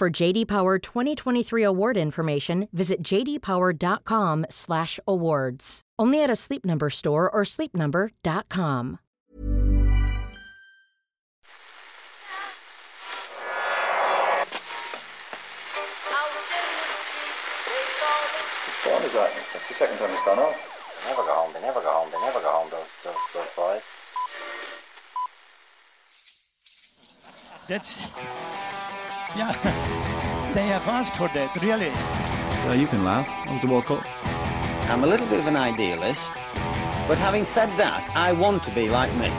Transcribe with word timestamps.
For 0.00 0.08
JD 0.08 0.48
Power 0.48 0.78
2023 0.78 1.62
award 1.62 1.98
information, 1.98 2.68
visit 2.72 3.02
jdpower.com/awards. 3.02 5.80
Only 5.98 6.22
at 6.22 6.30
a 6.30 6.36
Sleep 6.36 6.64
Number 6.64 6.88
store 6.88 7.30
or 7.30 7.42
sleepnumber.com. 7.42 8.98
Whose 18.64 18.74
phone 18.80 19.02
is 19.02 19.12
that? 19.12 19.30
That's 19.52 19.68
the 19.68 19.74
second 19.74 19.98
time 19.98 20.10
it's 20.12 20.24
gone 20.24 20.38
off. 20.38 20.56
They 21.04 21.10
never 21.10 21.24
go 21.24 21.34
home. 21.34 21.52
They 21.52 21.60
never 21.60 21.82
go 21.82 21.92
home. 21.92 22.08
They 22.10 22.20
never 22.22 22.40
go 22.40 22.50
home. 22.50 22.70
Those 22.70 22.88
those 23.04 23.16
those 23.34 23.48
boys. 23.54 23.82
That's 27.68 27.98
yeah. 29.36 29.86
They 30.54 30.66
have 30.66 30.88
asked 30.88 31.14
for 31.14 31.28
that, 31.28 31.54
really. 31.62 31.90
Well, 32.66 32.74
you 32.74 32.88
can 32.88 33.04
laugh. 33.04 33.28
It 33.46 33.52
was 33.52 33.60
the 33.60 33.68
World 33.68 33.84
Cup. 33.84 34.02
I'm 34.90 35.04
a 35.04 35.06
little 35.06 35.28
bit 35.28 35.38
of 35.38 35.46
an 35.46 35.54
idealist, 35.54 36.32
but 37.06 37.18
having 37.18 37.46
said 37.46 37.70
that, 37.78 38.02
I 38.16 38.32
want 38.32 38.64
to 38.64 38.70
be 38.72 38.88
like 38.90 39.14
me. 39.14 39.30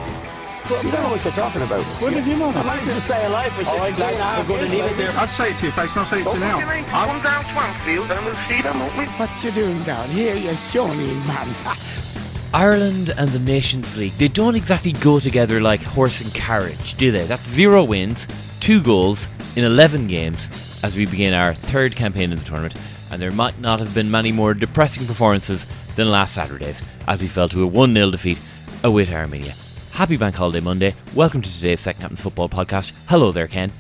You 0.72 0.89
don't 0.89 1.04
know 1.04 1.09
what 1.12 1.22
you're 1.26 1.34
talking 1.34 1.64
about. 1.64 1.84
When 2.00 2.14
did 2.14 2.26
you 2.26 2.38
know 2.38 2.54
that? 2.54 2.64
I 2.66 2.76
managed 2.76 2.94
to 2.94 3.02
stay 3.02 3.26
alive 3.26 3.52
for 3.52 3.66
16 3.66 3.92
and 3.92 4.00
a 4.00 4.23
half 4.23 4.48
years. 4.48 4.72
maybe. 4.72 5.04
I'd 5.04 5.30
say 5.30 5.52
it 5.52 5.58
to 5.58 5.66
your 5.66 5.73
face, 5.73 5.94
not 5.98 6.08
say 6.08 6.22
it 6.22 6.28
to 6.28 6.34
you 6.34 6.39
now. 6.39 6.59
Come 6.62 7.22
down 7.22 7.44
Swanfield 7.44 8.09
and 8.09 8.26
we'll 8.26 8.36
see 8.48 8.62
them, 8.62 8.80
won't 8.80 8.98
we? 8.98 9.04
What 9.20 9.44
you 9.44 9.52
doing 9.52 9.84
down 9.84 10.08
here, 10.12 10.34
you 10.34 10.56
shawny 10.72 11.14
man? 11.28 11.54
Ireland 12.54 13.12
and 13.17 13.30
the 13.32 13.39
Nations 13.39 13.98
League, 13.98 14.14
they 14.14 14.30
don't 14.30 14.56
exactly 14.56 14.94
go 14.94 15.20
together 15.20 15.59
like 15.59 15.82
horse 15.84 16.22
and 16.22 16.34
carriage, 16.34 16.95
do 16.95 17.12
they? 17.12 17.26
That's 17.26 17.45
zero 17.45 17.84
wins, 17.84 18.28
two 18.62 18.82
goals 18.82 19.28
in 19.58 19.66
11 19.66 20.08
games 20.08 20.70
as 20.84 20.96
we 20.96 21.06
begin 21.06 21.34
our 21.34 21.54
third 21.54 21.96
campaign 21.96 22.32
in 22.32 22.38
the 22.38 22.44
tournament, 22.46 22.76
and 23.12 23.22
there 23.22 23.32
might 23.32 23.60
not 23.60 23.80
have 23.80 23.94
been 23.94 24.10
many 24.10 24.32
more 24.32 24.54
depressing 24.54 25.06
performances 25.06 25.66
than 25.96 26.10
last 26.10 26.34
Saturday's 26.34 26.84
as 27.08 27.22
we 27.22 27.28
fell 27.28 27.50
to 27.50 27.64
a 27.64 27.68
1 27.68 27.94
0 27.94 28.12
defeat 28.12 28.40
away 28.83 29.05
to 29.05 29.14
Armenia. 29.14 29.54
Happy 29.92 30.17
Bank 30.17 30.36
Holiday 30.36 30.61
Monday. 30.61 30.94
Welcome 31.14 31.42
to 31.42 31.54
today's 31.54 31.82
Second 31.82 32.02
Captain 32.02 32.17
Football 32.17 32.50
Podcast. 32.50 32.94
Hello 33.08 33.32
there, 33.32 33.48
Ken. 33.48 33.72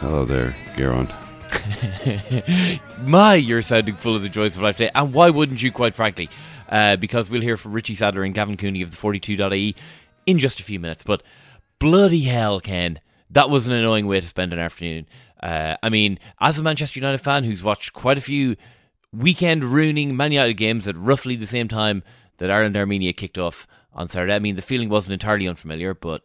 Hello 0.00 0.24
there, 0.24 0.56
Geron. 0.76 1.12
My, 3.04 3.34
you're 3.34 3.62
sounding 3.62 3.96
full 3.96 4.14
of 4.14 4.22
the 4.22 4.28
joys 4.28 4.56
of 4.56 4.62
life 4.62 4.76
today, 4.76 4.90
and 4.94 5.12
why 5.12 5.30
wouldn't 5.30 5.62
you, 5.62 5.72
quite 5.72 5.94
frankly? 5.94 6.30
Uh, 6.68 6.96
because 6.96 7.28
we'll 7.30 7.42
hear 7.42 7.56
from 7.56 7.72
Richie 7.72 7.94
Sadlier 7.94 8.24
and 8.24 8.34
Gavin 8.34 8.56
Cooney 8.56 8.82
of 8.82 8.90
the 8.90 8.96
42.ie 8.96 9.74
in 10.26 10.38
just 10.38 10.60
a 10.60 10.64
few 10.64 10.78
minutes. 10.78 11.02
But 11.02 11.22
bloody 11.78 12.22
hell, 12.22 12.60
Ken, 12.60 13.00
that 13.30 13.50
was 13.50 13.66
an 13.66 13.72
annoying 13.72 14.06
way 14.06 14.20
to 14.20 14.26
spend 14.26 14.52
an 14.52 14.58
afternoon. 14.58 15.06
Uh, 15.42 15.76
I 15.82 15.88
mean, 15.88 16.18
as 16.40 16.58
a 16.58 16.62
Manchester 16.62 16.98
United 16.98 17.18
fan 17.18 17.44
who's 17.44 17.62
watched 17.62 17.92
quite 17.92 18.18
a 18.18 18.22
few 18.22 18.56
weekend 19.12 19.64
ruining 19.64 20.16
Man 20.16 20.32
United 20.32 20.54
games 20.54 20.86
at 20.88 20.96
roughly 20.96 21.36
the 21.36 21.46
same 21.46 21.68
time 21.68 22.02
that 22.38 22.50
Ireland 22.50 22.76
Armenia 22.76 23.12
kicked 23.12 23.38
off 23.38 23.66
on 23.92 24.08
Saturday, 24.08 24.34
I 24.34 24.38
mean, 24.38 24.56
the 24.56 24.62
feeling 24.62 24.88
wasn't 24.88 25.14
entirely 25.14 25.48
unfamiliar, 25.48 25.94
but 25.94 26.22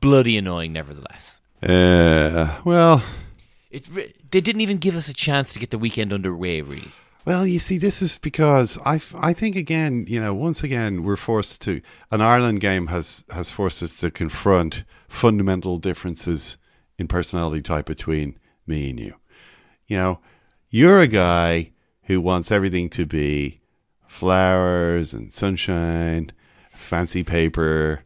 bloody 0.00 0.36
annoying 0.36 0.72
nevertheless. 0.72 1.38
Uh, 1.62 2.58
well, 2.64 3.02
It's 3.70 3.88
they 3.88 4.40
didn't 4.40 4.60
even 4.60 4.78
give 4.78 4.96
us 4.96 5.08
a 5.08 5.14
chance 5.14 5.52
to 5.52 5.58
get 5.58 5.70
the 5.70 5.78
weekend 5.78 6.12
underway, 6.12 6.60
really. 6.60 6.90
well, 7.24 7.46
you 7.46 7.58
see, 7.60 7.78
this 7.78 8.02
is 8.02 8.18
because 8.18 8.78
I, 8.84 9.00
I 9.14 9.32
think 9.32 9.54
again, 9.54 10.04
you 10.08 10.20
know, 10.20 10.34
once 10.34 10.64
again, 10.64 11.04
we're 11.04 11.16
forced 11.16 11.62
to 11.62 11.80
an 12.10 12.20
Ireland 12.20 12.60
game 12.60 12.88
has 12.88 13.24
has 13.30 13.50
forced 13.50 13.82
us 13.82 13.96
to 14.00 14.10
confront 14.10 14.84
fundamental 15.08 15.76
differences 15.78 16.58
in 17.02 17.08
personality 17.08 17.60
type 17.60 17.84
between 17.86 18.38
me 18.66 18.88
and 18.90 18.98
you. 18.98 19.14
You 19.86 19.96
know, 19.98 20.20
you're 20.70 21.00
a 21.00 21.06
guy 21.06 21.72
who 22.04 22.20
wants 22.20 22.50
everything 22.50 22.88
to 22.90 23.04
be 23.04 23.60
flowers 24.06 25.12
and 25.12 25.32
sunshine, 25.32 26.32
fancy 26.70 27.22
paper, 27.22 28.04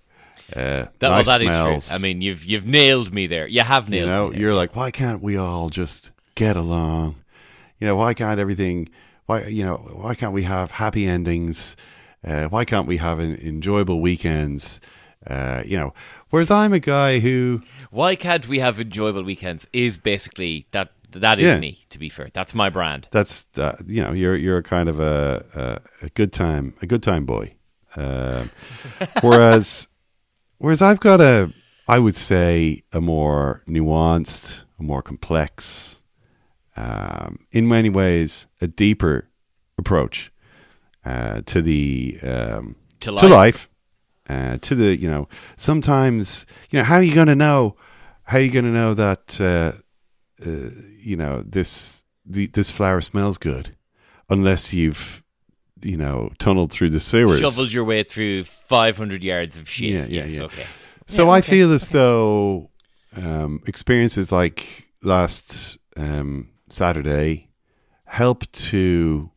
uh, 0.54 0.86
That, 0.98 1.02
nice 1.02 1.26
well, 1.26 1.38
that 1.38 1.40
is 1.42 1.48
smells. 1.48 1.88
true. 1.88 1.96
I 1.96 1.98
mean, 2.00 2.20
you've 2.22 2.44
you've 2.44 2.66
nailed 2.66 3.12
me 3.12 3.26
there. 3.26 3.46
You 3.46 3.62
have 3.62 3.88
nailed 3.88 4.02
you 4.02 4.06
know, 4.06 4.32
you're 4.32 4.54
like, 4.54 4.74
why 4.76 4.90
can't 4.90 5.22
we 5.22 5.36
all 5.36 5.68
just 5.68 6.10
get 6.34 6.56
along? 6.56 7.16
You 7.80 7.86
know, 7.88 7.96
why 7.96 8.14
can't 8.14 8.40
everything? 8.40 8.88
Why 9.26 9.44
you 9.44 9.64
know, 9.64 9.76
why 9.76 10.14
can't 10.14 10.32
we 10.32 10.44
have 10.44 10.70
happy 10.70 11.06
endings? 11.06 11.76
Uh, 12.24 12.46
why 12.46 12.64
can't 12.64 12.86
we 12.86 12.96
have 12.96 13.20
en- 13.20 13.34
enjoyable 13.42 14.00
weekends? 14.00 14.80
Uh, 15.26 15.62
you 15.66 15.76
know, 15.76 15.92
whereas 16.30 16.50
I'm 16.50 16.72
a 16.72 16.78
guy 16.80 17.18
who, 17.20 17.60
Why 17.90 18.16
can't 18.16 18.46
we 18.48 18.58
have 18.60 18.80
enjoyable 18.80 19.22
weekends? 19.24 19.66
Is 19.72 19.96
basically 19.96 20.66
that 20.72 20.92
that 21.12 21.38
is 21.38 21.44
Yeah. 21.46 21.58
me. 21.60 21.78
To 21.90 21.98
be 21.98 22.08
fair, 22.08 22.28
that's 22.32 22.54
my 22.54 22.68
brand. 22.70 23.08
that's 23.10 23.46
uh, 23.56 23.76
you 23.86 24.02
know, 24.02 24.12
you're 24.12 24.36
you're 24.36 24.58
a 24.58 24.62
kind 24.62 24.88
of 24.88 25.00
a 25.00 25.44
a, 26.02 26.06
a 26.06 26.08
good 26.10 26.32
time 26.32 26.74
a 26.82 26.86
good 26.86 27.02
time 27.02 27.24
boy. 27.24 27.54
Um 27.96 28.50
whereas 29.22 29.88
whereas 30.58 30.82
I've 30.82 31.00
got 31.00 31.20
a 31.20 31.52
I 31.88 31.98
would 31.98 32.16
say 32.16 32.82
a 32.92 33.00
more 33.00 33.62
nuanced, 33.68 34.62
a 34.78 34.82
more 34.82 35.02
complex, 35.02 36.02
um, 36.76 37.46
in 37.52 37.68
many 37.68 37.88
ways 37.90 38.48
a 38.60 38.66
deeper 38.66 39.28
approach 39.78 40.32
uh, 41.04 41.42
to 41.46 41.62
the 41.62 42.18
um, 42.24 42.74
To 43.00 43.10
to 43.12 43.28
life. 43.28 43.68
Uh, 44.28 44.58
to 44.60 44.74
the 44.74 44.96
you 44.96 45.08
know 45.08 45.28
sometimes 45.56 46.46
you 46.70 46.78
know 46.78 46.84
how 46.84 46.96
are 46.96 47.02
you 47.02 47.14
going 47.14 47.26
to 47.28 47.36
know 47.36 47.76
how 48.24 48.38
are 48.38 48.40
you 48.40 48.50
going 48.50 48.64
to 48.64 48.70
know 48.70 48.94
that 48.94 49.40
uh, 49.40 49.72
uh, 50.46 50.70
you 50.98 51.16
know 51.16 51.42
this 51.42 52.04
the, 52.24 52.46
this 52.48 52.70
flower 52.70 53.00
smells 53.00 53.38
good 53.38 53.76
unless 54.28 54.72
you've 54.72 55.22
you 55.82 55.96
know 55.96 56.30
tunneled 56.38 56.72
through 56.72 56.90
the 56.90 57.00
sewers 57.00 57.40
Shoveled 57.40 57.72
your 57.72 57.84
way 57.84 58.02
through 58.02 58.44
500 58.44 59.22
yards 59.22 59.58
of 59.58 59.68
shit. 59.68 59.90
Yeah, 59.90 60.06
yeah, 60.06 60.24
yes, 60.24 60.30
yeah. 60.30 60.42
Okay. 60.42 60.66
so 61.06 61.26
Yeah, 61.26 61.30
I 61.32 61.38
okay. 61.38 61.52
feel 61.52 61.72
as 61.72 61.88
though 61.88 62.70
um, 63.16 63.62
experiences 63.66 64.32
like 64.32 64.88
last 65.02 65.78
um, 65.96 66.50
Saturday 66.68 67.50
help 68.04 68.50
to 68.52 69.30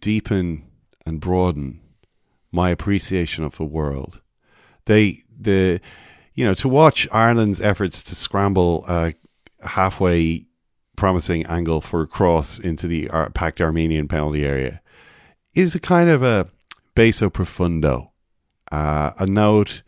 deepen 0.00 0.64
and 1.04 1.20
broaden 1.20 1.80
my 2.56 2.70
appreciation 2.70 3.44
of 3.44 3.56
the 3.56 3.64
world. 3.64 4.20
They 4.86 5.22
the 5.38 5.80
you 6.34 6.44
know 6.44 6.54
to 6.54 6.68
watch 6.68 7.06
Ireland's 7.12 7.60
efforts 7.60 8.02
to 8.04 8.14
scramble 8.14 8.84
a 8.88 9.14
halfway 9.60 10.46
promising 10.96 11.44
angle 11.46 11.80
for 11.82 12.02
a 12.02 12.06
cross 12.06 12.58
into 12.58 12.88
the 12.88 13.10
Ar- 13.10 13.30
packed 13.30 13.60
Armenian 13.60 14.08
penalty 14.08 14.44
area 14.44 14.80
is 15.54 15.74
a 15.74 15.80
kind 15.80 16.08
of 16.08 16.22
a 16.22 16.48
basso 16.94 17.28
profundo, 17.28 18.10
uh, 18.72 19.12
a 19.18 19.26
note 19.26 19.82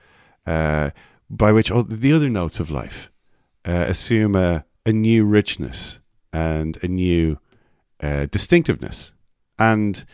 uh, 0.47 0.91
by 1.31 1.51
which 1.53 1.71
all 1.71 1.83
the 1.83 2.13
other 2.13 2.29
notes 2.29 2.61
of 2.61 2.71
life 2.71 3.11
uh, 3.67 3.85
assume 3.89 4.37
a, 4.37 4.65
a 4.85 4.93
new 4.93 5.25
richness 5.25 6.01
and 6.33 6.79
a 6.83 6.89
new 6.89 7.39
uh, 8.01 8.27
distinctiveness 8.31 9.13
and 9.59 10.05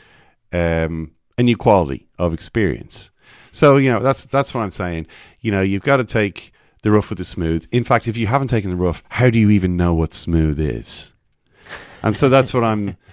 um, 0.53 1.14
a 1.39 1.43
new 1.43 1.57
quality 1.57 2.07
of 2.19 2.33
experience. 2.33 3.11
So 3.53 3.77
you 3.77 3.91
know 3.91 4.01
that's 4.01 4.25
that's 4.27 4.53
what 4.55 4.61
I'm 4.63 4.71
saying. 4.71 5.07
You 5.41 5.51
know 5.53 5.61
you've 5.63 5.83
got 5.83 5.99
to 5.99 6.05
take 6.05 6.53
the 6.83 6.91
rough 6.91 7.09
with 7.09 7.19
the 7.19 7.25
smooth. 7.25 7.67
In 7.73 7.85
fact, 7.85 8.07
if 8.09 8.17
you 8.17 8.27
haven't 8.27 8.49
taken 8.49 8.71
the 8.71 8.77
rough, 8.77 9.03
how 9.09 9.31
do 9.31 9.39
you 9.39 9.51
even 9.51 9.77
know 9.77 9.95
what 9.95 10.13
smooth 10.15 10.59
is? 10.61 11.13
and 12.03 12.17
so 12.17 12.29
that's 12.29 12.53
what 12.55 12.65
I'm. 12.65 12.97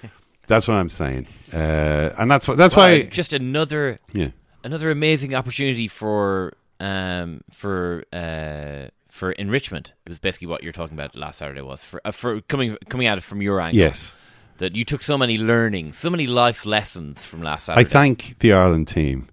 That's 0.47 0.67
what 0.67 0.73
I'm 0.73 0.89
saying, 0.89 1.27
uh, 1.53 2.09
and 2.17 2.29
that's 2.29 2.45
what 2.45 2.57
that's 2.57 2.75
Well, 2.75 2.89
why. 2.91 3.03
just 3.03 3.31
another 3.31 3.97
Yeah. 4.11 4.29
another 4.65 4.91
amazing 4.91 5.33
opportunity 5.33 5.87
for 5.87 6.57
um 6.81 7.39
for 7.51 8.03
uh 8.11 8.89
for 9.07 9.31
enrichment. 9.33 9.93
It 10.05 10.09
was 10.09 10.19
basically 10.19 10.47
what 10.47 10.61
you're 10.61 10.73
talking 10.73 10.97
about 10.97 11.15
last 11.15 11.37
Saturday 11.37 11.61
was 11.61 11.85
for 11.85 12.01
uh, 12.03 12.11
for 12.11 12.41
coming 12.41 12.75
coming 12.89 13.07
at 13.07 13.17
it 13.17 13.21
from 13.21 13.41
your 13.41 13.61
angle. 13.61 13.79
Yes. 13.79 14.13
That 14.61 14.75
you 14.75 14.85
took 14.85 15.03
so 15.03 15.17
many 15.17 15.37
learnings, 15.37 15.97
so 15.97 16.09
many 16.09 16.27
life 16.27 16.65
lessons 16.65 17.25
from 17.25 17.41
last 17.41 17.65
Saturday. 17.65 17.87
I 17.87 17.91
thank 17.91 18.39
the 18.39 18.53
Ireland 18.53 18.87
team. 18.87 19.27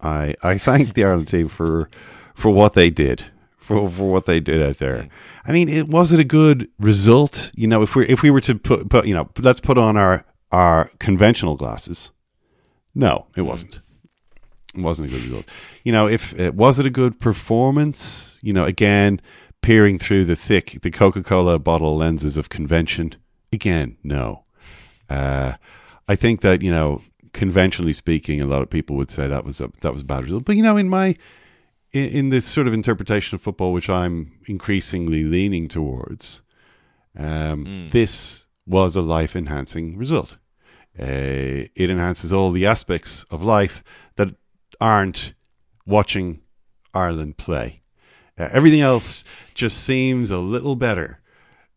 I 0.00 0.34
I 0.42 0.56
thank 0.58 0.94
the 0.94 1.04
Ireland 1.04 1.28
team 1.28 1.48
for 1.48 1.90
for 2.34 2.50
what 2.50 2.74
they 2.74 2.88
did 2.88 3.26
for 3.58 3.88
for 3.88 4.10
what 4.10 4.26
they 4.26 4.40
did 4.40 4.62
out 4.62 4.78
there. 4.78 5.08
I 5.44 5.52
mean, 5.52 5.68
it 5.68 5.88
was 5.88 6.12
it 6.12 6.20
a 6.20 6.24
good 6.24 6.68
result? 6.78 7.52
You 7.54 7.66
know, 7.66 7.82
if 7.82 7.94
we 7.94 8.06
if 8.08 8.22
we 8.22 8.30
were 8.30 8.40
to 8.42 8.54
put 8.54 8.88
put 8.88 9.06
you 9.06 9.14
know 9.14 9.28
let's 9.38 9.60
put 9.60 9.78
on 9.78 9.96
our 9.96 10.24
our 10.50 10.90
conventional 10.98 11.56
glasses. 11.56 12.10
No, 12.94 13.26
it 13.36 13.42
wasn't. 13.42 13.80
It 14.74 14.80
wasn't 14.80 15.08
a 15.08 15.12
good 15.12 15.22
result. 15.24 15.44
You 15.84 15.92
know, 15.92 16.08
if 16.08 16.38
uh, 16.38 16.52
was 16.54 16.78
it 16.78 16.86
a 16.86 16.90
good 16.90 17.20
performance? 17.20 18.38
You 18.42 18.52
know, 18.52 18.64
again, 18.64 19.20
peering 19.62 19.98
through 19.98 20.24
the 20.24 20.36
thick 20.36 20.78
the 20.82 20.90
Coca 20.90 21.22
Cola 21.22 21.58
bottle 21.58 21.96
lenses 21.96 22.36
of 22.36 22.48
convention. 22.48 23.14
Again, 23.52 23.96
no. 24.02 24.44
Uh, 25.10 25.54
I 26.08 26.16
think 26.16 26.40
that 26.40 26.62
you 26.62 26.70
know, 26.70 27.02
conventionally 27.32 27.92
speaking, 27.92 28.40
a 28.40 28.46
lot 28.46 28.62
of 28.62 28.70
people 28.70 28.96
would 28.96 29.10
say 29.10 29.26
that 29.26 29.44
was 29.44 29.60
a 29.60 29.70
that 29.80 29.92
was 29.92 30.02
a 30.02 30.06
bad 30.06 30.24
result. 30.24 30.44
But 30.44 30.56
you 30.56 30.62
know, 30.62 30.76
in 30.76 30.88
my 30.88 31.16
in, 31.92 32.08
in 32.08 32.28
this 32.30 32.46
sort 32.46 32.66
of 32.66 32.72
interpretation 32.72 33.34
of 33.34 33.42
football, 33.42 33.72
which 33.72 33.90
I'm 33.90 34.32
increasingly 34.46 35.24
leaning 35.24 35.68
towards, 35.68 36.42
um, 37.18 37.88
this 37.90 38.46
was 38.66 38.96
a 38.96 39.02
life 39.02 39.34
enhancing 39.34 39.98
result. 39.98 40.38
Uh, 40.98 41.66
it 41.74 41.90
enhances 41.90 42.32
all 42.32 42.50
the 42.50 42.66
aspects 42.66 43.24
of 43.30 43.44
life 43.44 43.82
that 44.16 44.34
aren't 44.80 45.34
watching 45.86 46.40
Ireland 46.94 47.36
play. 47.36 47.82
Uh, 48.38 48.48
everything 48.52 48.80
else 48.80 49.24
just 49.54 49.78
seems 49.78 50.30
a 50.30 50.38
little 50.38 50.76
better 50.76 51.19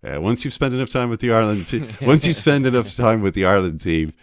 uh, 0.03 0.19
once 0.21 0.43
you've 0.43 0.53
spent 0.53 0.73
enough 0.73 0.89
time 0.89 1.09
with 1.09 1.19
the 1.19 1.31
Ireland, 1.31 1.67
te- 1.67 1.87
once 2.01 2.25
you 2.25 2.33
spend 2.33 2.65
enough 2.65 2.95
time 2.95 3.21
with 3.21 3.33
the 3.33 3.45
Ireland 3.45 3.81
team, 3.81 4.13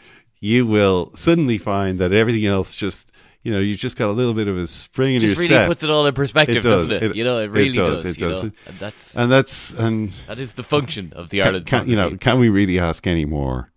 you 0.41 0.67
will 0.67 1.11
suddenly 1.15 1.59
find 1.59 1.99
that 1.99 2.13
everything 2.13 2.47
else 2.47 2.75
just, 2.75 3.13
you 3.43 3.53
know, 3.53 3.59
you've 3.61 3.79
just 3.79 3.97
got 3.97 4.09
a 4.09 4.13
little 4.13 4.35
bit 4.35 4.49
of 4.49 4.57
a 4.57 4.67
spring 4.67 5.17
in 5.17 5.21
your 5.23 5.33
really 5.33 5.47
step. 5.47 5.57
Really 5.59 5.69
puts 5.69 5.83
it 5.83 5.91
all 5.91 6.07
in 6.07 6.15
perspective, 6.15 6.57
It 6.57 6.63
does. 6.63 6.89
doesn't 6.89 7.11
it? 7.11 7.17
You 7.17 7.25
know, 7.25 7.39
it 7.39 7.51
really 7.51 7.73
does. 7.73 8.03
does. 8.03 8.17
It 8.17 8.21
you 8.21 8.29
does. 8.29 8.43
know? 8.45 8.51
And 8.67 8.79
that's 8.79 9.17
and 9.17 9.33
that's 9.33 9.73
and 9.73 10.13
that 10.27 10.39
is 10.39 10.53
the 10.55 10.63
function 10.63 11.13
of 11.15 11.31
the 11.31 11.39
can, 11.39 11.47
Ireland. 11.47 11.67
can, 11.67 11.89
you 11.89 11.97
know, 11.97 12.09
team. 12.11 12.19
can 12.19 12.39
we 12.39 12.49
really 12.49 12.79
ask 12.79 13.07
any 13.07 13.25
more? 13.25 13.71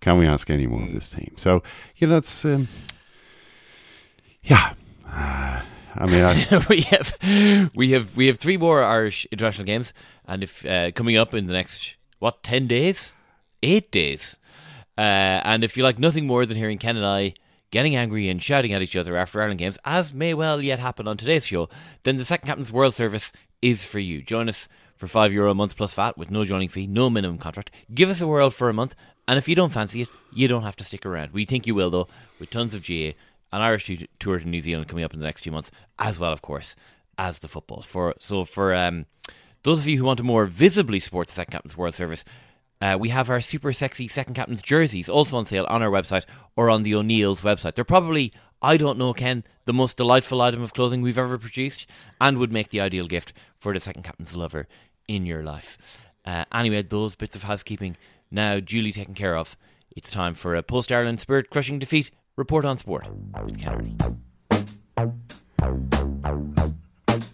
Can 0.00 0.18
we 0.18 0.26
ask 0.26 0.48
any 0.50 0.66
more 0.68 0.82
of 0.84 0.92
this 0.92 1.10
team? 1.10 1.32
So 1.36 1.62
you 1.96 2.06
know, 2.06 2.14
that's 2.14 2.44
um, 2.44 2.68
yeah. 4.42 4.74
Uh, 5.10 5.62
I 5.98 6.06
mean, 6.06 6.22
I, 6.22 6.64
we 6.68 6.82
have 6.82 7.70
we 7.74 7.90
have 7.90 8.16
we 8.16 8.26
have 8.28 8.38
three 8.38 8.56
more 8.56 8.82
Irish 8.84 9.26
international 9.32 9.66
games, 9.66 9.92
and 10.26 10.44
if 10.44 10.64
uh, 10.64 10.92
coming 10.92 11.16
up 11.16 11.34
in 11.34 11.46
the 11.46 11.52
next 11.52 11.96
what 12.20 12.42
ten 12.44 12.68
days, 12.68 13.14
eight 13.62 13.90
days, 13.90 14.36
uh, 14.96 15.42
and 15.44 15.64
if 15.64 15.76
you 15.76 15.82
like 15.82 15.98
nothing 15.98 16.26
more 16.26 16.46
than 16.46 16.56
hearing 16.56 16.78
Ken 16.78 16.96
and 16.96 17.04
I 17.04 17.34
getting 17.70 17.96
angry 17.96 18.28
and 18.28 18.42
shouting 18.42 18.72
at 18.72 18.80
each 18.80 18.96
other 18.96 19.16
after 19.16 19.40
Ireland 19.40 19.58
games, 19.58 19.78
as 19.84 20.14
may 20.14 20.32
well 20.34 20.62
yet 20.62 20.78
happen 20.78 21.08
on 21.08 21.16
today's 21.16 21.46
show, 21.46 21.68
then 22.04 22.16
the 22.16 22.24
Second 22.24 22.46
Captain's 22.46 22.72
World 22.72 22.94
Service 22.94 23.32
is 23.60 23.84
for 23.84 23.98
you. 23.98 24.22
Join 24.22 24.48
us 24.48 24.68
for 24.96 25.06
five 25.06 25.32
euro 25.32 25.50
a 25.50 25.54
month 25.54 25.76
plus 25.76 25.94
VAT 25.94 26.16
with 26.16 26.30
no 26.30 26.44
joining 26.44 26.68
fee, 26.68 26.86
no 26.86 27.10
minimum 27.10 27.38
contract. 27.38 27.70
Give 27.92 28.08
us 28.08 28.20
a 28.20 28.26
whirl 28.26 28.50
for 28.50 28.68
a 28.68 28.74
month, 28.74 28.94
and 29.26 29.36
if 29.36 29.48
you 29.48 29.54
don't 29.54 29.72
fancy 29.72 30.02
it, 30.02 30.08
you 30.32 30.48
don't 30.48 30.62
have 30.62 30.76
to 30.76 30.84
stick 30.84 31.04
around. 31.04 31.32
We 31.32 31.44
think 31.44 31.66
you 31.66 31.74
will 31.74 31.90
though, 31.90 32.08
with 32.38 32.50
tons 32.50 32.72
of 32.72 32.82
GA, 32.82 33.14
an 33.52 33.62
Irish 33.62 33.90
tour 34.18 34.38
to 34.38 34.48
New 34.48 34.60
Zealand 34.60 34.88
coming 34.88 35.04
up 35.04 35.14
in 35.14 35.20
the 35.20 35.26
next 35.26 35.42
few 35.42 35.52
months, 35.52 35.70
as 35.98 36.18
well, 36.18 36.32
of 36.32 36.42
course, 36.42 36.76
as 37.16 37.38
the 37.38 37.48
football. 37.48 37.82
For 37.82 38.14
so 38.18 38.44
for 38.44 38.74
um, 38.74 39.06
those 39.62 39.80
of 39.80 39.88
you 39.88 39.98
who 39.98 40.04
want 40.04 40.18
to 40.18 40.24
more 40.24 40.46
visibly 40.46 41.00
support 41.00 41.28
the 41.28 41.32
Second 41.32 41.52
Captain's 41.52 41.76
World 41.76 41.94
Service, 41.94 42.24
uh, 42.80 42.96
we 42.98 43.08
have 43.08 43.28
our 43.28 43.40
super 43.40 43.72
sexy 43.72 44.06
Second 44.06 44.34
Captain's 44.34 44.62
jerseys 44.62 45.08
also 45.08 45.36
on 45.36 45.46
sale 45.46 45.66
on 45.68 45.82
our 45.82 45.90
website 45.90 46.24
or 46.56 46.70
on 46.70 46.82
the 46.82 46.94
O'Neill's 46.94 47.42
website. 47.42 47.74
They're 47.74 47.84
probably, 47.84 48.32
I 48.62 48.76
don't 48.76 48.98
know, 48.98 49.12
Ken, 49.12 49.44
the 49.64 49.72
most 49.72 49.96
delightful 49.96 50.40
item 50.40 50.62
of 50.62 50.74
clothing 50.74 51.02
we've 51.02 51.18
ever 51.18 51.38
produced 51.38 51.86
and 52.20 52.38
would 52.38 52.52
make 52.52 52.70
the 52.70 52.80
ideal 52.80 53.08
gift 53.08 53.32
for 53.58 53.72
the 53.72 53.80
Second 53.80 54.04
Captain's 54.04 54.36
lover 54.36 54.68
in 55.08 55.26
your 55.26 55.42
life. 55.42 55.76
Uh, 56.24 56.44
anyway, 56.52 56.82
those 56.82 57.14
bits 57.14 57.34
of 57.34 57.44
housekeeping 57.44 57.96
now 58.30 58.60
duly 58.60 58.92
taken 58.92 59.14
care 59.14 59.36
of. 59.36 59.56
It's 59.90 60.10
time 60.10 60.34
for 60.34 60.54
a 60.54 60.62
post 60.62 60.92
Ireland 60.92 61.20
spirit 61.20 61.50
crushing 61.50 61.78
defeat 61.78 62.10
report 62.38 62.64
on 62.64 62.78
sport 62.78 63.06
with 63.44 63.58
Ken 63.58 63.74
Early. 63.74 63.94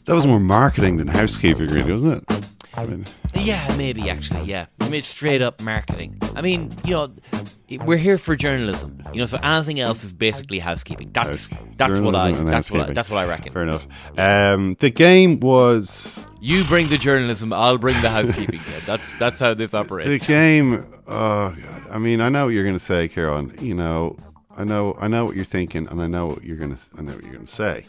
that 0.04 0.14
was 0.14 0.26
more 0.26 0.40
marketing 0.40 0.96
than 0.96 1.06
housekeeping, 1.06 1.68
really, 1.68 1.92
wasn't 1.92 2.24
it? 2.28 2.50
I 2.76 2.86
mean, 2.86 3.04
Yeah, 3.34 3.72
maybe 3.76 4.10
actually. 4.10 4.46
Yeah, 4.50 4.66
I 4.80 4.88
mean, 4.88 5.02
straight 5.02 5.42
up 5.42 5.60
marketing. 5.62 6.18
I 6.34 6.40
mean, 6.40 6.72
you 6.84 6.94
know, 6.94 7.14
we're 7.84 7.98
here 7.98 8.18
for 8.18 8.34
journalism. 8.34 9.00
You 9.12 9.20
know, 9.20 9.26
so 9.26 9.38
anything 9.42 9.78
else 9.78 10.02
is 10.02 10.12
basically 10.12 10.58
housekeeping. 10.58 11.10
That's 11.12 11.48
that's 11.76 12.00
what 12.00 12.16
I 12.16 12.32
that's 12.32 12.70
what 12.70 12.90
I, 12.90 12.92
that's 12.92 13.10
what 13.10 13.18
I 13.18 13.26
reckon. 13.26 13.52
Fair 13.52 13.62
enough. 13.62 13.86
Um, 14.18 14.76
the 14.80 14.90
game 14.90 15.38
was 15.38 16.26
You 16.40 16.64
bring 16.64 16.88
the 16.88 16.98
journalism, 16.98 17.52
I'll 17.52 17.78
bring 17.78 18.00
the 18.02 18.10
housekeeping. 18.10 18.60
Yeah, 18.70 18.80
that's 18.86 19.14
that's 19.18 19.38
how 19.38 19.54
this 19.54 19.72
operates. 19.74 20.08
the 20.08 20.32
game. 20.32 20.86
Oh 21.06 21.50
God! 21.54 21.82
I 21.90 21.98
mean, 21.98 22.20
I 22.20 22.28
know 22.28 22.46
what 22.46 22.54
you're 22.54 22.64
going 22.64 22.78
to 22.78 22.84
say, 22.84 23.06
Kieran. 23.08 23.54
You 23.60 23.74
know, 23.74 24.16
I 24.56 24.64
know, 24.64 24.96
I 25.00 25.08
know 25.08 25.24
what 25.24 25.36
you're 25.36 25.44
thinking, 25.44 25.88
and 25.88 26.00
I 26.02 26.06
know 26.06 26.26
what 26.26 26.44
you're 26.44 26.56
going 26.56 26.74
to, 26.76 26.80
I 26.98 27.02
know 27.02 27.14
what 27.14 27.24
you're 27.24 27.34
to 27.38 27.46
say. 27.46 27.86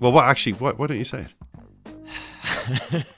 Well, 0.00 0.12
what 0.12 0.24
actually? 0.24 0.52
What? 0.54 0.78
Why 0.78 0.86
don't 0.88 0.98
you 0.98 1.04
say 1.04 1.26
it? 1.26 3.06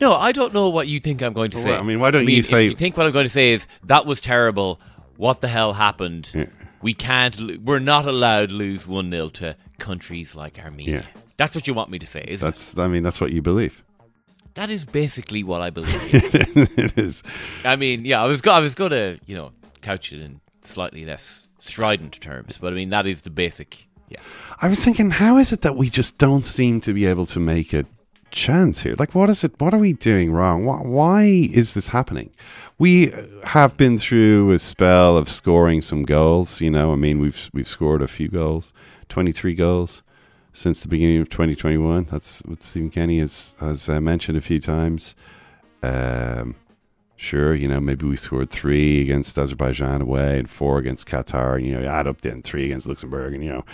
No, 0.00 0.14
I 0.14 0.32
don't 0.32 0.52
know 0.52 0.68
what 0.68 0.88
you 0.88 1.00
think 1.00 1.22
I'm 1.22 1.32
going 1.32 1.50
to 1.52 1.56
Well, 1.56 1.64
say. 1.66 1.74
I 1.74 1.82
mean, 1.82 1.98
why 2.00 2.10
don't 2.10 2.22
I 2.22 2.24
mean, 2.26 2.34
you 2.34 2.40
if 2.40 2.46
say- 2.46 2.64
you 2.66 2.76
think 2.76 2.96
what 2.98 3.06
I'm 3.06 3.12
going 3.12 3.24
to 3.24 3.30
say 3.30 3.52
is 3.52 3.66
that 3.84 4.04
was 4.04 4.20
terrible. 4.20 4.78
What 5.16 5.40
the 5.40 5.48
hell 5.48 5.72
happened? 5.72 6.30
Yeah. 6.34 6.46
We 6.82 6.92
can't. 6.92 7.64
We're 7.64 7.78
not 7.78 8.04
allowed 8.06 8.50
to 8.50 8.54
lose 8.54 8.86
one 8.86 9.10
0 9.10 9.30
to 9.30 9.56
countries 9.78 10.34
like 10.34 10.58
Armenia. 10.62 10.94
Yeah. 11.14 11.20
That's 11.38 11.54
what 11.54 11.66
you 11.66 11.72
want 11.72 11.88
me 11.90 11.98
to 11.98 12.06
say, 12.06 12.24
isn't 12.28 12.46
it? 12.46 12.50
That's. 12.50 12.76
I 12.76 12.88
mean, 12.88 13.02
that's 13.02 13.20
what 13.20 13.32
you 13.32 13.40
believe. 13.40 13.82
That 14.54 14.68
is 14.68 14.84
basically 14.84 15.42
what 15.42 15.62
I 15.62 15.70
believe. 15.70 15.94
it 16.12 16.98
is. 16.98 17.22
I 17.64 17.76
mean, 17.76 18.04
yeah, 18.04 18.22
I 18.22 18.26
was 18.26 18.42
go- 18.42 18.52
I 18.52 18.60
was 18.60 18.74
going 18.74 18.90
to 18.90 19.18
you 19.24 19.36
know 19.36 19.52
couch 19.80 20.12
it 20.12 20.20
in 20.20 20.40
slightly 20.64 21.04
less 21.06 21.45
strident 21.66 22.20
terms, 22.20 22.58
but 22.60 22.72
I 22.72 22.76
mean 22.76 22.90
that 22.90 23.06
is 23.06 23.22
the 23.22 23.30
basic. 23.30 23.86
Yeah, 24.08 24.20
I 24.62 24.68
was 24.68 24.84
thinking, 24.84 25.10
how 25.10 25.36
is 25.36 25.52
it 25.52 25.62
that 25.62 25.76
we 25.76 25.90
just 25.90 26.16
don't 26.18 26.46
seem 26.46 26.80
to 26.82 26.92
be 26.94 27.06
able 27.06 27.26
to 27.26 27.40
make 27.40 27.72
a 27.72 27.84
chance 28.30 28.82
here? 28.82 28.94
Like, 28.98 29.14
what 29.14 29.30
is 29.30 29.42
it? 29.44 29.60
What 29.60 29.74
are 29.74 29.78
we 29.78 29.94
doing 29.94 30.32
wrong? 30.32 30.64
Why, 30.64 31.22
is 31.24 31.74
this 31.74 31.88
happening? 31.88 32.30
We 32.78 33.12
have 33.44 33.76
been 33.76 33.98
through 33.98 34.52
a 34.52 34.58
spell 34.58 35.16
of 35.16 35.28
scoring 35.28 35.82
some 35.82 36.04
goals. 36.04 36.60
You 36.60 36.70
know, 36.70 36.92
I 36.92 36.96
mean, 36.96 37.18
we've 37.18 37.50
we've 37.52 37.68
scored 37.68 38.02
a 38.02 38.08
few 38.08 38.28
goals, 38.28 38.72
twenty 39.08 39.32
three 39.32 39.54
goals 39.54 40.02
since 40.52 40.82
the 40.82 40.88
beginning 40.88 41.20
of 41.20 41.28
twenty 41.28 41.56
twenty 41.56 41.78
one. 41.78 42.06
That's 42.10 42.40
what 42.44 42.62
Stephen 42.62 42.90
Kenny 42.90 43.18
has 43.18 43.56
has 43.60 43.88
uh, 43.88 44.00
mentioned 44.00 44.38
a 44.38 44.42
few 44.42 44.60
times. 44.60 45.14
Um, 45.82 46.54
sure, 47.16 47.54
you 47.54 47.68
know, 47.68 47.80
maybe 47.80 48.06
we 48.06 48.16
scored 48.16 48.50
three 48.50 49.00
against 49.02 49.36
Azerbaijan 49.38 50.00
away 50.02 50.38
and 50.38 50.48
four 50.48 50.78
against 50.78 51.06
Qatar. 51.06 51.56
And, 51.56 51.66
you 51.66 51.78
know, 51.78 51.86
add 51.86 52.06
up 52.06 52.20
then 52.20 52.42
three 52.42 52.64
against 52.66 52.86
Luxembourg, 52.86 53.34
and 53.34 53.42
you 53.42 53.50
know, 53.50 53.64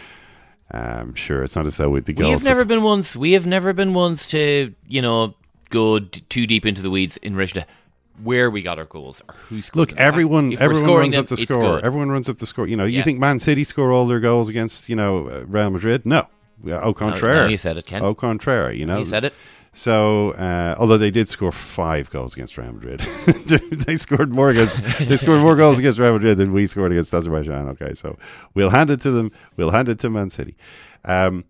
um, 0.73 1.15
sure, 1.15 1.43
it's 1.43 1.55
not 1.57 1.67
as 1.67 1.77
though 1.77 1.91
with 1.91 2.07
the 2.07 2.13
goals. 2.13 2.29
We 2.29 2.33
have 2.33 2.45
never 2.45 2.65
been 2.65 2.83
ones. 2.83 3.17
We 3.17 3.33
have 3.33 3.47
never 3.47 3.73
been 3.73 3.93
once 3.95 4.27
to 4.29 4.75
you 4.89 5.03
know 5.03 5.35
go 5.71 5.99
d- 5.99 6.23
too 6.29 6.47
deep 6.47 6.65
into 6.65 6.81
the 6.83 6.91
weeds 6.91 7.17
in 7.19 7.35
relation 7.35 7.63
to 7.63 7.67
where 8.23 8.51
we 8.51 8.63
got 8.63 8.79
our 8.79 8.85
goals 8.85 9.23
or 9.29 9.35
who 9.49 9.63
scored. 9.63 9.91
Look. 9.91 9.99
Everyone, 10.01 10.53
everyone 10.59 10.95
runs 10.95 11.15
them, 11.15 11.21
up 11.23 11.29
the 11.29 11.37
score. 11.37 11.85
Everyone 11.85 12.11
runs 12.11 12.29
up 12.29 12.39
the 12.39 12.47
score. 12.47 12.67
You 12.67 12.77
know, 12.77 12.85
you 12.85 13.03
think 13.03 13.19
Man 13.19 13.39
City 13.39 13.65
score 13.65 13.91
all 13.91 14.07
their 14.07 14.21
goals 14.21 14.49
against 14.49 14.89
you 14.89 14.97
know 14.97 15.29
uh, 15.29 15.45
Real 15.47 15.71
Madrid? 15.71 16.07
No, 16.07 16.27
Yeah, 16.65 16.81
au 16.81 16.93
contraire. 16.95 17.45
now 17.45 17.49
you 17.49 17.59
said 17.59 17.77
it, 17.77 17.87
Ken. 17.87 18.03
Au 18.03 18.15
contraire. 18.15 18.73
You 18.73 18.87
know, 18.87 18.99
You 18.99 19.05
said 19.05 19.25
it. 19.25 19.35
So, 19.75 20.33
uh, 20.33 20.75
although 20.79 20.99
they 20.99 21.11
did 21.11 21.31
score 21.31 21.51
five 21.51 22.11
goals 22.11 22.35
against 22.35 22.59
Real 22.59 22.73
Madrid, 22.73 23.01
they 23.87 23.97
scored 23.97 24.31
more 24.31 24.51
against 24.51 24.83
they 24.99 25.17
scored 25.17 25.41
more 25.41 25.57
goals 25.57 25.79
against 25.79 25.99
Real 25.99 26.13
Madrid 26.13 26.37
than 26.37 26.53
we 26.53 26.67
scored 26.67 26.93
against 26.93 27.15
Azerbaijan. 27.15 27.69
Okay, 27.71 27.95
so 27.95 28.19
we'll 28.55 28.71
hand 28.71 28.91
it 28.91 29.01
to 29.01 29.11
them. 29.11 29.33
We'll 29.57 29.71
hand 29.71 29.89
it 29.89 29.99
to 30.01 30.11
Man 30.11 30.29
City. 30.29 30.57
Um, 31.07 31.45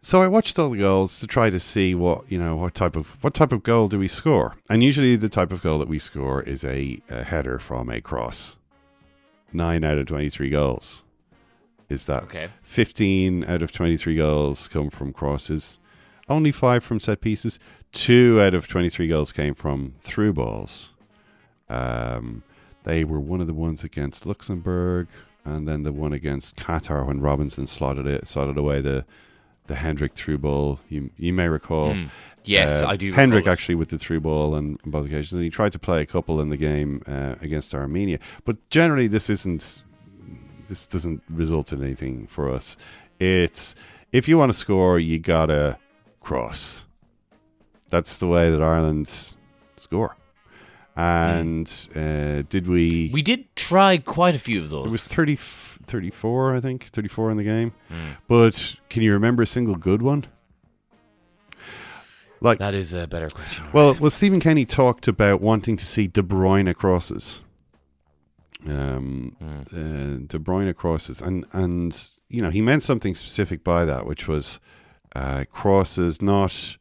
so 0.00 0.22
I 0.22 0.28
watched 0.28 0.56
all 0.60 0.70
the 0.70 0.78
goals 0.78 1.18
to 1.18 1.26
try 1.26 1.50
to 1.50 1.58
see 1.58 1.92
what 1.92 2.30
you 2.30 2.38
know 2.38 2.54
what 2.54 2.76
type 2.76 2.94
of 2.94 3.16
what 3.22 3.34
type 3.34 3.50
of 3.50 3.64
goal 3.64 3.88
do 3.88 3.98
we 3.98 4.06
score, 4.06 4.54
and 4.70 4.80
usually 4.80 5.16
the 5.16 5.28
type 5.28 5.50
of 5.50 5.60
goal 5.60 5.80
that 5.80 5.88
we 5.88 5.98
score 5.98 6.42
is 6.42 6.62
a, 6.62 7.00
a 7.10 7.24
header 7.24 7.58
from 7.58 7.90
a 7.90 8.00
cross. 8.00 8.58
Nine 9.52 9.82
out 9.82 9.98
of 9.98 10.06
twenty 10.06 10.30
three 10.30 10.50
goals 10.50 11.02
is 11.88 12.06
that. 12.06 12.22
Okay. 12.22 12.50
Fifteen 12.62 13.44
out 13.44 13.62
of 13.62 13.72
twenty 13.72 13.96
three 13.96 14.14
goals 14.14 14.68
come 14.68 14.88
from 14.88 15.12
crosses. 15.12 15.80
Only 16.28 16.52
five 16.52 16.82
from 16.82 17.00
set 17.00 17.20
pieces. 17.20 17.58
Two 17.92 18.40
out 18.40 18.52
of 18.54 18.66
23 18.66 19.08
goals 19.08 19.32
came 19.32 19.54
from 19.54 19.94
through 20.00 20.32
balls. 20.34 20.92
Um, 21.68 22.42
they 22.84 23.04
were 23.04 23.20
one 23.20 23.40
of 23.40 23.46
the 23.46 23.54
ones 23.54 23.82
against 23.84 24.26
Luxembourg, 24.26 25.08
and 25.44 25.66
then 25.66 25.82
the 25.82 25.92
one 25.92 26.12
against 26.12 26.56
Qatar 26.56 27.06
when 27.06 27.20
Robinson 27.20 27.66
slotted 27.66 28.06
it, 28.06 28.26
slotted 28.26 28.56
away 28.56 28.80
the 28.80 29.04
the 29.66 29.74
Hendrick 29.74 30.14
through 30.14 30.38
ball. 30.38 30.78
You 30.88 31.10
you 31.16 31.32
may 31.32 31.48
recall. 31.48 31.94
Mm. 31.94 32.10
Yes, 32.44 32.82
Uh, 32.82 32.88
I 32.88 32.96
do. 32.96 33.12
Hendrick 33.12 33.48
actually 33.48 33.74
with 33.74 33.88
the 33.88 33.98
through 33.98 34.20
ball 34.20 34.54
on, 34.54 34.78
on 34.84 34.90
both 34.92 35.06
occasions, 35.06 35.32
and 35.32 35.42
he 35.42 35.50
tried 35.50 35.72
to 35.72 35.78
play 35.80 36.00
a 36.02 36.06
couple 36.06 36.40
in 36.40 36.48
the 36.50 36.56
game 36.56 37.02
uh, 37.08 37.34
against 37.40 37.74
Armenia. 37.74 38.18
But 38.44 38.68
generally, 38.70 39.08
this 39.08 39.28
isn't. 39.30 39.82
This 40.68 40.86
doesn't 40.86 41.22
result 41.28 41.72
in 41.72 41.82
anything 41.82 42.26
for 42.28 42.50
us. 42.50 42.76
It's 43.18 43.74
if 44.12 44.28
you 44.28 44.38
want 44.38 44.52
to 44.52 44.58
score, 44.58 44.98
you 45.00 45.18
gotta 45.18 45.78
cross. 46.26 46.86
That's 47.88 48.16
the 48.16 48.26
way 48.26 48.50
that 48.50 48.60
Ireland 48.60 49.08
score. 49.76 50.16
And 50.96 51.70
uh, 51.94 52.42
did 52.48 52.66
we? 52.66 53.10
We 53.12 53.22
did 53.22 53.54
try 53.54 53.98
quite 53.98 54.34
a 54.34 54.38
few 54.38 54.60
of 54.60 54.70
those. 54.70 54.86
It 54.86 54.92
was 54.92 55.06
30, 55.06 55.36
34, 55.36 56.56
I 56.56 56.60
think, 56.60 56.84
34 56.86 57.30
in 57.30 57.36
the 57.36 57.44
game. 57.44 57.72
Mm. 57.90 58.16
But 58.26 58.74
can 58.88 59.02
you 59.02 59.12
remember 59.12 59.42
a 59.42 59.46
single 59.46 59.76
good 59.76 60.02
one? 60.02 60.26
Like 62.40 62.58
that 62.58 62.74
is 62.74 62.92
a 62.92 63.06
better 63.06 63.28
question. 63.30 63.64
Well, 63.72 63.94
well, 64.00 64.10
Stephen 64.10 64.40
Kenny 64.40 64.66
talked 64.66 65.08
about 65.08 65.40
wanting 65.40 65.76
to 65.76 65.86
see 65.86 66.06
De 66.06 66.22
Bruyne 66.22 66.74
crosses. 66.74 67.40
Um, 68.66 69.36
Hmm. 69.38 69.60
uh, 69.60 70.26
De 70.26 70.38
Bruyne 70.38 70.74
crosses, 70.74 71.20
and 71.22 71.46
and 71.52 72.10
you 72.28 72.40
know 72.40 72.50
he 72.50 72.60
meant 72.60 72.82
something 72.82 73.14
specific 73.14 73.62
by 73.62 73.84
that, 73.84 74.06
which 74.06 74.26
was 74.28 74.58
uh, 75.16 75.44
crosses 75.50 76.20
not 76.20 76.76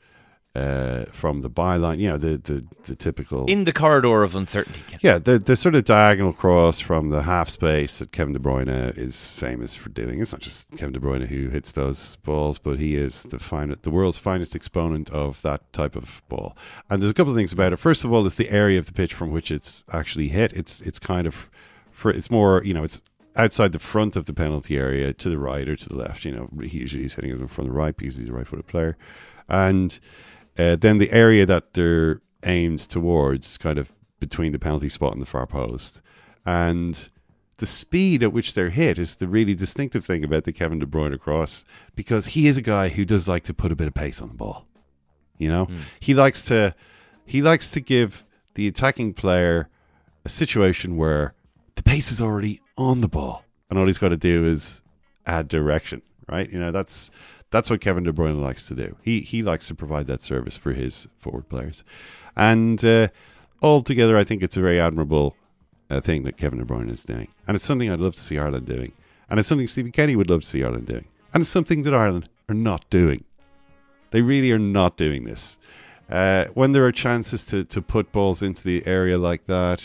uh, 0.56 1.06
from 1.12 1.42
the 1.42 1.50
byline. 1.50 2.00
You 2.00 2.10
know 2.10 2.18
the 2.18 2.38
the, 2.38 2.66
the 2.84 2.96
typical 2.96 3.46
in 3.46 3.64
the 3.64 3.74
corridor 3.74 4.24
of 4.24 4.36
uncertainty. 4.36 4.82
Ken. 4.88 5.00
yeah, 5.02 5.18
the 5.18 5.40
the 5.40 5.56
sort 5.56 5.76
of 5.76 5.86
diagonal 5.86 6.34
cross 6.34 6.80
from 6.80 7.10
the 7.10 7.24
half 7.24 7.50
space 7.50 8.00
that 8.00 8.12
Kevin 8.12 8.34
De 8.34 8.40
Bruyne 8.40 8.98
is 8.98 9.32
famous 9.32 9.76
for 9.76 9.90
doing. 9.90 10.22
It's 10.22 10.32
not 10.32 10.42
just 10.42 10.72
Kevin 10.72 10.94
De 10.94 11.00
Bruyne 11.00 11.28
who 11.28 11.50
hits 11.50 11.72
those 11.72 12.18
balls, 12.18 12.58
but 12.58 12.78
he 12.80 12.96
is 12.96 13.24
the 13.24 13.40
finest, 13.40 13.84
the 13.84 13.92
world's 13.92 14.18
finest 14.18 14.56
exponent 14.56 15.10
of 15.12 15.42
that 15.42 15.72
type 15.72 15.96
of 15.96 16.22
ball. 16.30 16.58
And 16.90 17.02
there's 17.02 17.12
a 17.12 17.16
couple 17.16 17.32
of 17.32 17.38
things 17.38 17.54
about 17.54 17.74
it. 17.74 17.78
First 17.78 18.04
of 18.04 18.12
all, 18.12 18.26
it's 18.26 18.36
the 18.36 18.50
area 18.50 18.80
of 18.80 18.86
the 18.86 18.94
pitch 18.94 19.14
from 19.14 19.32
which 19.32 19.50
it's 19.52 19.84
actually 19.92 20.30
hit. 20.30 20.52
It's 20.54 20.82
it's 20.82 21.00
kind 21.00 21.28
of 21.28 21.50
for 21.92 22.12
it's 22.12 22.30
more 22.30 22.62
you 22.66 22.74
know 22.74 22.84
it's 22.84 23.02
outside 23.36 23.72
the 23.72 23.80
front 23.80 24.16
of 24.16 24.26
the 24.26 24.34
penalty 24.34 24.78
area 24.78 25.14
to 25.14 25.30
the 25.30 25.38
right 25.38 25.68
or 25.68 25.76
to 25.76 25.90
the 25.90 25.96
left. 25.96 26.26
You 26.26 26.32
know, 26.32 26.50
he 26.64 26.80
usually 26.80 27.04
he's 27.04 27.16
hitting 27.16 27.32
it 27.32 27.50
from 27.50 27.66
the 27.66 27.72
right 27.72 27.96
because 27.96 28.16
he's 28.16 28.30
a 28.30 28.34
right-footed 28.34 28.68
player, 28.68 28.98
and 29.48 30.00
uh, 30.58 30.76
then 30.76 30.98
the 30.98 31.12
area 31.12 31.46
that 31.46 31.74
they're 31.74 32.22
aimed 32.44 32.80
towards, 32.80 33.58
kind 33.58 33.78
of 33.78 33.92
between 34.20 34.52
the 34.52 34.60
penalty 34.60 34.90
spot 34.90 35.14
and 35.14 35.22
the 35.22 35.26
far 35.26 35.46
post, 35.46 36.02
and 36.46 37.10
the 37.58 37.66
speed 37.66 38.22
at 38.22 38.34
which 38.34 38.54
they're 38.54 38.70
hit 38.70 39.00
is 39.00 39.16
the 39.16 39.28
really 39.28 39.54
distinctive 39.54 40.06
thing 40.06 40.24
about 40.24 40.44
the 40.44 40.52
Kevin 40.52 40.80
De 40.80 40.86
Bruyne 40.86 41.18
cross 41.20 41.64
because 41.96 42.28
he 42.28 42.48
is 42.48 42.58
a 42.58 42.62
guy 42.62 42.90
who 42.90 43.06
does 43.06 43.28
like 43.28 43.44
to 43.44 43.54
put 43.54 43.72
a 43.72 43.76
bit 43.76 43.88
of 43.88 43.94
pace 43.94 44.22
on 44.22 44.28
the 44.28 44.34
ball. 44.36 44.68
You 45.38 45.50
know, 45.50 45.68
he 46.00 46.14
likes 46.14 46.42
to 46.44 46.76
he 47.26 47.42
likes 47.42 47.70
to 47.72 47.80
give 47.80 48.26
the 48.56 48.68
attacking 48.68 49.14
player 49.14 49.70
a 50.24 50.30
situation 50.30 50.96
where 50.98 51.34
the 51.76 51.84
pace 51.84 52.12
is 52.12 52.22
already 52.22 52.62
on 52.78 53.02
the 53.02 53.08
ball, 53.08 53.44
and 53.70 53.80
all 53.80 53.86
he's 53.86 53.98
got 53.98 54.10
to 54.10 54.18
do 54.18 54.46
is 54.46 54.82
add 55.26 55.48
direction. 55.48 56.02
Right? 56.28 56.50
You 56.52 56.60
know, 56.60 56.72
that's 56.72 57.12
that's 57.52 57.70
what 57.70 57.82
Kevin 57.82 58.04
De 58.04 58.12
Bruyne 58.12 58.42
likes 58.42 58.68
to 58.68 58.76
do. 58.76 58.96
He 59.02 59.22
he 59.22 59.44
likes 59.44 59.68
to 59.68 59.76
provide 59.76 60.08
that 60.08 60.22
service 60.22 60.58
for 60.58 60.74
his 60.74 61.08
forward 61.18 61.48
players, 61.50 61.84
and 62.36 62.84
uh, 62.84 63.10
altogether, 63.62 64.18
I 64.18 64.24
think 64.24 64.44
it's 64.44 64.58
a 64.58 64.62
very 64.62 64.80
admirable 64.80 65.36
uh, 65.90 66.02
thing 66.02 66.24
that 66.24 66.38
Kevin 66.38 66.60
De 66.60 66.66
Bruyne 66.66 66.90
is 66.90 67.04
doing, 67.04 67.28
and 67.48 67.56
it's 67.56 67.66
something 67.66 67.90
I'd 67.90 68.00
love 68.00 68.16
to 68.16 68.22
see 68.22 68.38
Ireland 68.38 68.66
doing, 68.66 68.92
and 69.30 69.40
it's 69.40 69.50
something 69.50 69.68
Stephen 69.68 69.92
Kenny 69.92 70.16
would 70.16 70.30
love 70.30 70.42
to 70.42 70.48
see 70.48 70.64
Ireland 70.64 70.88
doing, 70.88 71.06
and 71.34 71.42
it's 71.42 71.50
something 71.50 71.84
that 71.84 71.94
Ireland 71.94 72.30
are 72.50 72.56
not 72.56 72.90
doing. 72.90 73.24
They 74.12 74.22
really 74.22 74.52
are 74.52 74.60
not 74.60 74.98
doing 74.98 75.26
this. 75.26 75.60
Uh, 76.10 76.46
when 76.54 76.72
there 76.72 76.86
are 76.86 76.92
chances 76.92 77.44
to, 77.46 77.64
to 77.66 77.82
put 77.82 78.12
balls 78.12 78.42
into 78.42 78.64
the 78.64 78.86
area 78.86 79.18
like 79.18 79.46
that, 79.48 79.82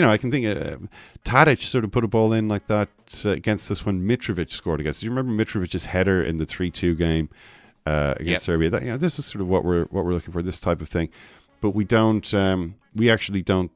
you 0.00 0.06
know, 0.06 0.10
I 0.10 0.16
can 0.16 0.30
think 0.30 0.46
uh, 0.46 0.78
Tadic 1.26 1.62
sort 1.62 1.84
of 1.84 1.92
put 1.92 2.04
a 2.04 2.08
ball 2.08 2.32
in 2.32 2.48
like 2.48 2.66
that 2.68 2.88
uh, 3.26 3.32
against 3.32 3.68
this 3.68 3.84
one. 3.84 4.00
Mitrovic 4.00 4.50
scored 4.50 4.80
against. 4.80 4.96
us. 4.96 5.00
Do 5.00 5.06
you 5.06 5.12
remember 5.12 5.44
Mitrovic's 5.44 5.84
header 5.84 6.22
in 6.22 6.38
the 6.38 6.46
three-two 6.46 6.94
game 6.94 7.28
uh, 7.84 8.14
against 8.16 8.28
Yep. 8.28 8.40
Serbia? 8.40 8.70
That, 8.70 8.82
you 8.82 8.88
know, 8.88 8.96
this 8.96 9.18
is 9.18 9.26
sort 9.26 9.42
of 9.42 9.48
what 9.48 9.62
we're 9.62 9.84
what 9.90 10.06
we're 10.06 10.14
looking 10.14 10.32
for. 10.32 10.40
This 10.40 10.58
type 10.58 10.80
of 10.80 10.88
thing, 10.88 11.10
but 11.60 11.72
we 11.72 11.84
don't. 11.84 12.32
Um, 12.32 12.76
we 12.96 13.10
actually 13.10 13.42
don't 13.42 13.70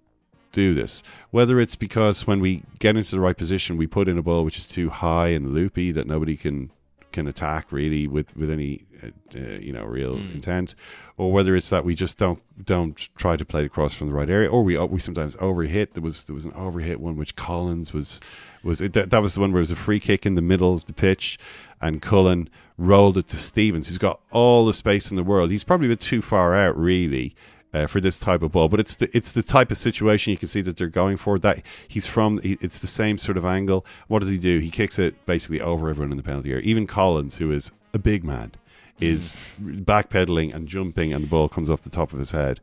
do 0.52 0.72
this. 0.72 1.02
Whether 1.30 1.60
it's 1.60 1.76
because 1.76 2.26
when 2.26 2.40
we 2.40 2.62
get 2.78 2.96
into 2.96 3.10
the 3.10 3.20
right 3.20 3.36
position, 3.36 3.76
we 3.76 3.86
put 3.86 4.08
in 4.08 4.16
a 4.16 4.22
ball 4.22 4.46
which 4.46 4.56
is 4.56 4.66
too 4.66 4.88
high 4.88 5.28
and 5.28 5.52
loopy 5.52 5.92
that 5.92 6.06
nobody 6.06 6.38
can 6.38 6.70
can 7.14 7.28
attack 7.28 7.70
really 7.70 8.06
with 8.06 8.36
with 8.36 8.50
any 8.50 8.84
uh, 9.02 9.06
uh, 9.36 9.58
you 9.58 9.72
know 9.72 9.84
real 9.84 10.16
intent, 10.16 10.74
or 11.16 11.32
whether 11.32 11.54
it's 11.54 11.70
that 11.70 11.84
we 11.84 11.94
just 11.94 12.18
don't 12.18 12.40
don't 12.62 13.08
try 13.16 13.36
to 13.36 13.44
play 13.44 13.62
the 13.62 13.68
cross 13.68 13.94
from 13.94 14.08
the 14.08 14.12
right 14.12 14.28
area, 14.28 14.50
or 14.50 14.62
we 14.62 14.76
we 14.86 15.00
sometimes 15.00 15.36
overhit. 15.36 15.92
There 15.92 16.02
was 16.02 16.24
there 16.24 16.34
was 16.34 16.44
an 16.44 16.50
overhit 16.52 16.96
one 16.96 17.16
which 17.16 17.36
Collins 17.36 17.92
was 17.92 18.20
was 18.64 18.80
it, 18.80 18.92
that, 18.94 19.10
that 19.10 19.22
was 19.22 19.34
the 19.34 19.40
one 19.40 19.52
where 19.52 19.60
it 19.60 19.68
was 19.68 19.70
a 19.70 19.76
free 19.76 20.00
kick 20.00 20.26
in 20.26 20.34
the 20.34 20.42
middle 20.42 20.74
of 20.74 20.86
the 20.86 20.92
pitch, 20.92 21.38
and 21.80 22.02
Cullen 22.02 22.50
rolled 22.76 23.16
it 23.16 23.28
to 23.28 23.38
Stevens, 23.38 23.86
who's 23.86 23.98
got 23.98 24.20
all 24.32 24.66
the 24.66 24.74
space 24.74 25.10
in 25.10 25.16
the 25.16 25.22
world. 25.22 25.50
He's 25.50 25.64
probably 25.64 25.86
a 25.86 25.90
bit 25.90 26.00
too 26.00 26.20
far 26.20 26.54
out, 26.56 26.76
really. 26.76 27.36
Uh, 27.74 27.88
for 27.88 28.00
this 28.00 28.20
type 28.20 28.40
of 28.40 28.52
ball, 28.52 28.68
but 28.68 28.78
it's 28.78 28.94
the 28.94 29.10
it's 29.16 29.32
the 29.32 29.42
type 29.42 29.72
of 29.72 29.76
situation 29.76 30.30
you 30.30 30.36
can 30.36 30.46
see 30.46 30.60
that 30.60 30.76
they're 30.76 30.86
going 30.86 31.16
for. 31.16 31.40
That 31.40 31.60
he's 31.88 32.06
from, 32.06 32.38
he, 32.38 32.56
it's 32.60 32.78
the 32.78 32.86
same 32.86 33.18
sort 33.18 33.36
of 33.36 33.44
angle. 33.44 33.84
What 34.06 34.20
does 34.20 34.28
he 34.28 34.38
do? 34.38 34.60
He 34.60 34.70
kicks 34.70 34.96
it 34.96 35.26
basically 35.26 35.60
over 35.60 35.90
everyone 35.90 36.12
in 36.12 36.16
the 36.16 36.22
penalty 36.22 36.52
area. 36.52 36.62
Even 36.62 36.86
Collins, 36.86 37.38
who 37.38 37.50
is 37.50 37.72
a 37.92 37.98
big 37.98 38.22
man, 38.22 38.52
is 39.00 39.36
backpedaling 39.60 40.54
and 40.54 40.68
jumping, 40.68 41.12
and 41.12 41.24
the 41.24 41.28
ball 41.28 41.48
comes 41.48 41.68
off 41.68 41.82
the 41.82 41.90
top 41.90 42.12
of 42.12 42.20
his 42.20 42.30
head. 42.30 42.60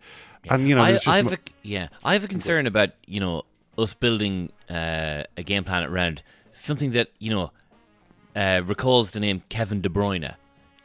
And 0.49 0.69
you 0.69 0.75
know, 0.75 0.81
I, 0.81 0.97
I 1.05 1.17
have 1.17 1.25
mo- 1.25 1.33
a, 1.33 1.37
yeah, 1.61 1.89
I 2.05 2.13
have 2.13 2.23
a 2.23 2.29
concern 2.29 2.65
about 2.65 2.91
you 3.05 3.19
know 3.19 3.43
us 3.77 3.93
building 3.93 4.49
uh, 4.69 5.23
a 5.35 5.43
game 5.43 5.65
plan 5.65 5.83
around 5.83 6.23
something 6.53 6.91
that 6.91 7.09
you 7.19 7.31
know 7.31 7.51
uh, 8.33 8.61
recalls 8.63 9.11
the 9.11 9.19
name 9.19 9.43
Kevin 9.49 9.81
De 9.81 9.89
Bruyne. 9.89 10.35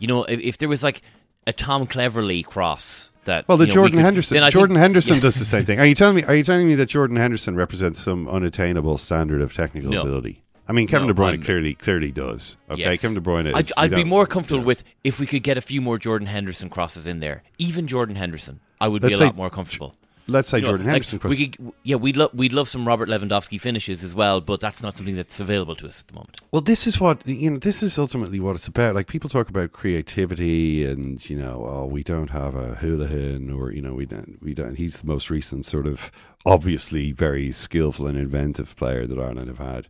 You 0.00 0.08
know, 0.08 0.24
if, 0.24 0.40
if 0.40 0.58
there 0.58 0.68
was 0.68 0.82
like 0.82 1.02
a 1.46 1.52
Tom 1.52 1.86
Cleverley 1.86 2.44
cross 2.44 3.12
that 3.26 3.46
Well, 3.46 3.58
the 3.58 3.66
you 3.66 3.74
know, 3.74 3.82
we 3.82 3.88
Jordan 3.90 3.98
could- 3.98 4.04
Henderson. 4.04 4.50
Jordan 4.50 4.74
think- 4.76 4.80
Henderson 4.82 5.14
yeah. 5.16 5.20
does 5.22 5.36
the 5.36 5.44
same 5.44 5.64
thing. 5.64 5.78
Are 5.78 5.86
you 5.86 5.94
telling 5.94 6.16
me? 6.16 6.24
Are 6.24 6.34
you 6.34 6.42
telling 6.42 6.66
me 6.66 6.74
that 6.74 6.86
Jordan 6.86 7.16
Henderson 7.16 7.54
represents 7.54 8.00
some 8.00 8.26
unattainable 8.28 8.98
standard 8.98 9.40
of 9.40 9.52
technical 9.54 9.90
No. 9.90 10.00
ability? 10.02 10.42
I 10.68 10.72
mean, 10.72 10.88
Kevin 10.88 11.06
No, 11.06 11.12
De 11.12 11.20
Bruyne 11.20 11.30
I'm- 11.32 11.42
clearly 11.42 11.74
clearly 11.74 12.10
does. 12.10 12.56
Okay, 12.68 12.80
Yes. 12.80 13.00
Kevin 13.02 13.14
De 13.14 13.20
Bruyne. 13.20 13.46
Is, 13.48 13.72
I'd, 13.76 13.92
I'd 13.92 13.94
be 13.94 14.02
more 14.02 14.26
comfortable 14.26 14.58
you 14.58 14.62
know. 14.62 14.66
with 14.66 14.84
if 15.04 15.20
we 15.20 15.26
could 15.26 15.44
get 15.44 15.56
a 15.56 15.60
few 15.60 15.80
more 15.80 15.96
Jordan 15.98 16.26
Henderson 16.26 16.68
crosses 16.70 17.06
in 17.06 17.20
there. 17.20 17.44
Even 17.58 17.86
Jordan 17.86 18.16
Henderson, 18.16 18.58
I 18.80 18.88
would 18.88 19.02
Let's 19.02 19.16
be 19.18 19.22
a 19.22 19.26
lot 19.26 19.36
more 19.36 19.50
comfortable. 19.50 19.94
Let's 20.28 20.48
say 20.48 20.58
You 20.58 20.62
know, 20.62 20.68
Jordan 20.70 20.86
like, 20.86 20.92
Henderson. 20.94 21.18
cross- 21.20 21.30
we 21.30 21.48
could, 21.48 21.72
yeah, 21.84 21.96
we'd 21.96 22.16
love 22.16 22.34
we'd 22.34 22.52
love 22.52 22.68
some 22.68 22.86
Robert 22.86 23.08
Lewandowski 23.08 23.60
finishes 23.60 24.02
as 24.02 24.14
well, 24.14 24.40
but 24.40 24.60
that's 24.60 24.82
not 24.82 24.96
something 24.96 25.14
that's 25.14 25.38
available 25.38 25.76
to 25.76 25.86
us 25.86 26.00
at 26.00 26.08
the 26.08 26.14
moment. 26.14 26.40
Well, 26.50 26.62
this 26.62 26.86
is 26.86 26.98
what 27.00 27.26
you 27.26 27.50
know. 27.52 27.58
This 27.58 27.82
is 27.82 27.98
ultimately 27.98 28.40
what 28.40 28.56
it's 28.56 28.66
about. 28.66 28.94
Like 28.94 29.06
people 29.06 29.30
talk 29.30 29.48
about 29.48 29.72
creativity, 29.72 30.84
and 30.84 31.28
you 31.30 31.36
know, 31.36 31.64
oh, 31.68 31.86
we 31.86 32.02
don't 32.02 32.30
have 32.30 32.54
a 32.54 32.76
Hoolahan, 32.76 33.56
or 33.56 33.72
you 33.72 33.80
know, 33.82 33.94
we 33.94 34.06
don't, 34.06 34.38
we 34.42 34.52
don't. 34.54 34.76
He's 34.76 35.00
the 35.00 35.06
most 35.06 35.30
recent 35.30 35.64
sort 35.64 35.86
of 35.86 36.10
obviously 36.44 37.12
very 37.12 37.52
skillful 37.52 38.06
and 38.06 38.18
inventive 38.18 38.74
player 38.76 39.06
that 39.06 39.18
Ireland 39.18 39.48
have 39.48 39.58
had. 39.58 39.88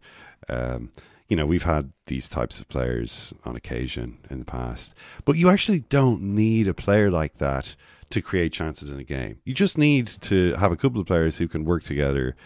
Um, 0.49 0.91
you 1.29 1.37
know, 1.37 1.47
we've 1.47 1.65
had 1.65 1.93
these 2.07 2.29
types 2.29 2.61
of 2.61 2.69
players 2.69 3.35
on 3.45 3.57
occasion 3.57 4.19
in 4.31 4.39
the 4.39 4.45
past, 4.45 4.95
but 5.25 5.37
you 5.37 5.49
actually 5.49 5.81
don't 5.81 6.23
need 6.23 6.69
a 6.69 6.75
player 6.75 7.11
like 7.11 7.39
that 7.39 7.75
to 8.11 8.23
create 8.23 8.53
chances 8.53 8.91
in 8.91 9.01
a 9.01 9.05
game. 9.05 9.39
You 9.45 9.55
just 9.55 9.77
need 9.77 10.07
to 10.07 10.55
have 10.55 10.71
a 10.71 10.77
couple 10.77 11.01
of 11.01 11.07
players 11.07 11.39
who 11.39 11.49
can 11.49 11.65
work 11.65 11.83
together 11.83 12.37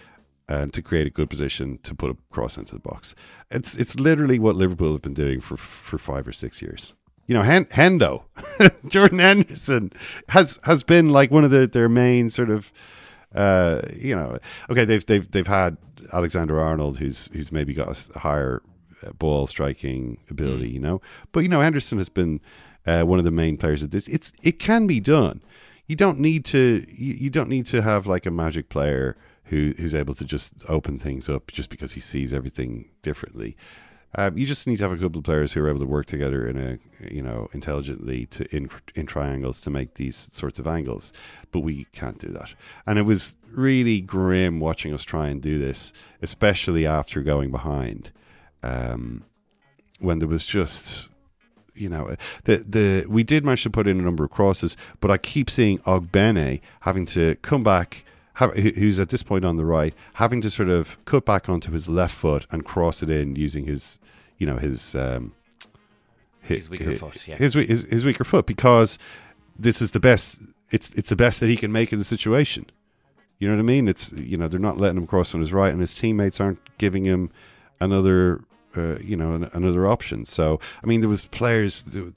and 0.48 0.72
to 0.72 0.82
create 0.82 1.06
a 1.06 1.10
good 1.10 1.30
position 1.30 1.78
to 1.84 1.94
put 1.94 2.10
a 2.10 2.16
cross 2.30 2.56
into 2.56 2.72
the 2.72 2.80
box. 2.80 3.14
It's 3.50 3.76
it's 3.76 4.00
literally 4.00 4.38
what 4.38 4.56
Liverpool 4.56 4.92
have 4.92 5.02
been 5.02 5.14
doing 5.14 5.40
for 5.40 5.56
for 5.56 5.98
five 5.98 6.26
or 6.26 6.32
six 6.32 6.60
years. 6.60 6.94
You 7.26 7.34
know, 7.34 7.42
Hen- 7.42 7.66
Hendo, 7.66 8.24
Jordan 8.88 9.20
Henderson 9.20 9.92
has 10.30 10.58
has 10.64 10.82
been 10.82 11.10
like 11.10 11.30
one 11.30 11.44
of 11.44 11.52
the, 11.52 11.68
their 11.68 11.88
main 11.88 12.30
sort 12.30 12.50
of, 12.50 12.72
uh, 13.34 13.80
you 13.94 14.14
know, 14.14 14.38
okay, 14.68 14.84
they've 14.84 15.04
they've 15.06 15.30
they've 15.30 15.46
had 15.46 15.76
Alexander 16.12 16.60
Arnold, 16.60 16.98
who's 16.98 17.28
who's 17.32 17.52
maybe 17.52 17.74
got 17.74 18.08
a 18.14 18.18
higher 18.18 18.62
uh, 19.06 19.12
ball 19.12 19.46
striking 19.46 20.18
ability, 20.30 20.68
you 20.68 20.80
know, 20.80 21.00
but 21.32 21.40
you 21.40 21.48
know, 21.48 21.60
Henderson 21.60 21.98
has 21.98 22.08
been 22.08 22.40
uh, 22.86 23.02
one 23.02 23.18
of 23.18 23.24
the 23.24 23.30
main 23.30 23.56
players 23.56 23.82
of 23.82 23.90
this. 23.90 24.08
It's 24.08 24.32
it 24.42 24.58
can 24.58 24.86
be 24.86 25.00
done. 25.00 25.42
You 25.86 25.96
don't 25.96 26.18
need 26.18 26.44
to 26.46 26.84
you, 26.88 27.14
you 27.14 27.30
don't 27.30 27.48
need 27.48 27.66
to 27.66 27.82
have 27.82 28.06
like 28.06 28.26
a 28.26 28.30
magic 28.30 28.68
player 28.68 29.16
who 29.44 29.74
who's 29.76 29.94
able 29.94 30.14
to 30.14 30.24
just 30.24 30.54
open 30.68 30.98
things 30.98 31.28
up 31.28 31.50
just 31.52 31.70
because 31.70 31.92
he 31.92 32.00
sees 32.00 32.32
everything 32.32 32.90
differently. 33.02 33.56
Um, 34.16 34.36
you 34.36 34.44
just 34.44 34.66
need 34.66 34.76
to 34.78 34.82
have 34.82 34.92
a 34.92 34.96
couple 34.96 35.18
of 35.18 35.24
players 35.24 35.52
who 35.52 35.62
are 35.62 35.68
able 35.68 35.80
to 35.80 35.86
work 35.86 36.06
together 36.06 36.46
in 36.46 36.58
a 36.58 36.78
you 37.12 37.22
know 37.22 37.48
intelligently 37.52 38.26
to 38.26 38.44
in 38.54 38.68
in 38.94 39.06
triangles 39.06 39.60
to 39.62 39.70
make 39.70 39.94
these 39.94 40.16
sorts 40.16 40.58
of 40.58 40.66
angles. 40.66 41.12
But 41.52 41.60
we 41.60 41.84
can't 41.92 42.18
do 42.18 42.28
that, 42.28 42.54
and 42.86 42.98
it 42.98 43.02
was 43.02 43.36
really 43.52 44.00
grim 44.00 44.58
watching 44.58 44.92
us 44.92 45.04
try 45.04 45.28
and 45.28 45.40
do 45.40 45.58
this, 45.58 45.92
especially 46.22 46.86
after 46.86 47.22
going 47.22 47.50
behind, 47.50 48.10
um, 48.62 49.24
when 50.00 50.18
there 50.18 50.28
was 50.28 50.44
just 50.44 51.08
you 51.74 51.88
know 51.88 52.16
the 52.44 52.56
the 52.68 53.06
we 53.08 53.22
did 53.22 53.44
manage 53.44 53.62
to 53.62 53.70
put 53.70 53.86
in 53.86 54.00
a 54.00 54.02
number 54.02 54.24
of 54.24 54.30
crosses, 54.30 54.76
but 55.00 55.10
I 55.10 55.18
keep 55.18 55.48
seeing 55.48 55.78
Ogbene 55.80 56.60
having 56.80 57.06
to 57.06 57.36
come 57.36 57.62
back. 57.62 58.04
Have, 58.40 58.54
who's 58.56 58.98
at 58.98 59.10
this 59.10 59.22
point 59.22 59.44
on 59.44 59.56
the 59.56 59.66
right, 59.66 59.94
having 60.14 60.40
to 60.40 60.48
sort 60.48 60.70
of 60.70 60.96
cut 61.04 61.26
back 61.26 61.48
onto 61.48 61.72
his 61.72 61.88
left 61.90 62.14
foot 62.14 62.46
and 62.50 62.64
cross 62.64 63.02
it 63.02 63.10
in 63.10 63.36
using 63.36 63.66
his, 63.66 63.98
you 64.38 64.46
know, 64.46 64.56
his 64.56 64.94
um, 64.94 65.32
His 66.40 66.70
weaker 66.70 66.96
foot, 66.96 67.28
yeah. 67.28 67.36
his, 67.36 67.52
his 67.52 67.82
his 67.82 68.04
weaker 68.04 68.24
foot 68.24 68.46
because 68.46 68.98
this 69.58 69.82
is 69.82 69.90
the 69.90 70.00
best. 70.00 70.40
It's 70.70 70.90
it's 70.94 71.10
the 71.10 71.16
best 71.16 71.40
that 71.40 71.48
he 71.48 71.56
can 71.56 71.70
make 71.70 71.92
in 71.92 71.98
the 71.98 72.04
situation. 72.04 72.64
You 73.38 73.48
know 73.48 73.54
what 73.54 73.60
I 73.60 73.64
mean? 73.64 73.88
It's 73.88 74.10
you 74.12 74.36
know 74.38 74.48
they're 74.48 74.58
not 74.58 74.78
letting 74.78 74.96
him 74.96 75.06
cross 75.06 75.34
on 75.34 75.40
his 75.40 75.52
right, 75.52 75.70
and 75.70 75.80
his 75.80 75.94
teammates 75.94 76.40
aren't 76.40 76.60
giving 76.78 77.04
him 77.04 77.30
another. 77.78 78.40
Uh, 78.76 78.98
you 79.00 79.16
know, 79.16 79.32
an, 79.32 79.50
another 79.52 79.84
option. 79.84 80.24
So, 80.24 80.60
I 80.82 80.86
mean, 80.86 81.00
there 81.00 81.08
was 81.08 81.24
players. 81.24 81.84
You 81.92 82.14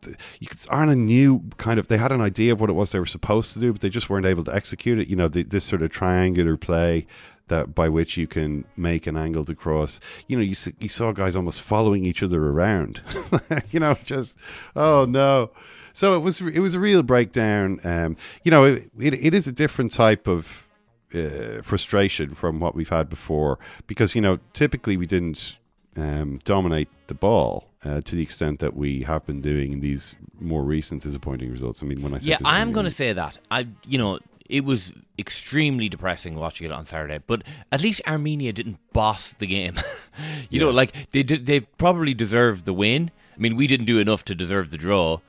could, 0.48 0.60
Ireland 0.70 1.08
knew 1.08 1.44
kind 1.58 1.80
of. 1.80 1.88
They 1.88 1.98
had 1.98 2.12
an 2.12 2.22
idea 2.22 2.54
of 2.54 2.62
what 2.62 2.70
it 2.70 2.74
was 2.74 2.92
they 2.92 3.00
were 3.00 3.08
supposed 3.08 3.54
to 3.54 3.60
do, 3.60 3.72
but 3.72 3.82
they 3.82 3.90
just 3.90 4.08
weren't 4.08 4.28
able 4.28 4.44
to 4.44 4.54
execute 4.54 5.00
it. 5.00 5.08
You 5.08 5.16
know, 5.16 5.28
the, 5.28 5.42
this 5.42 5.64
sort 5.66 5.82
of 5.82 5.90
triangular 5.90 6.56
play 6.56 7.08
that 7.48 7.76
by 7.76 7.90
which 7.90 8.18
you 8.18 8.28
can 8.28 8.66
make 8.78 9.08
an 9.08 9.18
angle 9.18 9.46
to 9.46 9.56
cross. 9.56 10.00
You 10.28 10.38
know, 10.38 10.44
you 10.44 10.56
you 10.80 10.90
saw 10.90 11.12
guys 11.12 11.36
almost 11.36 11.62
following 11.62 12.06
each 12.06 12.24
other 12.24 12.48
around. 12.48 13.02
you 13.72 13.80
know, 13.80 13.96
just 14.04 14.36
oh 14.76 15.06
no. 15.06 15.52
So 15.94 16.16
it 16.16 16.20
was 16.20 16.42
it 16.42 16.60
was 16.60 16.76
a 16.76 16.80
real 16.80 17.04
breakdown. 17.04 17.80
Um, 17.84 18.18
you 18.44 18.52
know, 18.52 18.66
it, 18.66 18.90
it, 19.00 19.14
it 19.14 19.34
is 19.34 19.48
a 19.48 19.52
different 19.52 19.92
type 19.92 20.28
of 20.28 20.68
uh, 21.14 21.62
frustration 21.62 22.34
from 22.34 22.60
what 22.60 22.76
we've 22.76 22.90
had 22.90 23.10
before 23.10 23.60
because 23.86 24.16
you 24.16 24.22
know 24.22 24.40
typically 24.54 24.98
we 24.98 25.06
didn't 25.06 25.58
um, 25.96 26.40
dominate 26.44 26.90
the 27.08 27.14
ball 27.14 27.68
uh, 27.86 28.02
to 28.02 28.16
the 28.16 28.22
extent 28.24 28.60
that 28.60 28.76
we 28.76 29.04
have 29.04 29.26
been 29.26 29.42
doing 29.42 29.74
in 29.74 29.80
these 29.80 30.16
more 30.40 30.64
recent 30.64 31.02
disappointing 31.04 31.52
results. 31.52 31.84
I 31.84 31.86
mean, 31.86 32.02
when 32.02 32.14
I 32.14 32.18
said 32.18 32.28
Yeah, 32.28 32.38
I 32.46 32.60
am 32.60 32.72
going 32.72 32.86
to 32.86 32.92
say 32.92 33.14
that. 33.14 33.38
I, 33.52 33.68
you 33.86 33.98
know, 33.98 34.20
it 34.50 34.64
was 34.66 34.94
extremely 35.20 35.90
depressing 35.90 36.36
watching 36.36 36.66
it 36.66 36.72
on 36.74 36.86
Saturday, 36.86 37.20
but 37.26 37.44
at 37.72 37.82
least 37.82 38.02
Armenia 38.08 38.52
didn't 38.54 38.78
boss 38.94 39.34
the 39.34 39.48
game. 39.48 39.80
you 40.50 40.60
know, 40.60 40.70
like 40.70 41.12
they 41.12 41.24
did, 41.24 41.46
they 41.46 41.60
probably 41.62 42.14
deserved 42.14 42.66
the 42.66 42.74
win. 42.74 43.12
I 43.36 43.40
mean, 43.40 43.56
we 43.56 43.68
didn't 43.68 43.86
do 43.86 44.00
enough 44.00 44.24
to 44.26 44.36
deserve 44.36 44.70
the 44.70 44.78
draw 44.78 45.20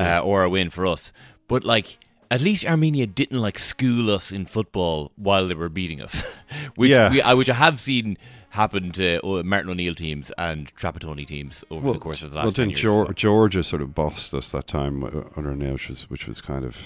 uh, 0.00 0.18
or 0.20 0.42
a 0.44 0.50
win 0.50 0.70
for 0.70 0.86
us, 0.86 1.12
but 1.48 1.64
like. 1.64 1.98
At 2.30 2.40
least 2.40 2.64
Armenia 2.64 3.06
didn't 3.06 3.38
like 3.40 3.60
school 3.60 4.10
us 4.10 4.32
in 4.32 4.46
football 4.46 5.12
while 5.14 5.46
they 5.46 5.54
were 5.54 5.68
beating 5.68 6.00
us, 6.00 6.22
which 6.74 6.90
Yeah. 6.90 7.10
we, 7.12 7.20
I, 7.22 7.34
which 7.34 7.48
I 7.50 7.54
have 7.54 7.78
seen 7.78 8.16
happen 8.54 8.92
to 8.92 9.20
uh, 9.24 9.42
Martin 9.42 9.70
O'Neill 9.70 9.94
teams 9.94 10.30
and 10.38 10.74
Trapattoni 10.76 11.26
teams 11.26 11.64
over 11.70 11.92
the 11.92 11.98
course 11.98 12.22
of 12.22 12.30
the 12.30 12.36
last 12.36 12.44
well, 12.44 12.52
10 12.52 12.62
then 12.62 12.70
years. 12.70 12.82
Geor- 12.82 13.06
so. 13.08 13.12
Georgia 13.12 13.64
sort 13.64 13.82
of 13.82 13.94
bossed 13.94 14.32
us 14.32 14.52
that 14.52 14.68
time 14.68 15.02
uh, 15.04 15.08
under 15.36 15.50
O'Neill, 15.50 15.72
which 15.74 15.88
was 15.88 16.08
which 16.08 16.26
was 16.26 16.40
kind 16.40 16.64
of 16.64 16.76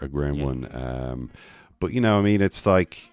a 0.00 0.08
grim 0.08 0.38
one. 0.40 0.68
Um, 0.72 1.30
but 1.80 1.92
you 1.92 2.00
know, 2.00 2.18
I 2.18 2.22
mean, 2.22 2.40
it's 2.40 2.66
like 2.66 3.10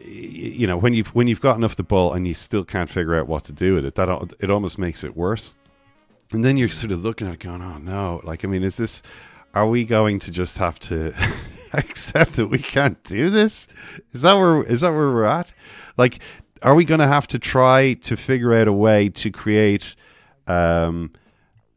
you 0.00 0.66
know 0.66 0.76
when 0.76 0.94
you've 0.94 1.14
when 1.14 1.28
you've 1.28 1.40
got 1.40 1.56
enough 1.56 1.76
the 1.76 1.82
ball 1.82 2.12
and 2.12 2.26
you 2.26 2.34
still 2.34 2.64
can't 2.64 2.90
figure 2.90 3.14
out 3.14 3.28
what 3.28 3.44
to 3.44 3.52
do 3.52 3.74
with 3.74 3.84
it, 3.84 3.94
that 3.94 4.34
it 4.40 4.50
almost 4.50 4.78
makes 4.78 5.04
it 5.04 5.16
worse. 5.16 5.54
And 6.32 6.44
then 6.44 6.56
you're 6.56 6.68
sort 6.68 6.92
of 6.92 7.02
looking 7.02 7.26
at 7.26 7.34
it, 7.34 7.40
going, 7.40 7.62
"Oh 7.62 7.78
no!" 7.78 8.20
Like, 8.24 8.44
I 8.44 8.48
mean, 8.48 8.62
is 8.62 8.76
this? 8.76 9.02
Are 9.54 9.66
we 9.66 9.84
going 9.84 10.18
to 10.20 10.30
just 10.30 10.58
have 10.58 10.78
to 10.80 11.14
accept 11.72 12.34
that 12.34 12.48
we 12.48 12.58
can't 12.58 13.02
do 13.04 13.30
this? 13.30 13.66
Is 14.12 14.22
that 14.22 14.34
where 14.34 14.62
is 14.64 14.82
that 14.82 14.90
where 14.90 15.10
we're 15.12 15.24
at? 15.24 15.52
Like, 15.96 16.20
are 16.62 16.74
we 16.74 16.84
going 16.84 17.00
to 17.00 17.06
have 17.06 17.26
to 17.28 17.38
try 17.38 17.94
to 17.94 18.16
figure 18.16 18.54
out 18.54 18.68
a 18.68 18.72
way 18.72 19.08
to 19.10 19.30
create 19.30 19.94
um, 20.46 21.12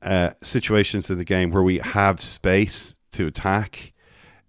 uh, 0.01 0.31
situations 0.41 1.09
in 1.09 1.17
the 1.17 1.25
game 1.25 1.51
where 1.51 1.63
we 1.63 1.79
have 1.79 2.21
space 2.21 2.97
to 3.11 3.27
attack? 3.27 3.93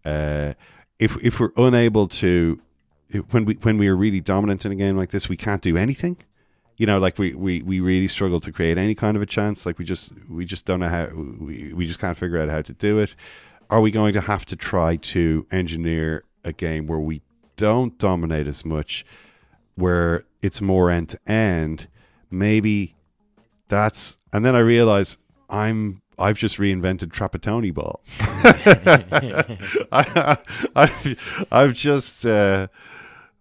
Uh, 0.04 0.54
if 0.98 1.16
if 1.24 1.40
we're 1.40 1.52
unable 1.56 2.06
to, 2.06 2.60
when 3.30 3.44
we 3.44 3.54
when 3.54 3.78
we 3.78 3.88
are 3.88 3.96
really 3.96 4.20
dominant 4.20 4.64
in 4.64 4.72
a 4.72 4.76
game 4.76 4.96
like 4.96 5.10
this, 5.10 5.28
we 5.28 5.36
can't 5.36 5.62
do 5.62 5.76
anything. 5.76 6.16
You 6.76 6.86
know 6.86 6.98
like 6.98 7.18
we, 7.18 7.34
we 7.34 7.62
we 7.62 7.80
really 7.80 8.08
struggle 8.08 8.40
to 8.40 8.50
create 8.50 8.78
any 8.78 8.94
kind 8.94 9.16
of 9.16 9.22
a 9.22 9.26
chance. 9.26 9.66
Like 9.66 9.78
we 9.78 9.84
just 9.84 10.12
we 10.28 10.44
just 10.44 10.64
don't 10.64 10.80
know 10.80 10.88
how 10.88 11.08
we, 11.14 11.72
we 11.72 11.86
just 11.86 12.00
can't 12.00 12.16
figure 12.16 12.40
out 12.40 12.48
how 12.48 12.62
to 12.62 12.72
do 12.72 12.98
it. 12.98 13.14
Are 13.70 13.80
we 13.80 13.90
going 13.90 14.12
to 14.14 14.20
have 14.20 14.44
to 14.46 14.56
try 14.56 14.96
to 14.96 15.46
engineer 15.50 16.24
a 16.44 16.52
game 16.52 16.86
where 16.86 16.98
we 16.98 17.22
don't 17.56 17.96
dominate 17.98 18.46
as 18.46 18.64
much 18.64 19.04
where 19.74 20.24
it's 20.40 20.60
more 20.60 20.90
end 20.90 21.08
to 21.08 21.18
end 21.26 21.88
maybe 22.30 22.94
that's 23.68 24.18
and 24.32 24.44
then 24.44 24.54
i 24.54 24.58
realize 24.58 25.18
i'm 25.48 26.02
I've 26.18 26.38
just 26.38 26.58
reinvented 26.58 27.06
Trapattoni 27.08 27.72
ball. 27.72 28.00
I, 29.92 30.38
I've, 30.76 31.46
I've 31.50 31.74
just, 31.74 32.24
uh, 32.24 32.68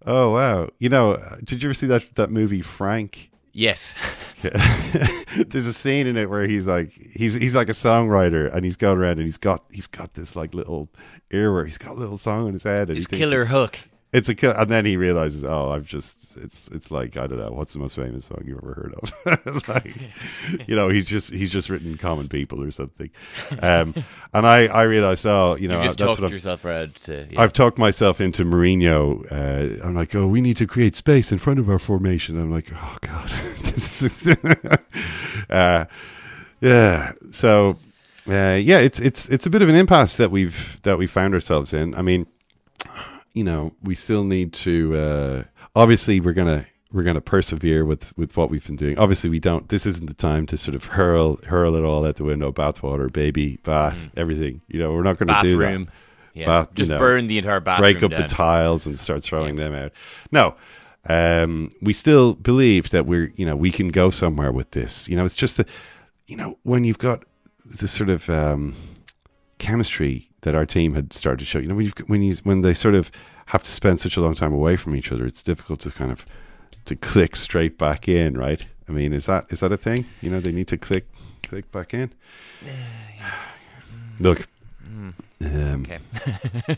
oh 0.06 0.32
wow! 0.32 0.70
You 0.80 0.90
know, 0.90 1.22
did 1.44 1.62
you 1.62 1.68
ever 1.68 1.74
see 1.74 1.86
that 1.88 2.16
that 2.16 2.32
movie 2.32 2.62
Frank? 2.62 3.30
yes. 3.54 3.96
There's 4.42 5.68
a 5.68 5.74
scene 5.74 6.08
in 6.08 6.18
it 6.18 6.30
where 6.30 6.48
he's 6.48 6.66
like 6.66 6.92
he's 6.94 7.34
he's 7.34 7.56
like 7.56 7.70
a 7.70 7.74
songwriter 7.74 8.54
and 8.54 8.66
he's 8.66 8.78
going 8.78 8.98
around 8.98 9.14
and 9.14 9.24
he's 9.24 9.38
got 9.38 9.64
he's 9.72 9.88
got 9.88 10.14
this 10.14 10.36
like 10.36 10.54
little 10.54 10.90
ear 11.32 11.54
where 11.54 11.66
he's 11.66 11.78
got 11.78 11.92
a 11.92 12.00
little 12.00 12.18
song 12.18 12.48
in 12.48 12.54
his 12.54 12.64
head 12.64 12.90
and 12.90 12.98
It's 12.98 13.08
he 13.08 13.18
Killer 13.18 13.46
Hook. 13.46 13.80
It's 14.14 14.28
a 14.28 14.60
and 14.60 14.70
then 14.70 14.86
he 14.86 14.98
realizes, 14.98 15.46
oh, 15.46 15.70
I've 15.70 15.86
just 15.86 16.36
it's 16.36 16.68
it's 16.74 16.92
like 16.92 17.16
I 17.16 17.28
don't 17.28 17.40
know 17.40 17.52
what's 17.52 17.72
the 17.72 17.80
most 17.80 17.96
famous 17.96 18.26
song 18.26 18.44
you've 18.46 18.58
ever 18.58 18.74
heard 18.74 18.94
of. 18.96 19.68
like, 19.70 19.96
you 20.68 20.76
know, 20.76 20.90
he's 20.90 21.06
just 21.06 21.32
he's 21.32 21.50
just 21.50 21.70
written 21.70 21.98
Common 21.98 22.28
People 22.28 22.62
or 22.62 22.72
something. 22.72 23.10
Um, 23.62 23.94
and 24.34 24.46
I 24.46 24.68
I 24.68 24.84
realized, 24.84 25.26
oh, 25.26 25.56
you 25.56 25.70
know, 25.70 25.78
you 25.78 25.86
just 25.86 25.98
that's 25.98 26.18
talked 26.18 26.34
yourself 26.34 26.66
around 26.66 26.96
to. 27.04 27.26
Yeah. 27.32 27.42
I've 27.42 27.54
talked 27.54 27.78
myself 27.78 28.20
into 28.20 28.44
Mourinho. 28.44 29.26
Uh, 29.32 29.82
I'm 29.86 29.96
like, 29.96 30.14
oh, 30.14 30.28
we 30.28 30.42
need 30.42 30.58
to 30.58 30.68
create 30.68 30.98
space 30.98 31.32
in 31.32 31.38
front 31.38 31.60
of 31.60 31.70
our 31.70 31.80
formation. 31.80 32.38
I'm 32.38 32.52
like, 32.52 32.70
oh 32.74 32.98
god, 33.00 33.32
uh, 35.50 35.86
yeah. 36.60 37.12
So, 37.32 37.78
uh, 38.28 38.60
yeah, 38.62 38.80
it's 38.80 39.00
it's 39.00 39.30
it's 39.30 39.46
a 39.46 39.50
bit 39.50 39.62
of 39.62 39.70
an 39.70 39.76
impasse 39.76 40.18
that 40.18 40.32
we've 40.32 40.82
that 40.84 40.98
we 40.98 41.08
found 41.08 41.34
ourselves 41.34 41.72
in. 41.72 41.96
I 41.96 42.02
mean, 42.02 42.28
you 43.34 43.44
know, 43.44 43.74
we 43.82 43.96
still 43.96 44.24
need 44.24 44.54
to. 44.54 44.96
Uh, 44.96 45.44
obviously, 45.76 46.20
we're 46.20 46.34
gonna 46.34 46.66
we're 46.92 47.04
gonna 47.04 47.22
persevere 47.22 47.86
with 47.86 48.16
with 48.18 48.36
what 48.38 48.50
we've 48.50 48.66
been 48.66 48.76
doing. 48.76 48.98
Obviously, 48.98 49.30
we 49.30 49.40
don't. 49.40 49.70
This 49.70 49.86
isn't 49.86 50.08
the 50.08 50.14
time 50.14 50.46
to 50.48 50.58
sort 50.58 50.76
of 50.76 50.86
hurl 50.86 51.38
hurl 51.48 51.76
it 51.76 51.84
all 51.84 52.06
out 52.06 52.18
the 52.18 52.24
window. 52.24 52.52
Bathwater, 52.52 53.12
baby, 53.12 53.58
bath, 53.64 53.98
everything. 54.18 54.62
You 54.68 54.80
know, 54.80 54.92
we're 54.94 55.04
not 55.04 55.18
going 55.18 55.28
to 55.30 55.42
do 55.42 55.58
that 55.58 55.64
Bathroom. 55.66 55.90
Yeah. 56.34 56.46
bath, 56.46 56.70
you 56.72 56.76
Just 56.78 56.90
know, 56.92 56.98
burn 56.98 57.28
the 57.28 57.38
entire 57.38 57.60
bathroom. 57.60 57.94
break 57.94 58.04
up 58.04 58.12
down. 58.12 58.22
the 58.22 58.28
tiles 58.28 58.86
and 58.86 58.98
start 58.98 59.22
throwing 59.24 59.56
them 59.58 59.74
out. 59.74 59.92
No, 60.32 60.56
um, 61.10 61.72
we 61.82 61.92
still 61.94 62.34
believe 62.36 62.90
that 62.92 63.06
we're 63.06 63.32
you 63.36 63.46
know 63.46 63.56
we 63.56 63.72
can 63.72 63.90
go 63.90 64.10
somewhere 64.10 64.52
with 64.52 64.72
this. 64.72 65.10
You 65.10 65.16
know, 65.18 65.26
it's 65.26 65.36
just 65.36 65.58
that 65.58 65.68
you 66.28 66.38
know 66.38 66.58
when 66.64 66.84
you've 66.86 67.00
got 67.00 67.24
this 67.66 67.92
sort 67.92 68.10
of 68.10 68.30
um, 68.30 68.76
chemistry 69.58 70.30
that 70.42 70.56
our 70.56 70.66
team 70.66 70.94
had 70.96 71.14
started 71.14 71.40
to 71.40 71.46
show. 71.46 71.60
You 71.60 71.68
know, 71.68 71.76
when 71.76 71.86
you 71.86 71.92
when 72.08 72.22
you 72.22 72.36
when 72.44 72.62
they 72.62 72.74
sort 72.74 72.96
of 72.96 73.12
have 73.48 73.64
to 73.64 73.72
spend 73.72 74.00
such 74.00 74.18
a 74.18 74.22
long 74.22 74.34
time 74.34 74.54
away 74.54 74.76
from 74.78 74.96
each 74.96 75.12
other, 75.12 75.26
it's 75.26 75.44
difficult 75.44 75.80
to 75.82 75.92
kind 75.92 76.12
of 76.12 76.26
to 76.86 76.96
click 76.96 77.36
straight 77.36 77.78
back 77.78 78.08
in, 78.08 78.38
right? 78.38 78.66
I 78.90 78.92
mean, 78.92 79.14
is 79.14 79.26
that 79.28 79.46
is 79.50 79.60
that 79.60 79.72
a 79.72 79.78
thing? 79.78 80.06
You 80.22 80.30
know, 80.32 80.40
they 80.40 80.52
need 80.52 80.68
to 80.70 80.78
click 80.78 81.08
click 81.44 81.72
back 81.72 81.94
in. 81.94 82.12
Look, 84.20 84.48
um, 84.86 85.16
Okay. 85.42 86.00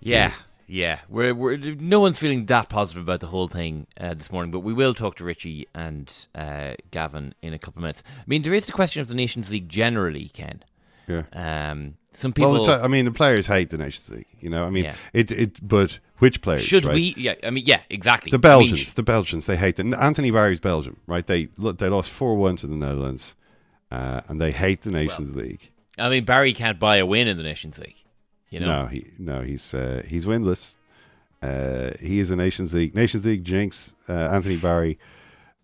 yeah, 0.00 0.32
yeah. 0.66 1.00
We're, 1.08 1.34
we're 1.34 1.56
no 1.56 2.00
one's 2.00 2.18
feeling 2.18 2.46
that 2.46 2.68
positive 2.68 3.02
about 3.02 3.20
the 3.20 3.26
whole 3.28 3.48
thing 3.48 3.86
uh, 3.98 4.14
this 4.14 4.30
morning, 4.30 4.50
but 4.52 4.60
we 4.60 4.72
will 4.72 4.94
talk 4.94 5.16
to 5.16 5.24
Richie 5.24 5.66
and 5.74 6.12
uh, 6.34 6.74
Gavin 6.90 7.34
in 7.42 7.52
a 7.52 7.58
couple 7.58 7.80
of 7.80 7.82
minutes. 7.82 8.02
I 8.18 8.22
mean, 8.26 8.42
there 8.42 8.54
is 8.54 8.66
the 8.66 8.72
question 8.72 9.00
of 9.02 9.08
the 9.08 9.14
Nations 9.14 9.50
League 9.50 9.68
generally, 9.68 10.28
Ken. 10.28 10.62
yeah. 11.08 11.22
Um, 11.32 11.94
some 12.12 12.32
people 12.32 12.52
Well, 12.52 12.84
I 12.84 12.88
mean, 12.88 13.04
the 13.04 13.12
players 13.12 13.46
hate 13.46 13.70
the 13.70 13.78
Nations 13.78 14.08
League. 14.10 14.26
You 14.40 14.50
know, 14.50 14.64
I 14.64 14.70
mean, 14.70 14.84
Yeah. 14.84 14.94
it. 15.12 15.30
It. 15.30 15.66
But 15.66 15.98
which 16.18 16.42
players? 16.42 16.64
should 16.64 16.84
right? 16.84 16.94
we? 16.94 17.14
Yeah, 17.16 17.34
I 17.44 17.50
mean, 17.50 17.64
yeah, 17.66 17.80
exactly. 17.88 18.30
The 18.30 18.36
I 18.36 18.56
mean, 18.58 18.68
Belgians. 18.68 18.94
the 18.94 19.02
Belgians. 19.02 19.46
They 19.46 19.56
hate 19.56 19.76
them. 19.76 19.94
Anthony 19.94 20.30
Barry's 20.30 20.60
Belgium, 20.60 20.96
right? 21.06 21.26
They 21.26 21.48
look. 21.56 21.78
They 21.78 21.88
lost 21.88 22.10
four 22.10 22.36
one 22.36 22.56
to 22.56 22.66
the 22.66 22.76
Netherlands, 22.76 23.34
uh, 23.90 24.22
and 24.28 24.40
they 24.40 24.50
hate 24.52 24.82
the 24.82 24.90
Nations 24.90 25.36
League. 25.36 25.70
I 25.98 26.08
mean, 26.08 26.24
Barry 26.24 26.52
can't 26.52 26.78
buy 26.78 26.96
a 26.96 27.06
win 27.06 27.28
in 27.28 27.36
the 27.36 27.42
Nations 27.42 27.78
League. 27.78 27.96
You 28.48 28.60
know, 28.60 28.82
No, 28.82 28.86
he 28.86 29.06
no. 29.18 29.42
He's 29.42 29.72
uh, 29.74 30.02
he's 30.06 30.26
winless. 30.26 30.76
Uh, 31.42 31.92
he 32.00 32.18
is 32.18 32.30
a 32.30 32.36
Nations 32.36 32.74
League 32.74 32.94
Nations 32.94 33.24
League 33.24 33.44
jinx. 33.44 33.92
Uh, 34.08 34.12
Anthony 34.12 34.56
Barry. 34.56 34.98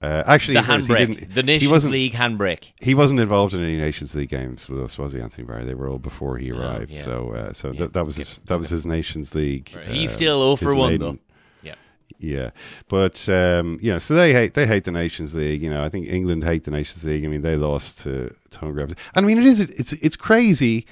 Uh, 0.06 0.22
actually, 0.26 0.54
the 0.54 0.60
handbrake, 0.60 0.96
didn't- 0.98 1.34
the 1.34 1.40
he 1.42 1.46
Nations 1.46 1.70
wasn't- 1.70 1.92
League 1.92 2.12
handbrake. 2.12 2.72
He 2.80 2.94
wasn't 2.94 3.18
involved 3.20 3.54
in 3.54 3.62
any 3.62 3.76
Nations 3.76 4.14
League 4.14 4.28
games 4.28 4.68
with 4.68 4.80
us, 4.82 4.96
was 4.98 5.12
he, 5.12 5.20
Anthony 5.20 5.44
Barry? 5.46 5.64
They 5.64 5.74
were 5.74 5.88
all 5.88 5.98
before 5.98 6.38
he 6.38 6.50
arrived. 6.52 6.90
yeah. 6.92 7.04
So, 7.04 7.32
uh, 7.32 7.52
so 7.52 7.72
Yeah. 7.72 7.80
that, 7.80 7.92
that 7.94 8.06
was 8.06 8.16
his, 8.16 8.40
that 8.46 8.58
was 8.58 8.68
his 8.68 8.86
Nations 8.86 9.34
League. 9.34 9.72
Right. 9.74 9.86
He's 9.86 10.12
uh, 10.12 10.14
still 10.14 10.40
0 10.42 10.56
for 10.56 10.74
1 10.74 10.92
maiden- 10.92 11.00
though. 11.00 11.18
Yeah. 11.62 11.74
Yeah, 12.18 12.50
but 12.88 13.28
um, 13.28 13.78
you 13.82 13.90
know, 13.92 13.98
so 13.98 14.14
they 14.14 14.32
hate 14.32 14.54
they 14.54 14.66
hate 14.66 14.84
the 14.84 14.92
Nations 14.92 15.34
League. 15.34 15.60
You 15.62 15.68
know, 15.70 15.84
I 15.84 15.88
think 15.90 16.06
England 16.08 16.44
hate 16.44 16.64
the 16.64 16.70
Nations 16.70 17.04
League. 17.04 17.24
I 17.24 17.28
mean, 17.28 17.42
they 17.42 17.56
lost 17.56 18.00
to 18.04 18.34
Hungary. 18.54 18.84
And 18.84 18.96
I 19.14 19.20
mean, 19.20 19.38
it 19.38 19.44
is 19.46 19.60
it's 19.60 19.92
it's 19.94 20.16
crazy, 20.16 20.86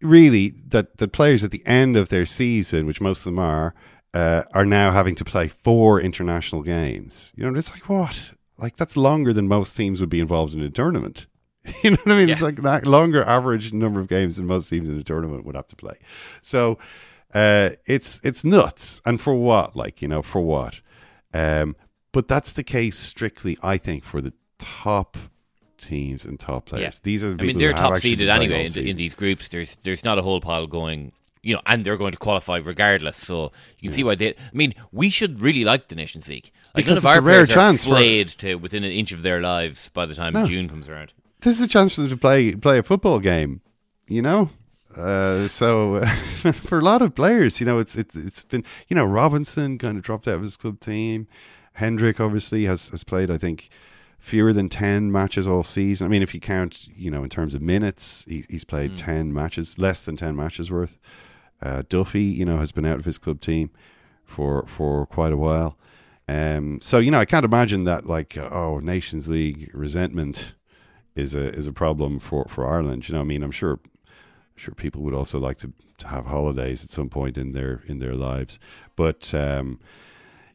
really, 0.00 0.50
that 0.68 0.98
the 0.98 1.08
players 1.08 1.44
at 1.44 1.50
the 1.50 1.62
end 1.66 1.96
of 1.96 2.08
their 2.08 2.24
season, 2.26 2.86
which 2.86 3.00
most 3.00 3.18
of 3.20 3.24
them 3.24 3.38
are, 3.38 3.74
uh, 4.14 4.44
are 4.54 4.64
now 4.64 4.90
having 4.92 5.14
to 5.16 5.24
play 5.24 5.48
four 5.48 6.00
international 6.00 6.62
games. 6.62 7.32
You 7.36 7.50
know, 7.50 7.58
it's 7.58 7.70
like 7.70 7.88
what? 7.88 8.18
Like 8.58 8.76
that's 8.76 8.96
longer 8.96 9.32
than 9.32 9.48
most 9.48 9.76
teams 9.76 10.00
would 10.00 10.08
be 10.08 10.20
involved 10.20 10.54
in 10.54 10.60
a 10.60 10.70
tournament. 10.70 11.26
You 11.82 11.90
know 11.90 11.96
what 12.04 12.12
I 12.12 12.18
mean? 12.18 12.28
It's 12.28 12.42
like 12.42 12.62
that 12.62 12.86
longer 12.86 13.24
average 13.24 13.72
number 13.72 13.98
of 13.98 14.06
games 14.06 14.36
than 14.36 14.46
most 14.46 14.68
teams 14.68 14.88
in 14.88 14.96
a 15.00 15.02
tournament 15.02 15.44
would 15.44 15.56
have 15.56 15.66
to 15.66 15.76
play. 15.76 15.98
So 16.40 16.78
uh, 17.34 17.70
it's 17.86 18.20
it's 18.22 18.44
nuts. 18.44 19.02
And 19.04 19.20
for 19.20 19.34
what? 19.34 19.74
Like 19.74 20.00
you 20.00 20.06
know, 20.06 20.22
for 20.22 20.40
what? 20.40 20.76
Um, 21.34 21.74
but 22.12 22.28
that's 22.28 22.52
the 22.52 22.62
case 22.62 22.96
strictly, 22.96 23.58
I 23.62 23.78
think, 23.78 24.04
for 24.04 24.20
the 24.20 24.32
top 24.58 25.16
teams 25.76 26.24
and 26.24 26.38
top 26.38 26.66
players. 26.66 26.82
Yeah. 26.82 27.00
These 27.02 27.24
are 27.24 27.34
the 27.34 27.42
I 27.42 27.46
mean, 27.46 27.58
they're 27.58 27.72
top 27.72 27.98
seeded 28.00 28.28
anyway 28.28 28.66
in, 28.66 28.88
in 28.88 28.96
these 28.96 29.14
groups. 29.14 29.48
There's 29.48 29.76
there's 29.76 30.04
not 30.04 30.18
a 30.18 30.22
whole 30.22 30.40
pile 30.40 30.66
going, 30.66 31.12
you 31.46 31.54
know, 31.54 31.62
and 31.66 31.84
they're 31.84 31.96
going 31.96 32.12
to 32.12 32.18
qualify 32.18 32.56
regardless. 32.58 33.16
So 33.16 33.52
you 33.78 33.88
can 33.88 33.94
see 33.96 34.04
why 34.04 34.14
they. 34.16 34.30
I 34.30 34.34
mean, 34.52 34.74
we 34.92 35.08
should 35.10 35.40
really 35.40 35.64
like 35.64 35.88
the 35.88 35.94
Nations 35.94 36.28
League. 36.28 36.50
Like 36.74 36.84
Because 36.84 36.88
none 36.88 36.98
of 36.98 37.04
it's 37.04 37.12
our 37.14 37.18
a 37.18 37.22
rare 37.22 37.46
chance 37.46 37.84
for- 37.84 37.90
are 37.92 37.96
flayed 37.96 38.28
to 38.42 38.54
within 38.56 38.82
an 38.84 38.92
inch 38.92 39.12
of 39.12 39.22
their 39.22 39.40
lives 39.40 39.88
by 39.88 40.04
the 40.06 40.14
time 40.14 40.32
No. 40.34 40.44
June 40.46 40.68
comes 40.68 40.88
around. 40.88 41.12
This 41.40 41.56
is 41.56 41.62
a 41.62 41.68
chance 41.68 41.94
for 41.94 42.00
them 42.02 42.10
to 42.10 42.16
play 42.16 42.54
play 42.54 42.78
a 42.78 42.82
football 42.82 43.20
game. 43.20 43.60
You 44.08 44.22
know. 44.22 44.50
Uh, 44.96 45.46
so 45.46 46.00
for 46.68 46.78
a 46.78 46.82
lot 46.82 47.02
of 47.02 47.14
players, 47.14 47.60
you 47.60 47.66
know, 47.66 47.78
it's 47.78 47.94
it's 47.96 48.14
it's 48.16 48.44
been 48.44 48.64
you 48.88 48.96
know 48.96 49.04
Robinson 49.04 49.78
kind 49.78 49.96
of 49.98 50.02
dropped 50.02 50.26
out 50.26 50.36
of 50.36 50.42
his 50.42 50.56
club 50.56 50.80
team. 50.80 51.26
Hendrick 51.74 52.18
obviously 52.20 52.64
has 52.64 52.88
has 52.88 53.04
played, 53.04 53.30
I 53.30 53.36
think, 53.36 53.68
fewer 54.18 54.52
than 54.54 54.68
ten 54.70 55.12
matches 55.12 55.46
all 55.46 55.62
season. 55.62 56.06
I 56.06 56.08
mean, 56.08 56.22
if 56.22 56.32
you 56.34 56.40
count, 56.40 56.88
you 56.96 57.10
know, 57.10 57.22
in 57.22 57.28
terms 57.28 57.54
of 57.54 57.60
minutes, 57.60 58.24
he, 58.26 58.46
he's 58.48 58.64
played 58.64 58.92
Hmm. 58.92 58.96
ten 58.96 59.32
matches, 59.34 59.78
less 59.78 60.04
than 60.04 60.16
ten 60.16 60.34
matches 60.34 60.70
worth. 60.70 60.98
Uh, 61.62 61.82
Duffy, 61.88 62.22
you 62.22 62.44
know, 62.44 62.58
has 62.58 62.72
been 62.72 62.86
out 62.86 62.98
of 62.98 63.04
his 63.04 63.18
club 63.18 63.40
team 63.40 63.70
for 64.24 64.66
for 64.66 65.06
quite 65.06 65.32
a 65.32 65.36
while. 65.36 65.76
Um, 66.28 66.80
so 66.80 66.98
you 66.98 67.10
know, 67.10 67.20
I 67.20 67.24
can't 67.24 67.44
imagine 67.44 67.84
that 67.84 68.06
like 68.06 68.36
uh, 68.36 68.48
oh 68.50 68.78
Nations 68.80 69.28
League 69.28 69.70
resentment 69.72 70.54
is 71.14 71.34
a 71.34 71.52
is 71.54 71.66
a 71.66 71.72
problem 71.72 72.18
for 72.18 72.46
for 72.48 72.66
Ireland. 72.66 73.08
You 73.08 73.14
know, 73.14 73.20
I 73.20 73.24
mean, 73.24 73.42
I'm 73.42 73.52
sure 73.52 73.78
sure 74.56 74.74
people 74.74 75.02
would 75.02 75.14
also 75.14 75.38
like 75.38 75.58
to, 75.58 75.72
to 75.98 76.08
have 76.08 76.26
holidays 76.26 76.82
at 76.82 76.90
some 76.90 77.08
point 77.08 77.38
in 77.38 77.52
their 77.52 77.82
in 77.86 77.98
their 78.00 78.14
lives, 78.14 78.58
but 78.96 79.32
um, 79.34 79.78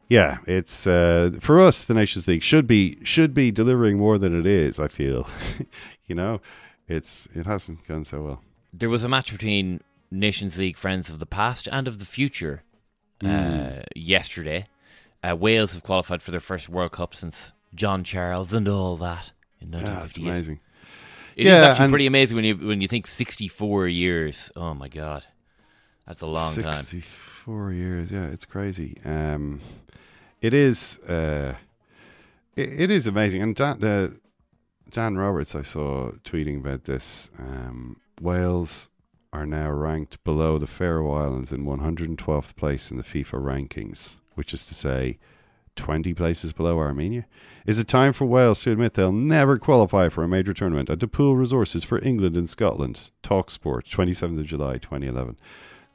yeah, 0.08 0.38
it's 0.46 0.86
uh, 0.86 1.30
for 1.40 1.58
us. 1.58 1.86
The 1.86 1.94
Nations 1.94 2.28
League 2.28 2.42
should 2.42 2.66
be 2.66 2.98
should 3.02 3.32
be 3.32 3.50
delivering 3.50 3.96
more 3.98 4.18
than 4.18 4.38
it 4.38 4.46
is. 4.46 4.78
I 4.78 4.88
feel, 4.88 5.26
you 6.06 6.14
know, 6.14 6.40
it's 6.86 7.28
it 7.34 7.46
hasn't 7.46 7.86
gone 7.88 8.04
so 8.04 8.22
well. 8.22 8.42
There 8.74 8.90
was 8.90 9.04
a 9.04 9.08
match 9.08 9.32
between 9.32 9.80
Nations 10.12 10.58
League 10.58 10.76
friends 10.76 11.08
of 11.08 11.18
the 11.18 11.26
past 11.26 11.66
and 11.70 11.88
of 11.88 11.98
the 11.98 12.04
future 12.04 12.62
uh, 13.24 13.80
yesterday. 13.96 14.66
Uh, 15.22 15.36
Wales 15.36 15.72
have 15.72 15.82
qualified 15.82 16.22
for 16.22 16.30
their 16.30 16.40
first 16.40 16.68
World 16.68 16.92
Cup 16.92 17.14
since 17.14 17.52
John 17.74 18.04
Charles 18.04 18.52
and 18.52 18.68
all 18.68 18.96
that 18.98 19.32
in 19.60 19.72
Yeah, 19.72 20.04
it's 20.04 20.16
amazing. 20.16 20.60
It 21.36 21.46
is 21.46 21.52
Yeah, 21.52 21.68
actually 21.68 21.88
pretty 21.88 22.06
amazing 22.06 22.36
when 22.36 22.44
you 22.44 22.56
when 22.56 22.80
you 22.80 22.88
think 22.88 23.06
64 23.06 23.88
years. 23.88 24.50
Oh 24.54 24.74
my 24.74 24.88
god, 24.88 25.26
that's 26.06 26.22
a 26.22 26.26
long 26.26 26.54
time. 26.54 26.76
64 26.76 27.72
years. 27.72 28.10
Yeah, 28.10 28.26
it's 28.26 28.44
crazy. 28.44 28.98
Um, 29.04 29.60
it 30.40 30.52
is. 30.52 30.98
Uh, 30.98 31.54
it, 32.56 32.80
it 32.80 32.90
is 32.90 33.06
amazing. 33.06 33.42
And 33.42 33.54
Dan, 33.56 33.82
uh, 33.82 34.08
Dan 34.90 35.16
Roberts, 35.16 35.54
I 35.54 35.62
saw 35.62 36.10
tweeting 36.24 36.58
about 36.58 36.84
this. 36.84 37.30
Um, 37.38 37.96
Wales 38.20 38.90
are 39.32 39.46
now 39.46 39.70
ranked 39.70 40.22
below 40.24 40.58
the 40.58 40.66
Faroe 40.66 41.12
Islands 41.12 41.52
in 41.52 41.64
112th 41.64 42.54
place 42.54 42.90
in 42.90 42.98
the 42.98 43.02
FIFA 43.02 43.42
rankings, 43.42 44.16
which 44.34 44.52
is 44.52 44.66
to 44.66 44.74
say, 44.74 45.18
20 45.76 46.12
places 46.12 46.52
below 46.52 46.78
Armenia. 46.78 47.26
Is 47.66 47.78
it 47.78 47.88
time 47.88 48.12
for 48.12 48.26
Wales 48.26 48.60
to 48.62 48.72
admit 48.72 48.94
they'll 48.94 49.10
never 49.10 49.56
qualify 49.56 50.08
for 50.08 50.22
a 50.22 50.28
major 50.28 50.52
tournament 50.52 50.90
and 50.90 51.00
to 51.00 51.08
pool 51.08 51.36
resources 51.36 51.82
for 51.82 51.98
England 52.02 52.36
and 52.36 52.48
Scotland? 52.48 53.10
Talksport, 53.22 53.88
27th 53.88 54.40
of 54.40 54.46
July, 54.46 54.78
2011. 54.78 55.38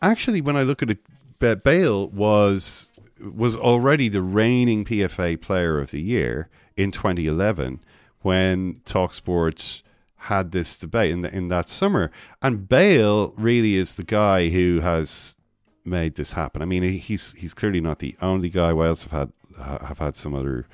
Actually, 0.01 0.41
when 0.41 0.57
I 0.57 0.63
look 0.63 0.81
at 0.81 0.89
it, 0.89 1.63
Bale 1.63 2.09
was 2.09 2.91
was 3.19 3.55
already 3.55 4.09
the 4.09 4.21
reigning 4.21 4.85
PFA 4.85 5.41
Player 5.41 5.79
of 5.79 5.91
the 5.91 6.01
Year 6.01 6.49
in 6.75 6.91
2011 6.91 7.79
when 8.21 8.75
Talksport 8.85 9.81
had 10.17 10.51
this 10.51 10.75
debate 10.75 11.11
in 11.11 11.21
the, 11.21 11.33
in 11.33 11.47
that 11.49 11.69
summer, 11.69 12.11
and 12.41 12.67
Bale 12.67 13.33
really 13.37 13.75
is 13.75 13.95
the 13.95 14.03
guy 14.03 14.49
who 14.49 14.79
has 14.81 15.37
made 15.85 16.15
this 16.15 16.33
happen. 16.33 16.61
I 16.61 16.65
mean, 16.65 16.83
he's 16.83 17.33
he's 17.33 17.53
clearly 17.53 17.81
not 17.81 17.99
the 17.99 18.15
only 18.21 18.49
guy. 18.49 18.73
Wales 18.73 19.03
have 19.03 19.11
had 19.11 19.31
have 19.81 19.99
had 19.99 20.15
some 20.15 20.33
other 20.35 20.67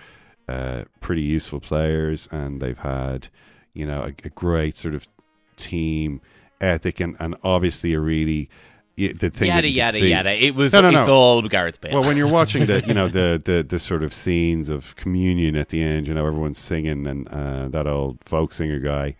uh, 0.48 0.84
pretty 1.02 1.22
useful 1.22 1.60
players, 1.60 2.28
and 2.32 2.62
they've 2.62 2.78
had 2.78 3.28
you 3.74 3.86
know 3.86 4.04
a, 4.04 4.14
a 4.26 4.30
great 4.30 4.76
sort 4.76 4.96
of 4.96 5.08
team 5.56 6.22
ethic, 6.62 7.00
and, 7.00 7.16
and 7.20 7.36
obviously 7.44 7.94
a 7.94 8.00
really 8.00 8.50
the 8.96 9.14
thing 9.14 9.50
that 9.50 9.64
Yada 9.64 9.70
yada 9.70 9.98
see- 9.98 10.10
yada. 10.10 10.32
It 10.32 10.56
was. 10.56 10.74
No, 10.74 10.82
no, 10.82 10.92
no. 10.92 11.00
It's 11.00 11.10
all 11.10 11.42
Gareth 11.44 11.82
Bale. 11.82 11.94
well, 11.94 12.04
when 12.08 12.16
you're 12.18 12.28
watching 12.28 12.66
the, 12.68 12.84
you 12.86 12.94
know, 12.94 13.08
the, 13.20 13.42
the 13.44 13.64
the 13.68 13.80
sort 13.80 14.04
of 14.04 14.14
scenes 14.14 14.70
of 14.70 14.96
communion 14.96 15.56
at 15.56 15.70
the 15.70 15.82
end, 15.82 16.08
you 16.08 16.14
know, 16.14 16.26
everyone's 16.26 16.60
singing, 16.60 17.08
and 17.08 17.28
uh, 17.30 17.68
that 17.70 17.88
old 17.88 18.20
folk 18.24 18.54
singer 18.54 18.80
guy, 18.80 19.16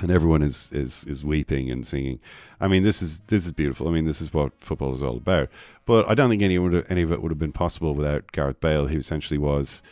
and 0.00 0.10
everyone 0.10 0.42
is 0.42 0.70
is 0.72 1.04
is 1.04 1.24
weeping 1.24 1.70
and 1.70 1.86
singing. 1.86 2.20
I 2.60 2.68
mean, 2.68 2.82
this 2.82 3.02
is 3.02 3.18
this 3.26 3.46
is 3.46 3.52
beautiful. 3.52 3.88
I 3.88 3.90
mean, 3.90 4.04
this 4.04 4.20
is 4.20 4.32
what 4.32 4.52
football 4.58 4.92
is 4.94 5.02
all 5.02 5.16
about. 5.16 5.48
But 5.86 6.08
I 6.08 6.14
don't 6.14 6.30
think 6.30 6.42
any 6.42 6.58
would 6.58 6.86
any 6.90 7.02
of 7.02 7.12
it 7.12 7.22
would 7.22 7.30
have 7.30 7.38
been 7.38 7.52
possible 7.52 7.94
without 7.94 8.32
Gareth 8.32 8.60
Bale, 8.60 8.86
who 8.86 8.98
essentially 8.98 9.38
was 9.38 9.82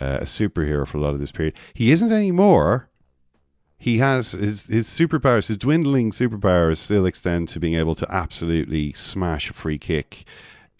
uh, 0.00 0.18
a 0.20 0.24
superhero 0.24 0.86
for 0.86 0.98
a 0.98 1.00
lot 1.00 1.14
of 1.14 1.20
this 1.20 1.32
period. 1.32 1.54
He 1.74 1.90
isn't 1.90 2.12
anymore. 2.12 2.88
He 3.78 3.98
has 3.98 4.32
his 4.32 4.66
his 4.66 4.88
superpowers, 4.88 5.48
his 5.48 5.58
dwindling 5.58 6.10
superpowers, 6.10 6.78
still 6.78 7.06
extend 7.06 7.48
to 7.48 7.60
being 7.60 7.74
able 7.74 7.94
to 7.96 8.06
absolutely 8.10 8.92
smash 8.92 9.50
a 9.50 9.52
free 9.52 9.78
kick 9.78 10.24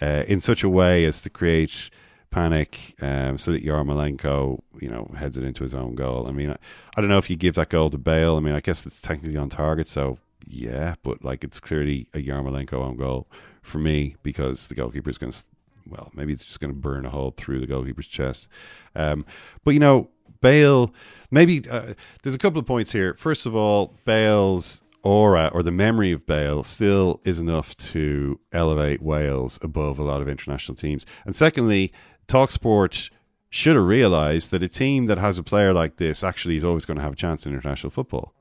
uh, 0.01 0.25
in 0.27 0.41
such 0.41 0.65
a 0.65 0.69
way 0.69 1.05
as 1.05 1.23
to 1.23 1.31
create 1.31 1.91
panic, 2.31 2.95
um, 3.01 3.39
so 3.39 3.53
that 3.53 3.65
Yarmolenko, 3.65 4.61
you 4.81 4.89
know, 4.89 5.11
heads 5.17 5.37
it 5.37 5.45
into 5.45 5.63
his 5.63 5.75
own 5.75 5.95
goal. 5.95 6.27
I 6.27 6.33
mean, 6.33 6.51
I, 6.51 6.57
I 6.97 7.01
don't 7.01 7.09
know 7.09 7.19
if 7.19 7.31
you 7.31 7.37
give 7.37 7.55
that 7.55 7.71
goal 7.71 7.91
to 7.91 7.99
Bale. 7.99 8.37
I 8.37 8.41
mean, 8.41 8.55
I 8.55 8.61
guess 8.61 8.87
it's 8.87 9.01
technically 9.01 9.37
on 9.37 9.49
target, 9.49 9.89
so 9.89 10.19
yeah, 10.47 10.95
but 11.03 11.25
like 11.25 11.45
it's 11.45 11.61
clearly 11.61 12.09
a 12.15 12.19
Yarmolenko 12.19 12.75
own 12.75 12.97
goal 12.97 13.29
for 13.63 13.79
me 13.79 14.17
because 14.23 14.69
the 14.69 14.75
goalkeeper 14.75 15.11
is 15.11 15.19
going 15.19 15.33
to, 15.33 15.43
well, 15.89 16.11
maybe 16.15 16.33
it's 16.33 16.45
just 16.45 16.61
going 16.61 16.73
to 16.73 16.79
burn 16.79 17.05
a 17.05 17.11
hole 17.11 17.33
through 17.37 17.61
the 17.61 17.67
goalkeeper's 17.67 18.07
chest. 18.07 18.49
Um, 18.95 19.25
but 19.65 19.73
you 19.73 19.81
know, 19.81 20.09
Bale, 20.41 20.95
maybe 21.31 21.69
uh, 21.69 21.95
there's 22.23 22.35
a 22.35 22.39
couple 22.39 22.61
of 22.61 22.67
points 22.67 22.93
here. 22.93 23.15
First 23.15 23.47
of 23.47 23.57
all, 23.57 23.95
Bale's 24.05 24.83
aura 25.03 25.51
or 25.53 25.63
the 25.63 25.71
memory 25.71 26.13
of 26.13 26.27
Bale 26.27 26.63
still 26.63 27.21
is 27.25 27.39
enough 27.39 27.77
to 27.77 28.39
elevate 28.53 29.03
Wales 29.03 29.59
above 29.63 29.99
a 29.99 30.03
lot 30.03 30.21
of 30.21 30.29
international 30.29 30.75
teams. 30.75 31.07
And 31.25 31.35
secondly, 31.35 31.93
Talksport 32.29 33.11
should 33.51 33.77
have 33.77 33.85
realized 33.85 34.51
that 34.51 34.63
a 34.63 34.69
team 34.69 35.07
that 35.07 35.19
has 35.19 35.39
a 35.39 35.43
player 35.43 35.73
like 35.73 35.97
this 35.97 36.23
actually 36.23 36.57
is 36.57 36.65
always 36.65 36.85
going 36.85 36.97
to 36.99 37.03
have 37.03 37.15
a 37.15 37.17
chance 37.17 37.47
in 37.47 37.53
international 37.53 37.91
football. 37.91 38.35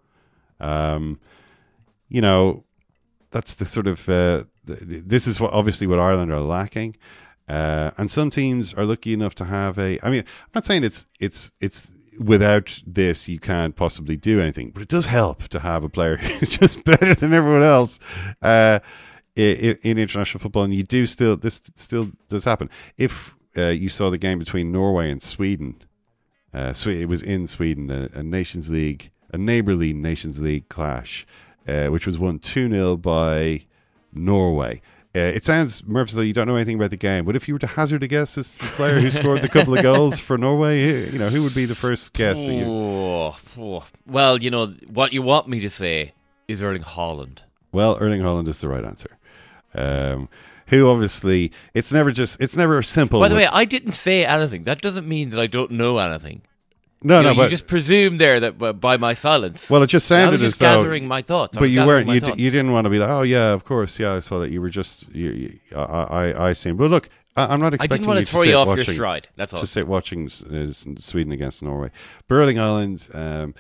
Um, 0.60 1.20
you 2.10 2.22
know, 2.22 2.66
that's 3.32 3.56
the 3.56 3.66
sort 3.66 3.88
of 3.88 4.08
uh, 4.10 4.44
th- 4.66 4.80
th- 4.80 5.04
this 5.06 5.28
is 5.28 5.40
what 5.40 5.54
obviously 5.54 5.88
what 5.88 6.00
Ireland 6.00 6.32
are 6.32 6.42
lacking. 6.42 6.96
Uh, 7.48 7.92
and 7.98 8.12
some 8.12 8.30
teams 8.30 8.74
are 8.74 8.86
lucky 8.86 9.14
enough 9.14 9.34
to 9.36 9.46
have 9.46 9.78
a. 9.80 9.98
I 10.04 10.10
mean, 10.10 10.22
I'm 10.22 10.52
not 10.56 10.66
saying 10.66 10.84
it's 10.84 11.06
it's 11.20 11.54
it's 11.62 11.92
without 12.20 12.82
this 12.86 13.30
you 13.30 13.40
can't 13.40 13.76
possibly 13.76 14.18
do 14.18 14.42
anything, 14.42 14.72
but 14.72 14.82
it 14.82 14.90
does 14.90 15.06
help 15.06 15.48
to 15.50 15.60
have 15.60 15.84
a 15.84 15.90
player 15.90 16.18
who's 16.18 16.50
just 16.50 16.84
better 16.84 17.16
than 17.16 17.34
everyone 17.34 17.64
else 17.64 18.00
uh, 18.42 18.80
in, 19.36 19.78
in 19.84 19.98
international 19.98 20.42
football. 20.42 20.64
And 20.64 20.74
you 20.74 20.84
do 20.84 21.06
still 21.06 21.38
this 21.38 21.62
still 21.76 22.12
does 22.28 22.44
happen. 22.44 22.70
If 22.98 23.37
uh, 23.58 23.70
you 23.70 23.90
saw 23.90 24.10
the 24.10 24.18
game 24.18 24.40
between 24.40 24.72
Norway 24.72 25.10
and 25.12 25.22
Sweden, 25.22 25.82
uh, 26.54 26.74
so 26.74 26.90
it 26.90 27.06
was 27.10 27.22
in 27.22 27.48
Sweden, 27.48 27.90
a, 27.90 28.10
a 28.14 28.24
Nations 28.24 28.70
League, 28.70 29.12
a 29.34 29.38
neighborly 29.38 29.94
Nations 29.94 30.40
League 30.42 30.70
clash, 30.70 31.26
uh, 31.68 31.88
which 31.88 32.06
was 32.06 32.18
won 32.18 32.40
two 32.40 32.70
0 32.70 32.98
by 32.98 33.66
Norway. 34.14 34.82
Uh, 35.16 35.20
it 35.20 35.44
sounds, 35.44 35.84
Murph, 35.86 36.12
though 36.12 36.22
you 36.22 36.34
don't 36.34 36.48
know 36.48 36.56
anything 36.56 36.76
about 36.76 36.92
the 36.92 36.98
game. 36.98 37.26
But 37.26 37.36
if 37.36 37.48
you 37.48 37.56
were 37.56 37.60
to 37.60 37.68
hazard 37.68 38.04
a 38.04 38.08
guess 38.08 38.38
as 38.38 38.58
the 38.58 38.66
player 38.66 39.00
who 39.00 39.10
scored 39.10 39.42
the 39.42 39.50
couple 39.50 39.76
of 39.76 39.82
goals 39.82 40.20
for 40.28 40.38
Norway, 40.38 40.82
who- 40.82 41.12
you 41.12 41.18
know, 41.18 41.30
who 41.30 41.42
would 41.44 41.56
be 41.56 41.66
the 41.66 41.74
first 41.76 42.14
guess? 42.14 42.38
Oh, 42.40 43.36
oh. 43.58 43.86
Well, 44.06 44.42
you 44.44 44.52
know 44.52 44.68
what 44.88 45.14
you 45.14 45.22
want 45.24 45.48
me 45.48 45.60
to 45.62 45.70
say 45.72 46.14
is 46.48 46.62
Erling 46.62 46.84
Haaland. 46.84 47.40
Well, 47.72 47.98
Erling 48.00 48.22
Haaland 48.22 48.48
is 48.48 48.62
the 48.62 48.68
right 48.68 48.84
answer. 48.84 49.18
Um, 49.74 50.30
who 50.68 50.88
obviously, 50.88 51.52
it's 51.74 51.92
never 51.92 52.12
just, 52.12 52.40
it's 52.42 52.56
never 52.56 52.82
simple. 52.82 53.20
By 53.20 53.28
the 53.28 53.36
way, 53.36 53.48
I 53.48 53.66
didn't 53.66 53.94
say 53.94 54.26
anything. 54.26 54.64
That 54.64 54.82
doesn't 54.82 55.08
mean 55.08 55.30
that 55.32 55.40
I 55.40 55.48
don't 55.48 55.72
know 55.72 55.98
anything. 55.98 56.42
no, 57.04 57.18
you 57.18 57.24
no, 57.24 57.30
know, 57.30 57.36
but 57.36 57.44
you 57.44 57.50
just 57.50 57.68
presume 57.68 58.18
there 58.18 58.40
that 58.40 58.80
by 58.80 58.98
my 58.98 59.14
silence. 59.14 59.70
Well, 59.70 59.84
it 59.84 59.88
just 59.88 60.12
I 60.12 60.16
sounded 60.18 60.42
was 60.42 60.52
just 60.52 60.62
as 60.62 60.68
though- 60.68 60.78
gathering 60.82 61.08
my 61.08 61.22
thoughts. 61.22 61.58
I 61.58 61.60
but 61.62 61.70
you 61.70 61.86
weren't. 61.86 62.08
You, 62.10 62.20
d- 62.20 62.34
you 62.42 62.52
didn't 62.52 62.72
want 62.72 62.86
to 62.86 62.90
be 62.90 63.00
like, 63.00 63.10
oh 63.10 63.22
yeah, 63.22 63.52
of 63.54 63.64
course, 63.64 64.00
yeah, 64.00 64.14
I 64.16 64.20
saw 64.20 64.40
that. 64.40 64.52
You 64.52 64.62
were 64.62 64.70
just. 64.70 65.08
You, 65.14 65.30
you, 65.32 65.60
I, 65.76 65.82
I, 65.82 66.50
I 66.50 66.54
seen. 66.54 66.76
But 66.76 66.90
look, 66.90 67.10
I, 67.36 67.54
I'm 67.54 67.60
not 67.62 67.74
expecting. 67.74 67.94
I 67.94 67.98
didn't 67.98 68.08
want 68.08 68.20
you 68.20 68.26
to 68.26 68.32
throw 68.32 68.42
you 68.42 68.56
off 68.56 68.76
your 68.76 68.84
stride. 68.96 69.30
That's 69.36 69.54
all. 69.54 69.60
To 69.60 69.68
sit 69.68 69.88
watching 69.88 70.26
uh, 70.26 70.74
Sweden 71.00 71.32
against 71.32 71.62
Norway. 71.62 71.92
Erling 72.30 72.58
Haaland 72.58 73.14
um, 73.16 73.54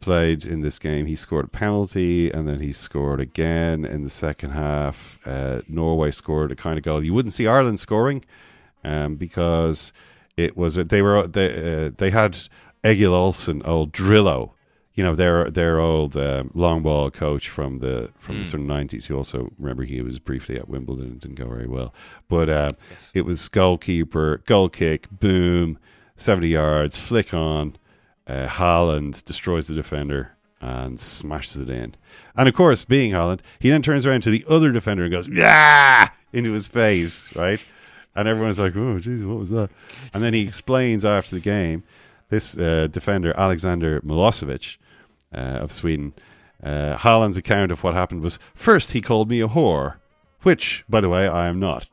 played 0.00 0.44
in 0.44 0.60
this 0.60 0.78
game. 0.78 1.06
He 1.06 1.16
scored 1.16 1.46
a 1.46 1.48
penalty, 1.48 2.30
and 2.30 2.48
then 2.48 2.60
he 2.60 2.72
scored 2.72 3.20
again 3.20 3.84
in 3.84 4.04
the 4.04 4.10
second 4.10 4.50
half. 4.50 5.18
Uh, 5.24 5.60
Norway 5.68 6.10
scored 6.10 6.52
a 6.52 6.56
kind 6.56 6.78
of 6.78 6.84
goal 6.84 7.04
you 7.04 7.14
wouldn't 7.14 7.34
see 7.34 7.46
Ireland 7.46 7.80
scoring, 7.80 8.24
um, 8.84 9.16
because 9.16 9.92
it 10.36 10.56
was 10.56 10.76
they 10.76 11.02
were 11.02 11.26
they 11.26 11.86
uh, 11.86 11.90
they 11.96 12.10
had 12.10 12.38
Egil 12.84 13.14
Olsen, 13.14 13.62
old 13.64 13.92
Drillo. 13.92 14.52
You 14.94 15.04
know 15.04 15.14
their 15.14 15.48
their 15.50 15.78
old 15.78 16.16
um, 16.16 16.50
long 16.54 16.82
ball 16.82 17.10
coach 17.10 17.48
from 17.48 17.78
the 17.78 18.10
from 18.18 18.40
the 18.40 18.44
sort 18.44 18.60
of 18.60 18.66
nineties. 18.66 19.06
Who 19.06 19.16
also 19.16 19.50
remember 19.58 19.84
he 19.84 20.02
was 20.02 20.18
briefly 20.18 20.56
at 20.56 20.68
Wimbledon 20.68 21.06
and 21.06 21.20
didn't 21.20 21.36
go 21.36 21.48
very 21.48 21.68
well. 21.68 21.94
But 22.28 22.50
um, 22.50 22.76
it 23.14 23.22
was 23.22 23.48
goalkeeper, 23.48 24.42
goal 24.46 24.68
kick, 24.68 25.08
boom, 25.10 25.78
seventy 26.16 26.48
yards, 26.48 26.98
flick 26.98 27.32
on. 27.32 27.76
Uh, 28.30 28.46
Haaland 28.46 29.24
destroys 29.24 29.66
the 29.66 29.74
defender 29.74 30.36
and 30.60 31.00
smashes 31.00 31.56
it 31.56 31.68
in. 31.68 31.96
And 32.36 32.48
of 32.48 32.54
course, 32.54 32.84
being 32.84 33.10
Haaland, 33.10 33.40
he 33.58 33.70
then 33.70 33.82
turns 33.82 34.06
around 34.06 34.20
to 34.22 34.30
the 34.30 34.44
other 34.48 34.70
defender 34.70 35.02
and 35.02 35.10
goes, 35.12 35.28
"Yeah!" 35.28 36.10
into 36.32 36.52
his 36.52 36.68
face, 36.68 37.34
right? 37.34 37.60
And 38.14 38.28
everyone's 38.28 38.60
like, 38.60 38.76
"Oh, 38.76 39.00
jeez, 39.00 39.26
what 39.26 39.38
was 39.38 39.50
that?" 39.50 39.70
And 40.14 40.22
then 40.22 40.32
he 40.32 40.42
explains 40.42 41.04
after 41.04 41.34
the 41.34 41.40
game, 41.40 41.82
this 42.28 42.56
uh, 42.56 42.86
defender 42.88 43.32
Alexander 43.36 44.00
Milosevic 44.02 44.76
uh, 45.34 45.58
of 45.64 45.72
Sweden, 45.72 46.12
uh, 46.62 46.96
Haaland's 46.96 47.36
account 47.36 47.72
of 47.72 47.82
what 47.82 47.94
happened 47.94 48.22
was: 48.22 48.38
first, 48.54 48.92
he 48.92 49.00
called 49.00 49.28
me 49.28 49.40
a 49.40 49.48
whore, 49.48 49.96
which, 50.42 50.84
by 50.88 51.00
the 51.00 51.08
way, 51.08 51.26
I 51.26 51.48
am 51.48 51.58
not. 51.58 51.88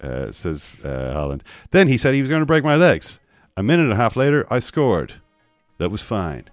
Uh, 0.00 0.32
says 0.32 0.76
uh, 0.82 1.12
Haaland. 1.14 1.42
Then 1.72 1.88
he 1.88 1.98
said 1.98 2.14
he 2.14 2.22
was 2.22 2.30
going 2.30 2.42
to 2.42 2.46
break 2.46 2.64
my 2.64 2.76
legs. 2.76 3.20
A 3.56 3.62
minute 3.62 3.84
and 3.84 3.92
a 3.92 3.96
half 3.96 4.16
later, 4.16 4.46
I 4.50 4.60
scored. 4.60 5.14
That 5.78 5.90
was 5.90 6.02
fine. 6.02 6.44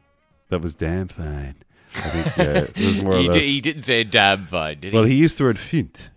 That 0.50 0.62
was 0.62 0.76
damn 0.76 1.08
fine. 1.08 1.56
I 1.96 2.00
think 2.10 2.40
uh, 2.40 2.68
it 2.76 2.86
was 2.86 2.98
more 2.98 3.16
or 3.16 3.20
he, 3.22 3.28
less. 3.28 3.36
di- 3.36 3.48
he 3.48 3.62
didn't 3.62 3.84
say 3.84 4.04
damn 4.04 4.46
fine, 4.46 4.80
did 4.80 4.94
Well, 4.94 5.04
he? 5.04 5.14
he 5.14 5.20
used 5.20 5.38
the 5.38 5.44
word 5.44 5.60
fint, 5.60 6.10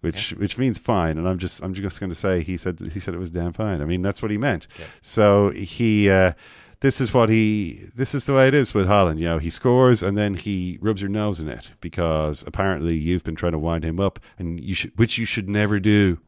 which 0.00 0.30
which 0.34 0.56
means 0.58 0.78
fine, 0.78 1.18
and 1.18 1.28
I'm 1.28 1.38
just 1.38 1.62
I'm 1.62 1.74
just 1.74 2.00
going 2.00 2.10
to 2.10 2.16
say 2.16 2.42
he 2.42 2.56
said 2.56 2.78
he 2.92 3.00
said 3.00 3.14
it 3.14 3.18
was 3.18 3.30
damn 3.30 3.52
fine. 3.52 3.80
I 3.82 3.84
mean 3.84 4.02
that's 4.02 4.22
what 4.22 4.30
he 4.30 4.38
meant. 4.38 4.66
So 5.02 5.50
he 5.50 6.08
uh, 6.10 6.32
this 6.80 7.00
is 7.00 7.12
what 7.12 7.28
he 7.28 7.80
this 7.94 8.14
is 8.14 8.24
the 8.24 8.32
way 8.34 8.48
it 8.48 8.54
is 8.54 8.72
with 8.72 8.86
Haaland. 8.86 9.18
You 9.18 9.26
know, 9.26 9.38
he 9.38 9.50
scores 9.50 10.02
and 10.02 10.16
then 10.16 10.34
he 10.34 10.78
rubs 10.80 11.02
your 11.02 11.10
nose 11.10 11.40
in 11.40 11.48
it 11.48 11.70
because 11.80 12.42
apparently 12.46 12.94
you've 12.96 13.24
been 13.24 13.36
trying 13.36 13.52
to 13.52 13.58
wind 13.58 13.84
him 13.84 14.00
up, 14.00 14.18
and 14.38 14.58
you 14.60 14.74
should 14.74 14.92
which 14.98 15.18
you 15.18 15.24
should 15.26 15.48
never 15.48 15.78
do. 15.80 16.18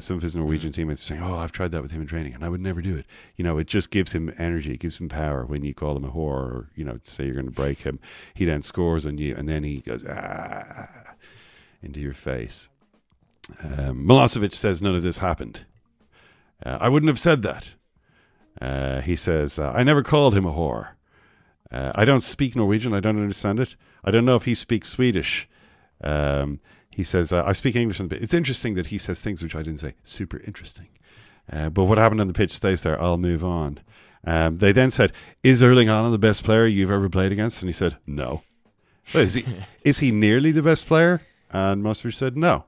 Some 0.00 0.16
of 0.16 0.22
his 0.22 0.34
Norwegian 0.34 0.72
teammates 0.72 1.02
are 1.02 1.06
saying, 1.06 1.22
"Oh, 1.22 1.36
I've 1.36 1.52
tried 1.52 1.70
that 1.72 1.82
with 1.82 1.92
him 1.92 2.00
in 2.00 2.06
training, 2.06 2.34
and 2.34 2.44
I 2.44 2.48
would 2.48 2.60
never 2.60 2.80
do 2.82 2.96
it." 2.96 3.06
You 3.36 3.44
know, 3.44 3.58
it 3.58 3.66
just 3.66 3.90
gives 3.90 4.12
him 4.12 4.32
energy, 4.38 4.72
it 4.72 4.80
gives 4.80 4.98
him 4.98 5.08
power 5.08 5.44
when 5.44 5.64
you 5.64 5.74
call 5.74 5.96
him 5.96 6.04
a 6.04 6.10
whore, 6.10 6.16
or 6.16 6.70
you 6.74 6.84
know, 6.84 6.98
say 7.04 7.24
you're 7.24 7.34
going 7.34 7.46
to 7.46 7.52
break 7.52 7.80
him. 7.80 8.00
He 8.34 8.44
then 8.44 8.62
scores 8.62 9.06
on 9.06 9.18
you, 9.18 9.34
and 9.36 9.48
then 9.48 9.64
he 9.64 9.80
goes 9.80 10.04
ah 10.08 11.14
into 11.82 12.00
your 12.00 12.14
face. 12.14 12.68
Um, 13.62 14.04
Milosevic 14.06 14.54
says 14.54 14.82
none 14.82 14.96
of 14.96 15.02
this 15.02 15.18
happened. 15.18 15.66
Uh, 16.64 16.78
I 16.80 16.88
wouldn't 16.88 17.08
have 17.08 17.18
said 17.18 17.42
that. 17.42 17.68
Uh, 18.60 19.00
he 19.02 19.16
says, 19.16 19.58
uh, 19.58 19.72
I 19.74 19.82
never 19.82 20.02
called 20.02 20.34
him 20.34 20.46
a 20.46 20.52
whore. 20.52 20.88
Uh, 21.70 21.92
I 21.94 22.04
don't 22.04 22.22
speak 22.22 22.56
Norwegian. 22.56 22.94
I 22.94 23.00
don't 23.00 23.20
understand 23.20 23.60
it. 23.60 23.76
I 24.04 24.10
don't 24.10 24.24
know 24.24 24.36
if 24.36 24.44
he 24.44 24.54
speaks 24.54 24.88
Swedish. 24.88 25.48
Um, 26.02 26.60
he 26.96 27.04
says, 27.04 27.30
uh, 27.30 27.42
I 27.44 27.52
speak 27.52 27.76
English. 27.76 28.00
And 28.00 28.10
it's 28.10 28.32
interesting 28.32 28.72
that 28.72 28.86
he 28.86 28.96
says 28.96 29.20
things 29.20 29.42
which 29.42 29.54
I 29.54 29.62
didn't 29.62 29.80
say. 29.80 29.92
Super 30.02 30.40
interesting. 30.46 30.88
Uh, 31.52 31.68
but 31.68 31.84
what 31.84 31.98
happened 31.98 32.22
on 32.22 32.26
the 32.26 32.32
pitch 32.32 32.52
stays 32.52 32.80
there. 32.80 32.98
I'll 32.98 33.18
move 33.18 33.44
on. 33.44 33.80
Um, 34.24 34.56
they 34.56 34.72
then 34.72 34.90
said, 34.90 35.12
Is 35.42 35.62
Erling 35.62 35.88
Haaland 35.88 36.12
the 36.12 36.18
best 36.18 36.42
player 36.42 36.64
you've 36.64 36.90
ever 36.90 37.10
played 37.10 37.32
against? 37.32 37.60
And 37.60 37.68
he 37.68 37.74
said, 37.74 37.98
No. 38.06 38.44
Well, 39.12 39.24
is, 39.24 39.34
he, 39.34 39.44
is 39.84 39.98
he 39.98 40.10
nearly 40.10 40.52
the 40.52 40.62
best 40.62 40.86
player? 40.86 41.20
And 41.50 41.84
Milosevic 41.84 42.14
said, 42.14 42.34
No. 42.34 42.64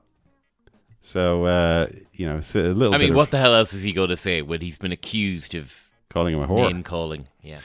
So, 1.01 1.45
uh, 1.45 1.87
you 2.13 2.27
know, 2.27 2.37
it's 2.37 2.53
a 2.53 2.59
little 2.59 2.93
I 2.93 2.99
mean, 2.99 3.09
of 3.09 3.15
what 3.15 3.31
the 3.31 3.39
hell 3.39 3.55
else 3.55 3.73
is 3.73 3.81
he 3.81 3.93
going 3.93 4.09
to 4.09 4.17
say 4.17 4.43
when 4.43 4.61
he's 4.61 4.77
been 4.77 4.91
accused 4.91 5.55
of 5.55 5.89
calling 6.09 6.35
him 6.35 6.43
a 6.43 6.47
whore. 6.47 6.67
name 6.67 6.83
calling? 6.83 7.27
Yeah. 7.41 7.61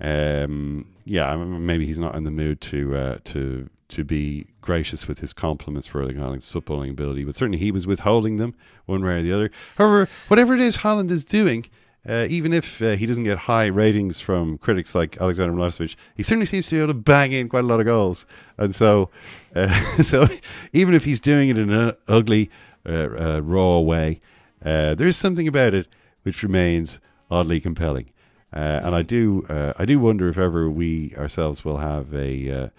Um, 0.00 0.88
yeah, 1.04 1.36
maybe 1.36 1.86
he's 1.86 2.00
not 2.00 2.16
in 2.16 2.24
the 2.24 2.32
mood 2.32 2.60
to 2.62 2.96
uh, 2.96 3.18
to 3.26 3.70
to 3.90 4.04
be 4.04 4.46
gracious 4.60 5.06
with 5.06 5.20
his 5.20 5.32
compliments 5.32 5.86
for 5.86 6.00
Erling 6.00 6.16
Haaland's 6.16 6.50
footballing 6.50 6.90
ability, 6.90 7.24
but 7.24 7.34
certainly 7.34 7.58
he 7.58 7.70
was 7.70 7.86
withholding 7.86 8.36
them 8.38 8.54
one 8.86 9.04
way 9.04 9.18
or 9.18 9.22
the 9.22 9.32
other. 9.32 9.50
However, 9.76 10.08
whatever 10.28 10.54
it 10.54 10.60
is 10.60 10.78
Haaland 10.78 11.10
is 11.10 11.24
doing, 11.24 11.66
uh, 12.08 12.26
even 12.30 12.52
if 12.52 12.80
uh, 12.80 12.92
he 12.92 13.04
doesn't 13.04 13.24
get 13.24 13.36
high 13.36 13.66
ratings 13.66 14.20
from 14.20 14.56
critics 14.58 14.94
like 14.94 15.20
Alexander 15.20 15.52
Milosevic, 15.52 15.96
he 16.14 16.22
certainly 16.22 16.46
seems 16.46 16.66
to 16.68 16.76
be 16.76 16.78
able 16.78 16.88
to 16.88 16.94
bang 16.94 17.32
in 17.32 17.48
quite 17.48 17.64
a 17.64 17.66
lot 17.66 17.80
of 17.80 17.86
goals. 17.86 18.24
And 18.56 18.74
so, 18.74 19.10
uh, 19.54 19.78
so 20.02 20.26
even 20.72 20.94
if 20.94 21.04
he's 21.04 21.20
doing 21.20 21.50
it 21.50 21.58
in 21.58 21.70
an 21.70 21.94
ugly, 22.08 22.50
uh, 22.86 22.90
uh, 22.90 23.40
raw 23.42 23.78
way, 23.80 24.22
uh, 24.64 24.94
there's 24.94 25.16
something 25.16 25.46
about 25.46 25.74
it 25.74 25.86
which 26.22 26.42
remains 26.42 26.98
oddly 27.30 27.60
compelling. 27.60 28.10
And 28.52 28.94
I 28.94 29.02
do, 29.02 29.46
I 29.48 29.84
do 29.84 30.00
wonder 30.00 30.28
if 30.28 30.36
ever 30.36 30.68
we 30.68 31.14
ourselves 31.16 31.64
will 31.64 31.76
have 31.76 32.12
a, 32.14 32.70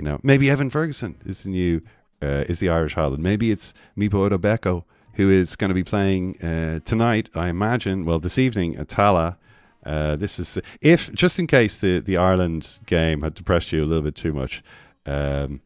you 0.00 0.04
know, 0.04 0.18
maybe 0.22 0.48
Evan 0.48 0.70
Ferguson 0.70 1.14
is 1.26 1.42
the 1.42 1.50
new, 1.50 1.82
uh, 2.22 2.44
is 2.48 2.58
the 2.58 2.70
Irish 2.70 2.94
Haaland. 2.94 3.18
Maybe 3.18 3.50
it's 3.50 3.74
Mipo 3.98 4.30
Odubeko 4.30 4.82
who 5.14 5.28
is 5.28 5.56
going 5.56 5.68
to 5.68 5.74
be 5.74 5.84
playing 5.84 6.40
uh, 6.42 6.80
tonight. 6.86 7.28
I 7.34 7.48
imagine. 7.48 8.06
Well, 8.06 8.18
this 8.18 8.38
evening 8.38 8.76
at 8.76 8.88
Tallaght. 8.88 9.36
Uh, 9.84 10.16
this 10.16 10.38
is 10.38 10.58
if 10.80 11.12
just 11.12 11.38
in 11.38 11.46
case 11.46 11.76
the 11.78 12.00
the 12.00 12.16
Ireland 12.16 12.78
game 12.86 13.20
had 13.20 13.34
depressed 13.34 13.72
you 13.72 13.84
a 13.84 13.86
little 13.86 14.02
bit 14.04 14.14
too 14.14 14.32
much. 14.32 14.62
Um, 15.04 15.60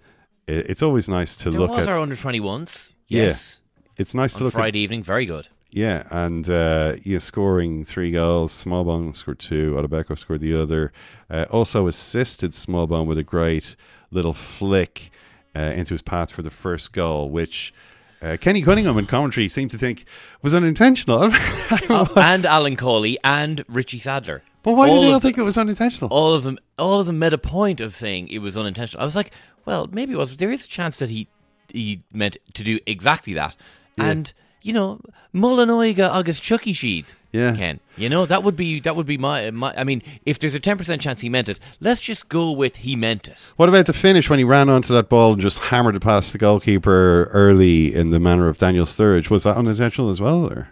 it, 0.48 0.70
it's 0.70 0.82
always 0.82 1.08
nice 1.08 1.36
to 1.36 1.50
There 1.50 1.60
look 1.60 1.70
was 1.70 1.86
at. 1.86 1.92
our 1.92 1.98
under 2.00 2.16
21s. 2.16 2.90
Yeah. 3.06 3.22
Yes. 3.26 3.60
It's 3.96 4.14
nice 4.14 4.34
to 4.34 4.44
look 4.44 4.52
Friday 4.54 4.80
evening. 4.80 5.04
Very 5.04 5.26
good. 5.26 5.46
Yeah, 5.74 6.06
and 6.10 6.48
uh, 6.48 6.94
yeah, 7.02 7.18
scoring 7.18 7.84
three 7.84 8.12
goals. 8.12 8.52
Smallbone 8.52 9.16
scored 9.16 9.40
two. 9.40 9.72
Odubeko 9.72 10.16
scored 10.16 10.40
the 10.40 10.54
other. 10.54 10.92
Uh, 11.28 11.46
also 11.50 11.88
assisted 11.88 12.52
Smallbone 12.52 13.06
with 13.06 13.18
a 13.18 13.24
great 13.24 13.74
little 14.12 14.34
flick 14.34 15.10
uh, 15.56 15.72
into 15.74 15.92
his 15.92 16.00
path 16.00 16.30
for 16.30 16.42
the 16.42 16.50
first 16.50 16.92
goal, 16.92 17.28
which 17.28 17.74
uh, 18.22 18.36
Kenny 18.40 18.62
Cunningham 18.62 18.96
in 18.98 19.06
commentary 19.06 19.48
seemed 19.48 19.72
to 19.72 19.78
think 19.78 20.04
was 20.42 20.54
unintentional. 20.54 21.32
Uh, 21.90 22.06
and 22.16 22.46
Alan 22.46 22.76
Cawley 22.76 23.18
and 23.24 23.64
Richie 23.68 23.98
Sadlier. 23.98 24.42
but 24.62 24.74
why 24.74 24.88
did 24.88 25.02
they 25.02 25.12
all 25.12 25.18
think 25.18 25.38
it 25.38 25.42
was 25.42 25.58
unintentional? 25.58 26.08
all 26.10 26.32
of 26.34 26.44
them 26.44 26.58
all 26.78 27.00
of 27.00 27.06
them 27.06 27.18
made 27.18 27.32
a 27.32 27.38
point 27.38 27.80
of 27.80 27.96
saying 27.96 28.28
it 28.28 28.38
was 28.38 28.56
unintentional. 28.56 29.02
I 29.02 29.04
was 29.04 29.16
like, 29.16 29.32
well, 29.64 29.88
maybe 29.90 30.12
it 30.12 30.16
was. 30.16 30.30
But 30.30 30.38
there 30.38 30.52
is 30.52 30.64
a 30.64 30.68
chance 30.68 30.98
that 31.00 31.10
he 31.10 31.26
he 31.68 32.04
meant 32.12 32.36
to 32.52 32.62
do 32.62 32.78
exactly 32.86 33.34
that. 33.34 33.56
And 33.98 34.32
you 34.64 34.72
know, 34.72 34.98
Mullinoiga 35.34 36.10
agus 36.10 36.40
Chucky 36.40 36.72
Sheed. 36.72 37.14
Yeah. 37.30 37.54
Ken. 37.56 37.80
You 37.96 38.08
know 38.08 38.26
that 38.26 38.42
would 38.44 38.56
be 38.56 38.80
that 38.80 38.96
would 38.96 39.06
be 39.06 39.18
my 39.18 39.50
my. 39.50 39.74
I 39.76 39.84
mean, 39.84 40.02
if 40.24 40.38
there's 40.38 40.54
a 40.54 40.60
ten 40.60 40.78
percent 40.78 41.02
chance 41.02 41.20
he 41.20 41.28
meant 41.28 41.48
it, 41.48 41.58
let's 41.80 42.00
just 42.00 42.28
go 42.28 42.50
with 42.50 42.76
he 42.76 42.96
meant 42.96 43.28
it. 43.28 43.36
What 43.56 43.68
about 43.68 43.86
the 43.86 43.92
finish 43.92 44.30
when 44.30 44.38
he 44.38 44.44
ran 44.44 44.68
onto 44.68 44.94
that 44.94 45.08
ball 45.08 45.32
and 45.32 45.42
just 45.42 45.58
hammered 45.58 45.96
it 45.96 46.00
past 46.00 46.32
the 46.32 46.38
goalkeeper 46.38 47.24
early 47.32 47.94
in 47.94 48.10
the 48.10 48.20
manner 48.20 48.48
of 48.48 48.58
Daniel 48.58 48.86
Sturridge? 48.86 49.30
Was 49.30 49.42
that 49.42 49.56
unintentional 49.56 50.10
as 50.10 50.20
well, 50.20 50.46
or 50.46 50.68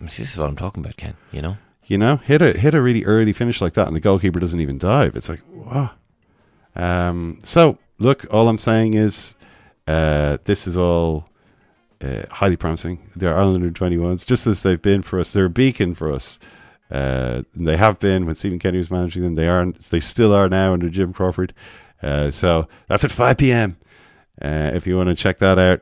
this 0.00 0.18
is 0.20 0.36
what 0.36 0.48
I'm 0.48 0.56
talking 0.56 0.84
about, 0.84 0.96
Ken. 0.96 1.16
You 1.32 1.40
know. 1.40 1.56
you 1.86 1.98
know, 1.98 2.16
hit 2.16 2.42
a 2.42 2.52
hit 2.58 2.74
a 2.74 2.82
really 2.82 3.04
early 3.04 3.32
finish 3.32 3.60
like 3.62 3.74
that, 3.74 3.86
and 3.86 3.94
the 3.96 4.00
goalkeeper 4.00 4.40
doesn't 4.40 4.60
even 4.60 4.76
dive? 4.76 5.14
It's 5.16 5.28
like 5.28 5.40
wow. 5.52 5.92
Um, 6.74 7.38
so 7.44 7.78
look, 8.00 8.26
all 8.30 8.48
I'm 8.48 8.58
saying 8.58 8.94
is, 8.94 9.36
uh, 9.86 10.38
this 10.44 10.66
is 10.66 10.76
all 10.76 11.28
uh, 12.04 12.22
highly 12.30 12.56
promising. 12.56 12.98
They're 13.16 13.34
Ireland 13.36 13.64
under 13.64 13.70
21s, 13.70 14.26
just 14.26 14.46
as 14.46 14.62
they've 14.62 14.80
been 14.82 15.02
for 15.02 15.18
us. 15.20 15.32
They're 15.32 15.46
a 15.46 15.50
beacon 15.50 15.94
for 15.94 16.12
us. 16.12 16.38
Uh, 16.90 17.42
and 17.54 17.66
they 17.66 17.76
have 17.76 17.98
been 17.98 18.26
when 18.26 18.34
Stephen 18.36 18.58
Kenny 18.58 18.78
was 18.78 18.90
managing 18.90 19.22
them. 19.22 19.34
They 19.36 19.48
are. 19.48 19.72
They 19.90 20.00
still 20.00 20.32
are 20.34 20.48
now 20.48 20.72
under 20.74 20.90
Jim 20.90 21.12
Crawford. 21.12 21.54
Uh, 22.02 22.30
so 22.30 22.68
that's 22.88 23.04
at 23.04 23.10
5 23.10 23.38
p.m. 23.38 23.76
Uh, 24.40 24.70
if 24.74 24.86
you 24.86 24.96
want 24.96 25.08
to 25.08 25.14
check 25.14 25.38
that 25.38 25.58
out, 25.58 25.80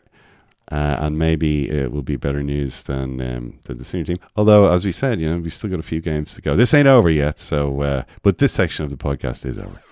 Uh, 0.70 0.96
and 1.04 1.18
maybe 1.18 1.68
it 1.68 1.90
will 1.92 2.02
be 2.04 2.16
better 2.16 2.42
news 2.42 2.84
than 2.84 3.20
um, 3.20 3.58
than 3.64 3.76
the 3.78 3.84
senior 3.84 4.04
team. 4.06 4.18
Although, 4.36 4.72
as 4.72 4.84
we 4.86 4.92
said, 4.92 5.20
you 5.20 5.28
know, 5.28 5.38
we've 5.38 5.52
still 5.52 5.68
got 5.68 5.80
a 5.80 5.82
few 5.82 6.00
games 6.00 6.34
to 6.34 6.40
go. 6.40 6.54
This 6.56 6.72
ain't 6.72 6.88
over 6.88 7.10
yet. 7.10 7.38
So, 7.40 7.82
uh, 7.82 8.02
but 8.22 8.38
this 8.38 8.52
section 8.52 8.84
of 8.84 8.90
the 8.90 8.96
podcast 8.96 9.44
is 9.44 9.58
over. 9.58 9.82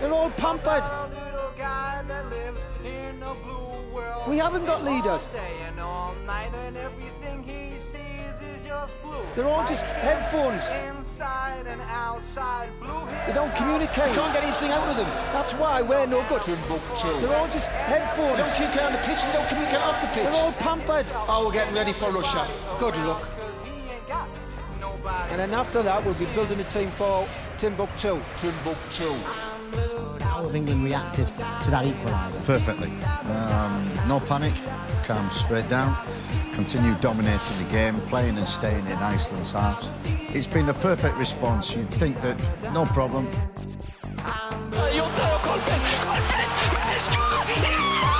They're 0.00 0.12
all 0.12 0.30
pampered. 0.30 0.82
We 4.32 4.38
haven't 4.38 4.64
got 4.64 4.82
leaders. 4.82 5.28
They're 9.36 9.44
all 9.44 9.66
just 9.68 9.82
headphones. 9.84 10.66
They 13.26 13.32
don't 13.34 13.54
communicate. 13.54 14.08
You 14.08 14.14
can't 14.14 14.32
get 14.32 14.42
anything 14.42 14.70
out 14.70 14.88
of 14.88 14.96
them. 14.96 15.06
That's 15.34 15.52
why 15.52 15.82
we're 15.82 16.06
no 16.06 16.24
good. 16.30 16.40
They're 16.40 17.36
all 17.36 17.48
just 17.48 17.68
headphones. 17.68 18.38
They 18.38 18.42
don't 18.42 18.54
communicate 18.54 18.84
on 18.84 18.92
the 18.92 18.98
pitch. 19.00 19.22
They 19.22 19.32
don't 19.34 19.48
communicate 19.50 19.80
off 19.80 20.00
the 20.00 20.06
pitch. 20.06 20.24
They're 20.24 20.42
all 20.42 20.52
pampered. 20.52 21.04
Oh, 21.28 21.44
we're 21.44 21.52
getting 21.52 21.74
ready 21.74 21.92
for 21.92 22.10
Russia. 22.10 22.42
Good 22.78 22.96
luck. 23.04 23.28
And 25.28 25.40
then 25.40 25.52
after 25.52 25.82
that, 25.82 26.02
we'll 26.02 26.14
be 26.14 26.24
building 26.32 26.58
a 26.58 26.64
team 26.64 26.90
for 26.92 27.28
Timbuktu. 27.58 28.18
Timbuktu. 28.38 29.51
How 30.20 30.44
have 30.44 30.54
England 30.54 30.84
reacted 30.84 31.26
to 31.28 31.70
that 31.70 31.84
equaliser? 31.84 32.44
Perfectly. 32.44 32.88
Um, 33.30 33.90
no 34.08 34.20
panic, 34.20 34.54
calm 35.04 35.30
straight 35.30 35.68
down, 35.68 35.96
continue 36.52 36.94
dominating 36.96 37.58
the 37.58 37.64
game, 37.64 38.00
playing 38.02 38.36
and 38.38 38.46
staying 38.46 38.86
in 38.86 38.92
Iceland's 38.92 39.52
halves. 39.52 39.90
It's 40.04 40.46
been 40.46 40.68
a 40.68 40.74
perfect 40.74 41.16
response. 41.16 41.74
You'd 41.76 41.90
think 41.94 42.20
that 42.20 42.38
no 42.72 42.86
problem. 42.86 43.26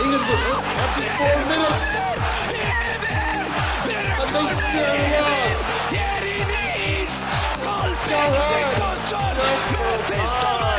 England 0.02 0.24
were 0.28 0.52
up 0.52 0.64
after 0.82 1.02
four 1.16 1.38
minutes. 1.52 1.92
And 4.22 4.30
they 4.34 4.46
still 4.48 5.20
lost. 5.20 5.72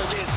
Maggie 0.03 0.32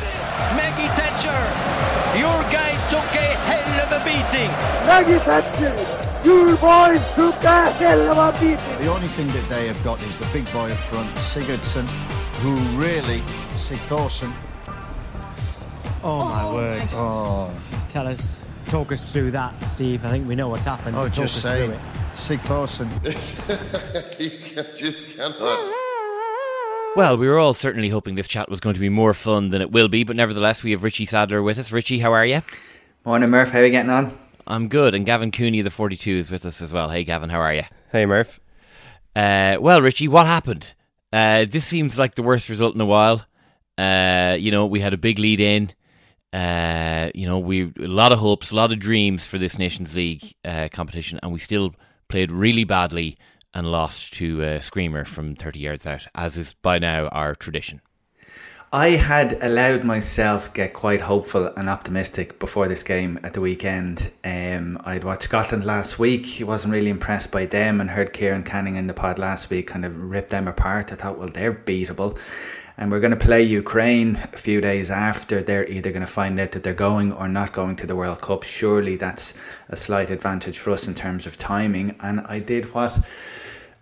hell 3.86 3.98
of 3.98 4.04
beating. 4.04 4.50
Maggie 4.86 5.18
Thatcher, 5.24 6.22
your 6.24 6.56
boys 6.56 7.00
took 7.14 7.42
a 7.44 7.70
hell 7.72 8.10
of 8.10 8.34
a 8.34 8.40
beating. 8.40 8.78
The 8.78 8.92
only 8.92 9.08
thing 9.08 9.28
that 9.28 9.48
they 9.48 9.66
have 9.68 9.82
got 9.82 10.00
is 10.02 10.18
the 10.18 10.26
big 10.32 10.50
boy 10.52 10.72
up 10.72 10.78
front, 10.78 11.14
Sigurdsson, 11.16 11.86
who 12.40 12.56
really, 12.78 13.20
Sigthorsson. 13.54 14.32
Oh 16.02 16.24
my 16.24 16.52
word. 16.52 16.82
Oh. 16.92 17.62
Tell 17.88 18.06
us, 18.06 18.48
talk 18.68 18.92
us 18.92 19.12
through 19.12 19.32
that, 19.32 19.66
Steve. 19.66 20.04
I 20.04 20.10
think 20.10 20.28
we 20.28 20.36
know 20.36 20.48
what's 20.48 20.64
happened. 20.64 20.96
Oh, 20.96 21.04
Talk 21.04 21.12
just 21.14 21.36
us 21.38 21.42
saying, 21.42 21.70
through 21.70 21.78
it. 21.78 21.82
Sigthorsson. 22.12 22.90
you 24.20 24.62
just 24.76 25.18
cannot. 25.18 25.72
Well, 26.94 27.16
we 27.18 27.28
were 27.28 27.38
all 27.38 27.52
certainly 27.54 27.90
hoping 27.90 28.14
this 28.14 28.28
chat 28.28 28.48
was 28.48 28.60
going 28.60 28.74
to 28.74 28.80
be 28.80 28.88
more 28.88 29.12
fun 29.12 29.50
than 29.50 29.60
it 29.60 29.70
will 29.70 29.88
be, 29.88 30.02
but 30.04 30.16
nevertheless, 30.16 30.62
we 30.62 30.70
have 30.70 30.82
Richie 30.82 31.04
Sadlier 31.04 31.42
with 31.42 31.58
us. 31.58 31.70
Richie, 31.70 31.98
how 31.98 32.12
are 32.12 32.24
you? 32.24 32.40
Morning, 33.06 33.30
Murph. 33.30 33.50
How 33.50 33.60
are 33.60 33.64
you 33.64 33.70
getting 33.70 33.92
on? 33.92 34.18
I'm 34.48 34.66
good, 34.66 34.92
and 34.92 35.06
Gavin 35.06 35.30
Cooney, 35.30 35.62
the 35.62 35.70
42, 35.70 36.16
is 36.16 36.28
with 36.28 36.44
us 36.44 36.60
as 36.60 36.72
well. 36.72 36.90
Hey, 36.90 37.04
Gavin, 37.04 37.30
how 37.30 37.38
are 37.38 37.54
you? 37.54 37.62
Hey, 37.92 38.04
Murph. 38.04 38.40
Uh, 39.14 39.58
well, 39.60 39.80
Richie, 39.80 40.08
what 40.08 40.26
happened? 40.26 40.74
Uh, 41.12 41.44
this 41.48 41.64
seems 41.64 42.00
like 42.00 42.16
the 42.16 42.24
worst 42.24 42.48
result 42.48 42.74
in 42.74 42.80
a 42.80 42.84
while. 42.84 43.24
Uh, 43.78 44.36
you 44.36 44.50
know, 44.50 44.66
we 44.66 44.80
had 44.80 44.92
a 44.92 44.96
big 44.96 45.20
lead 45.20 45.38
in. 45.38 45.70
Uh, 46.32 47.12
you 47.14 47.28
know, 47.28 47.38
we 47.38 47.72
a 47.78 47.86
lot 47.86 48.10
of 48.10 48.18
hopes, 48.18 48.50
a 48.50 48.56
lot 48.56 48.72
of 48.72 48.80
dreams 48.80 49.24
for 49.24 49.38
this 49.38 49.56
Nations 49.56 49.94
League 49.94 50.34
uh, 50.44 50.68
competition, 50.72 51.20
and 51.22 51.32
we 51.32 51.38
still 51.38 51.76
played 52.08 52.32
really 52.32 52.64
badly 52.64 53.16
and 53.54 53.70
lost 53.70 54.14
to 54.14 54.42
a 54.42 54.60
Screamer 54.60 55.04
from 55.04 55.36
30 55.36 55.60
yards 55.60 55.86
out, 55.86 56.08
as 56.16 56.36
is 56.36 56.54
by 56.54 56.80
now 56.80 57.06
our 57.10 57.36
tradition. 57.36 57.80
I 58.72 58.90
had 58.90 59.38
allowed 59.42 59.84
myself 59.84 60.52
get 60.52 60.72
quite 60.74 61.00
hopeful 61.00 61.46
and 61.56 61.68
optimistic 61.68 62.40
before 62.40 62.66
this 62.66 62.82
game 62.82 63.20
at 63.22 63.32
the 63.32 63.40
weekend. 63.40 64.10
Um, 64.24 64.82
I'd 64.84 65.04
watched 65.04 65.22
Scotland 65.22 65.64
last 65.64 66.00
week. 66.00 66.40
I 66.40 66.44
wasn't 66.44 66.72
really 66.72 66.90
impressed 66.90 67.30
by 67.30 67.46
them 67.46 67.80
and 67.80 67.88
heard 67.88 68.12
Kieran 68.12 68.42
Canning 68.42 68.74
in 68.74 68.88
the 68.88 68.92
pod 68.92 69.20
last 69.20 69.50
week 69.50 69.68
kind 69.68 69.84
of 69.84 69.96
rip 69.96 70.30
them 70.30 70.48
apart. 70.48 70.92
I 70.92 70.96
thought, 70.96 71.16
well, 71.16 71.28
they're 71.28 71.54
beatable. 71.54 72.18
And 72.76 72.90
we're 72.90 73.00
going 73.00 73.16
to 73.16 73.16
play 73.16 73.40
Ukraine 73.40 74.16
a 74.32 74.36
few 74.36 74.60
days 74.60 74.90
after. 74.90 75.42
They're 75.42 75.66
either 75.68 75.92
going 75.92 76.04
to 76.04 76.12
find 76.12 76.38
out 76.40 76.50
that 76.50 76.64
they're 76.64 76.74
going 76.74 77.12
or 77.12 77.28
not 77.28 77.52
going 77.52 77.76
to 77.76 77.86
the 77.86 77.96
World 77.96 78.20
Cup. 78.20 78.42
Surely 78.42 78.96
that's 78.96 79.32
a 79.68 79.76
slight 79.76 80.10
advantage 80.10 80.58
for 80.58 80.72
us 80.72 80.88
in 80.88 80.94
terms 80.94 81.24
of 81.24 81.38
timing. 81.38 81.94
And 82.00 82.20
I 82.26 82.40
did 82.40 82.74
what 82.74 82.98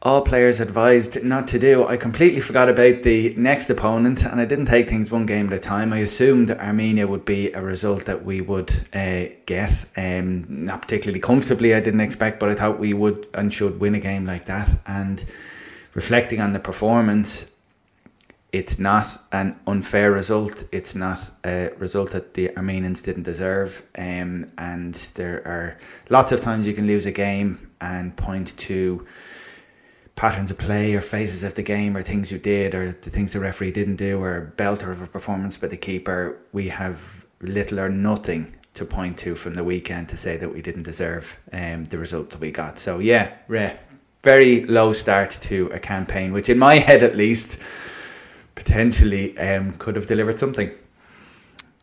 all 0.04 0.20
players 0.20 0.60
advised 0.60 1.24
not 1.24 1.48
to 1.48 1.58
do. 1.58 1.86
I 1.86 1.96
completely 1.96 2.40
forgot 2.40 2.68
about 2.68 3.04
the 3.04 3.34
next 3.38 3.70
opponent 3.70 4.22
and 4.24 4.38
I 4.38 4.44
didn't 4.44 4.66
take 4.66 4.86
things 4.88 5.10
one 5.10 5.24
game 5.24 5.46
at 5.46 5.54
a 5.54 5.58
time. 5.58 5.94
I 5.94 6.00
assumed 6.00 6.50
Armenia 6.50 7.06
would 7.06 7.24
be 7.24 7.50
a 7.52 7.62
result 7.62 8.04
that 8.04 8.22
we 8.22 8.42
would 8.42 8.70
uh, 8.92 9.24
get, 9.46 9.86
um, 9.96 10.44
not 10.48 10.82
particularly 10.82 11.20
comfortably, 11.20 11.74
I 11.74 11.80
didn't 11.80 12.02
expect, 12.02 12.38
but 12.38 12.50
I 12.50 12.54
thought 12.54 12.78
we 12.78 12.92
would 12.92 13.26
and 13.32 13.52
should 13.52 13.80
win 13.80 13.94
a 13.94 14.00
game 14.00 14.26
like 14.26 14.44
that. 14.44 14.68
And 14.86 15.24
reflecting 15.94 16.38
on 16.38 16.52
the 16.52 16.60
performance, 16.60 17.50
it's 18.52 18.78
not 18.78 19.18
an 19.32 19.58
unfair 19.66 20.12
result. 20.12 20.64
It's 20.70 20.94
not 20.94 21.30
a 21.46 21.70
result 21.78 22.10
that 22.10 22.34
the 22.34 22.54
Armenians 22.58 23.00
didn't 23.00 23.22
deserve. 23.22 23.82
Um, 23.96 24.52
and 24.58 24.94
there 25.14 25.42
are 25.46 25.78
lots 26.10 26.30
of 26.30 26.42
times 26.42 26.66
you 26.66 26.74
can 26.74 26.86
lose 26.86 27.06
a 27.06 27.10
game 27.10 27.70
and 27.80 28.14
point 28.16 28.56
to 28.58 29.06
patterns 30.16 30.50
of 30.50 30.58
play 30.58 30.94
or 30.94 31.00
phases 31.00 31.42
of 31.42 31.54
the 31.54 31.62
game 31.62 31.96
or 31.96 32.02
things 32.02 32.30
you 32.30 32.38
did 32.38 32.74
or 32.74 32.92
the 32.92 33.10
things 33.10 33.32
the 33.32 33.40
referee 33.40 33.72
didn't 33.72 33.96
do 33.96 34.22
or 34.22 34.36
a 34.36 34.46
belter 34.62 34.90
of 34.90 35.02
a 35.02 35.06
performance 35.06 35.56
by 35.56 35.66
the 35.66 35.76
keeper. 35.76 36.38
We 36.52 36.68
have 36.68 37.26
little 37.40 37.80
or 37.80 37.88
nothing 37.88 38.56
to 38.74 38.84
point 38.84 39.18
to 39.18 39.34
from 39.34 39.54
the 39.54 39.64
weekend 39.64 40.08
to 40.08 40.16
say 40.16 40.36
that 40.36 40.52
we 40.52 40.62
didn't 40.62 40.82
deserve 40.82 41.36
um, 41.52 41.84
the 41.84 41.98
result 41.98 42.30
that 42.30 42.40
we 42.40 42.50
got. 42.50 42.78
So 42.78 42.98
yeah, 42.98 43.32
re- 43.48 43.76
very 44.22 44.64
low 44.64 44.92
start 44.92 45.30
to 45.42 45.70
a 45.72 45.78
campaign, 45.78 46.32
which 46.32 46.48
in 46.48 46.58
my 46.58 46.78
head 46.88 47.02
at 47.02 47.16
least 47.16 47.58
potentially 48.54 49.36
um, 49.38 49.72
could 49.74 49.96
have 49.96 50.06
delivered 50.06 50.38
something. 50.38 50.70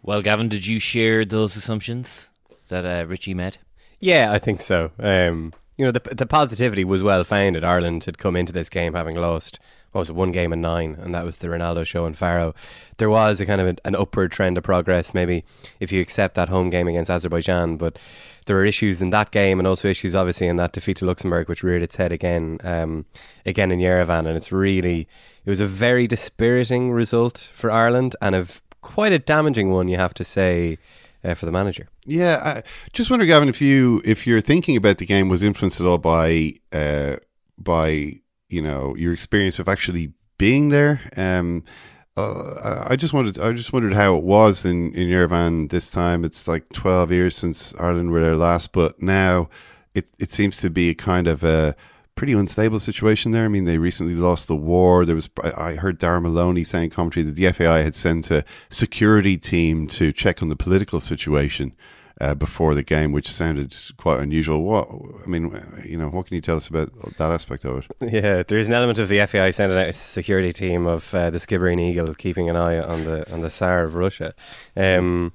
Well, 0.03 0.21
Gavin, 0.21 0.49
did 0.49 0.65
you 0.65 0.79
share 0.79 1.25
those 1.25 1.55
assumptions 1.55 2.29
that 2.69 2.85
uh, 2.85 3.05
Richie 3.07 3.35
made? 3.35 3.57
Yeah, 3.99 4.31
I 4.31 4.39
think 4.39 4.61
so. 4.61 4.91
Um, 4.97 5.53
you 5.81 5.87
know, 5.87 5.91
the 5.91 6.13
the 6.13 6.27
positivity 6.27 6.83
was 6.83 7.01
well 7.01 7.23
founded. 7.23 7.63
Ireland 7.63 8.03
had 8.03 8.19
come 8.19 8.35
into 8.35 8.53
this 8.53 8.69
game 8.69 8.93
having 8.93 9.15
lost 9.15 9.59
what 9.91 9.99
was 10.01 10.09
it, 10.11 10.15
one 10.15 10.31
game 10.31 10.53
in 10.53 10.61
nine, 10.61 10.95
and 11.01 11.13
that 11.15 11.25
was 11.25 11.39
the 11.39 11.47
Ronaldo 11.47 11.85
show 11.87 12.05
in 12.05 12.13
Faro. 12.13 12.53
There 12.97 13.09
was 13.09 13.41
a 13.41 13.47
kind 13.47 13.59
of 13.59 13.65
an, 13.65 13.79
an 13.83 13.95
upward 13.95 14.31
trend 14.31 14.59
of 14.59 14.63
progress, 14.63 15.11
maybe 15.11 15.43
if 15.79 15.91
you 15.91 15.99
accept 15.99 16.35
that 16.35 16.49
home 16.49 16.69
game 16.69 16.87
against 16.87 17.09
Azerbaijan, 17.09 17.77
but 17.77 17.97
there 18.45 18.55
were 18.55 18.63
issues 18.63 19.01
in 19.01 19.09
that 19.09 19.31
game 19.31 19.59
and 19.59 19.67
also 19.67 19.87
issues 19.87 20.13
obviously 20.13 20.47
in 20.47 20.55
that 20.57 20.71
defeat 20.71 20.97
to 20.97 21.05
Luxembourg, 21.05 21.49
which 21.49 21.63
reared 21.63 21.81
its 21.81 21.95
head 21.95 22.11
again, 22.11 22.59
um, 22.63 23.05
again 23.43 23.71
in 23.71 23.79
Yerevan, 23.79 24.27
and 24.27 24.37
it's 24.37 24.51
really 24.51 25.07
it 25.43 25.49
was 25.49 25.59
a 25.59 25.67
very 25.67 26.05
dispiriting 26.05 26.91
result 26.91 27.49
for 27.51 27.71
Ireland 27.71 28.15
and 28.21 28.35
a 28.35 28.45
quite 28.81 29.11
a 29.11 29.19
damaging 29.19 29.71
one, 29.71 29.87
you 29.87 29.97
have 29.97 30.13
to 30.13 30.23
say, 30.23 30.77
uh, 31.23 31.33
for 31.33 31.45
the 31.45 31.51
manager. 31.51 31.87
Yeah, 32.05 32.41
I 32.43 32.63
just 32.93 33.09
wonder, 33.09 33.25
Gavin, 33.25 33.49
if 33.49 33.61
you 33.61 34.01
if 34.05 34.25
your 34.25 34.41
thinking 34.41 34.75
about 34.77 34.97
the 34.97 35.05
game 35.05 35.29
was 35.29 35.43
influenced 35.43 35.79
at 35.79 35.87
all 35.87 35.97
by 35.97 36.53
uh, 36.71 37.17
by 37.57 38.21
you 38.49 38.61
know 38.61 38.95
your 38.95 39.13
experience 39.13 39.59
of 39.59 39.67
actually 39.67 40.13
being 40.37 40.69
there. 40.69 41.01
Um, 41.17 41.63
uh, 42.17 42.85
I 42.87 42.95
just 42.95 43.13
wanted 43.13 43.39
I 43.39 43.53
just 43.53 43.71
wondered 43.71 43.93
how 43.93 44.17
it 44.17 44.23
was 44.23 44.65
in 44.65 44.93
in 44.93 45.07
Yerevan 45.07 45.69
this 45.69 45.91
time. 45.91 46.25
It's 46.25 46.47
like 46.47 46.71
twelve 46.73 47.11
years 47.11 47.35
since 47.35 47.73
Ireland 47.79 48.11
were 48.11 48.21
there 48.21 48.35
last, 48.35 48.71
but 48.73 49.01
now 49.01 49.49
it 49.93 50.09
it 50.19 50.31
seems 50.31 50.57
to 50.57 50.69
be 50.69 50.89
a 50.89 50.95
kind 50.95 51.27
of 51.27 51.43
a 51.43 51.75
pretty 52.21 52.33
unstable 52.33 52.79
situation 52.79 53.31
there. 53.31 53.45
I 53.45 53.47
mean, 53.47 53.65
they 53.65 53.79
recently 53.79 54.13
lost 54.13 54.47
the 54.47 54.55
war. 54.55 55.05
There 55.05 55.15
was 55.15 55.27
I 55.57 55.73
heard 55.73 55.97
Darragh 55.97 56.21
Maloney 56.21 56.63
saying 56.63 56.83
in 56.83 56.89
commentary 56.91 57.23
that 57.23 57.31
the 57.31 57.51
FAI 57.51 57.79
had 57.79 57.95
sent 57.95 58.29
a 58.29 58.45
security 58.69 59.37
team 59.37 59.87
to 59.87 60.11
check 60.11 60.43
on 60.43 60.49
the 60.49 60.55
political 60.55 60.99
situation 60.99 61.73
uh, 62.19 62.35
before 62.35 62.75
the 62.75 62.83
game, 62.83 63.11
which 63.11 63.27
sounded 63.27 63.75
quite 63.97 64.19
unusual. 64.19 64.61
What 64.61 64.87
I 65.25 65.27
mean, 65.27 65.63
you 65.83 65.97
know, 65.97 66.09
what 66.09 66.27
can 66.27 66.35
you 66.35 66.41
tell 66.41 66.57
us 66.57 66.67
about 66.67 66.91
that 67.17 67.31
aspect 67.31 67.65
of 67.65 67.77
it? 67.77 67.91
Yeah, 68.13 68.43
there 68.43 68.59
is 68.59 68.67
an 68.67 68.75
element 68.75 68.99
of 68.99 69.09
the 69.09 69.25
FAI 69.25 69.49
sending 69.49 69.79
out 69.79 69.87
a 69.87 69.93
security 69.93 70.53
team 70.53 70.85
of 70.85 71.11
uh, 71.15 71.31
the 71.31 71.39
Skibbereen 71.39 71.79
Eagle 71.79 72.13
keeping 72.13 72.51
an 72.51 72.55
eye 72.55 72.77
on 72.77 73.03
the 73.05 73.33
on 73.33 73.41
the 73.41 73.49
Tsar 73.49 73.83
of 73.83 73.95
Russia. 73.95 74.35
Um, 74.77 75.33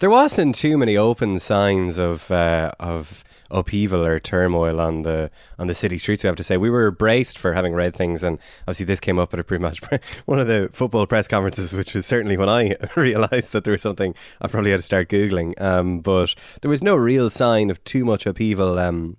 there 0.00 0.10
wasn't 0.10 0.54
too 0.54 0.76
many 0.76 0.98
open 0.98 1.40
signs 1.40 1.96
of 1.96 2.30
uh, 2.30 2.72
of 2.78 3.24
upheaval 3.50 4.04
or 4.04 4.18
turmoil 4.18 4.80
on 4.80 5.02
the 5.02 5.30
on 5.58 5.66
the 5.66 5.74
city 5.74 5.98
streets. 5.98 6.22
We 6.22 6.28
have 6.28 6.36
to 6.36 6.44
say 6.44 6.56
we 6.56 6.70
were 6.70 6.90
braced 6.90 7.38
for 7.38 7.54
having 7.54 7.74
read 7.74 7.94
things, 7.94 8.22
and 8.22 8.38
obviously 8.62 8.86
this 8.86 9.00
came 9.00 9.18
up 9.18 9.32
at 9.34 9.40
a 9.40 9.44
pretty 9.44 9.62
much 9.62 9.80
one 10.26 10.38
of 10.38 10.46
the 10.46 10.70
football 10.72 11.06
press 11.06 11.28
conferences, 11.28 11.72
which 11.72 11.94
was 11.94 12.06
certainly 12.06 12.36
when 12.36 12.48
I 12.48 12.76
realised 12.96 13.52
that 13.52 13.64
there 13.64 13.72
was 13.72 13.82
something 13.82 14.14
I 14.40 14.48
probably 14.48 14.70
had 14.70 14.80
to 14.80 14.86
start 14.86 15.08
googling. 15.08 15.60
Um, 15.60 16.00
but 16.00 16.34
there 16.62 16.70
was 16.70 16.82
no 16.82 16.96
real 16.96 17.30
sign 17.30 17.70
of 17.70 17.82
too 17.84 18.04
much 18.04 18.26
upheaval. 18.26 18.78
Um, 18.78 19.16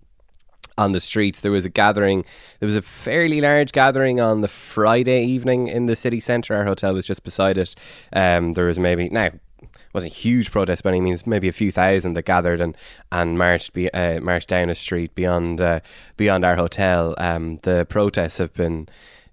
on 0.77 0.91
the 0.91 0.99
streets. 0.99 1.39
There 1.39 1.51
was 1.51 1.65
a 1.65 1.69
gathering. 1.69 2.23
There 2.59 2.67
was 2.67 2.75
a 2.75 2.81
fairly 2.81 3.41
large 3.41 3.71
gathering 3.71 4.19
on 4.19 4.41
the 4.41 4.47
Friday 4.47 5.23
evening 5.23 5.67
in 5.67 5.87
the 5.87 5.95
city 5.95 6.19
centre. 6.19 6.55
Our 6.55 6.65
hotel 6.65 6.93
was 6.93 7.07
just 7.07 7.23
beside 7.23 7.57
it. 7.57 7.73
Um, 8.13 8.53
there 8.53 8.65
was 8.65 8.77
maybe 8.77 9.09
now 9.09 9.31
wasn't 9.97 10.13
a 10.13 10.15
huge 10.15 10.51
protest 10.51 10.83
by 10.83 10.91
any 10.91 11.01
means, 11.01 11.25
maybe 11.25 11.47
a 11.47 11.51
few 11.51 11.71
thousand 11.71 12.13
that 12.13 12.21
gathered 12.25 12.61
and 12.61 12.77
and 13.11 13.37
marched 13.37 13.73
be, 13.73 13.91
uh, 13.93 14.21
marched 14.21 14.47
down 14.47 14.69
a 14.69 14.75
street 14.75 15.15
beyond 15.15 15.59
uh, 15.59 15.79
beyond 16.17 16.45
our 16.45 16.55
hotel. 16.55 17.15
Um, 17.17 17.57
the 17.63 17.85
protests 17.89 18.37
have 18.37 18.53
been. 18.53 18.87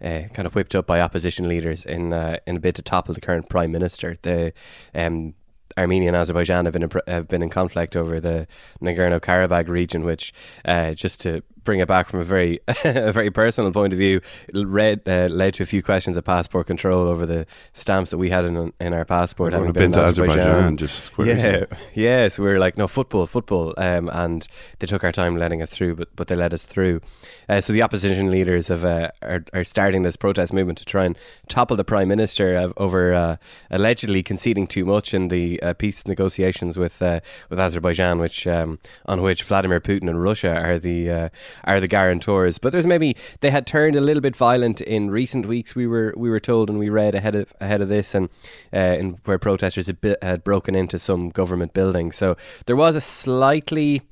Uh, 0.04 0.28
kind 0.34 0.44
of 0.44 0.54
whipped 0.54 0.74
up 0.74 0.86
by 0.86 1.00
opposition 1.00 1.48
leaders 1.48 1.86
in 1.86 2.12
uh, 2.12 2.36
in 2.46 2.56
a 2.56 2.60
bid 2.60 2.74
to 2.74 2.82
topple 2.82 3.14
the 3.14 3.20
current 3.22 3.48
prime 3.48 3.72
minister. 3.72 4.16
The 4.20 4.52
um, 4.94 5.34
Armenia 5.78 6.08
and 6.08 6.16
Azerbaijan 6.16 6.66
have 6.66 6.74
been 6.74 6.90
have 7.06 7.28
been 7.28 7.42
in 7.42 7.48
conflict 7.48 7.96
over 7.96 8.20
the 8.20 8.46
Nagorno 8.82 9.18
Karabakh 9.18 9.68
region, 9.68 10.04
which 10.04 10.34
uh, 10.66 10.92
just 10.92 11.20
to 11.22 11.42
bring 11.64 11.80
it 11.80 11.88
back 11.88 12.08
from 12.08 12.20
a 12.20 12.24
very 12.24 12.60
a 12.84 13.12
very 13.12 13.30
personal 13.30 13.72
point 13.72 13.92
of 13.92 13.98
view, 13.98 14.20
read, 14.52 15.02
uh, 15.06 15.26
led 15.30 15.54
to 15.54 15.62
a 15.62 15.66
few 15.66 15.82
questions 15.82 16.16
of 16.16 16.24
passport 16.24 16.66
control 16.66 17.08
over 17.08 17.26
the 17.26 17.46
stamps 17.72 18.10
that 18.10 18.18
we 18.18 18.30
had 18.30 18.44
in 18.44 18.72
in 18.80 18.92
our 18.92 19.04
passport. 19.04 19.52
Having 19.52 19.72
been, 19.72 19.90
been 19.90 19.92
to 19.92 20.00
Azerbaijan, 20.00 20.38
Azerbaijan 20.38 20.76
just 20.76 21.10
yeah, 21.18 21.64
yeah. 21.94 22.28
So 22.28 22.42
we 22.42 22.50
were 22.50 22.58
like, 22.58 22.76
no 22.78 22.86
football, 22.86 23.26
football, 23.26 23.74
um, 23.76 24.08
and 24.12 24.46
they 24.78 24.86
took 24.86 25.04
our 25.04 25.12
time 25.12 25.36
letting 25.36 25.62
us 25.62 25.70
through, 25.70 25.96
but 25.96 26.08
but 26.14 26.28
they 26.28 26.36
let 26.36 26.52
us 26.52 26.62
through. 26.62 27.00
Uh, 27.48 27.60
so 27.60 27.72
the 27.72 27.82
opposition 27.82 28.30
leaders 28.30 28.68
have 28.68 28.84
uh, 28.84 29.10
are 29.22 29.44
are 29.52 29.64
starting 29.64 30.02
this 30.02 30.16
protest 30.16 30.52
movement 30.52 30.78
to 30.78 30.84
try 30.84 31.04
and 31.04 31.16
topple 31.48 31.76
the 31.76 31.84
prime 31.84 32.08
minister 32.08 32.72
over 32.76 33.14
uh, 33.14 33.36
allegedly 33.70 34.22
conceding 34.22 34.66
too 34.66 34.84
much 34.84 35.14
in 35.14 35.28
the 35.28 35.62
uh, 35.62 35.72
peace 35.74 36.06
negotiations 36.06 36.76
with 36.76 37.00
uh, 37.02 37.20
with 37.50 37.58
Azerbaijan, 37.58 38.18
which 38.18 38.46
um, 38.46 38.78
on 39.06 39.22
which 39.22 39.42
Vladimir 39.42 39.80
Putin 39.80 40.08
and 40.08 40.22
Russia 40.22 40.54
are 40.54 40.78
the 40.78 41.30
are 41.64 41.80
the 41.80 41.88
guarantors. 41.88 42.58
But 42.58 42.72
there's 42.72 42.86
maybe 42.86 43.16
they 43.40 43.50
had 43.50 43.66
turned 43.66 43.96
a 43.96 44.00
little 44.00 44.20
bit 44.20 44.34
violent 44.34 44.80
in 44.80 45.10
recent 45.10 45.46
weeks. 45.46 45.74
We 45.74 45.86
were 45.86 46.12
we 46.16 46.28
were 46.28 46.40
told 46.40 46.68
and 46.68 46.78
we 46.78 46.88
read 46.88 47.14
ahead 47.14 47.36
of 47.36 47.52
ahead 47.60 47.80
of 47.80 47.88
this, 47.88 48.14
and 48.14 48.28
uh, 48.72 48.78
in 48.78 49.18
where 49.24 49.38
protesters 49.38 49.86
had, 49.86 49.98
had 50.22 50.44
broken 50.44 50.74
into 50.74 50.98
some 50.98 51.30
government 51.30 51.72
buildings. 51.72 52.16
So 52.16 52.36
there 52.66 52.76
was 52.76 52.96
a 52.96 53.00
slightly 53.00 54.02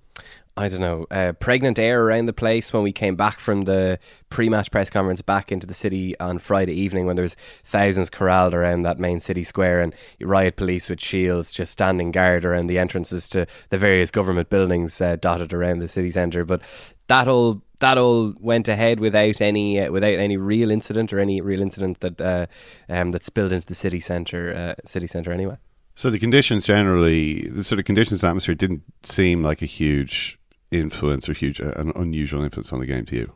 I 0.55 0.69
don't 0.69 0.81
know, 0.81 1.07
uh, 1.11 1.33
pregnant 1.33 1.79
air 1.79 2.05
around 2.05 2.27
the 2.27 2.35
place 2.35 2.75
when 2.75 2.83
we 2.83 2.93
came 2.93 3.17
back 3.17 3.41
from 3.41 3.63
the 3.63 3.99
pre-match 4.29 4.71
press 4.71 4.91
conference 4.91 5.23
back 5.23 5.51
into 5.51 5.67
the 5.67 5.73
city 5.73 6.19
on 6.21 6.39
Friday 6.39 6.75
evening 6.75 7.07
when 7.07 7.17
there 7.17 7.23
was 7.23 7.37
thousands 7.65 8.11
corralled 8.11 8.53
around 8.53 8.83
that 8.83 8.99
main 8.99 9.19
city 9.19 9.45
square 9.45 9.81
and 9.81 9.95
riot 10.21 10.57
police 10.57 10.91
with 10.91 11.01
shields 11.01 11.55
just 11.55 11.73
standing 11.73 12.11
guard 12.11 12.45
around 12.45 12.67
the 12.67 12.79
entrances 12.79 13.31
to 13.31 13.47
the 13.71 13.79
various 13.79 14.11
government 14.11 14.51
buildings 14.51 15.01
uh, 15.01 15.17
dotted 15.17 15.55
around 15.55 15.79
the 15.79 15.89
city 15.89 16.11
centre. 16.11 16.45
But 16.45 16.61
that 17.13 17.29
all 17.29 17.63
that 17.81 17.99
all 17.99 18.33
went 18.41 18.69
ahead 18.69 18.99
without 18.99 19.41
any 19.41 19.81
uh, 19.81 19.93
without 19.93 20.19
any 20.19 20.37
real 20.37 20.71
incident 20.71 21.13
or 21.13 21.19
any 21.19 21.41
real 21.41 21.61
incident 21.61 22.01
that 22.01 22.21
uh, 22.21 22.47
um, 22.89 23.11
that 23.11 23.23
spilled 23.23 23.53
into 23.53 23.67
the 23.67 23.75
city 23.75 24.01
centre 24.01 24.55
uh, 24.55 24.89
city 24.89 25.07
centre 25.07 25.33
anyway. 25.33 25.59
So 25.95 26.09
the 26.09 26.19
conditions 26.19 26.65
generally, 26.65 27.43
the 27.49 27.63
sort 27.63 27.79
of 27.79 27.85
conditions 27.85 28.25
atmosphere 28.25 28.55
didn't 28.55 28.83
seem 29.03 29.43
like 29.43 29.61
a 29.61 29.67
huge 29.67 30.39
influence 30.71 31.29
or 31.29 31.35
huge 31.35 31.61
uh, 31.61 31.73
an 31.77 31.93
unusual 31.95 32.43
influence 32.43 32.73
on 32.73 32.81
the 32.81 32.87
game 32.87 33.05
to 33.07 33.17
you? 33.17 33.33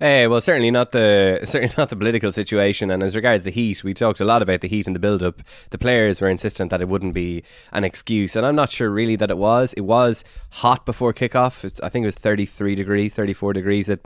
Uh, 0.00 0.24
well, 0.30 0.40
certainly 0.40 0.70
not 0.70 0.92
the 0.92 1.40
certainly 1.44 1.74
not 1.76 1.90
the 1.90 1.96
political 1.96 2.32
situation. 2.32 2.90
And 2.90 3.02
as 3.02 3.14
regards 3.14 3.44
the 3.44 3.50
heat, 3.50 3.84
we 3.84 3.92
talked 3.92 4.18
a 4.18 4.24
lot 4.24 4.40
about 4.40 4.62
the 4.62 4.68
heat 4.68 4.86
and 4.86 4.96
the 4.96 5.00
build-up. 5.00 5.42
The 5.70 5.78
players 5.78 6.22
were 6.22 6.30
insistent 6.30 6.70
that 6.70 6.80
it 6.80 6.88
wouldn't 6.88 7.12
be 7.12 7.42
an 7.72 7.84
excuse, 7.84 8.34
and 8.34 8.46
I'm 8.46 8.56
not 8.56 8.70
sure 8.70 8.88
really 8.88 9.16
that 9.16 9.30
it 9.30 9.36
was. 9.36 9.74
It 9.74 9.82
was 9.82 10.24
hot 10.52 10.86
before 10.86 11.12
kickoff. 11.12 11.64
It's, 11.64 11.80
I 11.80 11.90
think 11.90 12.04
it 12.04 12.06
was 12.06 12.14
33 12.14 12.74
degrees, 12.74 13.12
34 13.12 13.52
degrees 13.52 13.90
at 13.90 14.00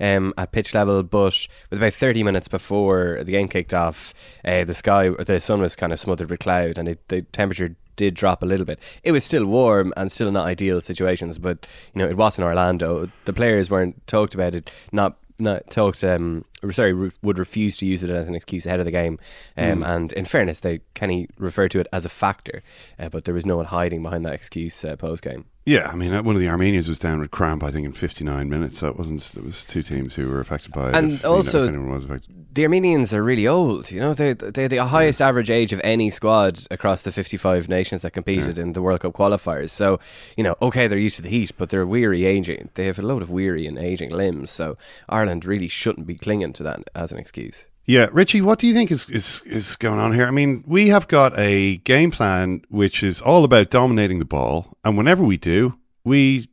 um, 0.00 0.34
at 0.36 0.50
pitch 0.50 0.74
level. 0.74 1.04
But 1.04 1.46
with 1.70 1.78
about 1.78 1.94
30 1.94 2.24
minutes 2.24 2.48
before 2.48 3.20
the 3.22 3.30
game 3.30 3.46
kicked 3.46 3.72
off, 3.72 4.12
uh, 4.44 4.64
the 4.64 4.74
sky, 4.74 5.10
the 5.10 5.38
sun 5.38 5.60
was 5.60 5.76
kind 5.76 5.92
of 5.92 6.00
smothered 6.00 6.28
with 6.28 6.40
cloud, 6.40 6.76
and 6.76 6.88
it, 6.88 7.06
the 7.06 7.22
temperature 7.22 7.76
did 7.94 8.14
drop 8.14 8.42
a 8.42 8.46
little 8.46 8.66
bit. 8.66 8.80
It 9.04 9.12
was 9.12 9.24
still 9.24 9.46
warm 9.46 9.94
and 9.96 10.10
still 10.10 10.32
not 10.32 10.46
ideal 10.46 10.80
situations, 10.80 11.38
but 11.38 11.68
you 11.94 12.02
know 12.02 12.08
it 12.08 12.16
wasn't 12.16 12.46
Orlando. 12.46 13.12
The 13.26 13.32
players 13.32 13.70
weren't 13.70 14.04
talked 14.08 14.34
about 14.34 14.56
it 14.56 14.72
not 14.90 15.16
not 15.38 15.68
talked 15.70 16.02
um 16.04 16.44
sorry 16.72 16.92
re- 16.92 17.10
would 17.22 17.38
refuse 17.38 17.76
to 17.76 17.86
use 17.86 18.02
it 18.02 18.10
as 18.10 18.26
an 18.26 18.34
excuse 18.34 18.66
ahead 18.66 18.80
of 18.80 18.86
the 18.86 18.92
game 18.92 19.18
um, 19.56 19.80
mm. 19.80 19.88
and 19.88 20.12
in 20.12 20.24
fairness 20.24 20.60
they 20.60 20.80
Kenny 20.94 21.28
referred 21.38 21.70
to 21.70 21.80
it 21.80 21.86
as 21.92 22.04
a 22.04 22.10
factor 22.10 22.62
uh, 22.98 23.08
but 23.08 23.24
there 23.24 23.34
was 23.34 23.46
no 23.46 23.56
one 23.56 23.66
hiding 23.66 24.02
behind 24.02 24.24
that 24.24 24.34
excuse 24.34 24.84
uh, 24.84 24.96
post 24.96 25.22
game 25.22 25.46
yeah, 25.66 25.90
I 25.92 25.96
mean, 25.96 26.14
uh, 26.14 26.22
one 26.22 26.36
of 26.36 26.40
the 26.40 26.48
Armenians 26.48 26.88
was 26.88 27.00
down 27.00 27.18
with 27.18 27.32
cramp, 27.32 27.64
I 27.64 27.72
think, 27.72 27.86
in 27.86 27.92
59 27.92 28.48
minutes. 28.48 28.78
So 28.78 28.86
it 28.86 28.96
wasn't. 28.96 29.34
It 29.36 29.44
was 29.44 29.66
two 29.66 29.82
teams 29.82 30.14
who 30.14 30.28
were 30.28 30.38
affected 30.38 30.72
by 30.72 30.90
it. 30.90 30.94
And 30.94 31.14
if, 31.14 31.24
also, 31.24 31.64
you 31.64 31.72
know, 31.72 32.20
the 32.52 32.62
Armenians 32.62 33.12
are 33.12 33.22
really 33.22 33.48
old. 33.48 33.90
You 33.90 33.98
know, 33.98 34.14
they're, 34.14 34.34
they're 34.34 34.68
the 34.68 34.86
highest 34.86 35.18
yeah. 35.18 35.28
average 35.28 35.50
age 35.50 35.72
of 35.72 35.80
any 35.82 36.08
squad 36.10 36.60
across 36.70 37.02
the 37.02 37.10
55 37.10 37.68
nations 37.68 38.02
that 38.02 38.12
competed 38.12 38.58
yeah. 38.58 38.62
in 38.62 38.72
the 38.74 38.80
World 38.80 39.00
Cup 39.00 39.12
qualifiers. 39.12 39.70
So, 39.70 39.98
you 40.36 40.44
know, 40.44 40.54
okay, 40.62 40.86
they're 40.86 40.98
used 40.98 41.16
to 41.16 41.22
the 41.22 41.28
heat, 41.28 41.50
but 41.58 41.70
they're 41.70 41.84
weary 41.84 42.24
aging. 42.24 42.70
They 42.74 42.86
have 42.86 43.00
a 43.00 43.02
load 43.02 43.22
of 43.22 43.30
weary 43.30 43.66
and 43.66 43.76
aging 43.76 44.10
limbs. 44.10 44.52
So 44.52 44.78
Ireland 45.08 45.44
really 45.44 45.68
shouldn't 45.68 46.06
be 46.06 46.14
clinging 46.14 46.52
to 46.56 46.62
that 46.64 46.82
as 46.94 47.12
an 47.12 47.18
excuse. 47.18 47.66
Yeah, 47.84 48.08
Richie, 48.10 48.40
what 48.40 48.58
do 48.58 48.66
you 48.66 48.74
think 48.74 48.90
is, 48.90 49.08
is, 49.08 49.42
is 49.46 49.76
going 49.76 50.00
on 50.00 50.12
here? 50.12 50.26
I 50.26 50.32
mean, 50.32 50.64
we 50.66 50.88
have 50.88 51.06
got 51.06 51.38
a 51.38 51.76
game 51.78 52.10
plan 52.10 52.62
which 52.68 53.02
is 53.02 53.20
all 53.20 53.44
about 53.44 53.70
dominating 53.70 54.18
the 54.18 54.24
ball, 54.24 54.76
and 54.84 54.96
whenever 54.96 55.22
we 55.22 55.36
do, 55.36 55.78
we 56.02 56.48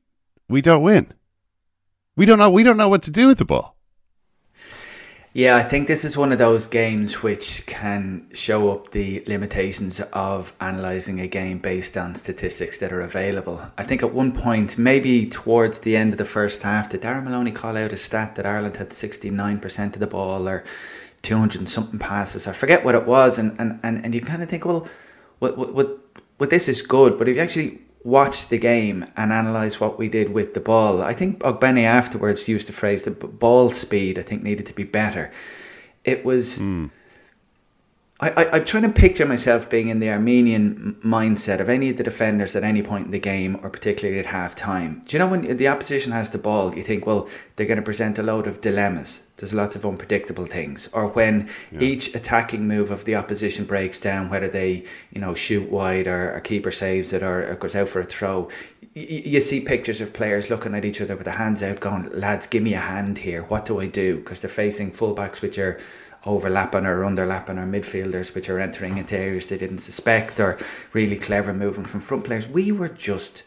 we 0.47 0.61
don't 0.61 0.83
win. 0.83 1.11
We 2.15 2.27
don't 2.27 2.37
know 2.37 2.51
we 2.51 2.63
don't 2.63 2.77
know 2.77 2.89
what 2.89 3.01
to 3.03 3.11
do 3.11 3.27
with 3.27 3.39
the 3.39 3.45
ball. 3.45 3.75
Yeah, 5.36 5.55
I 5.55 5.63
think 5.63 5.88
this 5.88 6.05
is 6.05 6.15
one 6.15 6.31
of 6.31 6.38
those 6.38 6.67
games 6.67 7.23
which 7.23 7.65
can 7.65 8.27
show 8.36 8.71
up 8.71 8.91
the 8.91 9.23
limitations 9.25 9.99
of 10.13 10.53
analysing 10.61 11.19
a 11.19 11.25
game 11.25 11.57
based 11.57 11.97
on 11.97 12.13
statistics 12.13 12.77
that 12.77 12.93
are 12.93 13.01
available. 13.01 13.59
I 13.75 13.84
think 13.84 14.03
at 14.03 14.13
one 14.13 14.31
point, 14.31 14.77
maybe 14.77 15.25
towards 15.27 15.79
the 15.79 15.97
end 15.97 16.11
of 16.11 16.19
the 16.19 16.25
first 16.25 16.61
half, 16.61 16.91
did 16.91 17.01
Darragh 17.01 17.23
Maloney 17.23 17.51
call 17.51 17.77
out 17.77 17.91
a 17.91 17.97
stat 17.97 18.36
that 18.36 18.45
Ireland 18.45 18.77
had 18.77 18.91
69% 18.91 19.93
of 19.95 19.99
the 19.99 20.05
ball 20.05 20.47
or 20.47 20.63
200 21.23 21.67
something 21.67 21.97
passes? 21.97 22.45
I 22.45 22.53
forget 22.53 22.86
what 22.86 22.93
it 22.93 23.07
was. 23.07 23.39
And, 23.39 23.59
and, 23.59 23.79
and, 23.81 24.05
and 24.05 24.13
you 24.13 24.21
kind 24.21 24.43
of 24.43 24.49
think, 24.49 24.65
well, 24.65 24.88
what, 25.39 25.57
what, 25.57 25.97
what, 26.38 26.49
this 26.51 26.67
is 26.67 26.84
good, 26.84 27.17
but 27.17 27.27
if 27.27 27.38
you 27.38 27.41
actually 27.41 27.81
watch 28.03 28.49
the 28.49 28.57
game 28.57 29.05
and 29.15 29.31
analyze 29.31 29.79
what 29.79 29.97
we 29.97 30.09
did 30.09 30.33
with 30.33 30.53
the 30.53 30.59
ball. 30.59 31.01
I 31.01 31.13
think 31.13 31.39
Ogbene 31.39 31.83
afterwards 31.83 32.47
used 32.47 32.67
the 32.67 32.73
phrase 32.73 33.03
that 33.03 33.39
ball 33.39 33.71
speed 33.71 34.19
I 34.19 34.23
think 34.23 34.43
needed 34.43 34.65
to 34.67 34.73
be 34.73 34.83
better. 34.83 35.31
It 36.03 36.25
was. 36.25 36.59
Mm. 36.59 36.91
I, 38.19 38.29
I, 38.29 38.51
I'm 38.51 38.65
trying 38.65 38.83
to 38.83 38.89
picture 38.89 39.25
myself 39.25 39.69
being 39.69 39.87
in 39.87 39.99
the 39.99 40.09
Armenian 40.09 40.97
mindset 41.03 41.59
of 41.59 41.67
any 41.67 41.89
of 41.89 41.97
the 41.97 42.03
defenders 42.03 42.55
at 42.55 42.63
any 42.63 42.83
point 42.83 43.05
in 43.05 43.11
the 43.11 43.19
game, 43.19 43.59
or 43.63 43.69
particularly 43.69 44.19
at 44.19 44.27
half 44.27 44.55
time. 44.55 45.01
Do 45.05 45.15
you 45.15 45.19
know 45.19 45.27
when 45.27 45.57
the 45.57 45.67
opposition 45.67 46.11
has 46.11 46.29
the 46.29 46.37
ball, 46.37 46.75
you 46.75 46.83
think, 46.83 47.05
well, 47.05 47.27
they're 47.55 47.65
going 47.65 47.77
to 47.77 47.83
present 47.83 48.19
a 48.19 48.23
load 48.23 48.47
of 48.47 48.61
dilemmas 48.61 49.22
there's 49.43 49.53
lots 49.53 49.75
of 49.75 49.85
unpredictable 49.85 50.45
things. 50.45 50.87
Or 50.93 51.07
when 51.07 51.49
yeah. 51.69 51.81
each 51.81 52.15
attacking 52.15 52.65
move 52.65 52.91
of 52.91 53.03
the 53.03 53.15
opposition 53.15 53.65
breaks 53.65 53.99
down, 53.99 54.29
whether 54.29 54.47
they 54.47 54.85
you 55.11 55.19
know 55.19 55.35
shoot 55.35 55.69
wide 55.69 56.07
or, 56.07 56.33
a 56.33 56.39
keeper 56.39 56.71
saves 56.71 57.11
it 57.11 57.21
or, 57.21 57.51
or 57.51 57.55
goes 57.55 57.75
out 57.75 57.89
for 57.89 57.99
a 57.99 58.05
throw, 58.05 58.47
y- 58.95 59.01
you 59.25 59.41
see 59.41 59.59
pictures 59.59 59.99
of 59.99 60.13
players 60.13 60.49
looking 60.49 60.73
at 60.73 60.85
each 60.85 61.01
other 61.01 61.17
with 61.17 61.25
their 61.25 61.35
hands 61.35 61.61
out, 61.61 61.81
going, 61.81 62.09
"Lads, 62.17 62.47
give 62.47 62.63
me 62.63 62.73
a 62.73 62.79
hand 62.79 63.17
here. 63.17 63.43
What 63.43 63.65
do 63.65 63.81
I 63.81 63.87
do?" 63.87 64.19
Because 64.19 64.39
they're 64.39 64.49
facing 64.49 64.93
fullbacks 64.93 65.41
which 65.41 65.59
are 65.59 65.77
overlapping 66.25 66.85
or 66.85 67.03
underlapping 67.03 67.57
or 67.57 67.67
midfielders 67.67 68.33
which 68.33 68.49
are 68.49 68.61
entering 68.61 68.97
into 68.97 69.17
areas 69.17 69.47
they 69.47 69.57
didn't 69.57 69.79
suspect 69.79 70.39
or 70.39 70.57
really 70.93 71.17
clever 71.17 71.53
moving 71.53 71.83
from 71.83 71.99
front 71.99 72.23
players. 72.23 72.47
We 72.47 72.71
were 72.71 72.87
just 72.87 73.43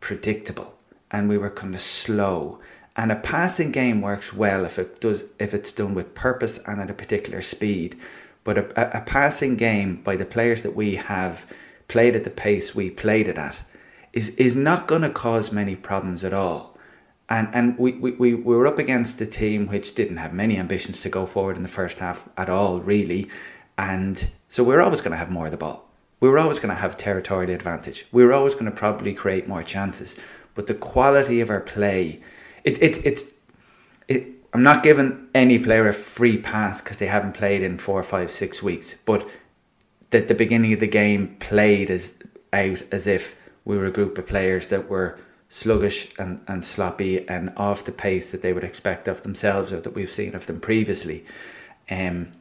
predictable 0.00 0.74
and 1.12 1.28
we 1.28 1.38
were 1.38 1.50
kind 1.50 1.72
of 1.72 1.80
slow 1.80 2.58
and 2.96 3.12
a 3.12 3.16
passing 3.16 3.70
game 3.70 4.00
works 4.00 4.32
well 4.32 4.64
if 4.64 4.78
it 4.78 5.00
does 5.00 5.24
if 5.38 5.54
it's 5.54 5.72
done 5.72 5.94
with 5.94 6.14
purpose 6.14 6.58
and 6.66 6.80
at 6.80 6.90
a 6.90 6.94
particular 6.94 7.42
speed. 7.42 7.98
But 8.42 8.58
a, 8.58 8.98
a 8.98 9.02
passing 9.02 9.56
game 9.56 10.02
by 10.02 10.16
the 10.16 10.24
players 10.24 10.62
that 10.62 10.74
we 10.74 10.96
have 10.96 11.46
played 11.88 12.16
at 12.16 12.24
the 12.24 12.30
pace 12.30 12.74
we 12.74 12.90
played 12.90 13.28
it 13.28 13.38
at 13.38 13.62
is 14.12 14.30
is 14.30 14.56
not 14.56 14.86
going 14.86 15.02
to 15.02 15.10
cause 15.10 15.52
many 15.52 15.76
problems 15.76 16.24
at 16.24 16.34
all. 16.34 16.76
And 17.28 17.48
and 17.52 17.78
we, 17.78 17.92
we, 17.92 18.12
we 18.12 18.34
were 18.34 18.66
up 18.66 18.78
against 18.78 19.20
a 19.20 19.26
team 19.26 19.68
which 19.68 19.94
didn't 19.94 20.16
have 20.16 20.32
many 20.34 20.58
ambitions 20.58 21.00
to 21.02 21.08
go 21.08 21.26
forward 21.26 21.56
in 21.56 21.62
the 21.62 21.68
first 21.68 22.00
half 22.00 22.28
at 22.36 22.48
all, 22.48 22.80
really. 22.80 23.28
And 23.78 24.28
so 24.48 24.64
we 24.64 24.74
we're 24.74 24.82
always 24.82 25.00
going 25.00 25.12
to 25.12 25.16
have 25.16 25.30
more 25.30 25.46
of 25.46 25.52
the 25.52 25.56
ball. 25.56 25.86
We 26.18 26.28
were 26.28 26.38
always 26.38 26.58
going 26.58 26.74
to 26.74 26.80
have 26.80 26.96
territorial 26.96 27.50
advantage. 27.54 28.06
We 28.12 28.24
were 28.24 28.34
always 28.34 28.54
going 28.54 28.66
to 28.66 28.72
probably 28.72 29.14
create 29.14 29.48
more 29.48 29.62
chances. 29.62 30.16
but 30.54 30.66
the 30.66 30.74
quality 30.74 31.40
of 31.40 31.48
our 31.48 31.60
play, 31.60 32.20
it, 32.64 32.82
it, 32.82 33.04
it's 33.04 33.24
it. 34.08 34.26
I'm 34.52 34.62
not 34.62 34.82
giving 34.82 35.28
any 35.34 35.58
player 35.58 35.88
a 35.88 35.92
free 35.92 36.36
pass 36.36 36.80
because 36.80 36.98
they 36.98 37.06
haven't 37.06 37.34
played 37.34 37.62
in 37.62 37.78
four, 37.78 38.02
five, 38.02 38.30
six 38.30 38.62
weeks, 38.62 38.96
but 39.04 39.28
that 40.10 40.28
the 40.28 40.34
beginning 40.34 40.72
of 40.72 40.80
the 40.80 40.88
game 40.88 41.36
played 41.38 41.90
as 41.90 42.14
out 42.52 42.82
as 42.90 43.06
if 43.06 43.36
we 43.64 43.78
were 43.78 43.86
a 43.86 43.92
group 43.92 44.18
of 44.18 44.26
players 44.26 44.68
that 44.68 44.88
were 44.88 45.18
sluggish 45.48 46.12
and, 46.18 46.40
and 46.48 46.64
sloppy 46.64 47.28
and 47.28 47.52
off 47.56 47.84
the 47.84 47.92
pace 47.92 48.30
that 48.30 48.42
they 48.42 48.52
would 48.52 48.64
expect 48.64 49.08
of 49.08 49.22
themselves 49.22 49.72
or 49.72 49.80
that 49.80 49.94
we've 49.94 50.10
seen 50.10 50.34
of 50.34 50.46
them 50.46 50.60
previously. 50.60 51.24
Um, 51.88 52.32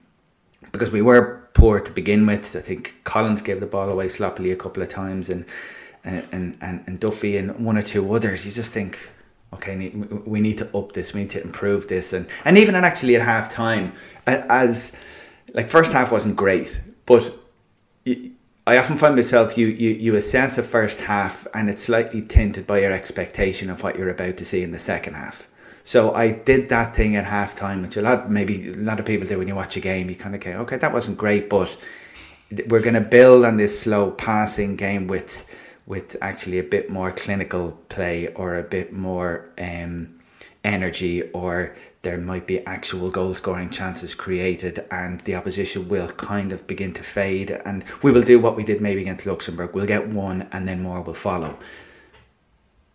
because 0.72 0.91
we 0.91 1.01
were 1.01 1.49
poor 1.53 1.80
to 1.80 1.91
begin 1.91 2.26
with. 2.26 2.55
I 2.55 2.61
think 2.61 2.95
Collins 3.03 3.41
gave 3.41 3.59
the 3.59 3.65
ball 3.65 3.89
away 3.89 4.09
sloppily 4.09 4.51
a 4.51 4.55
couple 4.55 4.84
of 4.84 4.89
times, 4.89 5.30
and 5.30 5.45
and 6.03 6.57
and, 6.61 6.84
and 6.86 6.99
Duffy 6.99 7.38
and 7.38 7.65
one 7.65 7.78
or 7.78 7.82
two 7.82 8.13
others. 8.13 8.45
You 8.45 8.51
just 8.51 8.72
think, 8.72 9.11
okay, 9.53 9.89
we 10.25 10.39
need 10.39 10.57
to 10.59 10.77
up 10.77 10.93
this, 10.93 11.13
we 11.13 11.21
need 11.21 11.29
to 11.31 11.41
improve 11.41 11.87
this, 11.87 12.13
and 12.13 12.27
and 12.45 12.57
even 12.57 12.75
at 12.75 12.83
actually 12.83 13.15
at 13.15 13.21
half 13.21 13.51
time, 13.51 13.93
as 14.27 14.93
like 15.53 15.69
first 15.69 15.91
half 15.91 16.11
wasn't 16.11 16.35
great, 16.35 16.81
but. 17.05 17.35
I 18.67 18.77
often 18.77 18.97
find 18.97 19.15
myself 19.15 19.57
you, 19.57 19.65
you 19.65 19.89
you 19.89 20.15
assess 20.15 20.59
a 20.59 20.63
first 20.63 20.99
half 21.01 21.47
and 21.55 21.71
it's 21.71 21.83
slightly 21.83 22.21
tinted 22.21 22.67
by 22.67 22.81
your 22.81 22.91
expectation 22.91 23.71
of 23.71 23.81
what 23.81 23.97
you're 23.97 24.11
about 24.11 24.37
to 24.37 24.45
see 24.45 24.61
in 24.61 24.71
the 24.71 24.77
second 24.77 25.15
half. 25.15 25.47
So 25.83 26.13
I 26.13 26.33
did 26.33 26.69
that 26.69 26.95
thing 26.95 27.15
at 27.15 27.25
halftime, 27.25 27.81
which 27.81 27.97
a 27.97 28.03
lot 28.03 28.29
maybe 28.29 28.69
a 28.69 28.75
lot 28.75 28.99
of 28.99 29.07
people 29.07 29.27
do 29.27 29.39
when 29.39 29.47
you 29.47 29.55
watch 29.55 29.75
a 29.75 29.79
game. 29.79 30.07
You 30.07 30.15
kind 30.15 30.35
of 30.35 30.41
go, 30.41 30.51
okay, 30.59 30.77
that 30.77 30.93
wasn't 30.93 31.17
great, 31.17 31.49
but 31.49 31.75
we're 32.67 32.81
going 32.81 32.93
to 32.93 33.01
build 33.01 33.43
on 33.43 33.57
this 33.57 33.79
slow 33.79 34.11
passing 34.11 34.75
game 34.75 35.07
with 35.07 35.47
with 35.89 36.15
actually 36.21 36.59
a 36.59 36.63
bit 36.63 36.89
more 36.89 37.11
clinical 37.11 37.77
play 37.89 38.27
or 38.35 38.57
a 38.57 38.63
bit 38.63 38.93
more 38.93 39.49
um, 39.57 40.17
energy 40.63 41.21
or 41.33 41.75
there 42.01 42.17
might 42.17 42.47
be 42.47 42.65
actual 42.65 43.09
goal 43.11 43.35
scoring 43.35 43.69
chances 43.69 44.13
created 44.13 44.85
and 44.89 45.19
the 45.21 45.35
opposition 45.35 45.89
will 45.89 46.07
kind 46.07 46.53
of 46.53 46.65
begin 46.65 46.93
to 46.93 47.03
fade 47.03 47.51
and 47.65 47.83
we 48.01 48.11
will 48.11 48.21
do 48.21 48.39
what 48.39 48.55
we 48.55 48.63
did 48.63 48.79
maybe 48.79 49.01
against 49.01 49.25
Luxembourg 49.25 49.73
we'll 49.73 49.85
get 49.85 50.07
one 50.07 50.47
and 50.53 50.65
then 50.65 50.81
more 50.81 51.01
will 51.01 51.13
follow 51.13 51.57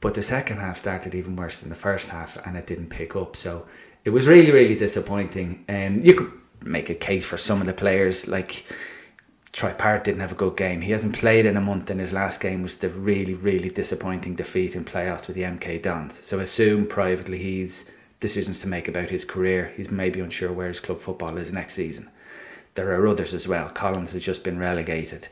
but 0.05 0.13
the 0.13 0.23
second 0.23 0.59
half 0.59 0.81
started 0.81 1.15
even 1.15 1.35
worse 1.35 1.57
than 1.57 1.71
the 1.71 1.75
first 1.75 2.09
half, 2.09 2.37
and 2.47 2.59
it 2.59 2.67
didn't 2.67 2.91
pick 2.91 3.17
up. 3.17 3.35
So 3.37 3.65
it 4.05 4.11
was 4.11 4.29
really, 4.29 4.51
really 4.51 4.75
disappointing. 4.75 5.65
And 5.67 6.01
um, 6.01 6.05
you 6.05 6.13
could 6.13 6.31
make 6.61 6.91
a 6.91 6.95
case 6.95 7.25
for 7.25 7.39
some 7.39 7.63
of 7.63 7.67
the 7.67 7.73
players, 7.73 8.29
like 8.29 8.67
Troy 9.55 9.73
Parrott 9.73 10.03
didn't 10.03 10.21
have 10.21 10.33
a 10.33 10.35
good 10.35 10.57
game. 10.57 10.81
He 10.81 10.91
hasn't 10.91 11.15
played 11.15 11.47
in 11.47 11.57
a 11.57 11.61
month, 11.61 11.89
and 11.89 12.01
his 12.01 12.13
last 12.13 12.41
game 12.41 12.65
was 12.65 12.77
the 12.77 12.89
really, 12.89 13.35
really 13.35 13.69
disappointing 13.69 14.35
defeat 14.35 14.75
in 14.75 14.85
playoffs 14.85 15.29
with 15.29 15.37
the 15.37 15.45
MK 15.45 15.81
Dons. 15.81 16.19
So 16.25 16.41
assume 16.41 16.89
privately 16.89 17.39
he's 17.39 17.89
decisions 18.19 18.59
to 18.61 18.67
make 18.67 18.89
about 18.89 19.11
his 19.11 19.25
career. 19.25 19.73
He's 19.77 19.93
maybe 19.93 20.19
unsure 20.19 20.53
where 20.53 20.67
his 20.67 20.81
club 20.81 20.99
football 20.99 21.37
is 21.37 21.53
next 21.53 21.75
season. 21.75 22.11
There 22.75 22.91
are 22.99 23.07
others 23.07 23.33
as 23.33 23.47
well. 23.47 23.71
Collins 23.71 24.11
has 24.11 24.25
just 24.25 24.43
been 24.43 24.59
relegated. 24.59 25.29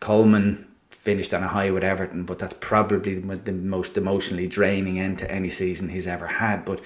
Coleman 0.00 0.66
finished 0.88 1.32
on 1.32 1.44
a 1.44 1.48
high 1.48 1.70
with 1.70 1.84
Everton, 1.84 2.24
but 2.24 2.40
that's 2.40 2.56
probably 2.58 3.20
the 3.20 3.52
most 3.52 3.96
emotionally 3.96 4.48
draining 4.48 4.98
end 4.98 5.18
to 5.18 5.30
any 5.30 5.48
season 5.48 5.90
he's 5.90 6.08
ever 6.08 6.26
had. 6.26 6.64
But 6.64 6.80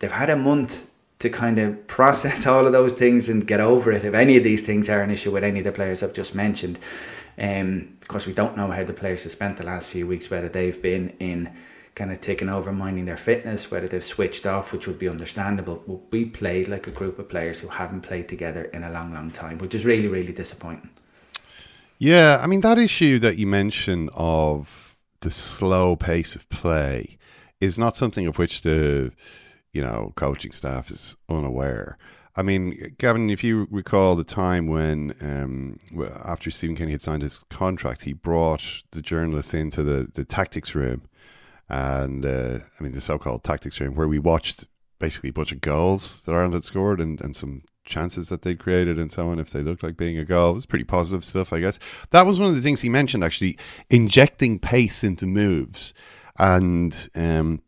they've 0.00 0.12
had 0.12 0.28
a 0.28 0.36
month 0.36 0.90
to 1.22 1.30
kind 1.30 1.58
of 1.58 1.86
process 1.86 2.46
all 2.52 2.66
of 2.66 2.72
those 2.72 2.92
things 2.92 3.28
and 3.28 3.46
get 3.46 3.60
over 3.60 3.90
it. 3.92 4.04
If 4.04 4.14
any 4.14 4.36
of 4.36 4.44
these 4.44 4.62
things 4.62 4.90
are 4.90 5.02
an 5.02 5.10
issue 5.10 5.30
with 5.30 5.44
any 5.44 5.60
of 5.60 5.64
the 5.64 5.72
players 5.72 6.02
I've 6.02 6.12
just 6.12 6.34
mentioned, 6.34 6.78
um, 7.38 7.96
of 8.02 8.08
course, 8.08 8.26
we 8.26 8.34
don't 8.34 8.56
know 8.56 8.70
how 8.70 8.84
the 8.84 8.92
players 8.92 9.22
have 9.22 9.32
spent 9.32 9.56
the 9.56 9.64
last 9.64 9.88
few 9.88 10.06
weeks, 10.06 10.30
whether 10.30 10.48
they've 10.48 10.80
been 10.82 11.10
in 11.18 11.50
kind 11.94 12.10
of 12.10 12.20
taking 12.20 12.48
over 12.48 12.72
minding 12.72 13.04
their 13.04 13.16
fitness, 13.16 13.70
whether 13.70 13.86
they've 13.86 14.04
switched 14.04 14.46
off, 14.46 14.72
which 14.72 14.86
would 14.86 14.98
be 14.98 15.08
understandable. 15.08 16.04
We 16.10 16.24
played 16.24 16.68
like 16.68 16.86
a 16.86 16.90
group 16.90 17.18
of 17.18 17.28
players 17.28 17.60
who 17.60 17.68
haven't 17.68 18.02
played 18.02 18.28
together 18.28 18.64
in 18.64 18.82
a 18.82 18.90
long, 18.90 19.12
long 19.12 19.30
time, 19.30 19.58
which 19.58 19.74
is 19.74 19.84
really, 19.84 20.08
really 20.08 20.32
disappointing. 20.32 20.90
Yeah, 21.98 22.40
I 22.42 22.46
mean 22.48 22.62
that 22.62 22.78
issue 22.78 23.18
that 23.20 23.38
you 23.38 23.46
mentioned 23.46 24.10
of 24.14 24.96
the 25.20 25.30
slow 25.30 25.94
pace 25.94 26.34
of 26.34 26.48
play 26.48 27.18
is 27.60 27.78
not 27.78 27.94
something 27.94 28.26
of 28.26 28.38
which 28.38 28.62
the 28.62 29.12
you 29.72 29.82
know 29.82 30.12
coaching 30.16 30.52
staff 30.52 30.90
is 30.90 31.16
unaware. 31.28 31.98
I 32.34 32.42
mean, 32.42 32.94
Gavin, 32.96 33.28
if 33.28 33.44
you 33.44 33.68
recall 33.70 34.16
the 34.16 34.24
time 34.24 34.66
when 34.66 35.14
um, 35.20 35.78
after 36.24 36.50
Stephen 36.50 36.76
Kenny 36.76 36.92
had 36.92 37.02
signed 37.02 37.22
his 37.22 37.44
contract, 37.50 38.02
he 38.02 38.14
brought 38.14 38.82
the 38.92 39.02
journalists 39.02 39.52
into 39.52 39.82
the, 39.82 40.08
the 40.14 40.24
tactics 40.24 40.74
room, 40.74 41.02
and 41.68 42.24
uh, 42.24 42.60
I 42.78 42.82
mean 42.82 42.92
the 42.92 43.02
so-called 43.02 43.44
tactics 43.44 43.80
room, 43.80 43.94
where 43.94 44.08
we 44.08 44.18
watched 44.18 44.66
basically 44.98 45.30
a 45.30 45.32
bunch 45.32 45.52
of 45.52 45.60
goals 45.60 46.22
that 46.22 46.32
Ireland 46.32 46.54
had 46.54 46.64
scored 46.64 47.00
and, 47.00 47.20
and 47.20 47.34
some 47.34 47.64
chances 47.84 48.28
that 48.28 48.42
they'd 48.42 48.60
created 48.60 48.98
and 48.98 49.10
so 49.10 49.28
on 49.28 49.40
if 49.40 49.50
they 49.50 49.60
looked 49.60 49.82
like 49.82 49.96
being 49.96 50.16
a 50.16 50.24
goal. 50.24 50.52
It 50.52 50.54
was 50.54 50.66
pretty 50.66 50.84
positive 50.84 51.24
stuff, 51.24 51.52
I 51.52 51.60
guess. 51.60 51.78
That 52.10 52.24
was 52.24 52.38
one 52.38 52.48
of 52.48 52.54
the 52.54 52.62
things 52.62 52.80
he 52.80 52.88
mentioned, 52.88 53.24
actually, 53.24 53.58
injecting 53.90 54.58
pace 54.58 55.02
into 55.02 55.26
moves. 55.26 55.92
And 56.38 57.08
um, 57.14 57.62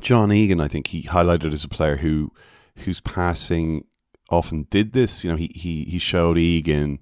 John 0.00 0.32
Egan, 0.32 0.60
I 0.60 0.68
think 0.68 0.88
he 0.88 1.02
highlighted 1.02 1.52
as 1.52 1.64
a 1.64 1.68
player 1.68 1.96
who 1.96 2.32
whose 2.76 3.00
passing 3.00 3.84
often 4.30 4.66
did 4.70 4.92
this. 4.92 5.24
You 5.24 5.30
know, 5.30 5.36
he 5.36 5.46
he 5.48 5.84
he 5.84 5.98
showed 5.98 6.38
Egan, 6.38 7.00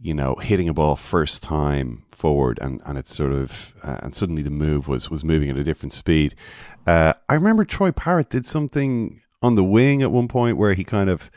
you 0.00 0.14
know, 0.14 0.34
hitting 0.36 0.68
a 0.68 0.74
ball 0.74 0.96
first 0.96 1.42
time 1.42 2.04
forward, 2.10 2.58
and 2.60 2.80
and 2.84 2.98
it's 2.98 3.14
sort 3.14 3.32
of 3.32 3.74
uh, 3.82 3.98
and 4.02 4.14
suddenly 4.14 4.42
the 4.42 4.50
move 4.50 4.88
was 4.88 5.10
was 5.10 5.24
moving 5.24 5.50
at 5.50 5.56
a 5.56 5.64
different 5.64 5.92
speed. 5.92 6.34
Uh, 6.86 7.14
I 7.28 7.34
remember 7.34 7.64
Troy 7.64 7.92
Parrott 7.92 8.30
did 8.30 8.46
something 8.46 9.20
on 9.42 9.54
the 9.54 9.64
wing 9.64 10.02
at 10.02 10.10
one 10.10 10.28
point 10.28 10.56
where 10.56 10.74
he 10.74 10.84
kind 10.84 11.10
of 11.10 11.30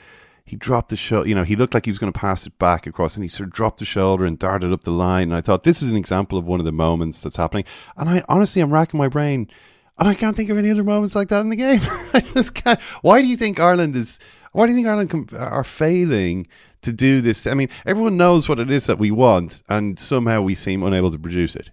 he 0.45 0.55
dropped 0.55 0.89
the 0.89 0.95
shoulder. 0.95 1.27
You 1.27 1.35
know, 1.35 1.43
he 1.43 1.55
looked 1.55 1.73
like 1.73 1.85
he 1.85 1.91
was 1.91 1.97
going 1.97 2.13
to 2.13 2.19
pass 2.19 2.45
it 2.45 2.57
back 2.59 2.85
across, 2.85 3.15
and 3.15 3.23
he 3.23 3.29
sort 3.29 3.49
of 3.49 3.53
dropped 3.53 3.79
the 3.79 3.85
shoulder 3.85 4.25
and 4.25 4.37
darted 4.37 4.71
up 4.71 4.83
the 4.83 4.91
line. 4.91 5.29
And 5.29 5.35
I 5.35 5.41
thought 5.41 5.63
this 5.63 5.81
is 5.81 5.91
an 5.91 5.97
example 5.97 6.37
of 6.37 6.47
one 6.47 6.59
of 6.59 6.65
the 6.65 6.71
moments 6.71 7.21
that's 7.21 7.35
happening. 7.35 7.65
And 7.97 8.07
I 8.07 8.23
honestly, 8.29 8.61
I'm 8.61 8.71
racking 8.71 8.99
my 8.99 9.07
brain, 9.07 9.49
and 9.97 10.07
I 10.07 10.13
can't 10.13 10.35
think 10.35 10.49
of 10.49 10.57
any 10.57 10.71
other 10.71 10.83
moments 10.83 11.15
like 11.15 11.29
that 11.29 11.41
in 11.41 11.49
the 11.49 11.55
game. 11.55 11.81
I 12.13 12.21
just 12.33 12.53
can't. 12.53 12.79
Why 13.01 13.21
do 13.21 13.27
you 13.27 13.37
think 13.37 13.59
Ireland 13.59 13.95
is? 13.95 14.19
Why 14.51 14.65
do 14.65 14.71
you 14.71 14.77
think 14.77 14.87
Ireland 14.87 15.09
com- 15.09 15.27
are 15.37 15.63
failing 15.63 16.47
to 16.81 16.91
do 16.91 17.21
this? 17.21 17.45
I 17.47 17.53
mean, 17.53 17.69
everyone 17.85 18.17
knows 18.17 18.47
what 18.47 18.59
it 18.59 18.69
is 18.71 18.85
that 18.87 18.99
we 18.99 19.11
want, 19.11 19.63
and 19.69 19.99
somehow 19.99 20.41
we 20.41 20.55
seem 20.55 20.83
unable 20.83 21.11
to 21.11 21.19
produce 21.19 21.55
it. 21.55 21.71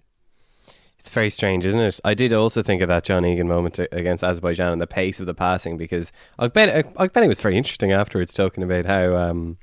It's 1.03 1.09
very 1.09 1.29
strange, 1.29 1.65
isn't 1.65 1.81
it? 1.81 1.99
I 2.05 2.13
did 2.13 2.31
also 2.31 2.63
think 2.63 2.81
of 2.81 2.87
that 2.87 3.03
John 3.03 3.25
Egan 3.25 3.45
moment 3.45 3.77
against 3.91 4.23
Azerbaijan 4.23 4.71
and 4.71 4.81
the 4.81 4.87
pace 4.87 5.19
of 5.19 5.25
the 5.25 5.33
passing 5.33 5.77
because 5.77 6.13
Ogbene 6.39 7.27
was 7.27 7.41
very 7.41 7.57
interesting 7.57 7.91
afterwards, 7.91 8.33
talking 8.33 8.63
about 8.63 8.85
how 8.85 9.13
um, 9.17 9.57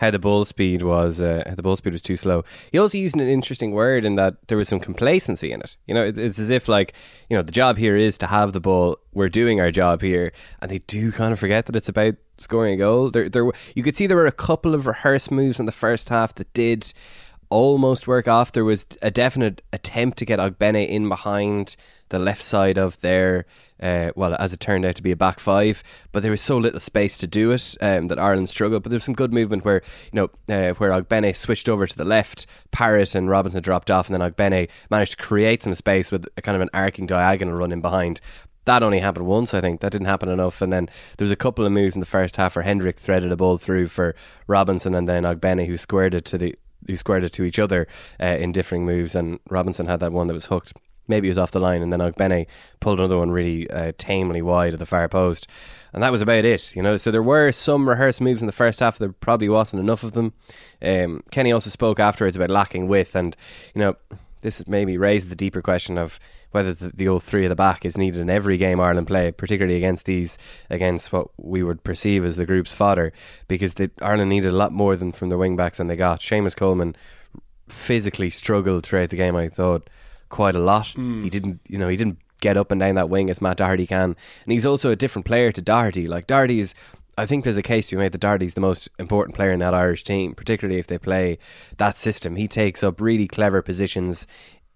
how 0.00 0.10
the 0.10 0.18
ball 0.18 0.44
speed 0.44 0.82
was 0.82 1.18
uh, 1.18 1.50
the 1.56 1.62
ball 1.62 1.76
speed 1.76 1.94
was 1.94 2.02
too 2.02 2.18
slow. 2.18 2.44
He 2.70 2.78
also 2.78 2.98
used 2.98 3.14
an 3.14 3.22
interesting 3.22 3.72
word 3.72 4.04
in 4.04 4.16
that 4.16 4.48
there 4.48 4.58
was 4.58 4.68
some 4.68 4.80
complacency 4.80 5.50
in 5.50 5.62
it. 5.62 5.78
You 5.86 5.94
know, 5.94 6.04
it's, 6.04 6.18
it's 6.18 6.38
as 6.38 6.50
if 6.50 6.68
like 6.68 6.92
you 7.30 7.38
know 7.38 7.42
the 7.42 7.52
job 7.52 7.78
here 7.78 7.96
is 7.96 8.18
to 8.18 8.26
have 8.26 8.52
the 8.52 8.60
ball. 8.60 8.98
We're 9.14 9.30
doing 9.30 9.62
our 9.62 9.70
job 9.70 10.02
here, 10.02 10.30
and 10.60 10.70
they 10.70 10.80
do 10.80 11.10
kind 11.10 11.32
of 11.32 11.38
forget 11.38 11.64
that 11.66 11.76
it's 11.76 11.88
about 11.88 12.16
scoring 12.36 12.74
a 12.74 12.76
goal. 12.76 13.10
There, 13.10 13.30
there, 13.30 13.50
you 13.74 13.82
could 13.82 13.96
see 13.96 14.06
there 14.06 14.18
were 14.18 14.26
a 14.26 14.30
couple 14.32 14.74
of 14.74 14.84
rehearsed 14.84 15.30
moves 15.30 15.58
in 15.58 15.64
the 15.64 15.72
first 15.72 16.10
half 16.10 16.34
that 16.34 16.52
did 16.52 16.92
almost 17.52 18.06
work 18.06 18.26
off. 18.26 18.50
There 18.50 18.64
was 18.64 18.86
a 19.02 19.10
definite 19.10 19.62
attempt 19.72 20.18
to 20.18 20.24
get 20.24 20.38
Ogbene 20.38 20.88
in 20.88 21.08
behind 21.08 21.76
the 22.08 22.18
left 22.18 22.42
side 22.42 22.78
of 22.78 23.00
their, 23.00 23.44
uh, 23.80 24.10
well, 24.16 24.34
as 24.38 24.52
it 24.52 24.60
turned 24.60 24.86
out 24.86 24.96
to 24.96 25.02
be 25.02 25.12
a 25.12 25.16
back 25.16 25.38
five, 25.38 25.82
but 26.12 26.22
there 26.22 26.30
was 26.30 26.40
so 26.40 26.56
little 26.56 26.80
space 26.80 27.18
to 27.18 27.26
do 27.26 27.50
it 27.50 27.76
um, 27.80 28.08
that 28.08 28.18
Ireland 28.18 28.48
struggled. 28.48 28.82
But 28.82 28.90
there 28.90 28.96
was 28.96 29.04
some 29.04 29.14
good 29.14 29.34
movement 29.34 29.64
where, 29.64 29.82
you 30.12 30.16
know, 30.16 30.24
uh, 30.54 30.74
where 30.74 30.92
Ogbene 30.92 31.36
switched 31.36 31.68
over 31.68 31.86
to 31.86 31.96
the 31.96 32.04
left, 32.04 32.46
Parrott 32.70 33.14
and 33.14 33.28
Robinson 33.28 33.62
dropped 33.62 33.90
off, 33.90 34.08
and 34.08 34.18
then 34.18 34.32
Ogbene 34.32 34.68
managed 34.90 35.18
to 35.18 35.22
create 35.22 35.62
some 35.62 35.74
space 35.74 36.10
with 36.10 36.26
a 36.36 36.42
kind 36.42 36.56
of 36.56 36.62
an 36.62 36.70
arcing 36.72 37.06
diagonal 37.06 37.54
run 37.54 37.72
in 37.72 37.80
behind 37.80 38.20
that 38.64 38.84
only 38.84 39.00
happened 39.00 39.26
once, 39.26 39.54
I 39.54 39.60
think. 39.60 39.80
That 39.80 39.90
didn't 39.90 40.06
happen 40.06 40.28
enough. 40.28 40.62
And 40.62 40.72
then 40.72 40.88
there 41.18 41.24
was 41.24 41.32
a 41.32 41.36
couple 41.36 41.66
of 41.66 41.72
moves 41.72 41.96
in 41.96 42.00
the 42.00 42.06
first 42.06 42.36
half 42.36 42.54
where 42.54 42.62
Hendrick 42.62 42.96
threaded 42.96 43.32
a 43.32 43.36
ball 43.36 43.58
through 43.58 43.88
for 43.88 44.14
Robinson 44.46 44.94
and 44.94 45.08
then 45.08 45.24
Ogbene 45.24 45.66
who 45.66 45.76
squared 45.76 46.14
it 46.14 46.24
to 46.26 46.38
the 46.38 46.54
who 46.86 46.96
squared 46.96 47.24
it 47.24 47.32
to 47.34 47.44
each 47.44 47.58
other 47.58 47.86
uh, 48.20 48.36
in 48.38 48.52
differing 48.52 48.84
moves. 48.84 49.14
And 49.14 49.38
Robinson 49.48 49.86
had 49.86 50.00
that 50.00 50.12
one 50.12 50.26
that 50.26 50.34
was 50.34 50.46
hooked. 50.46 50.72
Maybe 51.08 51.28
it 51.28 51.32
was 51.32 51.38
off 51.38 51.50
the 51.50 51.60
line, 51.60 51.82
and 51.82 51.92
then 51.92 52.00
Ogbene 52.00 52.46
pulled 52.78 53.00
another 53.00 53.18
one 53.18 53.32
really 53.32 53.68
uh, 53.68 53.92
tamely 53.98 54.40
wide 54.40 54.72
of 54.72 54.78
the 54.78 54.86
far 54.86 55.08
post, 55.08 55.48
and 55.92 56.00
that 56.00 56.12
was 56.12 56.22
about 56.22 56.44
it. 56.44 56.76
You 56.76 56.82
know, 56.82 56.96
so 56.96 57.10
there 57.10 57.22
were 57.22 57.50
some 57.50 57.88
rehearsed 57.88 58.20
moves 58.20 58.40
in 58.40 58.46
the 58.46 58.52
first 58.52 58.78
half. 58.78 58.98
There 58.98 59.10
probably 59.10 59.48
wasn't 59.48 59.80
enough 59.80 60.04
of 60.04 60.12
them. 60.12 60.32
Um, 60.80 61.24
Kenny 61.32 61.50
also 61.50 61.70
spoke 61.70 61.98
afterwards 61.98 62.36
about 62.36 62.50
lacking 62.50 62.86
width, 62.86 63.16
and 63.16 63.36
you 63.74 63.80
know, 63.80 63.96
this 64.42 64.66
maybe 64.68 64.98
raised 64.98 65.28
the 65.28 65.36
deeper 65.36 65.62
question 65.62 65.96
of 65.96 66.20
whether 66.50 66.74
the, 66.74 66.90
the 66.90 67.08
old 67.08 67.22
three 67.22 67.46
at 67.46 67.48
the 67.48 67.56
back 67.56 67.84
is 67.84 67.96
needed 67.96 68.20
in 68.20 68.28
every 68.28 68.58
game 68.58 68.80
Ireland 68.80 69.06
play, 69.06 69.32
particularly 69.32 69.76
against 69.76 70.04
these, 70.04 70.36
against 70.68 71.12
what 71.12 71.28
we 71.38 71.62
would 71.62 71.82
perceive 71.82 72.24
as 72.24 72.36
the 72.36 72.46
group's 72.46 72.74
fodder, 72.74 73.12
because 73.48 73.74
the, 73.74 73.90
Ireland 74.00 74.28
needed 74.28 74.52
a 74.52 74.56
lot 74.56 74.72
more 74.72 74.96
than 74.96 75.12
from 75.12 75.30
the 75.30 75.38
wing 75.38 75.56
backs 75.56 75.78
than 75.78 75.86
they 75.86 75.96
got. 75.96 76.20
Seamus 76.20 76.56
Coleman 76.56 76.94
physically 77.68 78.30
struggled 78.30 78.84
throughout 78.84 79.10
the 79.10 79.16
game. 79.16 79.34
I 79.34 79.48
thought 79.48 79.88
quite 80.28 80.54
a 80.54 80.60
lot. 80.60 80.86
Mm. 80.96 81.24
He 81.24 81.30
didn't, 81.30 81.60
you 81.68 81.78
know, 81.78 81.88
he 81.88 81.96
didn't 81.96 82.18
get 82.40 82.56
up 82.56 82.70
and 82.70 82.80
down 82.80 82.96
that 82.96 83.08
wing 83.08 83.30
as 83.30 83.40
Matt 83.40 83.58
Doherty 83.58 83.86
can. 83.86 84.16
And 84.44 84.52
he's 84.52 84.66
also 84.66 84.90
a 84.90 84.96
different 84.96 85.24
player 85.24 85.52
to 85.52 85.62
Doherty. 85.62 86.08
Like 86.08 86.26
Doherty 86.26 86.60
is 86.60 86.74
I 87.16 87.26
think 87.26 87.44
there's 87.44 87.58
a 87.58 87.62
case 87.62 87.90
be 87.90 87.96
made 87.96 88.12
that 88.12 88.18
Doherty's 88.18 88.54
the 88.54 88.60
most 88.60 88.88
important 88.98 89.36
player 89.36 89.52
in 89.52 89.58
that 89.58 89.74
Irish 89.74 90.02
team, 90.02 90.34
particularly 90.34 90.80
if 90.80 90.86
they 90.86 90.98
play 90.98 91.38
that 91.76 91.96
system. 91.96 92.36
He 92.36 92.48
takes 92.48 92.82
up 92.82 93.00
really 93.00 93.28
clever 93.28 93.60
positions, 93.60 94.26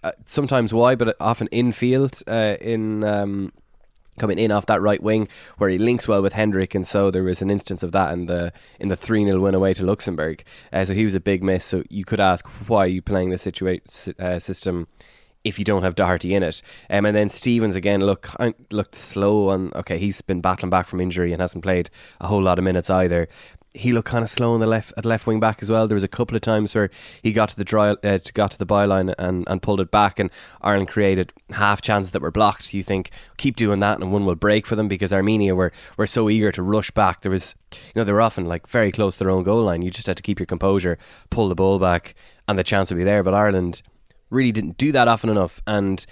uh, 0.03 0.13
sometimes 0.27 0.75
wide, 0.75 0.99
but 0.99 1.17
often 1.21 1.49
infield 1.49 2.23
uh, 2.27 2.57
in. 2.61 3.05
Um, 3.05 3.53
coming 4.19 4.39
in 4.39 4.51
off 4.51 4.65
that 4.65 4.81
right 4.81 5.03
wing 5.03 5.29
where 5.59 5.69
he 5.69 5.77
links 5.77 6.09
well 6.09 6.23
with 6.23 6.33
Hendrick 6.33 6.75
and 6.75 6.87
so 6.87 7.11
there 7.11 7.23
was 7.23 7.43
an 7.43 7.51
instance 7.51 7.83
of 7.83 7.93
that 7.93 8.15
in 8.15 8.25
the 8.25 8.51
in 8.81 8.89
the 8.89 8.97
3-0 8.97 9.43
win 9.43 9.55
away 9.55 9.75
to 9.75 9.85
Luxembourg 9.85 10.43
uh, 10.73 10.87
so 10.87 10.95
he 10.95 11.05
was 11.05 11.15
a 11.15 11.21
big 11.21 11.45
miss 11.45 11.67
so 11.67 11.83
you 11.91 12.03
could 12.03 12.19
ask 12.19 12.47
why 12.67 12.85
are 12.85 12.87
you 12.87 13.03
playing 13.03 13.29
this 13.29 13.45
situa- 13.45 14.19
uh, 14.19 14.41
system 14.41 14.89
if 15.47 15.61
you 15.61 15.65
don't 15.65 15.85
have 15.85 15.95
Doherty 15.95 16.35
in 16.35 16.43
it. 16.43 16.61
Um, 16.91 17.07
and 17.07 17.17
then 17.17 17.29
Stevens 17.29 17.77
again 17.77 18.01
look 18.01 18.29
looked 18.71 18.97
slow 18.97 19.51
on. 19.51 19.73
Okay, 19.75 19.99
he's 19.99 20.21
been 20.21 20.41
battling 20.41 20.71
back 20.71 20.89
from 20.89 21.01
injury 21.01 21.33
and 21.33 21.41
hasn't 21.41 21.63
played 21.63 21.89
a 22.21 22.27
whole 22.27 22.43
lot 22.43 22.59
of 22.59 22.65
minutes 22.65 22.91
either. 22.91 23.29
He 23.73 23.93
looked 23.93 24.09
kind 24.09 24.25
of 24.25 24.31
slow 24.31 24.55
on 24.55 24.61
the 24.61 24.67
left 24.67 24.95
at 24.97 25.05
left 25.05 25.27
wing 25.27 25.39
back 25.39 25.59
as 25.61 25.71
well. 25.71 25.87
There 25.87 25.95
was 25.95 26.03
a 26.03 26.09
couple 26.09 26.35
of 26.35 26.41
times 26.41 26.75
where 26.75 26.89
he 27.23 27.33
got 27.33 27.51
to 27.51 27.57
the 27.57 27.65
dry, 27.65 27.91
uh, 27.91 28.19
got 28.33 28.51
to 28.53 28.59
the 28.59 28.65
byline 28.65 29.15
and, 29.19 29.45
and 29.47 29.61
pulled 29.61 29.81
it 29.81 29.91
back, 29.91 30.19
and 30.19 30.31
Ireland 30.63 30.89
created 30.89 31.31
half 31.51 31.83
chances 31.83 32.13
that 32.13 32.23
were 32.23 32.31
blocked. 32.31 32.73
You 32.73 32.83
think 32.83 33.11
keep 33.37 33.55
doing 33.55 33.81
that, 33.81 34.01
and 34.01 34.11
one 34.11 34.25
will 34.25 34.35
break 34.35 34.67
for 34.67 34.77
them 34.77 34.89
because 34.89 35.13
Armenia 35.13 35.55
were 35.55 35.73
were 35.99 36.07
so 36.07 36.31
eager 36.31 36.51
to 36.53 36.63
rush 36.63 36.91
back. 36.91 37.21
There 37.21 37.31
was, 37.31 37.55
you 37.73 37.93
know, 37.97 38.05
they 38.05 38.13
were 38.13 38.23
often 38.23 38.47
like 38.47 38.67
very 38.67 38.91
close 38.91 39.19
to 39.19 39.25
their 39.25 39.31
own 39.31 39.45
goal 39.45 39.65
line. 39.65 39.83
You 39.83 39.91
just 39.91 40.07
had 40.07 40.17
to 40.17 40.23
keep 40.23 40.41
your 40.41 40.47
composure, 40.47 40.97
pull 41.29 41.51
the 41.51 41.55
ball 41.55 41.79
back, 41.79 42.15
and 42.49 42.59
the 42.59 42.65
chance 42.65 42.91
would 42.91 42.97
be 42.97 43.05
there. 43.05 43.23
But 43.23 43.35
Ireland 43.35 43.83
really 44.31 44.53
didn't 44.53 44.77
do 44.77 44.93
that 44.93 45.09
often 45.09 45.31
enough. 45.31 45.61
And 45.67 46.05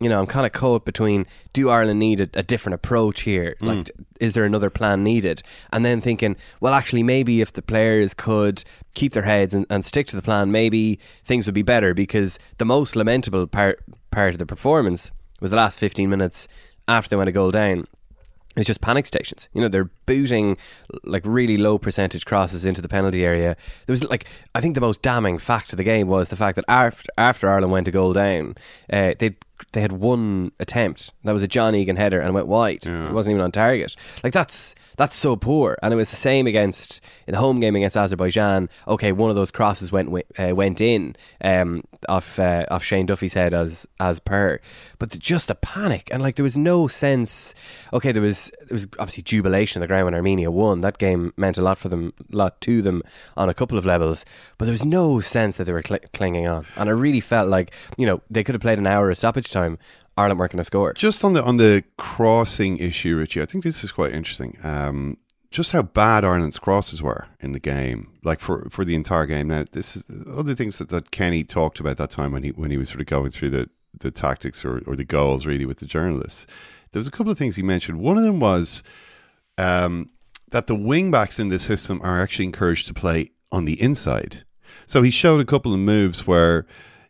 you 0.00 0.10
know, 0.10 0.20
I'm 0.20 0.26
kind 0.26 0.44
of 0.44 0.52
caught 0.52 0.84
between 0.84 1.26
do 1.54 1.70
Ireland 1.70 1.98
need 1.98 2.20
a, 2.20 2.28
a 2.34 2.42
different 2.42 2.74
approach 2.74 3.22
here? 3.22 3.56
Mm. 3.60 3.76
Like, 3.76 3.90
is 4.20 4.34
there 4.34 4.44
another 4.44 4.68
plan 4.68 5.02
needed? 5.02 5.42
And 5.72 5.84
then 5.84 6.00
thinking, 6.00 6.36
well, 6.60 6.74
actually, 6.74 7.02
maybe 7.02 7.40
if 7.40 7.52
the 7.52 7.62
players 7.62 8.12
could 8.12 8.62
keep 8.94 9.14
their 9.14 9.22
heads 9.22 9.54
and, 9.54 9.64
and 9.70 9.84
stick 9.84 10.06
to 10.08 10.16
the 10.16 10.22
plan, 10.22 10.52
maybe 10.52 10.98
things 11.24 11.46
would 11.46 11.54
be 11.54 11.62
better 11.62 11.94
because 11.94 12.38
the 12.58 12.66
most 12.66 12.94
lamentable 12.94 13.46
part, 13.46 13.82
part 14.10 14.34
of 14.34 14.38
the 14.38 14.46
performance 14.46 15.10
was 15.40 15.50
the 15.50 15.56
last 15.56 15.78
15 15.78 16.10
minutes 16.10 16.46
after 16.88 17.08
they 17.08 17.16
went 17.16 17.28
a 17.28 17.32
goal 17.32 17.50
down 17.50 17.86
it's 18.56 18.66
just 18.66 18.80
panic 18.80 19.06
stations. 19.06 19.48
You 19.52 19.60
know, 19.60 19.68
they're 19.68 19.90
booting 20.06 20.56
like 21.04 21.22
really 21.26 21.58
low 21.58 21.78
percentage 21.78 22.24
crosses 22.24 22.64
into 22.64 22.80
the 22.80 22.88
penalty 22.88 23.24
area. 23.24 23.56
There 23.86 23.92
was 23.92 24.04
like 24.04 24.24
I 24.54 24.60
think 24.60 24.74
the 24.74 24.80
most 24.80 25.02
damning 25.02 25.38
fact 25.38 25.72
of 25.72 25.76
the 25.76 25.84
game 25.84 26.08
was 26.08 26.30
the 26.30 26.36
fact 26.36 26.56
that 26.56 26.64
after 26.68 27.08
after 27.18 27.50
Ireland 27.50 27.72
went 27.72 27.88
a 27.88 27.90
goal 27.90 28.12
down, 28.12 28.56
uh, 28.92 29.14
they 29.18 29.36
they 29.72 29.80
had 29.80 29.92
one 29.92 30.52
attempt. 30.60 31.12
That 31.24 31.32
was 31.32 31.42
a 31.42 31.48
John 31.48 31.74
Egan 31.74 31.96
header 31.96 32.20
and 32.20 32.34
went 32.34 32.46
wide. 32.46 32.84
Yeah. 32.86 33.08
It 33.08 33.12
wasn't 33.12 33.34
even 33.34 33.44
on 33.44 33.52
target. 33.52 33.94
Like 34.22 34.32
that's 34.32 34.74
that's 34.96 35.16
so 35.16 35.36
poor. 35.36 35.76
And 35.82 35.92
it 35.92 35.96
was 35.96 36.10
the 36.10 36.16
same 36.16 36.46
against 36.46 37.00
in 37.26 37.32
the 37.32 37.38
home 37.38 37.60
game 37.60 37.76
against 37.76 37.96
Azerbaijan. 37.96 38.68
Okay, 38.88 39.12
one 39.12 39.30
of 39.30 39.36
those 39.36 39.50
crosses 39.50 39.92
went 39.92 40.14
uh, 40.38 40.54
went 40.54 40.80
in 40.80 41.16
um, 41.42 41.84
off 42.08 42.38
uh, 42.38 42.66
off 42.70 42.84
Shane 42.84 43.06
Duffy's 43.06 43.34
head 43.34 43.54
as 43.54 43.86
as 44.00 44.20
per. 44.20 44.60
But 44.98 45.10
just 45.18 45.50
a 45.50 45.54
panic 45.54 46.08
and 46.12 46.22
like 46.22 46.36
there 46.36 46.42
was 46.42 46.56
no 46.56 46.88
sense. 46.88 47.54
Okay, 47.92 48.12
there 48.12 48.22
was 48.22 48.50
there 48.60 48.74
was 48.74 48.86
obviously 48.98 49.22
jubilation 49.22 49.80
on 49.80 49.82
the 49.82 49.88
ground 49.88 50.06
when 50.06 50.14
Armenia 50.14 50.50
won. 50.50 50.80
That 50.80 50.98
game 50.98 51.32
meant 51.36 51.58
a 51.58 51.62
lot 51.62 51.78
for 51.78 51.88
them, 51.88 52.12
a 52.32 52.36
lot 52.36 52.60
to 52.62 52.82
them 52.82 53.02
on 53.36 53.48
a 53.48 53.54
couple 53.54 53.78
of 53.78 53.86
levels. 53.86 54.24
But 54.58 54.66
there 54.66 54.72
was 54.72 54.84
no 54.84 55.20
sense 55.20 55.56
that 55.56 55.64
they 55.64 55.72
were 55.72 55.82
cl- 55.82 56.00
clinging 56.12 56.46
on. 56.46 56.66
And 56.76 56.88
I 56.88 56.92
really 56.92 57.20
felt 57.20 57.48
like 57.48 57.72
you 57.96 58.06
know 58.06 58.22
they 58.30 58.44
could 58.44 58.54
have 58.54 58.62
played 58.62 58.78
an 58.78 58.86
hour 58.86 59.10
of 59.10 59.18
stoppage 59.18 59.45
time 59.50 59.78
Ireland 60.16 60.38
weren't 60.38 60.52
going 60.52 60.58
to 60.58 60.64
score. 60.64 60.92
Just 60.94 61.24
on 61.24 61.34
the 61.34 61.42
on 61.42 61.56
the 61.56 61.84
crossing 61.96 62.78
issue, 62.78 63.16
Richie, 63.16 63.42
I 63.42 63.46
think 63.46 63.64
this 63.64 63.84
is 63.84 63.92
quite 63.92 64.12
interesting. 64.12 64.58
Um, 64.62 65.18
just 65.50 65.72
how 65.72 65.82
bad 65.82 66.24
Ireland's 66.24 66.58
crosses 66.58 67.02
were 67.02 67.28
in 67.40 67.52
the 67.52 67.60
game, 67.60 68.12
like 68.24 68.40
for, 68.40 68.68
for 68.70 68.84
the 68.84 68.94
entire 68.94 69.26
game. 69.26 69.48
Now, 69.48 69.64
this 69.70 69.96
is 69.96 70.04
other 70.30 70.54
things 70.54 70.78
that, 70.78 70.88
that 70.90 71.10
Kenny 71.10 71.44
talked 71.44 71.80
about 71.80 71.96
that 71.96 72.10
time 72.10 72.32
when 72.32 72.42
he 72.42 72.50
when 72.50 72.70
he 72.70 72.76
was 72.76 72.88
sort 72.88 73.00
of 73.00 73.06
going 73.06 73.30
through 73.30 73.50
the, 73.50 73.70
the 73.98 74.10
tactics 74.10 74.64
or, 74.64 74.82
or 74.86 74.96
the 74.96 75.04
goals 75.04 75.46
really 75.46 75.64
with 75.64 75.78
the 75.78 75.86
journalists. 75.86 76.46
There 76.92 77.00
was 77.00 77.06
a 77.06 77.10
couple 77.10 77.32
of 77.32 77.38
things 77.38 77.56
he 77.56 77.62
mentioned. 77.62 78.00
One 78.00 78.18
of 78.18 78.24
them 78.24 78.40
was 78.40 78.82
um, 79.58 80.10
that 80.50 80.66
the 80.66 80.74
wing 80.74 81.10
backs 81.10 81.38
in 81.38 81.48
the 81.48 81.58
system 81.58 82.00
are 82.02 82.20
actually 82.20 82.46
encouraged 82.46 82.86
to 82.88 82.94
play 82.94 83.30
on 83.50 83.64
the 83.64 83.80
inside. 83.80 84.44
So 84.86 85.02
he 85.02 85.10
showed 85.10 85.40
a 85.40 85.44
couple 85.44 85.72
of 85.72 85.80
moves 85.80 86.26
where 86.26 86.66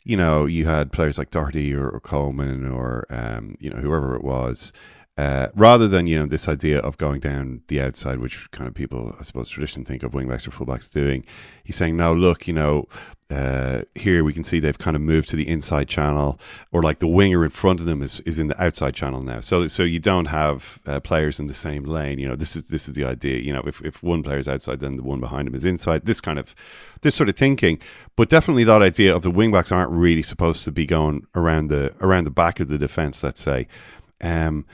you 0.06 0.16
know, 0.16 0.46
you 0.46 0.66
had 0.66 0.92
players 0.92 1.18
like 1.18 1.32
Doherty 1.32 1.74
or, 1.74 1.88
or 1.88 1.98
Coleman 1.98 2.64
or, 2.64 3.06
um, 3.10 3.56
you 3.58 3.68
know, 3.68 3.78
whoever 3.78 4.14
it 4.14 4.22
was, 4.22 4.72
uh, 5.18 5.48
rather 5.54 5.88
than, 5.88 6.06
you 6.06 6.18
know, 6.18 6.26
this 6.26 6.48
idea 6.48 6.78
of 6.80 6.98
going 6.98 7.20
down 7.20 7.62
the 7.68 7.80
outside, 7.80 8.18
which 8.18 8.50
kind 8.50 8.68
of 8.68 8.74
people, 8.74 9.14
I 9.18 9.22
suppose, 9.22 9.48
traditionally 9.48 9.86
think 9.86 10.02
of 10.02 10.12
wingbacks 10.12 10.46
or 10.46 10.50
fullbacks 10.50 10.92
doing. 10.92 11.24
He's 11.64 11.76
saying, 11.76 11.96
now 11.96 12.12
look, 12.12 12.46
you 12.46 12.52
know, 12.52 12.86
uh, 13.28 13.82
here 13.96 14.22
we 14.22 14.32
can 14.32 14.44
see 14.44 14.60
they've 14.60 14.78
kind 14.78 14.94
of 14.94 15.02
moved 15.02 15.28
to 15.30 15.36
the 15.36 15.48
inside 15.48 15.88
channel, 15.88 16.38
or 16.70 16.80
like 16.80 17.00
the 17.00 17.08
winger 17.08 17.44
in 17.44 17.50
front 17.50 17.80
of 17.80 17.86
them 17.86 18.00
is, 18.00 18.20
is 18.20 18.38
in 18.38 18.46
the 18.46 18.62
outside 18.62 18.94
channel 18.94 19.20
now. 19.20 19.40
So 19.40 19.66
so 19.66 19.82
you 19.82 19.98
don't 19.98 20.26
have 20.26 20.78
uh, 20.86 21.00
players 21.00 21.40
in 21.40 21.48
the 21.48 21.54
same 21.54 21.82
lane. 21.82 22.20
You 22.20 22.28
know, 22.28 22.36
this 22.36 22.54
is 22.54 22.66
this 22.66 22.86
is 22.86 22.94
the 22.94 23.04
idea. 23.04 23.40
You 23.40 23.52
know, 23.52 23.64
if 23.66 23.82
if 23.82 24.00
one 24.00 24.22
player 24.22 24.38
is 24.38 24.46
outside, 24.46 24.78
then 24.78 24.94
the 24.94 25.02
one 25.02 25.18
behind 25.18 25.48
him 25.48 25.56
is 25.56 25.64
inside. 25.64 26.06
This 26.06 26.20
kind 26.20 26.38
of 26.38 26.54
this 27.00 27.16
sort 27.16 27.28
of 27.28 27.34
thinking, 27.34 27.80
but 28.14 28.28
definitely 28.28 28.62
that 28.62 28.80
idea 28.80 29.12
of 29.12 29.22
the 29.22 29.32
wingbacks 29.32 29.72
aren't 29.72 29.90
really 29.90 30.22
supposed 30.22 30.62
to 30.64 30.70
be 30.70 30.86
going 30.86 31.26
around 31.34 31.66
the 31.66 31.94
around 32.00 32.24
the 32.24 32.30
back 32.30 32.60
of 32.60 32.68
the 32.68 32.78
defense. 32.78 33.24
Let's 33.24 33.42
say, 33.42 33.66
um, 34.20 34.66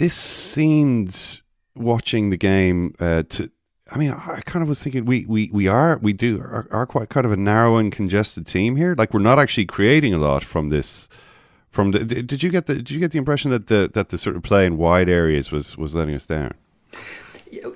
this 0.00 0.14
seemed 0.14 1.42
watching 1.76 2.30
the 2.30 2.38
game 2.38 2.94
uh, 3.00 3.22
to 3.28 3.50
I 3.92 3.98
mean, 3.98 4.12
I 4.12 4.40
kind 4.46 4.62
of 4.62 4.68
was 4.68 4.82
thinking 4.82 5.04
we 5.04 5.26
we, 5.26 5.50
we 5.52 5.66
are 5.68 5.98
we 5.98 6.12
do 6.14 6.40
are, 6.40 6.66
are, 6.70 6.86
quite 6.86 7.10
kind 7.10 7.26
of 7.26 7.32
a 7.32 7.36
narrow 7.36 7.76
and 7.76 7.92
congested 7.92 8.46
team 8.46 8.76
here. 8.76 8.94
Like 8.96 9.12
we're 9.12 9.20
not 9.20 9.38
actually 9.38 9.66
creating 9.66 10.14
a 10.14 10.18
lot 10.18 10.42
from 10.42 10.70
this. 10.70 11.08
From 11.68 11.90
the, 11.90 12.04
did 12.04 12.42
you 12.42 12.50
get 12.50 12.66
the 12.66 12.76
did 12.76 12.92
you 12.92 12.98
get 12.98 13.10
the 13.10 13.18
impression 13.18 13.50
that 13.50 13.66
the 13.66 13.90
that 13.92 14.08
the 14.08 14.16
sort 14.16 14.36
of 14.36 14.42
play 14.42 14.64
in 14.64 14.78
wide 14.78 15.08
areas 15.10 15.52
was 15.52 15.76
was 15.76 15.94
letting 15.94 16.14
us 16.14 16.24
down? 16.24 16.54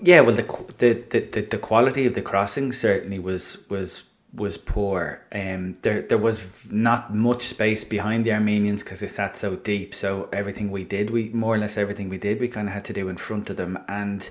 Yeah, 0.01 0.20
well, 0.20 0.35
the 0.35 0.47
the 0.79 1.20
the, 1.33 1.43
the 1.43 1.59
quality 1.59 2.07
of 2.07 2.14
the 2.14 2.22
crossing 2.22 2.72
certainly 2.72 3.18
was 3.18 3.68
was 3.68 4.05
was 4.35 4.59
poor. 4.59 5.22
Um, 5.32 5.78
there 5.82 6.03
there 6.03 6.18
was 6.18 6.47
not 6.68 7.14
much 7.14 7.47
space 7.47 7.85
behind 7.85 8.24
the 8.24 8.32
Armenians 8.32 8.82
because 8.82 9.01
they 9.01 9.07
sat 9.07 9.37
so 9.37 9.57
deep. 9.57 9.95
So 9.95 10.28
everything 10.32 10.70
we 10.70 10.85
did, 10.85 11.11
we 11.11 11.28
more 11.30 11.55
or 11.55 11.59
less 11.59 11.76
everything 11.76 12.09
we 12.09 12.18
did, 12.18 12.41
we 12.41 12.49
kind 12.49 12.68
of 12.68 12.74
had 12.74 12.85
to 12.87 12.93
do 12.93 13.09
in 13.09 13.16
front 13.16 13.51
of 13.51 13.57
them 13.57 13.78
and 13.89 14.28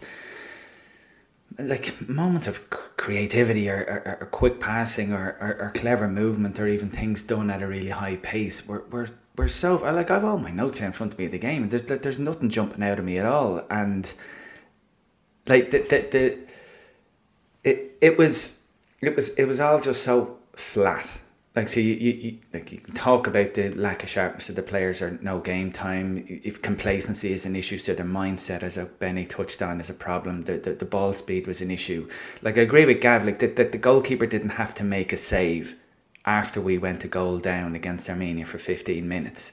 like 1.60 2.08
moments 2.08 2.48
of 2.48 2.70
creativity 2.98 3.70
or, 3.70 3.78
or, 3.78 4.18
or 4.22 4.26
quick 4.28 4.60
passing 4.60 5.14
or, 5.14 5.38
or, 5.40 5.58
or, 5.68 5.72
clever 5.76 6.08
movement 6.08 6.60
or 6.60 6.68
even 6.68 6.90
things 6.90 7.22
done 7.22 7.50
at 7.50 7.62
a 7.62 7.68
really 7.68 7.90
high 7.90 8.16
pace 8.18 8.68
we're, 8.68 8.82
we're, 8.90 9.10
we're 9.36 9.48
so 9.48 9.76
like 9.76 10.10
I've 10.10 10.24
all 10.24 10.38
my 10.40 10.52
notes 10.52 10.80
here 10.80 10.88
in 10.88 10.94
front 10.94 11.14
of 11.14 11.20
me 11.20 11.26
of 11.26 11.32
the 11.32 11.38
game 11.38 11.70
there's, 11.70 11.84
there's 11.84 12.20
nothing 12.20 12.50
jumping 12.50 12.84
out 12.84 12.98
of 12.98 13.06
me 13.06 13.18
at 13.18 13.26
all 13.26 13.66
and 13.70 14.12
like 15.46 15.72
the, 15.72 15.80
the, 15.80 16.08
the 16.12 16.40
it, 17.64 17.98
it 18.02 18.18
was 18.18 18.58
it 19.06 19.16
was 19.16 19.30
it 19.36 19.46
was 19.46 19.60
all 19.60 19.80
just 19.80 20.04
so 20.04 20.38
flat. 20.56 21.20
Like 21.56 21.70
so 21.70 21.80
you, 21.80 21.94
you, 21.94 22.12
you 22.14 22.38
like 22.52 22.72
you 22.72 22.80
talk 22.96 23.28
about 23.28 23.54
the 23.54 23.70
lack 23.70 24.02
of 24.02 24.10
sharpness 24.10 24.50
of 24.50 24.56
the 24.56 24.64
players 24.64 25.02
or 25.02 25.20
no 25.22 25.40
game 25.40 25.72
time. 25.72 26.26
If 26.28 26.62
complacency 26.64 27.32
is 27.32 27.46
an 27.46 27.56
issue 27.56 27.78
so 27.78 27.94
their 27.94 28.06
mindset 28.06 28.64
as 28.64 28.78
Benny 29.00 29.26
touched 29.26 29.62
on 29.62 29.80
is 29.80 29.90
a 29.90 29.94
problem. 29.94 30.46
The, 30.46 30.58
the, 30.58 30.72
the 30.74 30.86
ball 30.86 31.14
speed 31.14 31.46
was 31.46 31.62
an 31.62 31.70
issue. 31.70 32.10
Like 32.42 32.58
I 32.58 32.62
agree 32.62 32.86
with 32.86 33.02
Gav 33.02 33.24
like 33.24 33.40
that 33.40 33.56
the, 33.56 33.66
the 33.66 33.78
goalkeeper 33.78 34.26
didn't 34.26 34.52
have 34.52 34.74
to 34.76 34.84
make 34.84 35.14
a 35.14 35.18
save 35.18 35.76
after 36.26 36.60
we 36.60 36.78
went 36.78 37.02
to 37.02 37.08
goal 37.08 37.38
down 37.38 37.76
against 37.76 38.10
Armenia 38.10 38.46
for 38.46 38.58
15 38.58 39.08
minutes. 39.08 39.52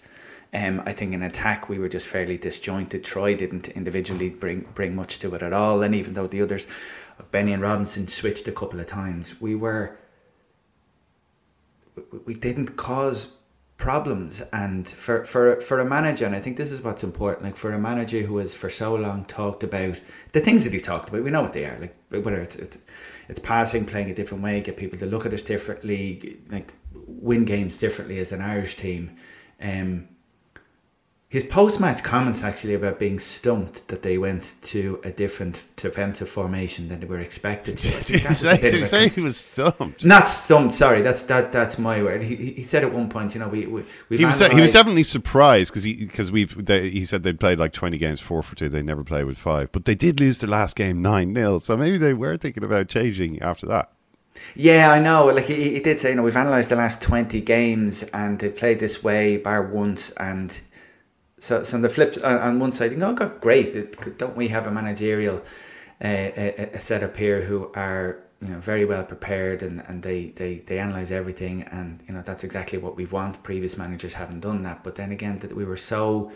Um, 0.53 0.83
I 0.85 0.93
think 0.93 1.13
in 1.13 1.23
attack 1.23 1.69
we 1.69 1.79
were 1.79 1.89
just 1.89 2.07
fairly 2.07 2.37
disjointed. 2.37 3.05
Troy 3.05 3.37
didn't 3.37 3.69
individually 3.69 4.31
bring 4.31 4.67
bring 4.75 4.97
much 4.97 5.19
to 5.21 5.35
it 5.35 5.43
at 5.43 5.53
all. 5.53 5.83
And 5.83 5.95
even 5.95 6.15
though 6.15 6.27
the 6.27 6.43
others 6.43 6.67
Benny 7.31 7.53
and 7.53 7.63
Robinson 7.63 8.09
switched 8.09 8.49
a 8.49 8.53
couple 8.53 8.81
of 8.81 8.87
times. 8.87 9.41
We 9.41 9.55
were 9.55 9.97
we 12.25 12.35
didn't 12.35 12.77
cause 12.77 13.29
problems 13.77 14.43
and 14.53 14.87
for 14.87 15.25
for 15.25 15.59
for 15.63 15.81
a 15.81 15.85
manager 15.85 16.27
and 16.27 16.37
I 16.37 16.41
think 16.41 16.59
this 16.59 16.71
is 16.71 16.83
what's 16.83 17.03
important 17.03 17.45
like 17.45 17.57
for 17.57 17.73
a 17.73 17.79
manager 17.79 18.21
who 18.21 18.37
has 18.37 18.55
for 18.55 18.69
so 18.69 18.95
long 18.95 19.25
talked 19.25 19.63
about 19.63 19.97
the 20.33 20.41
things 20.41 20.65
that 20.65 20.73
he's 20.75 20.83
talked 20.83 21.09
about 21.09 21.25
we 21.25 21.31
know 21.31 21.41
what 21.41 21.55
they 21.55 21.65
are 21.65 21.79
like 21.79 21.97
whether 22.11 22.37
it's 22.37 22.57
it's, 22.57 22.77
it's 23.31 23.41
passing 23.41 23.87
playing 23.87 24.11
a 24.11 24.15
different 24.15 24.45
way 24.45 24.61
get 24.61 24.77
people 24.77 24.99
to 24.99 25.07
look 25.07 25.25
at 25.25 25.33
us 25.33 25.41
differently 25.41 26.39
like 26.51 26.75
win 26.93 27.47
games 27.47 27.79
differently 27.79 28.19
as 28.19 28.33
an 28.33 28.43
Irish 28.43 28.77
team 28.77 29.17
um 29.63 30.07
his 31.31 31.45
post-match 31.45 32.03
comments 32.03 32.43
actually 32.43 32.75
about 32.75 32.99
being 32.99 33.21
stumped 33.21 33.87
that 33.87 34.03
they 34.03 34.19
went 34.19 34.55
to 34.63 35.01
a 35.05 35.13
different 35.13 35.63
defensive 35.77 36.29
formation 36.29 36.89
than 36.89 36.99
they 36.99 37.07
were 37.07 37.21
expected 37.21 37.79
to. 37.79 37.91
Did 38.03 38.23
he 38.23 38.35
say, 38.35 38.57
did 38.61 38.73
he, 38.75 38.85
say 38.85 39.09
he 39.09 39.21
was 39.21 39.37
stumped? 39.37 40.05
Not 40.05 40.29
stumped. 40.29 40.75
Sorry, 40.75 41.03
that's 41.03 41.23
that. 41.25 41.53
That's 41.53 41.79
my 41.79 42.03
word. 42.03 42.25
He, 42.25 42.35
he 42.35 42.65
said 42.65 42.83
at 42.83 42.93
one 42.93 43.09
point, 43.09 43.35
you 43.35 43.39
know, 43.39 43.47
we, 43.47 43.65
we 43.65 43.85
he 44.09 44.25
was 44.25 44.41
he 44.41 44.61
was 44.61 44.73
definitely 44.73 45.05
surprised 45.05 45.71
because 45.71 45.85
he 45.85 46.05
because 46.05 46.33
we've 46.33 46.67
they, 46.67 46.91
he 46.91 47.05
said 47.05 47.23
they'd 47.23 47.39
played 47.39 47.61
like 47.61 47.73
twenty 47.73 47.97
games 47.97 48.19
four 48.19 48.43
for 48.43 48.57
two. 48.57 48.69
They 48.69 48.83
never 48.83 49.05
played 49.05 49.27
with 49.27 49.39
five, 49.39 49.71
but 49.71 49.85
they 49.85 49.95
did 49.95 50.19
lose 50.19 50.41
their 50.41 50.51
last 50.51 50.75
game 50.75 51.01
nine 51.01 51.33
0 51.33 51.61
So 51.61 51.77
maybe 51.77 51.97
they 51.97 52.13
were 52.13 52.39
thinking 52.39 52.65
about 52.65 52.89
changing 52.89 53.41
after 53.41 53.67
that. 53.67 53.93
Yeah, 54.57 54.91
I 54.91 54.99
know. 54.99 55.27
Like 55.27 55.45
he, 55.45 55.75
he 55.75 55.81
did 55.81 56.01
say, 56.01 56.11
you 56.11 56.17
know, 56.17 56.25
we've 56.25 56.35
analysed 56.35 56.71
the 56.71 56.77
last 56.77 57.01
twenty 57.01 57.41
games 57.41 58.03
and 58.03 58.41
they've 58.41 58.57
played 58.57 58.81
this 58.81 59.05
way 59.05 59.37
bar 59.37 59.63
once, 59.63 60.11
and 60.11 60.61
so, 61.41 61.65
so 61.65 61.77
on 61.77 61.83
the 61.83 61.89
flip 61.89 62.17
on, 62.23 62.39
on 62.39 62.61
one 62.61 62.73
side, 62.73 62.93
you 62.93 62.99
know, 62.99 63.13
got 63.13 63.41
great. 63.41 64.19
Don't 64.19 64.37
we 64.37 64.49
have 64.49 64.67
a 64.67 64.71
managerial 64.71 65.43
uh, 66.03 66.31
a, 66.37 66.71
a 66.75 66.81
setup 66.81 67.17
here 67.17 67.43
who 67.43 67.71
are 67.75 68.19
you 68.41 68.49
know 68.49 68.59
very 68.61 68.85
well 68.85 69.05
prepared 69.05 69.63
and, 69.63 69.83
and 69.89 70.03
they, 70.03 70.27
they, 70.37 70.59
they 70.59 70.79
analyze 70.79 71.13
everything 71.13 71.63
and 71.65 72.01
you 72.07 72.15
know 72.15 72.23
that's 72.23 72.45
exactly 72.45 72.79
what 72.79 72.97
we 72.97 73.07
want. 73.07 73.43
Previous 73.43 73.77
managers 73.77 74.15
haven't 74.15 74.41
done 74.41 74.63
that, 74.63 74.85
but 74.85 74.95
then 74.95 75.13
again, 75.13 75.39
that 75.39 75.55
we 75.55 75.65
were 75.65 75.77
so 75.77 76.33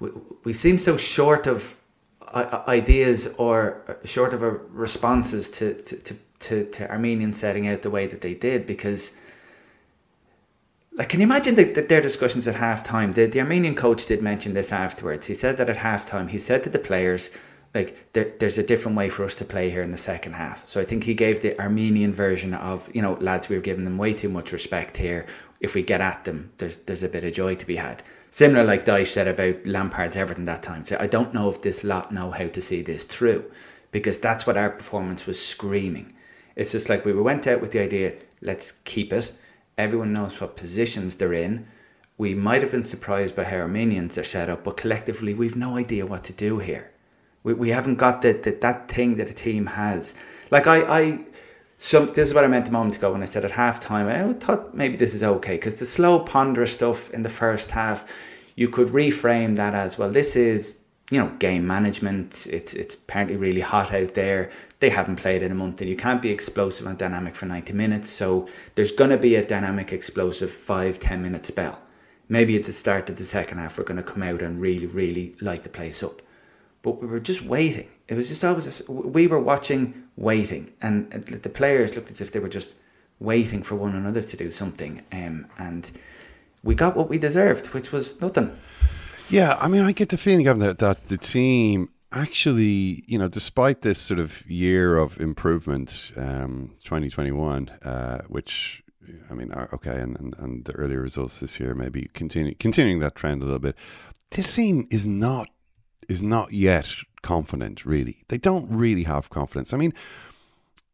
we, 0.00 0.10
we 0.44 0.52
seem 0.52 0.78
so 0.78 0.96
short 0.96 1.46
of 1.46 1.76
uh, 2.22 2.62
uh, 2.66 2.70
ideas 2.70 3.34
or 3.38 3.82
uh, 3.88 4.06
short 4.06 4.32
of 4.34 4.42
responses 4.74 5.50
to, 5.50 5.74
to, 5.82 5.96
to, 5.96 6.16
to, 6.40 6.64
to 6.70 6.90
Armenian 6.90 7.32
setting 7.32 7.68
out 7.68 7.82
the 7.82 7.90
way 7.90 8.06
that 8.06 8.20
they 8.20 8.34
did 8.34 8.66
because 8.66 9.16
like, 11.00 11.08
can 11.08 11.20
you 11.20 11.24
imagine 11.24 11.54
the, 11.54 11.64
the, 11.64 11.80
their 11.80 12.02
discussions 12.02 12.46
at 12.46 12.56
halftime? 12.56 13.14
The, 13.14 13.24
the 13.24 13.40
Armenian 13.40 13.74
coach 13.74 14.04
did 14.04 14.20
mention 14.20 14.52
this 14.52 14.70
afterwards. 14.70 15.28
He 15.28 15.34
said 15.34 15.56
that 15.56 15.70
at 15.70 15.78
halftime, 15.78 16.28
he 16.28 16.38
said 16.38 16.62
to 16.64 16.68
the 16.68 16.78
players, 16.78 17.30
like, 17.74 18.12
there, 18.12 18.34
there's 18.38 18.58
a 18.58 18.62
different 18.62 18.98
way 18.98 19.08
for 19.08 19.24
us 19.24 19.34
to 19.36 19.46
play 19.46 19.70
here 19.70 19.80
in 19.80 19.92
the 19.92 19.96
second 19.96 20.34
half. 20.34 20.68
So 20.68 20.78
I 20.78 20.84
think 20.84 21.04
he 21.04 21.14
gave 21.14 21.40
the 21.40 21.58
Armenian 21.58 22.12
version 22.12 22.52
of, 22.52 22.94
you 22.94 23.00
know, 23.00 23.14
lads, 23.14 23.48
we 23.48 23.56
are 23.56 23.62
giving 23.62 23.86
them 23.86 23.96
way 23.96 24.12
too 24.12 24.28
much 24.28 24.52
respect 24.52 24.98
here. 24.98 25.24
If 25.58 25.74
we 25.74 25.80
get 25.80 26.02
at 26.02 26.24
them, 26.24 26.52
there's 26.58 26.76
there's 26.76 27.02
a 27.02 27.08
bit 27.08 27.24
of 27.24 27.32
joy 27.32 27.54
to 27.54 27.66
be 27.66 27.76
had. 27.76 28.02
Similar, 28.30 28.64
like 28.64 28.84
Dyche 28.84 29.06
said 29.06 29.26
about 29.26 29.64
Lampard's 29.64 30.16
Everton 30.16 30.44
that 30.44 30.62
time. 30.62 30.84
So 30.84 30.98
I 31.00 31.06
don't 31.06 31.32
know 31.32 31.48
if 31.48 31.62
this 31.62 31.82
lot 31.82 32.12
know 32.12 32.30
how 32.30 32.48
to 32.48 32.60
see 32.60 32.82
this 32.82 33.04
through, 33.04 33.50
because 33.90 34.18
that's 34.18 34.46
what 34.46 34.58
our 34.58 34.68
performance 34.68 35.24
was 35.24 35.42
screaming. 35.42 36.12
It's 36.56 36.72
just 36.72 36.90
like 36.90 37.06
we 37.06 37.14
went 37.14 37.46
out 37.46 37.62
with 37.62 37.72
the 37.72 37.80
idea, 37.80 38.16
let's 38.42 38.72
keep 38.84 39.14
it 39.14 39.32
Everyone 39.80 40.12
knows 40.12 40.40
what 40.40 40.56
positions 40.56 41.16
they're 41.16 41.32
in. 41.32 41.66
We 42.18 42.34
might 42.34 42.62
have 42.62 42.70
been 42.70 42.84
surprised 42.84 43.34
by 43.34 43.44
how 43.44 43.56
Armenians 43.56 44.18
are 44.18 44.24
set 44.24 44.50
up, 44.50 44.64
but 44.64 44.76
collectively 44.76 45.32
we've 45.32 45.56
no 45.56 45.76
idea 45.76 46.04
what 46.04 46.24
to 46.24 46.32
do 46.32 46.58
here. 46.58 46.90
We, 47.42 47.54
we 47.54 47.70
haven't 47.70 47.96
got 47.96 48.20
the, 48.20 48.32
the, 48.32 48.50
that 48.60 48.90
thing 48.90 49.16
that 49.16 49.30
a 49.30 49.32
team 49.32 49.66
has. 49.66 50.14
Like 50.50 50.66
I, 50.66 50.82
I 50.82 51.20
some 51.78 52.12
this 52.12 52.28
is 52.28 52.34
what 52.34 52.44
I 52.44 52.48
meant 52.48 52.68
a 52.68 52.70
moment 52.70 52.96
ago 52.96 53.12
when 53.12 53.22
I 53.22 53.26
said 53.26 53.44
at 53.44 53.52
halftime. 53.52 54.06
I 54.06 54.32
thought 54.34 54.74
maybe 54.74 54.96
this 54.96 55.14
is 55.14 55.22
okay 55.22 55.54
because 55.54 55.76
the 55.76 55.86
slow, 55.86 56.20
ponderous 56.20 56.74
stuff 56.74 57.10
in 57.10 57.22
the 57.22 57.30
first 57.30 57.70
half, 57.70 58.04
you 58.54 58.68
could 58.68 58.88
reframe 58.88 59.56
that 59.56 59.74
as 59.74 59.96
well. 59.96 60.10
This 60.10 60.36
is 60.36 60.78
you 61.10 61.18
know 61.18 61.32
game 61.38 61.66
management. 61.66 62.46
It's 62.50 62.74
it's 62.74 62.96
apparently 62.96 63.36
really 63.36 63.62
hot 63.62 63.94
out 63.94 64.12
there 64.12 64.50
they 64.80 64.88
haven't 64.88 65.16
played 65.16 65.42
in 65.42 65.52
a 65.52 65.54
month 65.54 65.80
and 65.80 65.88
you 65.88 65.96
can't 65.96 66.22
be 66.22 66.30
explosive 66.30 66.86
and 66.86 66.98
dynamic 66.98 67.36
for 67.36 67.46
90 67.46 67.72
minutes. 67.74 68.10
So 68.10 68.48
there's 68.74 68.92
going 68.92 69.10
to 69.10 69.18
be 69.18 69.36
a 69.36 69.44
dynamic 69.44 69.92
explosive 69.92 70.50
5 70.50 70.98
10 70.98 71.22
minute 71.22 71.46
spell. 71.46 71.78
Maybe 72.28 72.56
at 72.56 72.64
the 72.64 72.72
start 72.72 73.08
of 73.10 73.16
the 73.16 73.24
second 73.24 73.58
half 73.58 73.78
we're 73.78 73.84
going 73.84 74.02
to 74.02 74.02
come 74.02 74.22
out 74.22 74.42
and 74.42 74.60
really 74.60 74.86
really 74.86 75.36
light 75.40 75.62
the 75.62 75.68
place 75.68 76.02
up. 76.02 76.22
But 76.82 77.00
we 77.00 77.06
were 77.06 77.20
just 77.20 77.42
waiting. 77.42 77.88
It 78.08 78.14
was 78.14 78.28
just 78.28 78.44
always 78.44 78.82
we 78.88 79.26
were 79.26 79.38
watching 79.38 80.02
waiting. 80.16 80.72
And 80.80 81.10
the 81.10 81.48
players 81.50 81.94
looked 81.94 82.10
as 82.10 82.20
if 82.20 82.32
they 82.32 82.40
were 82.40 82.48
just 82.48 82.70
waiting 83.18 83.62
for 83.62 83.76
one 83.76 83.94
another 83.94 84.22
to 84.22 84.36
do 84.36 84.50
something 84.50 85.02
um, 85.12 85.46
and 85.58 85.90
we 86.62 86.74
got 86.74 86.96
what 86.96 87.10
we 87.10 87.18
deserved 87.18 87.66
which 87.68 87.92
was 87.92 88.18
nothing. 88.22 88.56
Yeah, 89.28 89.56
I 89.60 89.68
mean, 89.68 89.82
I 89.82 89.92
get 89.92 90.08
the 90.08 90.18
feeling 90.18 90.48
of 90.48 90.58
that 90.60 90.78
that 90.78 91.06
the 91.08 91.18
team 91.18 91.90
actually, 92.12 93.04
you 93.06 93.18
know, 93.18 93.28
despite 93.28 93.82
this 93.82 93.98
sort 93.98 94.20
of 94.20 94.48
year 94.50 94.96
of 94.96 95.20
improvement, 95.20 96.12
um, 96.16 96.76
2021, 96.84 97.68
uh, 97.82 98.22
which 98.28 98.82
I 99.30 99.34
mean, 99.34 99.52
uh, 99.52 99.68
okay, 99.74 100.00
and, 100.00 100.18
and, 100.18 100.34
and 100.38 100.64
the 100.64 100.72
earlier 100.72 101.00
results 101.00 101.40
this 101.40 101.58
year 101.58 101.74
maybe 101.74 102.08
continue, 102.14 102.54
continuing 102.54 103.00
that 103.00 103.14
trend 103.14 103.42
a 103.42 103.44
little 103.44 103.60
bit. 103.60 103.76
This 104.30 104.54
team 104.54 104.86
is 104.90 105.06
not 105.06 105.48
is 106.08 106.22
not 106.22 106.52
yet 106.52 106.88
confident. 107.22 107.84
Really, 107.84 108.24
they 108.28 108.38
don't 108.38 108.68
really 108.70 109.04
have 109.04 109.30
confidence. 109.30 109.72
I 109.72 109.76
mean, 109.76 109.94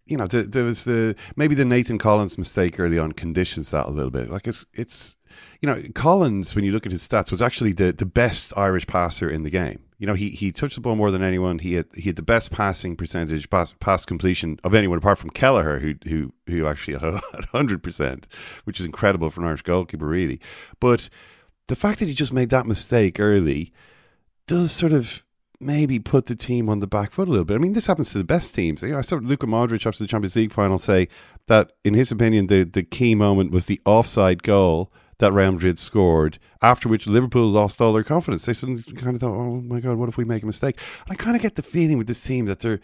you 0.07 0.17
know, 0.17 0.27
the, 0.27 0.43
there 0.43 0.65
was 0.65 0.85
the 0.85 1.15
maybe 1.37 1.55
the 1.55 1.65
Nathan 1.65 1.99
Collins 1.99 2.39
mistake 2.39 2.79
early 2.81 2.99
on 2.99 3.13
conditions 3.13 3.71
that 3.71 3.87
a 3.87 3.91
little 3.91 4.11
bit. 4.11 4.31
Like 4.31 4.47
it's 4.47 4.65
it's 4.73 5.17
you 5.61 5.67
know, 5.67 5.83
Collins 5.95 6.55
when 6.55 6.65
you 6.65 6.73
look 6.73 6.87
at 6.87 6.93
his 6.93 7.07
stats 7.07 7.31
was 7.31 7.43
actually 7.43 7.73
the 7.73 7.93
the 7.93 8.07
best 8.07 8.57
Irish 8.57 8.87
passer 8.87 9.29
in 9.29 9.43
the 9.43 9.51
game 9.51 9.81
you 9.99 10.07
know, 10.07 10.15
he, 10.15 10.31
he 10.31 10.53
touched 10.53 10.75
the 10.75 10.81
ball 10.81 10.95
more 10.95 11.11
than 11.11 11.23
anyone. 11.23 11.59
He 11.59 11.75
had 11.75 11.87
he 11.95 12.03
had 12.03 12.17
the 12.17 12.23
best 12.23 12.51
passing 12.51 12.97
percentage, 12.97 13.49
pass, 13.49 13.73
pass 13.81 14.05
completion 14.05 14.59
of 14.63 14.75
anyone 14.75 14.99
apart 14.99 15.19
from 15.19 15.31
Kelleher, 15.31 15.79
who 15.79 15.95
who 16.07 16.33
who 16.47 16.67
actually 16.67 16.99
had 16.99 17.21
hundred 17.53 17.83
percent, 17.83 18.27
which 18.65 18.79
is 18.79 18.87
incredible 18.87 19.31
for 19.31 19.41
an 19.41 19.47
Irish 19.47 19.63
goalkeeper, 19.63 20.07
really. 20.07 20.41
But 20.81 21.09
the 21.69 21.77
fact 21.77 21.99
that 22.01 22.09
he 22.09 22.15
just 22.15 22.33
made 22.33 22.51
that 22.51 22.67
mistake 22.67 23.19
early 23.19 23.73
does 24.47 24.71
sort 24.71 24.93
of 24.93 25.25
maybe 25.61 25.99
put 25.99 26.27
the 26.27 26.37
team 26.37 26.69
on 26.69 26.81
the 26.81 26.87
back 26.87 27.13
foot 27.13 27.29
a 27.29 27.31
little 27.31 27.47
bit. 27.47 27.55
I 27.55 27.59
mean, 27.59 27.73
this 27.73 27.87
happens 27.87 28.13
to 28.13 28.19
the 28.19 28.25
best 28.25 28.55
teams. 28.55 28.83
You 28.83 28.91
know, 28.91 28.99
I 28.99 29.03
saw 29.03 29.17
Luka 29.17 29.47
Modric 29.47 29.87
after 29.87 30.05
the 30.05 30.09
Champions 30.09 30.37
League 30.37 30.53
final 30.53 30.79
say 30.79 31.09
that, 31.47 31.73
in 31.85 31.95
his 31.95 32.13
opinion, 32.13 32.49
the 32.49 32.65
the 32.65 32.83
key 32.83 33.15
moment 33.15 33.51
was 33.51 33.65
the 33.65 33.81
offside 33.87 34.43
goal 34.43 34.93
that 35.19 35.33
Real 35.33 35.53
Madrid 35.53 35.79
scored, 35.79 36.39
after 36.63 36.89
which 36.89 37.07
Liverpool 37.07 37.49
lost 37.49 37.81
all 37.81 37.93
their 37.93 38.05
confidence. 38.05 38.45
They 38.45 38.53
suddenly 38.53 38.83
kind 38.83 39.15
of 39.15 39.21
thought, 39.21 39.35
oh 39.35 39.61
my 39.61 39.81
God, 39.81 39.97
what 39.97 40.09
if 40.09 40.17
we 40.17 40.25
make 40.25 40.43
a 40.43 40.47
mistake? 40.47 40.79
And 41.07 41.13
I 41.13 41.23
kind 41.23 41.37
of 41.37 41.43
get 41.43 41.55
the 41.55 41.63
feeling 41.63 41.99
with 41.99 42.07
this 42.07 42.23
team 42.23 42.47
that 42.47 42.61
they're, 42.61 42.81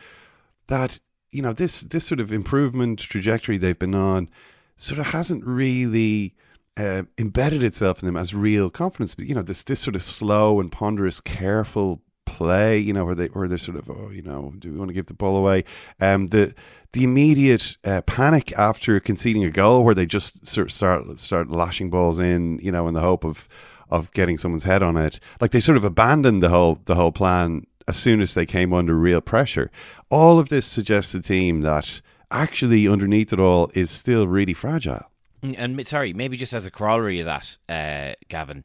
that, 0.69 0.99
you 1.31 1.43
know, 1.43 1.53
this, 1.53 1.83
this 1.83 2.07
sort 2.07 2.21
of 2.21 2.33
improvement 2.33 3.01
trajectory 3.01 3.59
they've 3.59 3.79
been 3.79 3.95
on 3.95 4.29
sort 4.77 4.99
of 4.99 5.07
hasn't 5.09 5.45
really 5.45 6.35
uh, 6.77 7.03
embedded 7.19 7.63
itself 7.63 8.03
in 8.03 8.07
them 8.07 8.17
as 8.17 8.35
real 8.35 8.71
confidence. 8.71 9.15
But, 9.15 9.27
you 9.27 9.35
know, 9.35 9.43
this, 9.43 9.63
this 9.63 9.81
sort 9.81 9.95
of 9.95 10.03
slow 10.03 10.61
and 10.61 10.73
ponderous, 10.73 11.21
careful 11.21 12.01
play, 12.25 12.79
you 12.79 12.93
know, 12.93 13.05
where 13.05 13.15
they 13.15 13.27
where 13.27 13.49
they're 13.49 13.59
sort 13.59 13.77
of, 13.77 13.91
oh, 13.91 14.11
you 14.11 14.23
know, 14.23 14.55
do 14.59 14.73
we 14.73 14.79
want 14.79 14.89
to 14.89 14.95
give 14.95 15.07
the 15.07 15.15
ball 15.15 15.37
away? 15.37 15.65
Um, 16.01 16.29
the 16.29 16.55
the 16.93 17.05
immediate 17.05 17.77
uh, 17.85 18.03
panic 18.03 18.53
after 18.59 19.01
conceding 19.01 19.45
a 19.45 19.51
goal, 19.51 19.85
where 19.85 19.95
they 19.95 20.07
just 20.07 20.47
sort 20.47 20.69
of 20.69 20.73
start 20.73 21.19
start 21.19 21.51
lashing 21.51 21.91
balls 21.91 22.19
in, 22.19 22.59
you 22.59 22.71
know, 22.73 22.87
in 22.89 22.95
the 22.95 23.01
hope 23.01 23.25
of 23.25 23.49
of 23.91 24.11
getting 24.13 24.39
someone's 24.39 24.65
head 24.65 24.83
on 24.83 24.97
it. 24.97 25.21
Like 25.41 25.51
they 25.51 25.61
sort 25.61 25.77
of 25.77 25.85
abandoned 25.85 26.43
the 26.43 26.49
whole 26.49 26.81
the 26.85 26.95
whole 26.95 27.13
plan 27.13 27.67
as 27.87 27.97
soon 27.97 28.21
as 28.21 28.35
they 28.35 28.47
came 28.47 28.73
under 28.73 28.95
real 28.95 29.21
pressure. 29.21 29.71
All 30.11 30.39
of 30.39 30.49
this 30.49 30.67
suggests 30.67 31.15
a 31.15 31.21
team 31.21 31.63
that 31.63 32.01
actually 32.31 32.89
underneath 32.89 33.33
it 33.33 33.41
all 33.41 33.71
is 33.75 33.91
still 33.91 34.27
really 34.27 34.55
fragile. 34.55 35.05
Mm, 35.43 35.55
and 35.59 35.87
sorry, 35.87 36.13
maybe 36.13 36.37
just 36.37 36.55
as 36.55 36.67
a 36.67 36.71
corollary 36.71 37.21
of 37.21 37.27
that, 37.27 37.59
uh, 37.69 38.15
Gavin, 38.29 38.65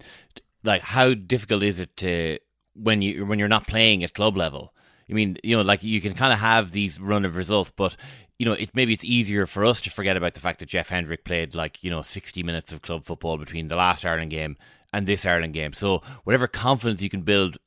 like 0.63 0.81
how 0.81 1.13
difficult 1.13 1.63
is 1.63 1.79
it 1.79 1.95
to 1.97 2.39
when 2.73 3.01
you 3.01 3.25
when 3.25 3.39
you're 3.39 3.47
not 3.47 3.67
playing 3.67 4.03
at 4.03 4.13
club 4.13 4.37
level. 4.37 4.73
I 5.09 5.13
mean, 5.13 5.37
you 5.43 5.55
know, 5.55 5.61
like 5.61 5.83
you 5.83 6.01
can 6.01 6.13
kind 6.13 6.33
of 6.33 6.39
have 6.39 6.71
these 6.71 6.99
run 6.99 7.25
of 7.25 7.35
results, 7.35 7.71
but 7.75 7.95
you 8.39 8.45
know, 8.45 8.53
it 8.53 8.71
maybe 8.73 8.93
it's 8.93 9.05
easier 9.05 9.45
for 9.45 9.65
us 9.65 9.81
to 9.81 9.89
forget 9.89 10.17
about 10.17 10.33
the 10.33 10.39
fact 10.39 10.59
that 10.59 10.69
Jeff 10.69 10.89
Hendrick 10.89 11.23
played 11.23 11.55
like 11.55 11.83
you 11.83 11.89
know 11.89 12.01
sixty 12.01 12.43
minutes 12.43 12.71
of 12.71 12.81
club 12.81 13.03
football 13.03 13.37
between 13.37 13.67
the 13.67 13.75
last 13.75 14.05
Ireland 14.05 14.31
game 14.31 14.57
and 14.93 15.07
this 15.07 15.25
Ireland 15.25 15.53
game. 15.53 15.73
So 15.73 16.01
whatever 16.23 16.47
confidence 16.47 17.01
you 17.01 17.09
can 17.09 17.21
build, 17.21 17.57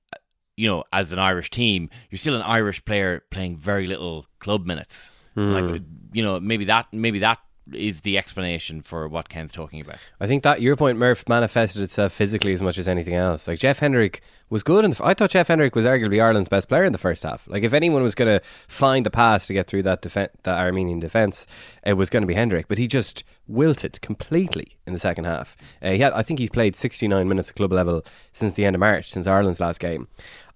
you 0.56 0.68
know, 0.68 0.84
as 0.92 1.12
an 1.12 1.18
Irish 1.18 1.50
team, 1.50 1.90
you're 2.10 2.18
still 2.18 2.36
an 2.36 2.42
Irish 2.42 2.84
player 2.84 3.22
playing 3.30 3.56
very 3.56 3.86
little 3.86 4.26
club 4.38 4.66
minutes. 4.66 5.10
Mm. 5.36 5.72
Like 5.72 5.82
you 6.12 6.22
know, 6.22 6.38
maybe 6.38 6.66
that 6.66 6.86
maybe 6.92 7.20
that 7.20 7.38
is 7.74 8.02
the 8.02 8.18
explanation 8.18 8.82
for 8.82 9.08
what 9.08 9.28
Ken's 9.28 9.52
talking 9.52 9.80
about. 9.80 9.96
I 10.20 10.26
think 10.26 10.42
that 10.42 10.60
your 10.60 10.76
point, 10.76 10.98
Murph, 10.98 11.28
manifested 11.28 11.82
itself 11.82 12.12
physically 12.12 12.52
as 12.52 12.62
much 12.62 12.78
as 12.78 12.88
anything 12.88 13.14
else. 13.14 13.46
Like 13.48 13.58
Jeff 13.58 13.78
Hendrick 13.78 14.22
was 14.48 14.62
good, 14.62 14.84
and 14.84 14.96
I 15.02 15.14
thought 15.14 15.30
Jeff 15.30 15.48
Hendrick 15.48 15.74
was 15.74 15.84
arguably 15.84 16.22
Ireland's 16.22 16.48
best 16.48 16.68
player 16.68 16.84
in 16.84 16.92
the 16.92 16.98
first 16.98 17.22
half. 17.22 17.46
Like 17.48 17.62
if 17.62 17.72
anyone 17.72 18.02
was 18.02 18.14
going 18.14 18.38
to 18.38 18.44
find 18.68 19.06
the 19.06 19.10
pass 19.10 19.46
to 19.46 19.52
get 19.52 19.66
through 19.66 19.84
that 19.84 20.02
defen- 20.02 20.30
that 20.42 20.58
Armenian 20.58 21.00
defence, 21.00 21.46
it 21.84 21.94
was 21.94 22.10
going 22.10 22.22
to 22.22 22.26
be 22.26 22.34
Hendrick. 22.34 22.68
But 22.68 22.78
he 22.78 22.86
just 22.86 23.24
wilted 23.46 24.00
completely 24.00 24.76
in 24.86 24.92
the 24.92 24.98
second 24.98 25.24
half. 25.24 25.56
Uh, 25.82 25.90
he 25.90 25.98
had, 25.98 26.12
I 26.12 26.22
think, 26.22 26.38
he's 26.38 26.50
played 26.50 26.76
69 26.76 27.28
minutes 27.28 27.50
at 27.50 27.56
club 27.56 27.72
level 27.72 28.04
since 28.32 28.54
the 28.54 28.64
end 28.64 28.76
of 28.76 28.80
March, 28.80 29.10
since 29.10 29.26
Ireland's 29.26 29.60
last 29.60 29.80
game. 29.80 30.08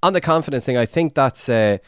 On 0.03 0.13
the 0.13 0.21
confidence 0.21 0.65
thing, 0.65 0.77
I 0.77 0.87
think 0.87 1.15
that's. 1.15 1.49
Uh, 1.49 1.79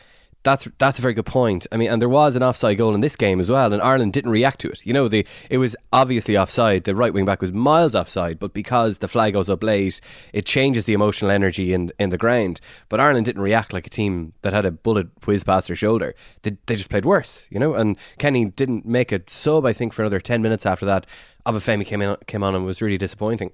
that's 0.46 0.68
that's 0.78 0.98
a 0.98 1.02
very 1.02 1.12
good 1.12 1.26
point. 1.26 1.66
I 1.72 1.76
mean, 1.76 1.90
and 1.90 2.00
there 2.00 2.08
was 2.08 2.36
an 2.36 2.42
offside 2.42 2.78
goal 2.78 2.94
in 2.94 3.00
this 3.00 3.16
game 3.16 3.40
as 3.40 3.50
well, 3.50 3.72
and 3.72 3.82
Ireland 3.82 4.12
didn't 4.12 4.30
react 4.30 4.60
to 4.60 4.70
it. 4.70 4.86
You 4.86 4.92
know, 4.92 5.08
the 5.08 5.26
it 5.50 5.58
was 5.58 5.74
obviously 5.92 6.38
offside. 6.38 6.84
The 6.84 6.94
right 6.94 7.12
wing 7.12 7.24
back 7.24 7.40
was 7.40 7.52
miles 7.52 7.96
offside, 7.96 8.38
but 8.38 8.54
because 8.54 8.98
the 8.98 9.08
flag 9.08 9.32
goes 9.32 9.50
up 9.50 9.64
late, 9.64 10.00
it 10.32 10.46
changes 10.46 10.84
the 10.84 10.92
emotional 10.92 11.32
energy 11.32 11.74
in 11.74 11.90
in 11.98 12.10
the 12.10 12.18
ground. 12.18 12.60
But 12.88 13.00
Ireland 13.00 13.26
didn't 13.26 13.42
react 13.42 13.72
like 13.72 13.88
a 13.88 13.90
team 13.90 14.34
that 14.42 14.52
had 14.52 14.64
a 14.64 14.70
bullet 14.70 15.08
whiz 15.26 15.42
past 15.42 15.66
their 15.66 15.76
shoulder. 15.76 16.14
They 16.42 16.56
they 16.66 16.76
just 16.76 16.90
played 16.90 17.04
worse, 17.04 17.42
you 17.50 17.58
know. 17.58 17.74
And 17.74 17.98
Kenny 18.18 18.44
didn't 18.44 18.86
make 18.86 19.10
a 19.10 19.20
sub, 19.26 19.66
I 19.66 19.72
think, 19.72 19.92
for 19.92 20.02
another 20.02 20.20
ten 20.20 20.42
minutes 20.42 20.64
after 20.64 20.86
that. 20.86 21.06
Obafemi 21.44 21.84
came 21.84 22.02
in 22.02 22.16
came 22.28 22.44
on 22.44 22.54
and 22.54 22.64
was 22.64 22.80
really 22.80 22.98
disappointing. 22.98 23.50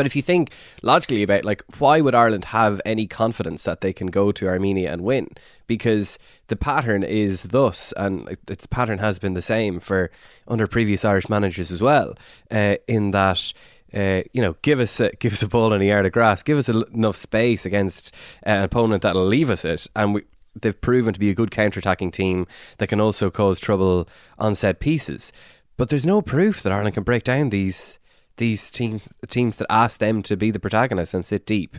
But 0.00 0.06
if 0.06 0.16
you 0.16 0.22
think 0.22 0.50
logically 0.80 1.22
about 1.22 1.44
like 1.44 1.62
why 1.78 2.00
would 2.00 2.14
Ireland 2.14 2.46
have 2.46 2.80
any 2.86 3.06
confidence 3.06 3.64
that 3.64 3.82
they 3.82 3.92
can 3.92 4.06
go 4.06 4.32
to 4.32 4.48
Armenia 4.48 4.90
and 4.90 5.02
win? 5.02 5.28
Because 5.66 6.18
the 6.46 6.56
pattern 6.56 7.02
is 7.02 7.42
thus, 7.42 7.92
and 7.98 8.26
the 8.46 8.56
pattern 8.70 8.98
has 9.00 9.18
been 9.18 9.34
the 9.34 9.42
same 9.42 9.78
for 9.78 10.10
under 10.48 10.66
previous 10.66 11.04
Irish 11.04 11.28
managers 11.28 11.70
as 11.70 11.82
well. 11.82 12.14
Uh, 12.50 12.76
in 12.88 13.10
that. 13.10 13.52
Uh, 13.92 14.22
you 14.32 14.40
know, 14.40 14.54
give 14.62 14.80
us 14.80 15.00
a, 15.00 15.10
give 15.18 15.34
us 15.34 15.42
a 15.42 15.48
ball 15.48 15.72
in 15.74 15.82
a 15.82 15.84
yard 15.84 16.06
of 16.06 16.12
grass, 16.12 16.44
give 16.44 16.56
us 16.56 16.68
a, 16.68 16.82
enough 16.94 17.16
space 17.16 17.66
against 17.66 18.14
an 18.44 18.62
opponent 18.62 19.02
that'll 19.02 19.26
leave 19.26 19.50
us 19.50 19.64
it, 19.64 19.86
and 19.96 20.14
we, 20.14 20.22
they've 20.54 20.80
proven 20.80 21.12
to 21.12 21.18
be 21.18 21.28
a 21.28 21.34
good 21.34 21.50
counter-attacking 21.50 22.12
team 22.12 22.46
that 22.78 22.86
can 22.86 23.00
also 23.00 23.30
cause 23.30 23.58
trouble 23.58 24.08
on 24.38 24.54
set 24.54 24.78
pieces. 24.78 25.32
But 25.76 25.88
there's 25.88 26.06
no 26.06 26.22
proof 26.22 26.62
that 26.62 26.72
Ireland 26.72 26.94
can 26.94 27.02
break 27.02 27.24
down 27.24 27.50
these 27.50 27.98
these 28.40 28.70
teams 28.70 29.02
teams 29.28 29.56
that 29.58 29.66
ask 29.70 30.00
them 30.00 30.22
to 30.24 30.36
be 30.36 30.50
the 30.50 30.58
protagonists 30.58 31.14
and 31.14 31.24
sit 31.24 31.46
deep. 31.46 31.76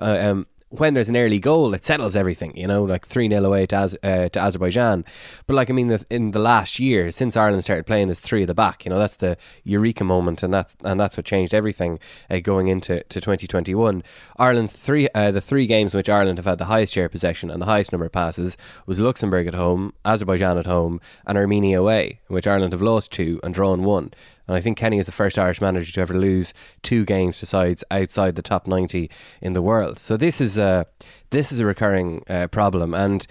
Uh, 0.00 0.16
um, 0.20 0.46
when 0.78 0.94
there's 0.94 1.08
an 1.08 1.16
early 1.16 1.38
goal, 1.38 1.72
it 1.72 1.84
settles 1.84 2.16
everything, 2.16 2.56
you 2.56 2.66
know, 2.66 2.82
like 2.82 3.06
3 3.06 3.28
0 3.28 3.44
away 3.44 3.66
to, 3.66 3.76
uh, 4.02 4.28
to 4.28 4.40
Azerbaijan. 4.40 5.04
But, 5.46 5.54
like, 5.54 5.70
I 5.70 5.72
mean, 5.72 5.96
in 6.10 6.32
the 6.32 6.38
last 6.38 6.80
year, 6.80 7.10
since 7.10 7.36
Ireland 7.36 7.64
started 7.64 7.86
playing 7.86 8.10
as 8.10 8.18
three 8.18 8.42
at 8.42 8.48
the 8.48 8.54
back, 8.54 8.84
you 8.84 8.90
know, 8.90 8.98
that's 8.98 9.16
the 9.16 9.36
eureka 9.62 10.02
moment, 10.02 10.42
and 10.42 10.52
that's, 10.52 10.74
and 10.82 10.98
that's 10.98 11.16
what 11.16 11.26
changed 11.26 11.54
everything 11.54 11.98
uh, 12.28 12.40
going 12.40 12.68
into 12.68 13.04
to 13.04 13.20
2021. 13.20 14.02
Ireland's 14.36 14.72
three, 14.72 15.08
uh, 15.14 15.30
the 15.30 15.40
three 15.40 15.66
games 15.66 15.94
in 15.94 15.98
which 15.98 16.08
Ireland 16.08 16.38
have 16.38 16.46
had 16.46 16.58
the 16.58 16.64
highest 16.64 16.92
share 16.92 17.08
possession 17.08 17.50
and 17.50 17.62
the 17.62 17.66
highest 17.66 17.92
number 17.92 18.06
of 18.06 18.12
passes 18.12 18.56
was 18.86 18.98
Luxembourg 18.98 19.46
at 19.46 19.54
home, 19.54 19.92
Azerbaijan 20.04 20.58
at 20.58 20.66
home, 20.66 21.00
and 21.26 21.38
Armenia 21.38 21.78
away, 21.78 22.20
which 22.26 22.46
Ireland 22.46 22.72
have 22.72 22.82
lost 22.82 23.12
two 23.12 23.38
and 23.44 23.54
drawn 23.54 23.84
one. 23.84 24.12
And 24.46 24.56
I 24.56 24.60
think 24.60 24.76
Kenny 24.76 24.98
is 24.98 25.06
the 25.06 25.12
first 25.12 25.38
Irish 25.38 25.60
manager 25.60 25.92
to 25.92 26.00
ever 26.00 26.14
lose 26.14 26.52
two 26.82 27.04
games 27.04 27.38
to 27.40 27.46
sides 27.46 27.82
outside 27.90 28.34
the 28.34 28.42
top 28.42 28.66
90 28.66 29.10
in 29.40 29.52
the 29.54 29.62
world. 29.62 29.98
So 29.98 30.16
this 30.16 30.40
is 30.40 30.58
a, 30.58 30.86
this 31.30 31.50
is 31.50 31.58
a 31.58 31.64
recurring 31.64 32.22
uh, 32.28 32.48
problem. 32.48 32.94
And 32.94 33.26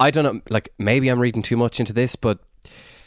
I 0.00 0.10
don't 0.10 0.24
know, 0.24 0.40
like, 0.50 0.70
maybe 0.78 1.08
I'm 1.08 1.20
reading 1.20 1.42
too 1.42 1.56
much 1.56 1.78
into 1.78 1.92
this, 1.92 2.16
but 2.16 2.38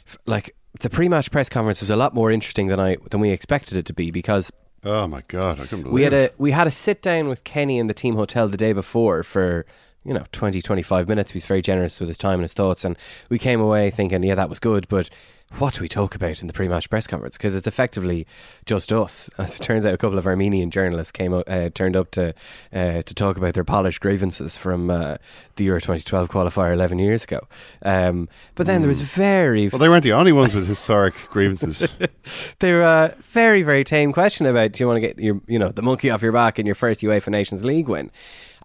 f- 0.06 0.18
like, 0.26 0.56
the 0.80 0.90
pre-match 0.90 1.32
press 1.32 1.50
conference 1.50 1.82
was 1.82 1.90
a 1.90 1.96
lot 1.96 2.14
more 2.14 2.32
interesting 2.32 2.68
than 2.68 2.80
I 2.80 2.98
than 3.10 3.20
we 3.20 3.32
expected 3.32 3.78
it 3.78 3.86
to 3.88 3.94
be 3.94 4.12
because 4.12 4.52
Oh 4.84 5.08
my 5.08 5.24
god, 5.28 5.60
I 5.60 5.64
couldn't 5.64 5.84
believe 5.84 5.94
we 5.94 6.04
had 6.04 6.14
a 6.14 6.32
we 6.38 6.52
had 6.52 6.68
a 6.68 6.72
sit 6.72 7.02
down 7.02 7.28
with 7.28 7.44
Kenny 7.44 7.80
in 7.80 7.88
the 7.88 7.94
team 7.94 8.16
hotel 8.16 8.48
the 8.48 8.56
day 8.56 8.72
before 8.72 9.24
for 9.24 9.66
you 10.06 10.14
know 10.14 10.24
20 10.32 10.62
25 10.62 11.10
minutes 11.10 11.32
he 11.32 11.38
was 11.38 11.46
very 11.46 11.62
generous 11.62 12.00
with 12.00 12.08
his 12.08 12.18
time 12.18 12.36
and 12.36 12.44
his 12.44 12.54
thoughts 12.54 12.86
and 12.86 12.98
we 13.30 13.38
came 13.38 13.60
away 13.60 13.90
thinking 13.90 14.24
yeah 14.24 14.36
that 14.36 14.50
was 14.50 14.58
good 14.58 14.88
but 14.88 15.10
what 15.58 15.74
do 15.74 15.82
we 15.82 15.88
talk 15.88 16.16
about 16.16 16.42
in 16.42 16.48
the 16.48 16.54
pre-match 16.54 16.90
press 16.90 17.08
conference 17.08 17.38
because 17.38 17.56
it's 17.56 17.68
effectively 17.68 18.28
just 18.66 18.92
us 18.94 19.30
as 19.38 19.60
it 19.60 19.64
turns 19.64 19.86
out 19.86 19.94
a 19.94 19.98
couple 19.98 20.18
of 20.18 20.28
Armenian 20.28 20.72
journalists 20.72 21.12
came 21.12 21.34
up, 21.34 21.50
uh, 21.50 21.70
turned 21.70 21.96
up 21.96 22.12
to 22.12 22.34
uh, 22.74 23.02
to 23.02 23.16
talk 23.16 23.38
about 23.38 23.54
their 23.54 23.64
polished 23.64 24.00
grievances 24.00 24.58
from 24.58 24.90
uh, 24.90 25.18
the 25.56 25.66
Euro 25.66 25.80
2012 25.80 26.30
qualifier 26.30 26.74
11 26.74 27.00
years 27.00 27.24
ago 27.24 27.42
um, 27.84 28.30
but 28.56 28.68
then 28.68 28.82
there 28.82 28.88
was 28.90 29.02
very 29.02 29.70
Well, 29.70 29.80
they 29.80 29.90
weren't 29.90 30.04
the 30.04 30.14
only 30.14 30.32
ones 30.32 30.54
with 30.54 30.68
historic 30.68 31.16
grievances. 31.30 31.88
they 32.60 32.74
were 32.74 32.82
a 32.82 33.16
very, 33.22 33.64
very 33.64 33.84
tame 33.84 34.12
question 34.14 34.46
about 34.46 34.72
do 34.72 34.84
you 34.84 34.88
want 34.88 34.98
to 34.98 35.02
get 35.02 35.20
your, 35.20 35.42
you 35.48 35.60
know, 35.60 35.70
the 35.70 35.82
monkey 35.82 36.10
off 36.10 36.22
your 36.22 36.32
back 36.32 36.60
in 36.60 36.66
your 36.66 36.76
first 36.76 37.02
UEFA 37.02 37.30
Nations 37.30 37.64
League 37.64 37.88
win? 37.88 38.12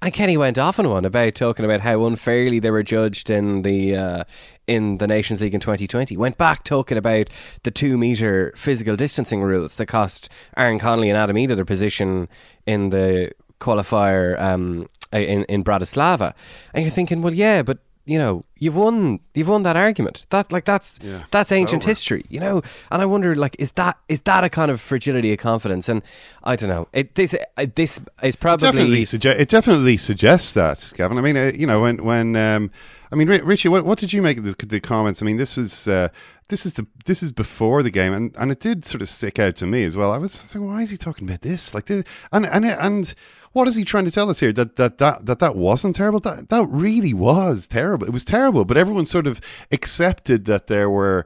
And 0.02 0.12
Kenny 0.12 0.36
went 0.36 0.58
off 0.58 0.78
on 0.78 0.88
one 0.88 1.04
about 1.04 1.34
talking 1.34 1.64
about 1.64 1.80
how 1.80 2.04
unfairly 2.04 2.58
they 2.58 2.70
were 2.70 2.82
judged 2.82 3.30
in 3.30 3.62
the 3.62 3.96
uh, 3.96 4.24
in 4.66 4.98
the 4.98 5.06
Nations 5.06 5.40
League 5.40 5.54
in 5.54 5.60
2020. 5.60 6.16
Went 6.16 6.38
back 6.38 6.64
talking 6.64 6.98
about 6.98 7.28
the 7.62 7.70
two 7.70 7.98
meter 7.98 8.52
physical 8.56 8.96
distancing 8.96 9.42
rules 9.42 9.76
that 9.76 9.86
cost 9.86 10.28
Aaron 10.56 10.78
Connolly 10.78 11.08
and 11.08 11.18
Adam 11.18 11.36
Idah 11.36 11.56
their 11.56 11.64
position 11.64 12.28
in 12.66 12.90
the 12.90 13.32
qualifier 13.60 14.40
um, 14.40 14.88
in 15.12 15.44
in 15.44 15.64
Bratislava. 15.64 16.34
And 16.72 16.84
you're 16.84 16.90
thinking, 16.90 17.22
well, 17.22 17.34
yeah, 17.34 17.62
but 17.62 17.78
you 18.06 18.18
know, 18.18 18.44
you've 18.58 18.76
won 18.76 19.20
you've 19.32 19.48
won 19.48 19.62
that 19.62 19.76
argument. 19.76 20.26
That 20.30 20.52
like 20.52 20.66
that's 20.66 20.98
Yeah, 21.02 21.24
that's 21.30 21.50
ancient 21.50 21.84
history, 21.84 22.24
you 22.28 22.38
know. 22.38 22.62
And 22.90 23.00
I 23.00 23.06
wonder, 23.06 23.34
like, 23.34 23.56
is 23.58 23.72
that 23.72 23.96
is 24.08 24.20
that 24.22 24.44
a 24.44 24.50
kind 24.50 24.70
of 24.70 24.80
fragility 24.80 25.32
of 25.32 25.38
confidence? 25.38 25.88
And 25.88 26.02
I 26.42 26.56
don't 26.56 26.68
know. 26.68 26.88
It 26.92 27.14
this 27.14 27.34
uh, 27.56 27.66
this 27.74 28.00
is 28.22 28.36
probably 28.36 28.68
definitely 28.68 29.02
sugge- 29.02 29.38
it 29.38 29.48
definitely 29.48 29.96
suggests 29.96 30.52
that, 30.52 30.92
Gavin. 30.96 31.16
I 31.16 31.22
mean, 31.22 31.36
uh, 31.36 31.52
you 31.54 31.66
know, 31.66 31.80
when 31.80 32.04
when 32.04 32.36
um, 32.36 32.70
I 33.12 33.16
mean, 33.16 33.28
Ri- 33.28 33.42
Richie, 33.42 33.68
what, 33.68 33.84
what 33.84 33.98
did 33.98 34.12
you 34.12 34.22
make 34.22 34.38
of 34.38 34.44
the, 34.44 34.66
the 34.66 34.80
comments? 34.80 35.22
I 35.22 35.24
mean, 35.24 35.36
this 35.36 35.56
was 35.56 35.86
uh, 35.86 36.08
this 36.48 36.66
is 36.66 36.74
the 36.74 36.86
this 37.04 37.22
is 37.22 37.32
before 37.32 37.82
the 37.82 37.90
game, 37.90 38.12
and, 38.12 38.34
and 38.36 38.50
it 38.50 38.60
did 38.60 38.84
sort 38.84 39.02
of 39.02 39.08
stick 39.08 39.38
out 39.38 39.56
to 39.56 39.66
me 39.66 39.84
as 39.84 39.96
well. 39.96 40.12
I 40.12 40.18
was 40.18 40.54
like, 40.54 40.64
why 40.64 40.82
is 40.82 40.90
he 40.90 40.96
talking 40.96 41.28
about 41.28 41.42
this? 41.42 41.74
Like, 41.74 41.86
this, 41.86 42.04
and 42.32 42.46
and 42.46 42.64
and 42.64 43.14
what 43.52 43.68
is 43.68 43.76
he 43.76 43.84
trying 43.84 44.04
to 44.04 44.10
tell 44.10 44.30
us 44.30 44.40
here? 44.40 44.52
That 44.52 44.76
that 44.76 44.98
that 44.98 45.26
that 45.26 45.38
that 45.38 45.56
wasn't 45.56 45.96
terrible. 45.96 46.20
That 46.20 46.48
that 46.50 46.66
really 46.66 47.14
was 47.14 47.66
terrible. 47.66 48.06
It 48.06 48.12
was 48.12 48.24
terrible, 48.24 48.64
but 48.64 48.76
everyone 48.76 49.06
sort 49.06 49.26
of 49.26 49.40
accepted 49.70 50.44
that 50.46 50.66
there 50.66 50.90
were 50.90 51.24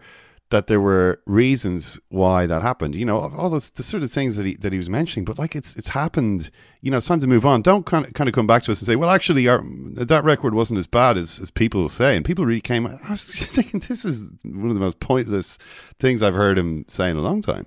that 0.51 0.67
there 0.67 0.81
were 0.81 1.21
reasons 1.27 2.01
why 2.09 2.47
that 2.47 2.63
happened. 2.63 2.95
You 2.95 3.05
know, 3.05 3.19
all 3.19 3.51
those 3.51 3.71
the 3.71 3.83
sort 3.83 4.03
of 4.03 4.11
things 4.11 4.37
that 4.37 4.47
he 4.47 4.55
that 4.57 4.73
he 4.73 4.79
was 4.79 4.89
mentioning. 4.89 5.25
But 5.25 5.39
like 5.39 5.55
it's 5.55 5.77
it's 5.77 5.89
happened. 5.89 6.51
You 6.81 6.91
know, 6.91 6.99
it's 6.99 7.07
time 7.07 7.21
to 7.21 7.27
move 7.27 7.45
on. 7.45 7.63
Don't 7.63 7.85
kind 7.85 8.07
of 8.07 8.15
kind 8.15 8.29
of 8.29 8.35
come 8.35 8.47
back 8.47 8.63
to 8.65 8.73
us 8.73 8.81
and 8.81 8.87
say, 8.87 8.97
well, 8.97 9.11
actually, 9.11 9.47
our, 9.49 9.63
that 9.95 10.25
record 10.25 10.55
wasn't 10.55 10.79
as 10.79 10.87
bad 10.87 11.19
as, 11.19 11.41
as 11.41 11.51
people 11.51 11.89
say. 11.89 12.17
And 12.17 12.25
people 12.25 12.47
really 12.47 12.61
came. 12.61 12.87
I 12.87 13.11
was 13.11 13.25
thinking, 13.35 13.81
this 13.81 14.05
is 14.05 14.31
one 14.45 14.69
of 14.69 14.75
the 14.75 14.81
most 14.81 15.01
pointless 15.01 15.59
things 16.01 16.23
I've 16.23 16.35
heard 16.35 16.59
him 16.59 16.85
say 16.89 17.11
in 17.11 17.17
a 17.17 17.23
long 17.23 17.43
time. 17.43 17.67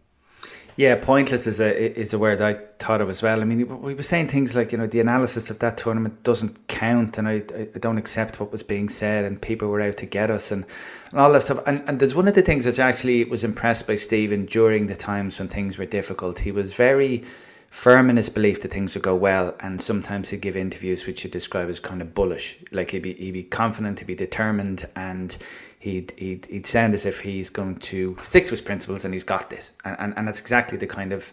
Yeah, 0.81 0.95
pointless 0.95 1.45
is 1.45 1.59
a 1.59 1.99
is 1.99 2.11
a 2.11 2.17
word 2.17 2.41
I 2.41 2.55
thought 2.79 3.01
of 3.01 3.09
as 3.11 3.21
well. 3.21 3.39
I 3.39 3.43
mean, 3.43 3.83
we 3.83 3.93
were 3.93 4.01
saying 4.01 4.29
things 4.29 4.55
like 4.55 4.71
you 4.71 4.79
know 4.79 4.87
the 4.87 4.99
analysis 4.99 5.51
of 5.51 5.59
that 5.59 5.77
tournament 5.77 6.23
doesn't 6.23 6.67
count, 6.67 7.19
and 7.19 7.27
I 7.27 7.43
I 7.75 7.77
don't 7.77 7.99
accept 7.99 8.39
what 8.39 8.51
was 8.51 8.63
being 8.63 8.89
said, 8.89 9.23
and 9.23 9.39
people 9.39 9.67
were 9.67 9.79
out 9.79 9.97
to 9.97 10.07
get 10.07 10.31
us, 10.31 10.49
and, 10.49 10.65
and 11.11 11.19
all 11.19 11.31
that 11.33 11.43
stuff. 11.43 11.59
And 11.67 11.83
and 11.85 11.99
there's 11.99 12.15
one 12.15 12.27
of 12.27 12.33
the 12.33 12.41
things 12.41 12.65
which 12.65 12.79
actually 12.79 13.23
was 13.25 13.43
impressed 13.43 13.85
by 13.85 13.95
Stephen 13.95 14.47
during 14.47 14.87
the 14.87 14.95
times 14.95 15.37
when 15.37 15.49
things 15.49 15.77
were 15.77 15.85
difficult. 15.85 16.39
He 16.39 16.51
was 16.51 16.73
very 16.73 17.23
firm 17.69 18.09
in 18.09 18.17
his 18.17 18.29
belief 18.29 18.63
that 18.63 18.73
things 18.73 18.95
would 18.95 19.03
go 19.03 19.13
well, 19.13 19.53
and 19.59 19.79
sometimes 19.79 20.29
he'd 20.29 20.41
give 20.41 20.57
interviews 20.57 21.05
which 21.05 21.23
you 21.23 21.29
describe 21.29 21.69
as 21.69 21.79
kind 21.79 22.01
of 22.01 22.15
bullish. 22.15 22.57
Like 22.71 22.89
he'd 22.89 23.03
be 23.03 23.13
he'd 23.13 23.33
be 23.33 23.43
confident, 23.43 23.99
he'd 23.99 24.07
be 24.07 24.15
determined, 24.15 24.89
and 24.95 25.37
he'd 25.81 26.13
he'd, 26.15 26.45
he'd 26.45 26.65
sound 26.65 26.93
as 26.93 27.05
if 27.05 27.21
he's 27.21 27.49
going 27.49 27.75
to 27.77 28.17
stick 28.23 28.45
to 28.45 28.51
his 28.51 28.61
principles 28.61 29.03
and 29.03 29.13
he's 29.13 29.23
got 29.23 29.49
this. 29.49 29.73
And, 29.83 29.97
and 29.99 30.13
and 30.17 30.27
that's 30.27 30.39
exactly 30.39 30.77
the 30.77 30.87
kind 30.87 31.11
of 31.11 31.31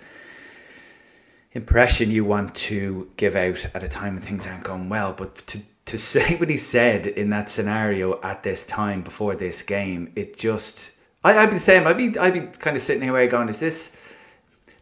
impression 1.53 2.11
you 2.11 2.25
want 2.25 2.55
to 2.55 3.11
give 3.17 3.37
out 3.37 3.67
at 3.75 3.83
a 3.83 3.89
time 3.89 4.15
when 4.15 4.23
things 4.23 4.47
aren't 4.47 4.65
going 4.65 4.89
well. 4.89 5.13
But 5.13 5.37
to 5.49 5.61
to 5.87 5.99
say 6.13 6.37
what 6.37 6.51
he 6.51 6.57
said 6.57 7.07
in 7.07 7.31
that 7.31 7.51
scenario 7.51 8.21
at 8.23 8.43
this 8.43 8.67
time 8.67 9.03
before 9.03 9.37
this 9.37 9.63
game, 9.63 10.13
it 10.17 10.37
just 10.37 10.93
I, 11.23 11.39
I'd 11.39 11.51
be 11.51 11.55
the 11.55 11.61
same. 11.61 11.87
I'd 11.87 11.97
be 11.97 12.19
I'd 12.19 12.35
be 12.35 12.59
kind 12.59 12.77
of 12.77 12.83
sitting 12.83 13.03
here 13.03 13.27
going, 13.29 13.49
is 13.49 13.59
this 13.59 13.97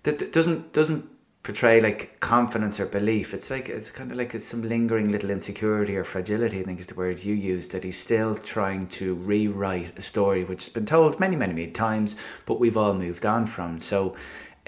that 0.04 0.32
doesn't 0.32 0.72
doesn't 0.72 1.08
portray 1.46 1.80
like 1.80 2.18
confidence 2.18 2.80
or 2.80 2.86
belief. 2.86 3.32
It's 3.32 3.50
like 3.50 3.68
it's 3.68 3.90
kind 3.92 4.10
of 4.10 4.16
like 4.16 4.34
it's 4.34 4.46
some 4.46 4.62
lingering 4.68 5.12
little 5.12 5.30
insecurity 5.30 5.96
or 5.96 6.02
fragility. 6.02 6.58
I 6.60 6.64
think 6.64 6.80
is 6.80 6.88
the 6.88 6.94
word 6.96 7.22
you 7.22 7.34
used. 7.34 7.70
That 7.70 7.84
he's 7.84 7.98
still 7.98 8.34
trying 8.36 8.88
to 8.98 9.14
rewrite 9.14 9.96
a 9.96 10.02
story 10.02 10.42
which 10.44 10.64
has 10.64 10.72
been 10.72 10.86
told 10.86 11.20
many 11.20 11.36
many 11.36 11.54
many 11.54 11.70
times, 11.70 12.16
but 12.46 12.58
we've 12.58 12.76
all 12.76 12.94
moved 12.94 13.24
on 13.24 13.46
from. 13.46 13.78
So, 13.78 14.16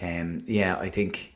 um, 0.00 0.38
yeah, 0.46 0.76
I 0.78 0.88
think. 0.88 1.34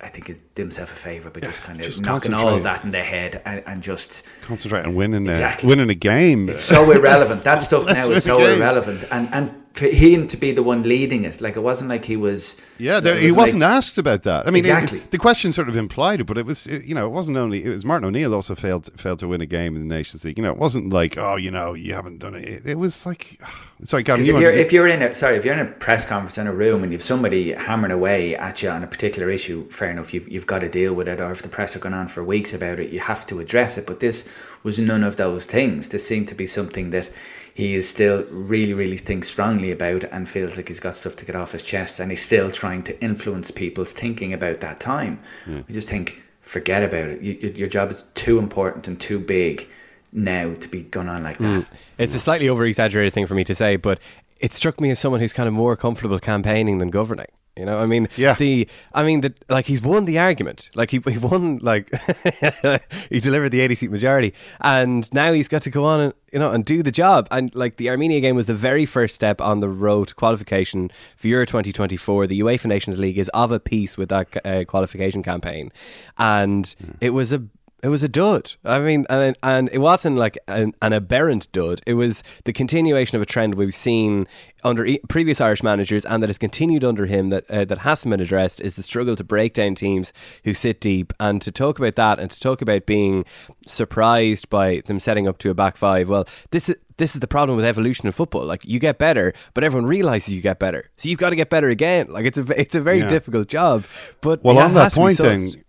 I 0.00 0.08
think 0.08 0.26
he 0.26 0.34
did 0.54 0.62
himself 0.64 0.92
a 0.92 0.96
favour 0.96 1.30
by 1.30 1.40
just 1.40 1.62
kind 1.62 1.80
of 1.80 1.86
just 1.86 2.02
knocking 2.02 2.34
all 2.34 2.60
that 2.60 2.84
in 2.84 2.90
the 2.90 3.02
head 3.02 3.40
and, 3.46 3.62
and 3.66 3.82
just 3.82 4.22
Concentrate 4.42 4.84
on 4.84 4.94
winning, 4.94 5.26
Exactly. 5.26 5.66
a, 5.66 5.68
winning 5.70 5.88
a 5.88 5.94
game. 5.94 6.50
it's 6.50 6.62
so 6.62 6.90
irrelevant. 6.90 7.42
That 7.44 7.62
stuff 7.62 7.86
now 7.98 8.10
is 8.10 8.24
so 8.24 8.36
game. 8.36 8.58
irrelevant. 8.58 9.02
And 9.10 9.30
and 9.32 9.63
for 9.74 9.88
him 9.88 10.28
to 10.28 10.36
be 10.36 10.52
the 10.52 10.62
one 10.62 10.84
leading 10.84 11.24
it, 11.24 11.40
like 11.40 11.56
it 11.56 11.60
wasn't 11.60 11.90
like 11.90 12.04
he 12.04 12.16
was. 12.16 12.56
Yeah, 12.78 13.00
there, 13.00 13.16
he 13.16 13.32
wasn't 13.32 13.60
like, 13.60 13.70
asked 13.70 13.98
about 13.98 14.22
that. 14.22 14.46
I 14.46 14.52
mean, 14.52 14.64
exactly. 14.64 14.98
It, 14.98 15.10
the 15.10 15.18
question 15.18 15.52
sort 15.52 15.68
of 15.68 15.76
implied 15.76 16.20
it, 16.20 16.24
but 16.24 16.38
it 16.38 16.46
was, 16.46 16.68
it, 16.68 16.84
you 16.84 16.94
know, 16.94 17.06
it 17.06 17.10
wasn't 17.10 17.36
only 17.36 17.64
it 17.64 17.70
was 17.70 17.84
Martin 17.84 18.06
O'Neill 18.06 18.32
also 18.32 18.54
failed 18.54 18.88
failed 18.98 19.18
to 19.18 19.28
win 19.28 19.40
a 19.40 19.46
game 19.46 19.74
in 19.74 19.86
the 19.86 19.92
Nations 19.92 20.24
League. 20.24 20.38
You 20.38 20.44
know, 20.44 20.52
it 20.52 20.58
wasn't 20.58 20.92
like, 20.92 21.18
oh, 21.18 21.34
you 21.34 21.50
know, 21.50 21.74
you 21.74 21.92
haven't 21.92 22.18
done 22.18 22.36
it. 22.36 22.44
It, 22.44 22.66
it 22.66 22.78
was 22.78 23.04
like, 23.04 23.40
sorry, 23.84 24.04
Gavin, 24.04 24.24
you 24.24 24.36
if 24.36 24.40
you're 24.40 24.52
if 24.52 24.72
you're 24.72 24.86
in 24.86 25.02
a 25.02 25.12
sorry, 25.12 25.36
if 25.36 25.44
you're 25.44 25.54
in 25.54 25.60
a 25.60 25.70
press 25.72 26.06
conference 26.06 26.38
in 26.38 26.46
a 26.46 26.54
room 26.54 26.84
and 26.84 26.92
you've 26.92 27.02
somebody 27.02 27.52
hammering 27.52 27.92
away 27.92 28.36
at 28.36 28.62
you 28.62 28.70
on 28.70 28.84
a 28.84 28.86
particular 28.86 29.28
issue, 29.28 29.68
fair 29.70 29.90
enough, 29.90 30.14
you've 30.14 30.28
you've 30.28 30.46
got 30.46 30.60
to 30.60 30.68
deal 30.68 30.94
with 30.94 31.08
it. 31.08 31.20
Or 31.20 31.32
if 31.32 31.42
the 31.42 31.48
press 31.48 31.74
are 31.74 31.80
going 31.80 31.94
on 31.94 32.06
for 32.06 32.22
weeks 32.22 32.54
about 32.54 32.78
it, 32.78 32.90
you 32.90 33.00
have 33.00 33.26
to 33.26 33.40
address 33.40 33.76
it. 33.76 33.86
But 33.86 33.98
this 33.98 34.30
was 34.62 34.78
none 34.78 35.02
of 35.02 35.16
those 35.16 35.44
things. 35.44 35.88
This 35.88 36.06
seemed 36.06 36.28
to 36.28 36.34
be 36.36 36.46
something 36.46 36.90
that 36.90 37.10
he 37.54 37.74
is 37.74 37.88
still 37.88 38.24
really, 38.30 38.74
really 38.74 38.98
thinks 38.98 39.28
strongly 39.28 39.70
about 39.70 40.04
and 40.04 40.28
feels 40.28 40.56
like 40.56 40.68
he's 40.68 40.80
got 40.80 40.96
stuff 40.96 41.14
to 41.16 41.24
get 41.24 41.36
off 41.36 41.52
his 41.52 41.62
chest, 41.62 42.00
and 42.00 42.10
he's 42.10 42.22
still 42.22 42.50
trying 42.50 42.82
to 42.82 43.00
influence 43.02 43.52
people's 43.52 43.92
thinking 43.92 44.32
about 44.32 44.60
that 44.60 44.80
time. 44.80 45.20
Mm. 45.46 45.66
We 45.68 45.74
just 45.74 45.88
think, 45.88 46.20
forget 46.40 46.82
about 46.82 47.10
it. 47.10 47.22
You, 47.22 47.52
your 47.54 47.68
job 47.68 47.92
is 47.92 48.02
too 48.14 48.40
important 48.40 48.88
and 48.88 49.00
too 49.00 49.20
big 49.20 49.68
now 50.12 50.54
to 50.54 50.68
be 50.68 50.82
going 50.82 51.08
on 51.08 51.22
like 51.22 51.38
that. 51.38 51.44
Mm. 51.62 51.66
It's 51.96 52.14
a 52.14 52.20
slightly 52.20 52.48
over 52.48 52.66
exaggerated 52.66 53.14
thing 53.14 53.26
for 53.26 53.34
me 53.34 53.44
to 53.44 53.54
say, 53.54 53.76
but 53.76 54.00
it 54.40 54.52
struck 54.52 54.80
me 54.80 54.90
as 54.90 54.98
someone 54.98 55.20
who's 55.20 55.32
kind 55.32 55.46
of 55.46 55.54
more 55.54 55.76
comfortable 55.76 56.18
campaigning 56.18 56.78
than 56.78 56.90
governing. 56.90 57.28
You 57.56 57.64
know, 57.64 57.78
I 57.78 57.86
mean, 57.86 58.08
yeah. 58.16 58.34
The, 58.34 58.68
I 58.92 59.04
mean, 59.04 59.20
the, 59.20 59.32
like 59.48 59.66
he's 59.66 59.80
won 59.80 60.06
the 60.06 60.18
argument. 60.18 60.70
Like 60.74 60.90
he, 60.90 61.00
he 61.06 61.18
won, 61.18 61.58
like 61.58 61.88
he 63.10 63.20
delivered 63.20 63.50
the 63.50 63.60
eighty 63.60 63.76
seat 63.76 63.92
majority, 63.92 64.34
and 64.60 65.12
now 65.14 65.32
he's 65.32 65.46
got 65.46 65.62
to 65.62 65.70
go 65.70 65.84
on 65.84 66.00
and 66.00 66.14
you 66.32 66.40
know 66.40 66.50
and 66.50 66.64
do 66.64 66.82
the 66.82 66.90
job. 66.90 67.28
And 67.30 67.54
like 67.54 67.76
the 67.76 67.90
Armenia 67.90 68.20
game 68.20 68.34
was 68.34 68.46
the 68.46 68.56
very 68.56 68.86
first 68.86 69.14
step 69.14 69.40
on 69.40 69.60
the 69.60 69.68
road 69.68 70.08
to 70.08 70.14
qualification 70.16 70.90
for 71.16 71.28
Euro 71.28 71.46
twenty 71.46 71.70
twenty 71.70 71.96
four. 71.96 72.26
The 72.26 72.40
UEFA 72.40 72.66
Nations 72.66 72.98
League 72.98 73.18
is 73.18 73.28
of 73.28 73.52
a 73.52 73.60
piece 73.60 73.96
with 73.96 74.08
that 74.08 74.44
uh, 74.44 74.64
qualification 74.64 75.22
campaign, 75.22 75.70
and 76.18 76.64
mm. 76.64 76.96
it 77.00 77.10
was 77.10 77.32
a 77.32 77.44
it 77.84 77.88
was 77.88 78.02
a 78.02 78.08
dud. 78.08 78.54
I 78.64 78.78
mean, 78.78 79.04
and 79.10 79.36
and 79.42 79.68
it 79.70 79.76
wasn't 79.78 80.16
like 80.16 80.38
an, 80.48 80.74
an 80.80 80.94
aberrant 80.94 81.52
dud. 81.52 81.82
It 81.86 81.94
was 81.94 82.22
the 82.44 82.52
continuation 82.52 83.16
of 83.16 83.20
a 83.22 83.26
trend 83.26 83.56
we've 83.56 83.74
seen 83.74 84.26
under 84.64 84.86
e- 84.86 85.00
previous 85.10 85.38
Irish 85.38 85.62
managers, 85.62 86.06
and 86.06 86.22
that 86.22 86.30
has 86.30 86.38
continued 86.38 86.82
under 86.82 87.04
him. 87.04 87.28
That 87.28 87.44
uh, 87.50 87.66
that 87.66 87.78
hasn't 87.78 88.10
been 88.10 88.20
addressed 88.20 88.62
is 88.62 88.74
the 88.74 88.82
struggle 88.82 89.16
to 89.16 89.22
break 89.22 89.52
down 89.52 89.74
teams 89.74 90.14
who 90.44 90.54
sit 90.54 90.80
deep, 90.80 91.12
and 91.20 91.42
to 91.42 91.52
talk 91.52 91.78
about 91.78 91.96
that, 91.96 92.18
and 92.18 92.30
to 92.30 92.40
talk 92.40 92.62
about 92.62 92.86
being 92.86 93.26
surprised 93.66 94.48
by 94.48 94.80
them 94.86 94.98
setting 94.98 95.28
up 95.28 95.36
to 95.38 95.50
a 95.50 95.54
back 95.54 95.76
five. 95.76 96.08
Well, 96.08 96.26
this 96.52 96.70
is 96.70 96.76
this 96.96 97.14
is 97.14 97.20
the 97.20 97.26
problem 97.26 97.56
with 97.56 97.66
evolution 97.66 98.08
of 98.08 98.14
football. 98.14 98.46
Like 98.46 98.64
you 98.64 98.78
get 98.78 98.98
better, 98.98 99.34
but 99.52 99.62
everyone 99.62 99.86
realizes 99.86 100.32
you 100.32 100.40
get 100.40 100.58
better, 100.58 100.88
so 100.96 101.10
you've 101.10 101.18
got 101.18 101.30
to 101.30 101.36
get 101.36 101.50
better 101.50 101.68
again. 101.68 102.06
Like 102.08 102.24
it's 102.24 102.38
a 102.38 102.58
it's 102.58 102.74
a 102.74 102.80
very 102.80 103.00
yeah. 103.00 103.08
difficult 103.08 103.48
job. 103.48 103.84
But 104.22 104.42
well, 104.42 104.58
on 104.58 104.72
that 104.72 104.92
point, 104.92 105.18
then 105.18 105.63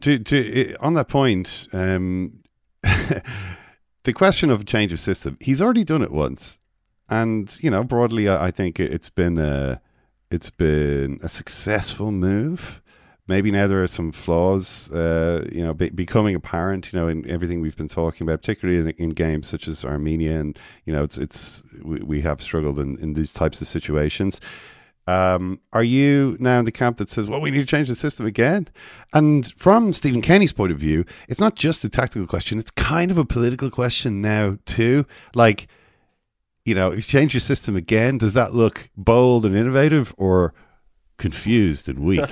to 0.00 0.18
to 0.18 0.76
on 0.80 0.94
that 0.94 1.08
point, 1.08 1.68
um, 1.72 2.40
the 2.82 4.12
question 4.12 4.50
of 4.50 4.64
change 4.66 4.92
of 4.92 5.00
system, 5.00 5.36
he's 5.40 5.60
already 5.60 5.84
done 5.84 6.02
it 6.02 6.12
once, 6.12 6.60
and 7.08 7.56
you 7.60 7.70
know 7.70 7.84
broadly, 7.84 8.28
I, 8.28 8.46
I 8.46 8.50
think 8.50 8.80
it's 8.80 9.10
been 9.10 9.38
a 9.38 9.80
it's 10.30 10.50
been 10.50 11.20
a 11.22 11.28
successful 11.28 12.10
move. 12.10 12.80
Maybe 13.26 13.50
now 13.50 13.66
there 13.66 13.82
are 13.82 13.86
some 13.86 14.12
flaws, 14.12 14.90
uh, 14.90 15.48
you 15.50 15.64
know, 15.64 15.72
be, 15.72 15.88
becoming 15.88 16.34
apparent, 16.34 16.92
you 16.92 16.98
know, 16.98 17.08
in 17.08 17.26
everything 17.26 17.62
we've 17.62 17.76
been 17.76 17.88
talking 17.88 18.26
about, 18.26 18.42
particularly 18.42 18.78
in, 18.78 18.90
in 19.02 19.10
games 19.10 19.48
such 19.48 19.66
as 19.66 19.82
Armenia, 19.82 20.38
and 20.38 20.58
you 20.84 20.92
know, 20.92 21.04
it's 21.04 21.16
it's 21.16 21.62
we, 21.82 22.00
we 22.00 22.20
have 22.20 22.42
struggled 22.42 22.78
in, 22.78 22.98
in 22.98 23.14
these 23.14 23.32
types 23.32 23.62
of 23.62 23.68
situations. 23.68 24.40
Um, 25.06 25.60
are 25.72 25.82
you 25.82 26.36
now 26.40 26.58
in 26.58 26.64
the 26.64 26.72
camp 26.72 26.96
that 26.96 27.10
says, 27.10 27.28
well, 27.28 27.40
we 27.40 27.50
need 27.50 27.60
to 27.60 27.66
change 27.66 27.88
the 27.88 27.94
system 27.94 28.26
again? 28.26 28.68
And 29.12 29.52
from 29.56 29.92
Stephen 29.92 30.22
Kenny's 30.22 30.52
point 30.52 30.72
of 30.72 30.78
view, 30.78 31.04
it's 31.28 31.40
not 31.40 31.56
just 31.56 31.84
a 31.84 31.88
tactical 31.88 32.26
question, 32.26 32.58
it's 32.58 32.70
kind 32.70 33.10
of 33.10 33.18
a 33.18 33.24
political 33.24 33.70
question 33.70 34.20
now, 34.22 34.58
too. 34.64 35.04
Like, 35.34 35.68
you 36.64 36.74
know, 36.74 36.90
if 36.90 36.96
you 36.96 37.02
change 37.02 37.34
your 37.34 37.40
system 37.42 37.76
again, 37.76 38.16
does 38.16 38.32
that 38.34 38.54
look 38.54 38.88
bold 38.96 39.44
and 39.44 39.54
innovative 39.54 40.14
or 40.16 40.54
confused 41.16 41.88
and 41.88 42.00
weak. 42.00 42.28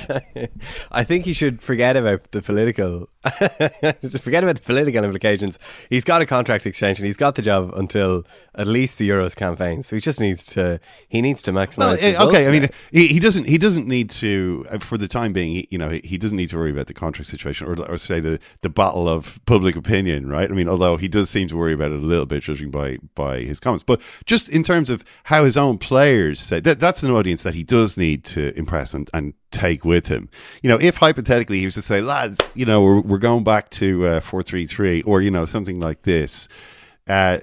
I 0.93 1.05
think 1.05 1.27
you 1.27 1.35
should 1.35 1.63
forget 1.63 1.97
about 1.97 2.33
the 2.33 2.43
political 2.43 3.09
forget 4.21 4.43
about 4.43 4.57
the 4.57 4.63
political 4.65 5.05
implications. 5.05 5.59
He's 5.89 6.05
got 6.05 6.23
a 6.23 6.27
contract 6.27 6.67
extension. 6.67 7.05
He's 7.05 7.17
got 7.17 7.37
the 7.37 7.43
job 7.43 7.73
until 7.77 8.25
at 8.55 8.67
least 8.67 8.99
the 8.99 9.09
Euros 9.09 9.37
campaign. 9.37 9.85
So 9.85 9.95
he 9.95 10.01
just 10.01 10.21
needs 10.21 10.45
to 10.47 10.81
he 11.09 11.23
needs 11.23 11.41
to 11.43 11.53
maximize. 11.53 11.77
Well, 11.79 11.97
eh, 12.01 12.17
okay, 12.21 12.47
I 12.49 12.51
mean 12.51 12.69
he, 12.91 13.07
he, 13.09 13.21
doesn't 13.21 13.47
he 13.47 13.59
doesn't 13.59 13.87
need 13.87 14.11
to 14.11 14.67
uh, 14.71 14.79
for 14.79 14.99
the 14.99 15.07
time 15.07 15.33
being. 15.33 15.53
He, 15.53 15.69
you 15.71 15.79
know 15.79 15.91
he 15.91 16.19
doesn't 16.19 16.37
need 16.37 16.51
to 16.51 16.57
worry 16.57 16.73
about 16.73 16.89
the 16.89 16.95
contract 16.95 17.31
situation 17.31 17.69
or, 17.69 17.81
or 17.89 17.97
say 17.97 18.19
the 18.19 18.41
the 18.63 18.71
battle 18.71 19.09
of 19.09 19.41
public 19.47 19.77
opinion, 19.77 20.29
right? 20.29 20.51
I 20.51 20.55
mean, 20.55 20.69
although 20.69 20.97
he 20.97 21.07
does 21.07 21.31
seem 21.31 21.47
to 21.49 21.57
worry 21.57 21.75
about 21.75 21.93
it 21.93 22.03
a 22.03 22.07
little 22.07 22.27
bit, 22.27 22.43
judging 22.43 22.71
by 22.73 22.99
by 23.15 23.41
his 23.41 23.61
comments. 23.61 23.85
But 23.85 24.01
just 24.27 24.49
in 24.49 24.65
terms 24.65 24.91
of 24.91 25.05
how 25.25 25.45
his 25.45 25.57
own 25.57 25.79
players 25.79 26.41
say 26.41 26.59
that 26.61 26.81
that's 26.81 27.05
an 27.05 27.13
audience 27.13 27.45
that 27.45 27.55
he 27.55 27.63
does 27.63 27.97
need 27.97 28.25
to 28.25 28.57
impress 28.59 28.95
and, 28.95 29.09
and 29.15 29.35
take 29.53 29.85
with 29.85 30.07
him. 30.07 30.29
You 30.63 30.69
know, 30.69 30.79
if 30.81 30.97
hypothetically 30.97 31.61
he 31.61 31.65
was 31.65 31.75
to 31.75 31.83
say, 31.83 32.01
lads, 32.01 32.39
you 32.55 32.67
know, 32.67 32.83
we're, 32.83 33.01
we're 33.01 33.19
going 33.19 33.45
back 33.45 33.71
to 33.71 34.07
uh, 34.07 34.21
433 34.21 35.03
or, 35.03 35.21
you 35.21 35.31
know, 35.31 35.45
something 35.45 35.79
like 35.79 36.03
this, 36.03 36.49
uh, 37.09 37.39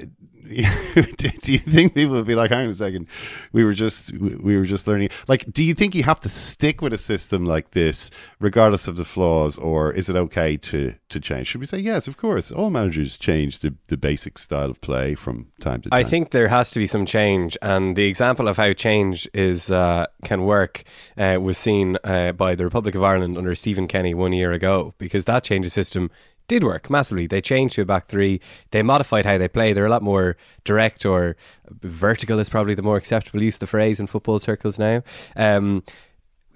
do 1.18 1.54
you 1.54 1.60
think 1.60 1.94
people 1.94 2.16
would 2.16 2.26
be 2.26 2.34
like, 2.34 2.50
hang 2.50 2.66
on 2.66 2.72
a 2.72 2.76
second, 2.76 3.06
we 3.52 3.64
were 3.64 3.76
just 3.76 4.12
we 4.14 4.58
were 4.58 4.66
just 4.66 4.88
learning? 4.88 5.10
Like, 5.28 5.46
do 5.52 5.64
you 5.64 5.76
think 5.76 5.94
you 5.94 6.02
have 6.04 6.20
to 6.22 6.30
stick 6.30 6.82
with 6.82 6.92
a 6.92 6.98
system 6.98 7.46
like 7.46 7.72
this, 7.72 8.10
regardless 8.40 8.88
of 8.88 8.98
the 8.98 9.06
flaws, 9.06 9.60
or 9.60 9.92
is 9.92 10.10
it 10.10 10.16
okay 10.16 10.58
to 10.58 10.96
to 11.10 11.20
change? 11.20 11.48
Should 11.48 11.62
we 11.62 11.68
say 11.68 11.78
yes? 11.78 12.08
Of 12.08 12.18
course, 12.18 12.52
all 12.52 12.72
managers 12.72 13.16
change 13.16 13.60
the 13.60 13.76
the 13.88 13.98
basic 13.98 14.40
style 14.40 14.72
of 14.72 14.82
play 14.82 15.14
from 15.14 15.52
time 15.60 15.82
to 15.82 15.90
time. 15.90 16.00
I 16.00 16.04
think 16.04 16.32
there 16.32 16.48
has 16.48 16.72
to 16.72 16.80
be 16.80 16.88
some 16.88 17.06
change, 17.06 17.56
and 17.62 17.96
the 17.96 18.08
example 18.08 18.48
of 18.48 18.58
how 18.58 18.74
change 18.74 19.30
is 19.36 19.70
uh, 19.70 20.08
can 20.26 20.44
work 20.44 20.84
uh, 21.16 21.38
was 21.40 21.60
seen 21.60 21.98
uh, 22.04 22.32
by 22.32 22.56
the 22.56 22.64
Republic 22.64 22.96
of 22.96 23.04
Ireland 23.04 23.38
under 23.38 23.54
Stephen 23.54 23.88
Kenny 23.88 24.16
one 24.16 24.34
year 24.34 24.52
ago, 24.52 24.96
because 24.98 25.26
that 25.26 25.44
change 25.44 25.68
of 25.68 25.72
system 25.72 26.10
did 26.50 26.64
work 26.66 26.90
massively. 26.90 27.28
They 27.28 27.40
changed 27.40 27.76
to 27.76 27.84
a 27.84 27.86
back 27.86 28.08
three. 28.08 28.42
They 28.72 28.84
modified 28.84 29.26
how 29.26 29.38
they 29.38 29.48
play. 29.48 29.72
They're 29.72 29.86
a 29.86 29.90
lot 29.90 30.02
more 30.02 30.36
direct 30.66 31.06
or 31.06 31.38
vertical 31.70 32.40
is 32.40 32.50
probably 32.50 32.74
the 32.74 32.82
more 32.82 32.98
acceptable 32.98 33.42
use 33.42 33.56
of 33.56 33.60
the 33.62 33.68
phrase 33.68 34.00
in 34.00 34.08
football 34.08 34.40
circles 34.40 34.78
now. 34.78 35.04
Um, 35.38 35.84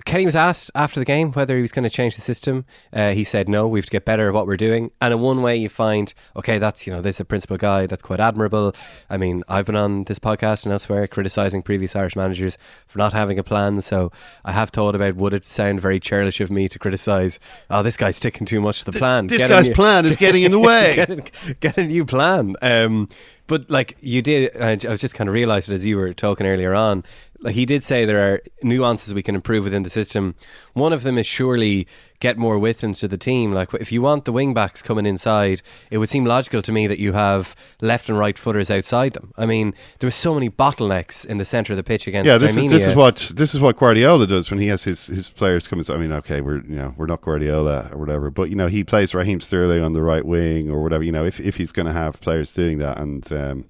Kenny 0.06 0.26
was 0.26 0.36
asked 0.36 0.72
after 0.74 1.00
the 1.00 1.06
game 1.06 1.32
whether 1.32 1.56
he 1.56 1.62
was 1.62 1.72
going 1.72 1.84
to 1.84 1.90
change 1.90 2.16
the 2.16 2.22
system. 2.22 2.66
Uh, 2.92 3.12
he 3.12 3.24
said 3.24 3.48
no. 3.48 3.68
We 3.68 3.80
have 3.80 3.86
to 3.86 3.92
get 3.92 4.06
better 4.06 4.28
at 4.28 4.34
what 4.34 4.48
we're 4.48 4.58
doing. 4.58 4.92
And 5.00 5.14
in 5.14 5.20
one 5.20 5.42
way, 5.42 5.56
you 5.56 5.70
find 5.70 6.14
okay, 6.36 6.58
that's 6.58 6.86
you 6.88 6.94
know, 6.94 7.02
this 7.02 7.18
is 7.18 7.20
a 7.22 7.26
principal 7.26 7.58
guy. 7.58 7.86
That's 7.86 8.02
quite 8.02 8.20
admirable. 8.20 8.76
I 9.10 9.18
mean, 9.18 9.44
I've 9.48 9.66
been 9.66 9.76
on 9.76 10.06
this 10.06 10.20
podcast 10.20 10.64
and 10.64 10.74
elsewhere 10.74 11.08
criticizing 11.08 11.62
previous 11.62 11.96
Irish 11.96 12.16
managers 12.16 12.58
for 12.88 12.98
not 12.98 13.14
having 13.14 13.38
a 13.38 13.44
plan. 13.44 13.82
So 13.82 14.12
I 14.44 14.52
have 14.52 14.72
thought 14.72 14.96
about 14.96 15.16
would 15.16 15.34
it 15.34 15.46
sound 15.46 15.80
very 15.80 16.00
churlish 16.00 16.42
of 16.42 16.52
me 16.52 16.68
to 16.70 16.80
criticize? 16.80 17.40
Oh, 17.70 17.84
this 17.84 17.98
guy's 17.98 18.18
sticking 18.18 18.46
too 18.46 18.62
much 18.62 18.80
to 18.80 18.92
the 18.92 18.98
plan. 18.98 19.28
This 19.28 19.44
get 19.44 19.50
guy's 19.50 19.68
new, 19.70 19.76
plan 19.76 20.06
is 20.06 20.16
getting 20.16 20.44
in 20.44 20.52
the 20.52 20.60
way. 20.60 20.96
get, 20.96 21.60
get, 21.60 21.78
a 21.78 21.84
new 21.84 22.04
plan. 22.04 22.56
Um, 22.62 23.10
but 23.48 23.70
like 23.70 23.98
you 24.02 24.22
did, 24.22 24.56
I 24.58 24.76
was 24.76 25.02
just 25.02 25.16
kind 25.16 25.28
of 25.28 25.34
realised 25.34 25.72
it 25.72 25.76
as 25.76 25.86
you 25.86 25.98
were 25.98 26.14
talking 26.14 26.48
earlier 26.48 26.74
on 26.74 27.04
like 27.44 27.56
he 27.56 27.66
did 27.66 27.84
say 27.84 28.06
there 28.06 28.34
are 28.34 28.42
nuances 28.64 29.14
we 29.14 29.22
can 29.22 29.36
improve 29.36 29.66
within 29.66 29.84
the 29.84 29.90
system. 29.90 30.34
One 30.74 30.94
of 30.94 31.04
them 31.04 31.18
is 31.18 31.28
surely 31.28 31.88
get 32.22 32.38
more 32.38 32.58
width 32.58 32.86
into 32.86 33.06
the 33.06 33.18
team. 33.18 33.54
Like 33.54 33.74
if 33.74 33.92
you 33.92 34.02
want 34.02 34.24
the 34.24 34.32
wing 34.32 34.54
backs 34.54 34.82
coming 34.82 35.06
inside, 35.06 35.62
it 35.92 35.98
would 35.98 36.08
seem 36.08 36.24
logical 36.24 36.62
to 36.62 36.72
me 36.72 36.88
that 36.88 37.00
you 37.00 37.12
have 37.12 37.54
left 37.82 38.08
and 38.08 38.18
right 38.18 38.38
footers 38.38 38.72
outside 38.72 39.12
them. 39.14 39.34
I 39.38 39.46
mean, 39.46 39.74
there 40.00 40.08
were 40.08 40.12
so 40.12 40.34
many 40.34 40.50
bottlenecks 40.50 41.26
in 41.26 41.38
the 41.38 41.44
centre 41.44 41.74
of 41.74 41.78
the 41.78 41.84
pitch 41.84 42.08
against. 42.08 42.28
Yeah, 42.28 42.38
this 42.38 42.56
is 42.56 42.72
this 42.72 42.88
is 42.88 42.96
what 42.96 43.18
this 43.36 43.54
is 43.54 43.60
what 43.60 43.76
Guardiola 43.76 44.26
does 44.26 44.50
when 44.50 44.62
he 44.62 44.68
has 44.68 44.86
his, 44.86 45.08
his 45.08 45.28
players 45.28 45.68
come 45.68 45.80
inside. 45.80 45.96
I 45.96 45.98
mean, 45.98 46.14
okay, 46.14 46.40
we're 46.40 46.64
you 46.64 46.78
know 46.78 46.96
we're 46.98 47.08
not 47.08 47.22
Guardiola 47.22 47.90
or 47.92 47.98
whatever, 47.98 48.32
but 48.32 48.50
you 48.50 48.56
know 48.56 48.68
he 48.68 48.86
plays 48.86 49.14
Raheem 49.14 49.42
Sterling 49.42 49.84
on 49.84 49.92
the 49.92 50.02
right 50.02 50.26
wing 50.26 50.72
or 50.72 50.82
whatever. 50.82 51.04
You 51.04 51.12
know 51.12 51.26
if 51.26 51.42
if 51.42 51.58
he's 51.58 51.74
going 51.74 51.88
to 51.88 51.94
have 51.94 52.22
players 52.22 52.54
doing 52.54 52.78
that 52.78 52.98
and. 52.98 53.32
Um, 53.32 53.66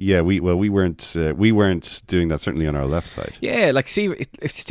yeah, 0.00 0.20
we 0.20 0.38
well 0.38 0.56
we 0.56 0.68
weren't 0.68 1.16
uh, 1.16 1.34
we 1.36 1.50
weren't 1.50 2.02
doing 2.06 2.28
that 2.28 2.40
certainly 2.40 2.68
on 2.68 2.76
our 2.76 2.86
left 2.86 3.08
side. 3.08 3.36
Yeah, 3.40 3.72
like 3.72 3.88
Steve, 3.88 4.14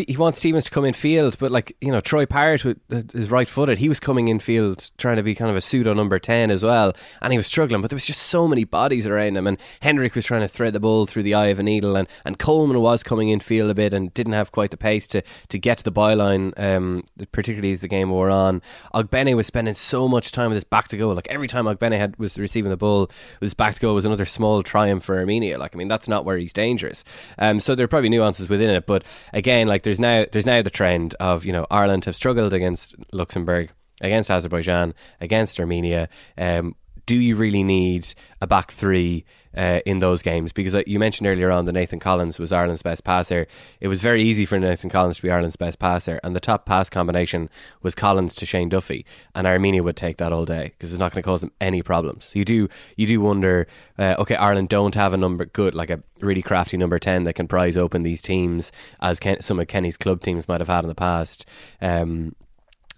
he 0.08 0.16
wants 0.16 0.40
Stevens 0.40 0.64
to 0.66 0.72
come 0.72 0.86
in 0.86 0.94
field, 0.94 1.38
but 1.38 1.52
like 1.52 1.76
you 1.82 1.92
know 1.92 2.00
Troy 2.00 2.26
Parrott 2.26 2.64
with 2.64 2.80
is 3.14 3.30
right 3.30 3.50
footed, 3.50 3.80
he 3.80 3.90
was 3.90 4.00
coming 4.00 4.30
in 4.30 4.40
field 4.40 4.90
trying 4.98 5.18
to 5.18 5.24
be 5.24 5.36
kind 5.36 5.52
of 5.52 5.58
a 5.58 5.62
pseudo 5.62 5.94
number 5.94 6.18
ten 6.18 6.50
as 6.50 6.64
well, 6.64 6.94
and 7.22 7.34
he 7.34 7.38
was 7.38 7.46
struggling. 7.46 7.82
But 7.82 7.90
there 7.90 7.98
was 7.98 8.06
just 8.06 8.22
so 8.22 8.48
many 8.48 8.64
bodies 8.64 9.06
around 9.06 9.36
him, 9.36 9.48
and 9.48 9.58
Hendrick 9.82 10.16
was 10.16 10.24
trying 10.24 10.42
to 10.42 10.48
thread 10.48 10.72
the 10.72 10.80
ball 10.80 11.06
through 11.06 11.24
the 11.24 11.34
eye 11.34 11.48
of 11.48 11.60
a 11.60 11.64
needle, 11.64 11.98
and, 11.98 12.08
and 12.24 12.40
Coleman 12.40 12.80
was 12.80 13.04
coming 13.04 13.28
in 13.28 13.42
field 13.42 13.70
a 13.70 13.76
bit 13.76 13.94
and 13.94 14.14
didn't 14.14 14.32
have 14.32 14.54
quite 14.54 14.72
the 14.72 14.78
pace 14.78 15.08
to 15.08 15.22
to 15.50 15.60
get 15.60 15.80
to 15.80 15.84
the 15.84 15.92
byline, 15.92 16.58
um, 16.58 17.04
particularly 17.34 17.74
as 17.74 17.82
the 17.82 17.90
game 17.90 18.12
wore 18.12 18.30
on. 18.30 18.62
Ogbene 18.94 19.36
was 19.36 19.48
spending 19.48 19.74
so 19.74 20.08
much 20.08 20.32
time 20.32 20.52
with 20.52 20.56
his 20.56 20.64
back 20.64 20.88
to 20.88 20.96
goal. 20.96 21.16
Like 21.16 21.28
every 21.28 21.50
time 21.50 21.66
Ogbene 21.66 21.98
had 21.98 22.18
was 22.18 22.38
receiving 22.38 22.70
the 22.70 22.78
ball, 22.78 23.12
his 23.42 23.54
back 23.54 23.76
to 23.76 23.82
goal 23.82 23.94
was 23.94 24.06
another 24.06 24.26
small 24.26 24.64
triumph 24.64 25.04
for 25.04 25.17
Armenia. 25.18 25.58
Like, 25.58 25.76
I 25.76 25.78
mean, 25.78 25.88
that's 25.88 26.08
not 26.08 26.26
where 26.26 26.38
he's 26.38 26.54
dangerous. 26.54 27.04
Um, 27.38 27.60
so 27.60 27.76
there 27.76 27.84
are 27.84 27.90
probably 27.90 28.10
nuances 28.10 28.50
within 28.50 28.70
it, 28.70 28.86
but 28.86 29.04
again, 29.34 29.68
like 29.68 29.84
there's 29.84 30.00
now 30.00 30.26
there's 30.32 30.46
now 30.46 30.62
the 30.62 30.70
trend 30.70 31.16
of 31.16 31.46
you 31.46 31.54
know 31.54 31.66
Ireland 31.70 32.06
have 32.06 32.16
struggled 32.16 32.54
against 32.54 32.96
Luxembourg, 33.12 33.72
against 34.02 34.32
Azerbaijan, 34.32 34.94
against 35.22 35.60
Armenia. 35.60 36.10
Um, 36.38 36.76
do 37.08 37.16
you 37.16 37.36
really 37.36 37.64
need 37.64 38.14
a 38.42 38.46
back 38.46 38.70
three 38.70 39.26
uh, 39.56 39.80
in 39.86 40.00
those 40.00 40.22
games? 40.22 40.52
Because 40.52 40.76
you 40.86 41.00
mentioned 41.00 41.26
earlier 41.26 41.50
on 41.50 41.66
that 41.66 41.72
Nathan 41.72 42.00
Collins 42.00 42.38
was 42.38 42.52
Ireland's 42.52 42.84
best 42.84 43.04
passer. 43.04 43.48
It 43.80 43.88
was 43.88 44.02
very 44.02 44.22
easy 44.22 44.46
for 44.46 44.60
Nathan 44.60 44.90
Collins 44.92 45.16
to 45.16 45.24
be 45.24 45.32
Ireland's 45.32 45.56
best 45.56 45.80
passer, 45.80 46.20
and 46.24 46.36
the 46.36 46.42
top 46.42 46.66
pass 46.66 46.90
combination 46.90 47.50
was 47.82 47.96
Collins 47.96 48.36
to 48.36 48.46
Shane 48.46 48.70
Duffy, 48.70 49.06
and 49.34 49.48
Armenia 49.48 49.82
would 49.82 49.96
take 49.96 50.18
that 50.18 50.34
all 50.34 50.46
day 50.46 50.74
because 50.78 50.92
it's 50.92 51.00
not 51.00 51.14
going 51.14 51.24
to 51.24 51.26
cause 51.26 51.42
them 51.42 51.54
any 51.60 51.82
problems. 51.82 52.30
You 52.34 52.46
do 52.46 52.68
you 52.98 53.08
do 53.08 53.22
wonder, 53.22 53.68
uh, 53.98 54.16
okay, 54.20 54.36
Ireland 54.36 54.70
don't 54.70 54.96
have 54.96 55.14
a 55.14 55.18
number 55.18 55.46
good 55.46 55.74
like 55.74 55.90
a 55.90 56.04
really 56.20 56.42
crafty 56.42 56.76
number 56.76 57.00
ten 57.00 57.24
that 57.24 57.34
can 57.34 57.48
prize 57.48 57.78
open 57.78 58.04
these 58.04 58.22
teams 58.22 58.72
as 59.00 59.20
Ken, 59.20 59.42
some 59.42 59.60
of 59.60 59.68
Kenny's 59.68 59.98
club 59.98 60.22
teams 60.22 60.48
might 60.48 60.62
have 60.62 60.68
had 60.68 60.84
in 60.84 60.90
the 60.90 60.96
past. 60.96 61.46
Um, 61.82 62.36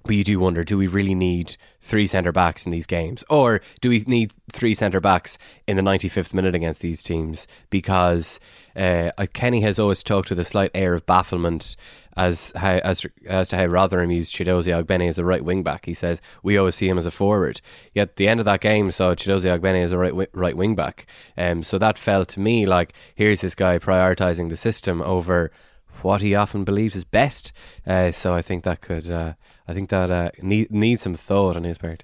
but 0.03 0.15
you 0.15 0.23
do 0.23 0.39
wonder, 0.39 0.63
do 0.63 0.77
we 0.77 0.87
really 0.87 1.13
need 1.13 1.57
three 1.81 2.07
centre 2.07 2.31
backs 2.31 2.65
in 2.65 2.71
these 2.71 2.85
games, 2.85 3.23
or 3.29 3.61
do 3.81 3.89
we 3.89 3.99
need 4.07 4.33
three 4.51 4.73
centre 4.73 4.99
backs 5.01 5.37
in 5.67 5.75
the 5.75 5.83
ninety 5.83 6.09
fifth 6.09 6.33
minute 6.33 6.55
against 6.55 6.79
these 6.79 7.03
teams? 7.03 7.47
Because 7.69 8.39
uh, 8.75 9.11
Kenny 9.33 9.61
has 9.61 9.77
always 9.77 10.01
talked 10.01 10.29
with 10.29 10.39
a 10.39 10.45
slight 10.45 10.71
air 10.73 10.93
of 10.95 11.05
bafflement 11.05 11.75
as 12.15 12.51
how, 12.55 12.77
as 12.77 13.05
as 13.27 13.49
to 13.49 13.57
how 13.57 13.65
Rotherham 13.65 14.11
used 14.11 14.33
Chidozie 14.33 14.73
Ogbene 14.73 15.07
as 15.07 15.17
a 15.17 15.25
right 15.25 15.43
wing 15.43 15.63
back. 15.63 15.85
He 15.85 15.93
says 15.93 16.21
we 16.43 16.57
always 16.57 16.75
see 16.75 16.89
him 16.89 16.97
as 16.97 17.05
a 17.05 17.11
forward. 17.11 17.61
Yet 17.93 18.15
the 18.15 18.27
end 18.27 18.39
of 18.39 18.45
that 18.45 18.61
game 18.61 18.91
saw 18.91 19.15
Chidozie 19.15 19.57
Ogbene 19.57 19.83
as 19.83 19.91
a 19.91 19.97
right 19.97 20.29
right 20.33 20.57
wing 20.57 20.75
back. 20.75 21.05
Um, 21.37 21.63
so 21.63 21.77
that 21.77 21.97
felt 21.97 22.29
to 22.29 22.39
me 22.39 22.65
like 22.65 22.93
here's 23.15 23.41
this 23.41 23.55
guy 23.55 23.79
prioritising 23.79 24.49
the 24.49 24.57
system 24.57 25.01
over 25.01 25.51
what 26.01 26.21
he 26.21 26.35
often 26.35 26.63
believes 26.63 26.95
is 26.95 27.03
best. 27.03 27.51
Uh, 27.85 28.11
so 28.11 28.33
I 28.33 28.41
think 28.41 28.63
that 28.63 28.81
could. 28.81 29.09
Uh, 29.09 29.33
I 29.69 29.73
think 29.75 29.89
that 29.89 30.09
uh, 30.09 30.31
need, 30.41 30.71
needs 30.71 31.03
some 31.03 31.15
thought 31.15 31.55
on 31.55 31.63
his 31.63 31.77
part. 31.77 32.03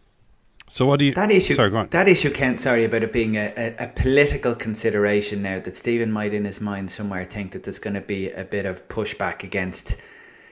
So 0.70 0.86
what 0.86 1.00
do 1.00 1.06
you? 1.06 1.16
That 1.16 1.32
issue. 1.32 1.56
Sorry, 1.56 1.72
go 1.72 1.78
on. 1.78 1.88
That 1.88 2.08
issue, 2.08 2.30
Ken. 2.30 2.60
Sorry 2.60 2.86
about 2.86 3.02
it 3.02 3.12
being 3.12 3.38
a, 3.38 3.52
a, 3.58 3.86
a, 3.86 3.88
political 3.88 4.54
consideration 4.54 5.42
now. 5.42 5.60
That 5.60 5.76
Stephen 5.76 6.12
might, 6.12 6.34
in 6.34 6.46
his 6.46 6.62
mind 6.62 6.92
somewhere, 6.92 7.26
think 7.26 7.54
that 7.54 7.64
there's 7.64 7.80
going 7.80 7.96
to 7.96 8.02
be 8.02 8.30
a 8.30 8.44
bit 8.44 8.68
of 8.68 8.88
pushback 8.88 9.44
against 9.44 9.96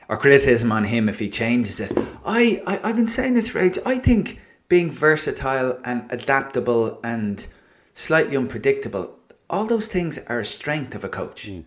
or 0.10 0.18
criticism 0.18 0.72
on 0.72 0.86
him 0.86 1.08
if 1.08 1.20
he 1.20 1.30
changes 1.30 1.80
it. 1.80 1.92
I, 2.26 2.62
I 2.66 2.90
I've 2.90 2.96
been 2.96 3.08
saying 3.08 3.36
this 3.36 3.50
for 3.50 3.60
ages. 3.60 3.84
I 3.86 4.00
think 4.00 4.40
being 4.68 4.90
versatile 4.90 5.80
and 5.86 6.12
adaptable 6.12 7.00
and 7.04 7.46
slightly 7.94 8.36
unpredictable, 8.36 9.20
all 9.52 9.66
those 9.66 9.88
things 9.88 10.18
are 10.28 10.40
a 10.40 10.46
strength 10.46 10.96
of 10.96 11.04
a 11.04 11.10
coach. 11.10 11.48
Mm. 11.48 11.66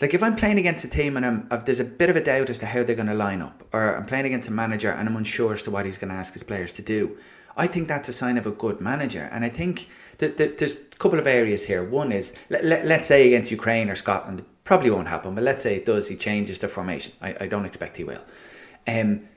Like 0.00 0.12
if 0.12 0.22
I'm 0.22 0.34
playing 0.34 0.58
against 0.58 0.84
a 0.84 0.88
team 0.88 1.16
and 1.16 1.24
I'm, 1.24 1.48
if 1.52 1.64
there's 1.64 1.80
a 1.80 1.84
bit 1.84 2.10
of 2.10 2.16
a 2.16 2.24
doubt 2.24 2.50
as 2.50 2.58
to 2.58 2.66
how 2.66 2.82
they're 2.82 2.96
going 2.96 3.08
to 3.08 3.14
line 3.14 3.40
up, 3.40 3.62
or 3.72 3.96
I'm 3.96 4.06
playing 4.06 4.26
against 4.26 4.48
a 4.48 4.52
manager 4.52 4.90
and 4.90 5.08
I'm 5.08 5.16
unsure 5.16 5.54
as 5.54 5.62
to 5.64 5.70
what 5.70 5.86
he's 5.86 5.98
going 5.98 6.08
to 6.08 6.16
ask 6.16 6.32
his 6.32 6.42
players 6.42 6.72
to 6.74 6.82
do, 6.82 7.16
I 7.56 7.68
think 7.68 7.86
that's 7.86 8.08
a 8.08 8.12
sign 8.12 8.36
of 8.36 8.46
a 8.46 8.50
good 8.50 8.80
manager. 8.80 9.28
And 9.30 9.44
I 9.44 9.48
think 9.48 9.88
that, 10.18 10.36
that 10.38 10.58
there's 10.58 10.76
a 10.76 10.96
couple 10.96 11.20
of 11.20 11.28
areas 11.28 11.66
here. 11.66 11.84
One 11.84 12.10
is 12.10 12.32
let, 12.50 12.64
let, 12.64 12.86
let's 12.86 13.06
say 13.06 13.28
against 13.28 13.52
Ukraine 13.52 13.88
or 13.88 13.94
Scotland, 13.94 14.44
probably 14.64 14.90
won't 14.90 15.08
happen, 15.08 15.34
but 15.34 15.44
let's 15.44 15.62
say 15.62 15.76
it 15.76 15.86
does. 15.86 16.08
He 16.08 16.16
changes 16.16 16.58
the 16.58 16.68
formation. 16.68 17.12
I, 17.20 17.36
I 17.42 17.46
don't 17.46 17.66
expect 17.66 17.96
he 17.96 18.04
will. 18.04 18.22
Um, 18.88 19.28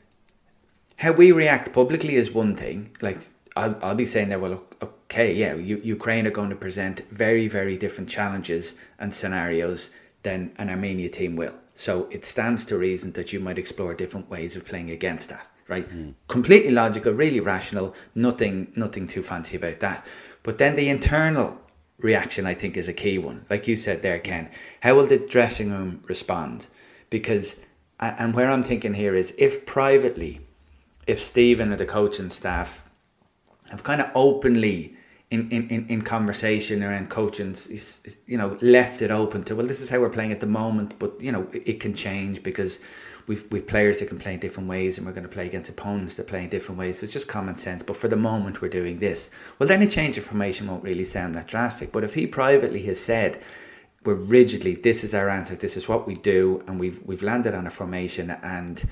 how 0.96 1.12
we 1.12 1.32
react 1.32 1.74
publicly 1.74 2.16
is 2.16 2.32
one 2.32 2.56
thing. 2.56 2.96
Like 3.02 3.20
I'll, 3.56 3.78
I'll 3.84 3.96
be 3.96 4.06
saying 4.08 4.30
there, 4.30 4.40
well, 4.40 4.64
okay, 4.82 5.34
yeah, 5.34 5.54
U- 5.54 5.82
Ukraine 5.84 6.26
are 6.26 6.32
going 6.32 6.50
to 6.50 6.56
present 6.56 7.02
very, 7.12 7.48
very 7.48 7.78
different 7.78 8.10
challenges 8.10 8.74
and 8.98 9.14
scenarios 9.14 9.92
than 10.28 10.52
an 10.58 10.70
Armenia 10.70 11.08
team 11.08 11.38
will. 11.38 11.56
So 11.74 12.08
it 12.12 12.26
stands 12.26 12.66
to 12.66 12.78
reason 12.78 13.14
that 13.14 13.32
you 13.32 13.40
might 13.40 13.58
explore 13.58 13.94
different 13.94 14.30
ways 14.30 14.58
of 14.58 14.66
playing 14.66 14.92
against 14.92 15.30
that. 15.30 15.48
Right? 15.70 15.88
Mm. 15.90 16.16
Completely 16.28 16.72
logical, 16.72 17.14
really 17.14 17.40
rational. 17.40 17.96
Nothing, 18.14 18.72
nothing 18.76 19.08
too 19.08 19.24
fancy 19.24 19.56
about 19.56 19.80
that. 19.80 20.06
But 20.44 20.58
then 20.58 20.76
the 20.76 20.90
internal 20.90 21.62
reaction, 22.00 22.46
I 22.46 22.56
think, 22.56 22.76
is 22.76 22.90
a 22.90 22.94
key 22.94 23.18
one. 23.18 23.46
Like 23.50 23.70
you 23.70 23.78
said 23.78 24.02
there, 24.02 24.20
Ken. 24.20 24.50
How 24.82 24.96
will 24.96 25.08
the 25.08 25.18
dressing 25.18 25.72
room 25.72 26.04
respond? 26.08 26.68
Because, 27.10 27.62
and 28.00 28.34
where 28.34 28.52
I'm 28.52 28.64
thinking 28.64 28.96
here 28.96 29.16
is, 29.16 29.34
if 29.38 29.66
privately, 29.66 30.42
if 31.06 31.24
Stephen 31.24 31.72
or 31.72 31.78
the 31.78 31.86
coaching 31.86 32.30
staff 32.30 32.84
have 33.70 33.84
kind 33.84 34.02
of 34.02 34.12
openly 34.14 34.97
in, 35.30 35.50
in, 35.52 35.86
in 35.90 36.02
conversation 36.02 36.84
around 36.84 37.10
coaching, 37.10 37.56
you 38.28 38.38
know, 38.38 38.58
left 38.62 39.02
it 39.02 39.12
open 39.12 39.44
to, 39.44 39.56
well, 39.56 39.68
this 39.68 39.82
is 39.82 39.90
how 39.90 40.00
we're 40.00 40.10
playing 40.10 40.32
at 40.32 40.40
the 40.40 40.48
moment, 40.48 40.98
but, 41.00 41.20
you 41.20 41.32
know, 41.32 41.48
it, 41.52 41.64
it 41.66 41.80
can 41.80 41.94
change 41.94 42.44
because 42.44 42.80
we've, 43.28 43.46
we've 43.52 43.68
players 43.68 44.00
that 44.00 44.08
can 44.08 44.20
play 44.20 44.36
in 44.36 44.40
different 44.40 44.70
ways 44.70 44.98
and 44.98 45.06
we're 45.06 45.14
going 45.14 45.28
to 45.28 45.30
play 45.30 45.46
against 45.46 45.70
opponents 45.70 46.16
that 46.16 46.28
play 46.28 46.44
in 46.44 46.50
different 46.50 46.80
ways. 46.80 47.00
So 47.00 47.04
it's 47.04 47.14
just 47.14 47.28
common 47.28 47.58
sense. 47.58 47.84
But 47.84 47.98
for 47.98 48.08
the 48.08 48.16
moment, 48.16 48.62
we're 48.62 48.70
doing 48.70 49.00
this. 49.00 49.30
Well, 49.60 49.68
then 49.68 49.82
a 49.82 49.88
change 49.88 50.18
of 50.18 50.24
formation 50.24 50.68
won't 50.68 50.84
really 50.84 51.06
sound 51.06 51.36
that 51.36 51.48
drastic. 51.48 51.92
But 51.92 52.06
if 52.06 52.14
he 52.14 52.26
privately 52.26 52.84
has 52.84 53.00
said, 53.00 53.42
we're 54.06 54.14
rigidly, 54.14 54.76
this 54.76 55.04
is 55.04 55.14
our 55.14 55.28
answer, 55.30 55.56
this 55.56 55.76
is 55.76 55.90
what 55.90 56.08
we 56.08 56.16
do, 56.16 56.64
and 56.68 56.80
we've, 56.80 57.02
we've 57.06 57.24
landed 57.24 57.54
on 57.54 57.68
a 57.68 57.72
formation 57.72 58.32
and 58.32 58.88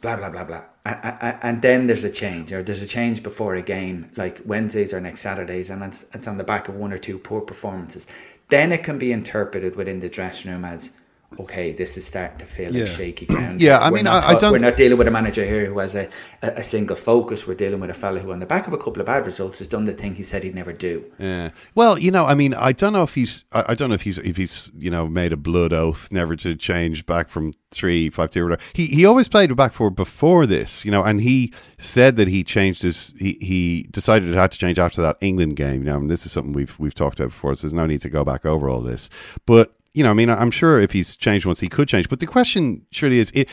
blah 0.00 0.16
blah 0.16 0.30
blah 0.30 0.44
blah 0.44 0.64
and, 0.84 1.60
then 1.62 1.86
there's 1.86 2.04
a 2.04 2.10
change 2.10 2.52
or 2.52 2.62
there's 2.62 2.82
a 2.82 2.86
change 2.86 3.22
before 3.22 3.54
a 3.54 3.62
game 3.62 4.10
like 4.16 4.40
wednesdays 4.46 4.94
or 4.94 5.00
next 5.00 5.20
saturdays 5.20 5.68
and 5.68 5.82
it's, 5.82 6.06
it's 6.14 6.26
on 6.26 6.38
the 6.38 6.44
back 6.44 6.68
of 6.68 6.74
one 6.74 6.92
or 6.92 6.98
two 6.98 7.18
poor 7.18 7.40
performances. 7.40 8.06
Then 8.48 8.72
it 8.72 8.82
can 8.82 8.98
be 8.98 9.12
interpreted 9.12 9.76
within 9.76 10.00
the 10.00 10.08
dressing 10.08 10.50
room 10.50 10.64
as 10.64 10.92
okay, 11.38 11.72
this 11.72 11.96
is 11.96 12.04
starting 12.04 12.38
to 12.38 12.44
feel 12.44 12.74
yeah. 12.74 12.84
like 12.84 12.92
shaky 12.92 13.26
ground. 13.26 13.60
Yeah, 13.60 13.78
I 13.78 13.90
we're 13.90 13.96
mean, 13.96 14.04
not, 14.04 14.24
I, 14.24 14.30
I, 14.30 14.34
don't. 14.34 14.52
We're 14.52 14.58
not 14.58 14.76
dealing 14.76 14.98
with 14.98 15.06
a 15.06 15.10
manager 15.10 15.44
here 15.44 15.66
who 15.66 15.78
has 15.78 15.94
a, 15.94 16.08
a, 16.42 16.48
a, 16.56 16.64
single 16.64 16.96
focus. 16.96 17.46
We're 17.46 17.54
dealing 17.54 17.80
with 17.80 17.90
a 17.90 17.94
fellow 17.94 18.18
who, 18.18 18.32
on 18.32 18.40
the 18.40 18.46
back 18.46 18.66
of 18.66 18.72
a 18.72 18.78
couple 18.78 19.00
of 19.00 19.06
bad 19.06 19.26
results, 19.26 19.58
has 19.58 19.68
done 19.68 19.84
the 19.84 19.92
thing 19.92 20.16
he 20.16 20.22
said 20.22 20.42
he'd 20.42 20.54
never 20.54 20.72
do. 20.72 21.04
Yeah. 21.18 21.50
Well, 21.74 21.98
you 21.98 22.10
know, 22.10 22.26
I 22.26 22.34
mean, 22.34 22.54
I 22.54 22.72
don't 22.72 22.92
know 22.92 23.04
if 23.04 23.14
he's. 23.14 23.44
I, 23.52 23.64
I 23.68 23.74
don't 23.74 23.90
know 23.90 23.94
if 23.94 24.02
he's 24.02 24.18
if 24.18 24.36
he's 24.36 24.70
you 24.76 24.90
know 24.90 25.06
made 25.06 25.32
a 25.32 25.36
blood 25.36 25.72
oath 25.72 26.10
never 26.10 26.34
to 26.36 26.56
change 26.56 27.06
back 27.06 27.28
from 27.28 27.52
three 27.70 28.10
five 28.10 28.30
two. 28.30 28.56
He 28.72 28.86
he 28.86 29.06
always 29.06 29.28
played 29.28 29.54
back 29.54 29.72
four 29.72 29.90
before 29.90 30.46
this, 30.46 30.84
you 30.84 30.90
know, 30.90 31.04
and 31.04 31.20
he 31.20 31.52
said 31.78 32.16
that 32.16 32.28
he 32.28 32.42
changed 32.42 32.82
his. 32.82 33.14
He 33.18 33.38
he 33.40 33.86
decided 33.90 34.28
it 34.28 34.34
had 34.34 34.52
to 34.52 34.58
change 34.58 34.78
after 34.78 35.00
that 35.02 35.16
England 35.20 35.56
game. 35.56 35.82
You 35.82 35.90
know, 35.90 35.96
and 35.96 36.10
this 36.10 36.26
is 36.26 36.32
something 36.32 36.52
we've 36.52 36.78
we've 36.78 36.94
talked 36.94 37.20
about 37.20 37.30
before. 37.30 37.54
So 37.54 37.62
there's 37.62 37.74
no 37.74 37.86
need 37.86 38.00
to 38.00 38.10
go 38.10 38.24
back 38.24 38.44
over 38.44 38.68
all 38.68 38.80
this, 38.80 39.08
but 39.46 39.76
you 39.94 40.04
know, 40.04 40.10
I 40.10 40.14
mean, 40.14 40.30
I'm 40.30 40.50
sure 40.50 40.80
if 40.80 40.92
he's 40.92 41.16
changed 41.16 41.46
once, 41.46 41.60
he 41.60 41.68
could 41.68 41.88
change. 41.88 42.08
But 42.08 42.20
the 42.20 42.26
question 42.26 42.86
surely 42.90 43.18
is, 43.18 43.30
it, 43.34 43.48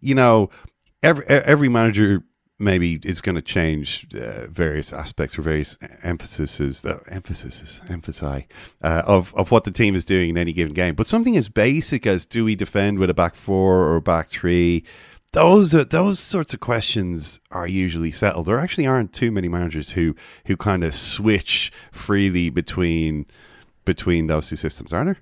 you 0.00 0.14
know, 0.14 0.50
every 1.02 1.24
every 1.26 1.68
manager 1.68 2.22
maybe 2.58 3.00
is 3.02 3.20
going 3.20 3.34
to 3.34 3.42
change 3.42 4.06
uh, 4.14 4.46
various 4.46 4.92
aspects 4.92 5.36
or 5.38 5.42
various 5.42 5.76
emphases, 6.02 6.84
uh, 6.86 7.00
emphases, 7.08 7.82
emphasize 7.88 8.44
uh, 8.82 9.02
of 9.04 9.34
of 9.34 9.50
what 9.50 9.64
the 9.64 9.70
team 9.70 9.94
is 9.94 10.04
doing 10.04 10.30
in 10.30 10.38
any 10.38 10.52
given 10.52 10.72
game. 10.72 10.94
But 10.94 11.06
something 11.06 11.36
as 11.36 11.48
basic 11.48 12.06
as 12.06 12.24
do 12.24 12.44
we 12.44 12.54
defend 12.54 12.98
with 12.98 13.10
a 13.10 13.14
back 13.14 13.34
four 13.34 13.92
or 13.92 14.00
back 14.00 14.28
three? 14.28 14.84
Those 15.32 15.74
are, 15.74 15.84
those 15.84 16.20
sorts 16.20 16.52
of 16.52 16.60
questions 16.60 17.40
are 17.50 17.66
usually 17.66 18.12
settled. 18.12 18.44
There 18.46 18.58
actually 18.58 18.86
aren't 18.86 19.14
too 19.14 19.32
many 19.32 19.48
managers 19.48 19.92
who 19.92 20.14
who 20.46 20.56
kind 20.56 20.84
of 20.84 20.94
switch 20.94 21.72
freely 21.90 22.50
between 22.50 23.26
between 23.84 24.26
those 24.28 24.48
two 24.48 24.56
systems, 24.56 24.92
are 24.92 25.04
there? 25.04 25.18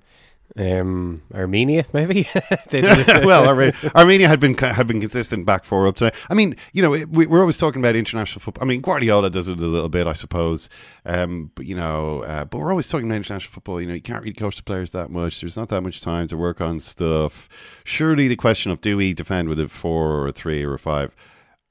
Um, 0.57 1.21
Armenia, 1.33 1.85
maybe. 1.93 2.27
well, 2.73 3.47
Ar- 3.47 3.73
Armenia 3.95 4.27
had 4.27 4.39
been 4.39 4.57
had 4.57 4.87
been 4.87 4.99
consistent 4.99 5.45
back 5.45 5.63
four 5.63 5.87
up 5.87 5.95
to. 5.97 6.11
I 6.29 6.33
mean, 6.33 6.55
you 6.73 6.81
know, 6.81 6.89
we, 6.89 7.25
are 7.25 7.39
always 7.39 7.57
talking 7.57 7.81
about 7.81 7.95
international 7.95 8.41
football. 8.41 8.63
I 8.63 8.67
mean, 8.67 8.81
Guardiola 8.81 9.29
does 9.29 9.47
it 9.47 9.57
a 9.57 9.65
little 9.65 9.89
bit, 9.89 10.07
I 10.07 10.13
suppose. 10.13 10.69
Um, 11.05 11.51
but 11.55 11.65
you 11.65 11.75
know, 11.75 12.23
uh, 12.23 12.45
but 12.45 12.57
we're 12.57 12.69
always 12.69 12.89
talking 12.89 13.07
about 13.07 13.17
international 13.17 13.53
football. 13.53 13.79
You 13.79 13.87
know, 13.87 13.93
you 13.93 14.01
can't 14.01 14.21
really 14.21 14.33
coach 14.33 14.57
the 14.57 14.63
players 14.63 14.91
that 14.91 15.09
much. 15.09 15.39
There's 15.39 15.57
not 15.57 15.69
that 15.69 15.81
much 15.81 16.01
time 16.01 16.27
to 16.27 16.37
work 16.37 16.59
on 16.59 16.79
stuff. 16.79 17.47
Surely, 17.83 18.27
the 18.27 18.35
question 18.35 18.71
of 18.71 18.81
do 18.81 18.97
we 18.97 19.13
defend 19.13 19.47
with 19.47 19.59
a 19.59 19.69
four 19.69 20.11
or 20.11 20.27
a 20.27 20.31
three 20.31 20.63
or 20.63 20.73
a 20.73 20.79
five 20.79 21.15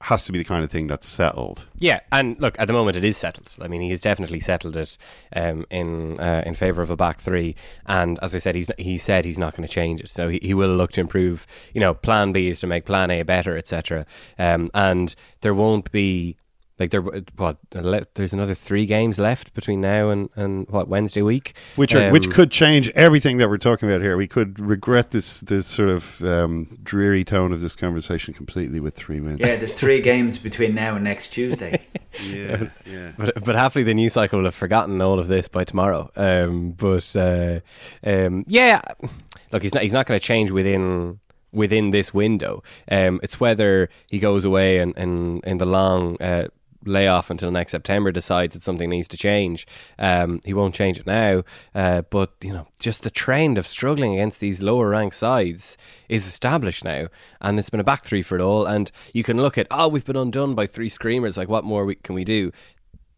has 0.01 0.25
to 0.25 0.31
be 0.31 0.37
the 0.37 0.43
kind 0.43 0.63
of 0.63 0.71
thing 0.71 0.87
that's 0.87 1.07
settled. 1.07 1.65
Yeah, 1.77 1.99
and 2.11 2.39
look, 2.39 2.59
at 2.59 2.67
the 2.67 2.73
moment 2.73 2.97
it 2.97 3.03
is 3.03 3.17
settled. 3.17 3.53
I 3.61 3.67
mean, 3.67 3.81
he 3.81 3.91
has 3.91 4.01
definitely 4.01 4.39
settled 4.39 4.75
it 4.75 4.97
um, 5.35 5.65
in 5.69 6.19
uh, 6.19 6.43
in 6.45 6.55
favour 6.55 6.81
of 6.81 6.89
a 6.89 6.95
back 6.95 7.21
three. 7.21 7.55
And 7.85 8.19
as 8.21 8.33
I 8.35 8.39
said, 8.39 8.55
he's 8.55 8.69
he 8.77 8.97
said 8.97 9.25
he's 9.25 9.39
not 9.39 9.55
going 9.55 9.67
to 9.67 9.73
change 9.73 10.01
it, 10.01 10.09
so 10.09 10.29
he, 10.29 10.39
he 10.41 10.53
will 10.53 10.75
look 10.75 10.91
to 10.93 11.01
improve. 11.01 11.45
You 11.73 11.81
know, 11.81 11.93
Plan 11.93 12.31
B 12.31 12.49
is 12.49 12.59
to 12.61 12.67
make 12.67 12.85
Plan 12.85 13.11
A 13.11 13.23
better, 13.23 13.57
etc. 13.57 14.05
Um, 14.37 14.71
and 14.73 15.15
there 15.41 15.53
won't 15.53 15.91
be 15.91 16.37
Like 16.81 16.89
there, 16.89 17.01
what? 17.01 17.57
There's 18.15 18.33
another 18.33 18.55
three 18.55 18.87
games 18.87 19.19
left 19.19 19.53
between 19.53 19.81
now 19.81 20.09
and, 20.09 20.29
and 20.35 20.67
what 20.67 20.87
Wednesday 20.87 21.21
week, 21.21 21.53
which 21.75 21.93
are, 21.93 22.09
which 22.09 22.25
Um, 22.25 22.31
could 22.31 22.49
change 22.49 22.89
everything 22.95 23.37
that 23.37 23.49
we're 23.49 23.59
talking 23.59 23.87
about 23.87 24.01
here. 24.01 24.17
We 24.17 24.25
could 24.25 24.59
regret 24.59 25.11
this 25.11 25.41
this 25.41 25.67
sort 25.67 25.89
of 25.89 26.23
um, 26.23 26.75
dreary 26.81 27.23
tone 27.23 27.53
of 27.53 27.61
this 27.61 27.75
conversation 27.75 28.33
completely 28.33 28.79
with 28.79 28.95
three 28.95 29.19
wins. 29.19 29.41
Yeah, 29.41 29.57
there's 29.57 29.73
three 29.73 30.01
games 30.01 30.39
between 30.39 30.73
now 30.73 30.95
and 30.95 31.03
next 31.03 31.27
Tuesday. 31.27 31.85
yeah, 32.25 32.69
yeah. 32.83 33.11
But, 33.15 33.43
but 33.43 33.55
happily, 33.55 33.83
the 33.83 33.93
news 33.93 34.13
cycle 34.13 34.39
will 34.39 34.45
have 34.45 34.55
forgotten 34.55 34.99
all 35.03 35.19
of 35.19 35.27
this 35.27 35.47
by 35.47 35.63
tomorrow. 35.63 36.09
Um, 36.15 36.71
but 36.71 37.15
uh, 37.15 37.59
um, 38.03 38.43
yeah, 38.47 38.81
look, 39.51 39.61
he's 39.61 39.75
not 39.75 39.83
he's 39.83 39.93
not 39.93 40.07
going 40.07 40.19
to 40.19 40.25
change 40.25 40.49
within 40.49 41.19
within 41.51 41.91
this 41.91 42.11
window. 42.11 42.63
Um, 42.89 43.19
it's 43.21 43.39
whether 43.39 43.87
he 44.09 44.17
goes 44.17 44.45
away 44.45 44.79
and 44.79 44.97
in, 44.97 45.41
in 45.41 45.59
the 45.59 45.65
long. 45.67 46.19
Uh, 46.19 46.47
layoff 46.85 47.29
until 47.29 47.51
next 47.51 47.71
September 47.71 48.11
decides 48.11 48.53
that 48.53 48.63
something 48.63 48.89
needs 48.89 49.07
to 49.09 49.17
change. 49.17 49.67
Um, 49.99 50.41
he 50.43 50.53
won't 50.53 50.75
change 50.75 50.99
it 50.99 51.05
now. 51.05 51.43
Uh, 51.73 52.01
but 52.03 52.33
you 52.41 52.53
know 52.53 52.67
just 52.79 53.03
the 53.03 53.11
trend 53.11 53.57
of 53.57 53.67
struggling 53.67 54.13
against 54.13 54.39
these 54.39 54.61
lower 54.61 54.89
ranked 54.89 55.15
sides 55.15 55.77
is 56.09 56.27
established 56.27 56.83
now. 56.83 57.07
And 57.39 57.59
it's 57.59 57.69
been 57.69 57.79
a 57.79 57.85
back 57.85 58.03
three 58.03 58.21
for 58.21 58.35
it 58.35 58.41
all. 58.41 58.65
And 58.65 58.91
you 59.13 59.23
can 59.23 59.37
look 59.37 59.57
at 59.57 59.67
oh 59.71 59.87
we've 59.87 60.05
been 60.05 60.15
undone 60.15 60.55
by 60.55 60.67
three 60.67 60.89
screamers. 60.89 61.37
Like 61.37 61.49
what 61.49 61.63
more 61.63 61.85
we, 61.85 61.95
can 61.95 62.15
we 62.15 62.23
do? 62.23 62.51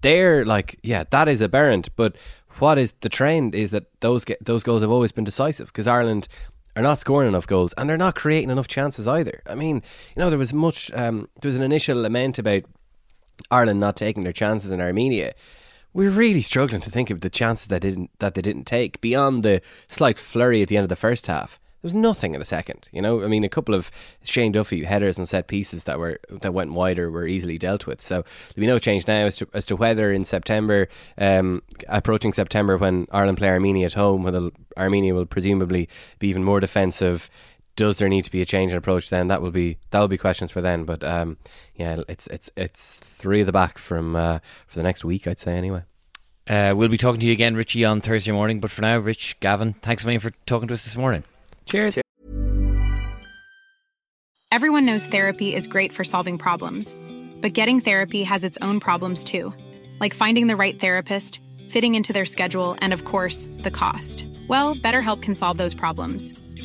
They're 0.02 0.44
like, 0.44 0.78
yeah, 0.84 1.06
that 1.12 1.30
is 1.30 1.42
aberrant. 1.42 1.90
But 1.96 2.18
what 2.60 2.78
is 2.78 2.94
the 3.00 3.10
trend 3.10 3.56
is 3.56 3.72
that 3.72 3.86
those 4.02 4.26
get, 4.26 4.44
those 4.44 4.64
goals 4.64 4.82
have 4.82 4.92
always 4.92 5.12
been 5.12 5.24
decisive 5.24 5.68
because 5.68 5.88
Ireland 5.88 6.28
are 6.76 6.84
not 6.84 7.00
scoring 7.00 7.28
enough 7.28 7.48
goals 7.48 7.74
and 7.78 7.90
they're 7.90 7.98
not 7.98 8.16
creating 8.16 8.50
enough 8.50 8.68
chances 8.68 9.08
either. 9.08 9.42
I 9.46 9.56
mean, 9.56 9.78
you 10.16 10.20
know, 10.20 10.30
there 10.30 10.40
was 10.40 10.54
much, 10.54 10.92
um, 10.94 11.30
there 11.42 11.50
was 11.50 11.56
an 11.56 11.64
initial 11.64 12.02
lament 12.02 12.40
about 12.40 12.64
Ireland 13.52 13.80
not 13.80 13.96
taking 13.96 14.24
their 14.24 14.34
chances 14.34 14.72
in 14.72 14.82
Armenia. 14.82 15.34
We're 15.94 16.10
really 16.10 16.42
struggling 16.42 16.82
to 16.82 16.90
think 16.90 17.10
of 17.10 17.22
the 17.22 17.30
chances 17.30 17.68
that 17.68 17.82
didn't 17.82 18.10
that 18.20 18.34
they 18.34 18.42
didn't 18.42 18.66
take 18.66 19.00
beyond 19.00 19.44
the 19.44 19.62
slight 19.88 20.18
flurry 20.18 20.62
at 20.62 20.68
the 20.70 20.78
end 20.78 20.84
of 20.84 20.90
the 20.90 20.96
first 20.96 21.28
half. 21.28 21.60
There 21.84 21.90
was 21.90 21.96
nothing 21.96 22.34
in 22.34 22.40
the 22.40 22.46
second, 22.46 22.88
you 22.94 23.02
know. 23.02 23.26
I 23.26 23.28
mean, 23.28 23.44
a 23.44 23.50
couple 23.50 23.76
of 23.76 23.92
Shane 24.24 24.54
Duffy 24.54 24.86
headers 24.86 25.18
and 25.18 25.28
set 25.28 25.48
pieces 25.48 25.84
that 25.84 26.00
were 26.00 26.18
that 26.30 26.54
went 26.54 26.72
wider 26.72 27.12
were 27.12 27.28
easily 27.28 27.58
dealt 27.58 27.86
with. 27.86 28.00
So 28.00 28.24
there'll 28.56 28.62
be 28.62 28.68
no 28.68 28.80
change 28.80 29.06
now 29.06 29.26
as 29.26 29.36
to 29.36 29.50
as 29.54 29.66
to 29.66 29.76
whether 29.76 30.10
in 30.10 30.24
September, 30.24 30.88
um, 31.18 31.62
approaching 31.90 32.32
September 32.32 32.78
when 32.78 33.06
Ireland 33.12 33.38
play 33.38 33.50
Armenia 33.50 33.88
at 33.88 33.96
home, 33.96 34.24
when 34.24 34.52
Armenia 34.78 35.14
will 35.14 35.26
presumably 35.26 35.90
be 36.20 36.30
even 36.30 36.46
more 36.46 36.62
defensive. 36.62 37.30
Does 37.76 37.98
there 37.98 38.10
need 38.10 38.26
to 38.26 38.32
be 38.32 38.42
a 38.42 38.46
change 38.46 38.72
in 38.72 38.78
approach 38.78 39.10
then? 39.10 39.30
That 39.30 39.42
will 39.42 39.52
be 39.52 39.78
that 39.90 40.00
will 40.00 40.08
be 40.08 40.18
questions 40.18 40.52
for 40.52 40.62
then. 40.62 40.86
But 40.86 41.04
um, 41.04 41.38
yeah, 41.76 42.02
it's 42.08 42.28
it's 42.28 42.50
it's 42.56 42.96
three 42.98 43.40
of 43.40 43.46
the 43.46 43.52
back 43.52 43.78
from 43.78 44.16
uh, 44.16 44.40
for 44.68 44.76
the 44.78 44.84
next 44.84 45.04
week, 45.04 45.28
I'd 45.28 45.40
say 45.40 45.58
anyway. 45.58 45.84
Uh, 46.48 46.74
we'll 46.76 46.90
be 46.90 46.98
talking 46.98 47.22
to 47.22 47.26
you 47.26 47.32
again, 47.32 47.56
Richie, 47.56 47.86
on 47.86 48.02
Thursday 48.02 48.32
morning. 48.32 48.60
But 48.60 48.70
for 48.70 48.82
now, 48.82 48.98
Rich, 48.98 49.40
Gavin, 49.40 49.74
thanks 49.82 50.04
a 50.04 50.08
million 50.08 50.20
for 50.20 50.32
talking 50.46 50.68
to 50.68 50.74
us 50.74 50.84
this 50.84 50.98
morning. 50.98 51.24
Cheers. 51.66 52.00
Everyone 54.52 54.86
knows 54.86 55.08
therapy 55.08 55.56
is 55.56 55.68
great 55.68 55.92
for 55.92 56.04
solving 56.04 56.38
problems, 56.38 56.96
but 57.42 57.54
getting 57.54 57.80
therapy 57.80 58.22
has 58.22 58.44
its 58.44 58.60
own 58.62 58.80
problems 58.80 59.24
too, 59.24 59.52
like 60.00 60.14
finding 60.14 60.46
the 60.46 60.56
right 60.56 60.80
therapist, 60.80 61.42
fitting 61.70 61.96
into 61.96 62.14
their 62.14 62.26
schedule, 62.26 62.76
and 62.80 62.94
of 62.94 63.04
course, 63.04 63.50
the 63.60 63.72
cost. 63.72 64.28
Well, 64.48 64.76
BetterHelp 64.76 65.24
can 65.24 65.34
solve 65.34 65.58
those 65.58 65.74
problems. 65.74 66.36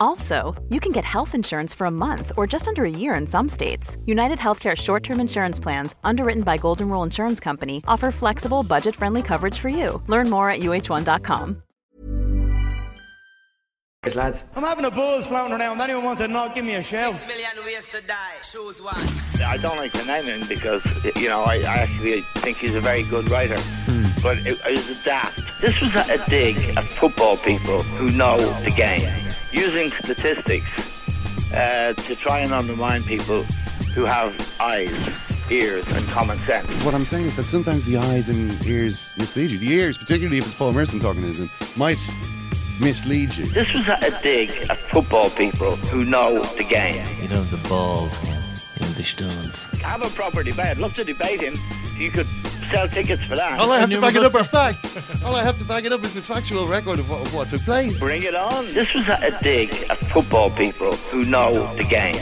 Also, 0.00 0.54
you 0.68 0.80
can 0.80 0.92
get 0.92 1.04
health 1.04 1.34
insurance 1.34 1.74
for 1.74 1.86
a 1.86 1.90
month 1.90 2.32
or 2.36 2.46
just 2.46 2.66
under 2.66 2.84
a 2.84 2.90
year 2.90 3.14
in 3.14 3.26
some 3.26 3.48
states. 3.48 3.96
United 4.06 4.38
Healthcare 4.38 4.76
short 4.76 5.02
term 5.02 5.20
insurance 5.20 5.60
plans, 5.60 5.94
underwritten 6.02 6.42
by 6.42 6.56
Golden 6.56 6.88
Rule 6.88 7.02
Insurance 7.02 7.40
Company, 7.40 7.82
offer 7.86 8.10
flexible, 8.10 8.62
budget 8.62 8.96
friendly 8.96 9.22
coverage 9.22 9.58
for 9.58 9.68
you. 9.68 10.02
Learn 10.06 10.30
more 10.30 10.50
at 10.50 10.60
uh1.com. 10.60 11.62
Cheers, 14.04 14.14
lads. 14.14 14.44
I'm 14.54 14.62
having 14.62 14.84
a 14.84 14.90
buzz 14.92 15.26
floating 15.26 15.58
around. 15.58 15.80
Anyone 15.80 16.04
want 16.04 16.18
to 16.20 16.28
knock? 16.28 16.54
Give 16.54 16.64
me 16.64 16.76
a 16.76 16.82
shout. 16.82 17.16
Six 17.16 17.28
million 17.28 17.66
ways 17.66 17.88
to 17.88 18.06
die. 18.06 18.34
Choose 18.42 18.80
one. 18.80 18.94
I 19.44 19.56
don't 19.56 19.76
like 19.76 19.90
to 19.92 20.06
name 20.06 20.24
him 20.24 20.46
because, 20.48 20.82
you 21.16 21.28
know, 21.28 21.42
I, 21.42 21.56
I 21.56 21.78
actually 21.78 22.20
think 22.40 22.58
he's 22.58 22.76
a 22.76 22.80
very 22.80 23.02
good 23.02 23.28
writer. 23.28 23.56
But 24.22 24.38
it, 24.46 24.56
it 24.64 24.86
was 24.88 25.02
daft. 25.04 25.60
This 25.60 25.80
was 25.80 25.92
a, 25.96 26.14
a 26.14 26.28
dig 26.28 26.56
at 26.76 26.84
football 26.84 27.36
people 27.38 27.82
who 27.82 28.10
know 28.16 28.38
the 28.62 28.70
game, 28.70 29.02
using 29.52 29.90
statistics 29.90 31.54
uh, 31.54 31.92
to 31.94 32.16
try 32.16 32.40
and 32.40 32.52
undermine 32.52 33.02
people 33.02 33.42
who 33.94 34.04
have 34.04 34.32
eyes, 34.60 34.92
ears, 35.50 35.86
and 35.96 36.06
common 36.08 36.38
sense. 36.40 36.68
What 36.84 36.94
I'm 36.94 37.04
saying 37.04 37.26
is 37.26 37.36
that 37.36 37.44
sometimes 37.44 37.84
the 37.86 37.96
eyes 37.96 38.28
and 38.28 38.64
ears 38.66 39.14
mislead 39.16 39.50
you. 39.50 39.58
The 39.58 39.72
ears, 39.72 39.96
particularly 39.96 40.38
if 40.38 40.46
it's 40.46 40.54
Paul 40.54 40.72
Merson 40.72 41.00
talking 41.00 41.22
to 41.22 41.32
them, 41.32 41.50
might 41.76 41.98
mislead 42.80 43.34
you. 43.36 43.46
This 43.46 43.72
was 43.72 43.88
a, 43.88 43.98
a 44.02 44.22
dig 44.22 44.50
at 44.70 44.76
football 44.76 45.30
people 45.30 45.76
who 45.76 46.04
know 46.04 46.42
the 46.42 46.64
game. 46.64 47.04
You 47.20 47.28
know 47.28 47.42
the 47.42 47.68
balls, 47.68 48.18
in 48.76 48.92
the 48.94 49.02
stones. 49.02 49.67
Have 49.82 50.02
a 50.02 50.08
proper 50.10 50.42
debate. 50.42 50.66
I'd 50.66 50.78
love 50.78 50.94
to 50.96 51.04
debate 51.04 51.40
him. 51.40 51.54
You 51.96 52.10
could 52.10 52.26
sell 52.70 52.86
tickets 52.88 53.22
for 53.24 53.36
that. 53.36 53.58
All 53.58 53.72
I 53.72 53.78
have 53.78 53.90
to 53.90 54.00
back 54.00 54.14
it 54.14 54.22
up 54.24 54.34
are 54.34 54.44
facts. 54.58 55.24
All 55.24 55.34
I 55.34 55.42
have 55.42 55.58
to 55.58 55.64
back 55.64 55.84
it 55.84 55.92
up 55.92 56.04
is 56.04 56.16
a 56.16 56.22
factual 56.22 56.66
record 56.66 56.98
of 56.98 57.08
what, 57.10 57.22
of 57.26 57.34
what 57.34 57.48
took 57.48 57.62
place. 57.62 57.98
Bring 57.98 58.22
it 58.22 58.34
on. 58.34 58.66
This 58.74 58.92
was 58.94 59.08
a, 59.08 59.18
a 59.22 59.38
dig 59.42 59.70
at 59.90 59.96
football 59.98 60.50
people 60.50 60.92
who 61.10 61.24
know 61.24 61.74
the 61.76 61.84
game. 61.84 62.16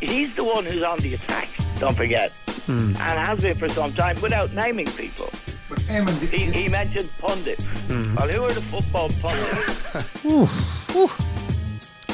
He's 0.00 0.34
the 0.36 0.44
one 0.44 0.64
who's 0.64 0.82
on 0.82 0.98
the 0.98 1.14
attack, 1.14 1.48
don't 1.78 1.96
forget. 1.96 2.32
And 2.68 2.96
has 2.96 3.40
been 3.40 3.56
for 3.56 3.68
some 3.68 3.92
time 3.92 4.20
without 4.20 4.52
naming 4.54 4.86
people. 4.86 5.28
He, 6.30 6.38
he 6.46 6.68
mentioned 6.68 7.08
pundits. 7.18 7.64
Well, 7.88 8.28
who 8.28 8.44
are 8.44 8.52
the 8.52 8.60
football 8.60 9.08
pundits? 9.20 10.24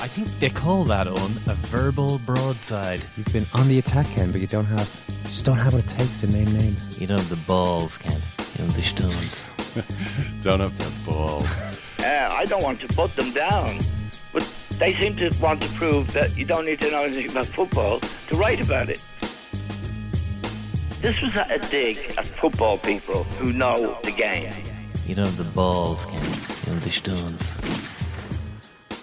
I 0.07 0.09
think 0.09 0.29
they 0.39 0.51
call 0.51 0.85
that 0.85 1.09
on 1.09 1.31
a 1.49 1.55
verbal 1.67 2.21
broadside. 2.25 3.01
You've 3.17 3.33
been 3.33 3.45
on 3.55 3.67
the 3.67 3.81
attack, 3.81 4.07
Ken, 4.07 4.31
but 4.31 4.41
you 4.41 4.47
don't 4.47 4.65
have, 4.67 4.89
you 5.09 5.31
just 5.31 5.45
don't 5.45 5.57
have 5.57 5.73
what 5.73 5.83
it 5.83 5.89
takes 5.89 6.21
to 6.21 6.29
name 6.29 6.47
names. 6.53 7.01
You 7.01 7.09
don't 7.09 7.19
have 7.19 7.29
the 7.29 7.45
balls, 7.45 7.99
Ken. 7.99 8.17
You 8.57 8.65
know 8.65 8.71
the 8.71 8.83
stones. 8.83 9.51
Don't 10.45 10.61
have 10.61 10.79
the 10.79 11.11
balls. 11.11 11.59
Uh, 11.99 12.29
I 12.33 12.47
don't 12.47 12.63
want 12.63 12.79
to 12.83 12.89
put 12.89 13.17
them 13.17 13.33
down, 13.33 13.79
but 14.33 14.43
they 14.79 14.95
seem 14.95 15.17
to 15.17 15.35
want 15.43 15.61
to 15.63 15.69
prove 15.71 16.13
that 16.13 16.37
you 16.37 16.45
don't 16.47 16.65
need 16.65 16.81
to 16.83 16.91
know 16.93 17.03
anything 17.03 17.29
about 17.29 17.47
football 17.47 17.99
to 17.99 18.37
write 18.37 18.65
about 18.65 18.89
it. 18.89 19.03
This 21.03 21.21
was 21.21 21.35
a, 21.35 21.47
a 21.51 21.59
dig 21.69 21.99
at 22.17 22.25
football 22.25 22.79
people 22.79 23.25
who 23.41 23.53
know 23.53 23.99
the 24.05 24.13
game. 24.13 24.53
You 25.05 25.17
know 25.17 25.27
the 25.27 25.45
balls, 25.51 26.07
Ken. 26.07 26.23
You 26.65 26.73
know 26.73 26.79
the 26.79 26.91
stones. 26.91 27.96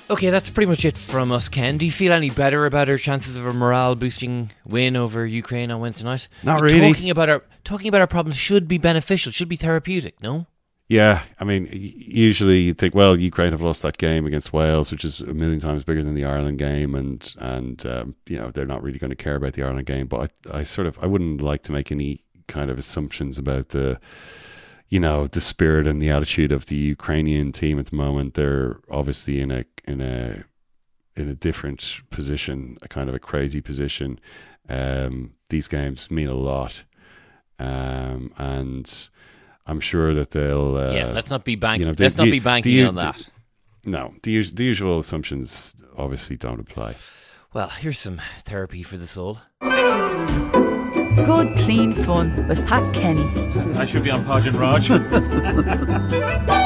Okay, 0.10 0.30
that's 0.30 0.50
pretty 0.50 0.70
much 0.70 0.84
it 0.86 0.98
from 0.98 1.32
us, 1.32 1.48
Ken. 1.48 1.78
Do 1.78 1.86
you 1.86 1.92
feel 1.92 2.12
any 2.12 2.30
better 2.30 2.66
about 2.66 2.90
our 2.90 2.98
chances 2.98 3.38
of 3.38 3.46
a 3.46 3.54
morale-boosting 3.54 4.52
win 4.66 4.96
over 4.96 5.26
Ukraine 5.26 5.72
on 5.72 5.80
Wednesday 5.80 6.04
night? 6.04 6.28
Not 6.44 6.62
really. 6.62 6.92
Talking 6.92 7.10
about 7.10 7.30
our 7.30 7.44
talking 7.64 7.88
about 7.88 8.02
our 8.02 8.08
problems 8.08 8.36
should 8.36 8.68
be 8.68 8.78
beneficial, 8.78 9.32
should 9.32 9.50
be 9.50 9.56
therapeutic. 9.56 10.22
No. 10.22 10.48
Yeah, 10.90 11.24
I 11.40 11.46
mean, 11.46 11.70
usually 11.72 12.60
you 12.60 12.74
think, 12.74 12.94
well, 12.94 13.18
Ukraine 13.18 13.52
have 13.52 13.62
lost 13.62 13.82
that 13.84 13.98
game 13.98 14.26
against 14.26 14.52
Wales, 14.52 14.92
which 14.92 15.06
is 15.06 15.22
a 15.22 15.34
million 15.34 15.60
times 15.60 15.86
bigger 15.86 16.04
than 16.04 16.14
the 16.14 16.26
Ireland 16.26 16.60
game, 16.60 16.94
and 16.94 17.34
and 17.40 17.84
um, 17.86 18.16
you 18.28 18.38
know 18.38 18.52
they're 18.52 18.66
not 18.66 18.84
really 18.84 19.00
going 19.00 19.10
to 19.10 19.16
care 19.16 19.36
about 19.36 19.54
the 19.54 19.64
Ireland 19.64 19.88
game. 19.88 20.08
But 20.08 20.32
I, 20.52 20.60
I 20.60 20.64
sort 20.64 20.86
of, 20.86 21.00
I 21.02 21.06
wouldn't 21.06 21.42
like 21.42 21.64
to 21.64 21.72
make 21.72 21.92
any 21.92 22.20
kind 22.48 22.70
of 22.70 22.78
assumptions 22.78 23.38
about 23.38 23.70
the, 23.70 24.00
you 24.94 25.00
know, 25.00 25.26
the 25.26 25.42
spirit 25.42 25.88
and 25.88 26.00
the 26.00 26.12
attitude 26.12 26.52
of 26.52 26.68
the 26.68 26.76
Ukrainian 26.76 27.52
team 27.52 27.80
at 27.80 27.88
the 27.88 27.96
moment. 27.96 28.36
They're 28.36 28.78
obviously 28.92 29.42
in 29.42 29.50
a 29.50 29.66
in 29.86 30.02
a 30.02 30.44
in 31.16 31.28
a 31.30 31.34
different 31.34 32.02
position, 32.12 32.78
a 32.84 32.88
kind 32.88 33.10
of 33.10 33.16
a 33.16 33.20
crazy 33.20 33.60
position. 33.60 34.20
Um, 34.70 35.32
these 35.50 35.68
games 35.68 36.12
mean 36.12 36.30
a 36.30 36.36
lot, 36.36 36.84
um, 37.58 38.32
and 38.38 38.86
I'm 39.66 39.80
sure 39.80 40.14
that 40.14 40.30
they'll. 40.30 40.76
Uh, 40.78 40.94
Yeah, 40.94 41.08
let's 41.12 41.32
not 41.32 41.44
be 41.44 41.56
bank- 41.56 41.80
you 41.80 41.88
know, 41.88 41.96
let's 41.98 42.16
not 42.16 42.26
be 42.26 42.40
banking 42.40 42.86
on 42.86 42.94
that. 42.98 43.28
no, 43.86 44.14
the, 44.22 44.44
the 44.44 44.64
usual 44.64 45.00
assumptions 45.00 45.76
obviously 45.98 46.36
don't 46.38 46.60
apply. 46.60 46.94
Well, 47.52 47.70
here's 47.70 47.98
some 47.98 48.22
therapy 48.46 48.84
for 48.84 48.98
the 48.98 49.08
soul. 49.08 49.40
Good, 51.16 51.56
clean 51.58 51.94
fun 51.94 52.48
with 52.48 52.66
Pat 52.68 52.94
Kenny. 52.94 53.24
I 53.78 53.86
should 53.86 54.04
be 54.04 54.10
on 54.12 54.26
Podge 54.26 54.48
and 54.48 54.56
Rodge. 54.56 54.90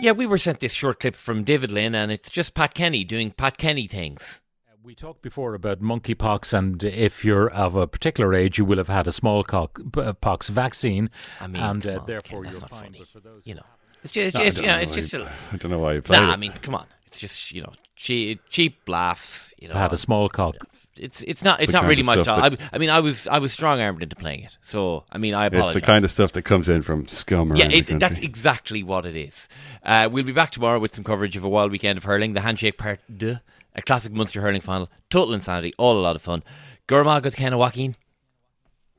Yeah, 0.00 0.12
we 0.12 0.26
were 0.26 0.36
sent 0.36 0.60
this 0.60 0.72
short 0.74 1.00
clip 1.00 1.16
from 1.16 1.44
David 1.44 1.70
Lynn, 1.70 1.94
and 1.94 2.12
it's 2.12 2.28
just 2.28 2.52
Pat 2.52 2.74
Kenny 2.74 3.04
doing 3.04 3.30
Pat 3.30 3.56
Kenny 3.56 3.86
things. 3.88 4.42
We 4.82 4.94
talked 4.94 5.22
before 5.22 5.54
about 5.54 5.80
monkeypox, 5.80 6.52
and 6.52 6.82
if 6.84 7.24
you're 7.24 7.48
of 7.48 7.74
a 7.74 7.86
particular 7.86 8.34
age, 8.34 8.58
you 8.58 8.66
will 8.66 8.76
have 8.76 8.88
had 8.88 9.06
a 9.06 9.12
smallpox 9.12 10.48
vaccine, 10.48 11.08
I 11.40 11.46
mean, 11.46 11.62
and 11.62 11.86
uh, 11.86 12.00
on, 12.00 12.06
therefore 12.06 12.42
Ken, 12.42 12.52
that's 12.52 12.54
you're 12.56 12.60
not 12.60 12.70
fine. 12.70 12.82
funny. 12.82 12.98
But 12.98 13.08
for 13.08 13.20
those 13.20 13.46
You 13.46 13.54
know, 13.54 13.62
it's 14.02 14.12
just, 14.12 14.34
No, 14.34 14.40
I 14.42 14.44
it's, 14.44 14.54
don't 14.56 14.64
you 14.64 14.68
know, 14.70 14.76
know 14.76 14.82
it's 14.82 14.90
why 14.90 14.96
just. 14.96 15.12
you- 15.14 15.22
a- 15.22 15.32
I 15.52 15.56
don't 15.56 15.70
know 15.70 15.78
why 15.78 15.92
you 15.94 16.02
played 16.02 16.20
Nah, 16.20 16.28
it. 16.28 16.32
I 16.32 16.36
mean, 16.36 16.52
come 16.60 16.74
on, 16.74 16.86
it's 17.06 17.18
just 17.18 17.52
you 17.52 17.62
know, 17.62 17.72
cheap, 17.96 18.42
cheap 18.50 18.86
laughs. 18.86 19.54
You 19.58 19.68
know, 19.68 19.74
had 19.74 19.92
a 19.94 19.96
small 19.96 20.28
cock. 20.28 20.56
It's 20.96 21.22
it's 21.22 21.42
not 21.42 21.58
It's 21.58 21.64
it's 21.64 21.72
not 21.72 21.84
really 21.84 22.02
my 22.02 22.16
style. 22.16 22.42
I, 22.42 22.56
I 22.72 22.78
mean, 22.78 22.90
I 22.90 23.00
was 23.00 23.26
I 23.28 23.38
was 23.38 23.52
strong 23.52 23.80
armed 23.80 24.02
into 24.02 24.16
playing 24.16 24.42
it, 24.44 24.56
so 24.62 25.04
I 25.10 25.18
mean, 25.18 25.34
I 25.34 25.46
apologize. 25.46 25.76
It's 25.76 25.80
the 25.82 25.86
kind 25.86 26.04
of 26.04 26.10
stuff 26.10 26.32
that 26.32 26.42
comes 26.42 26.68
in 26.68 26.82
from 26.82 27.06
scum 27.06 27.56
Yeah, 27.56 27.68
it, 27.68 27.98
that's 27.98 28.20
exactly 28.20 28.82
what 28.82 29.04
it 29.04 29.16
is. 29.16 29.48
Uh, 29.82 30.08
we'll 30.10 30.24
be 30.24 30.32
back 30.32 30.52
tomorrow 30.52 30.78
with 30.78 30.94
some 30.94 31.04
coverage 31.04 31.36
of 31.36 31.44
a 31.44 31.48
wild 31.48 31.72
weekend 31.72 31.98
of 31.98 32.04
hurling, 32.04 32.32
the 32.34 32.40
Handshake 32.42 32.78
Part 32.78 33.00
2, 33.18 33.36
a 33.74 33.82
classic 33.82 34.12
Munster 34.12 34.40
hurling 34.40 34.60
final, 34.60 34.88
total 35.10 35.34
insanity, 35.34 35.74
all 35.78 35.98
a 35.98 36.02
lot 36.02 36.16
of 36.16 36.22
fun. 36.22 36.42
Gurma 36.86 37.20
got 37.22 37.34
Ken 37.34 37.56
Joaquin. 37.56 37.96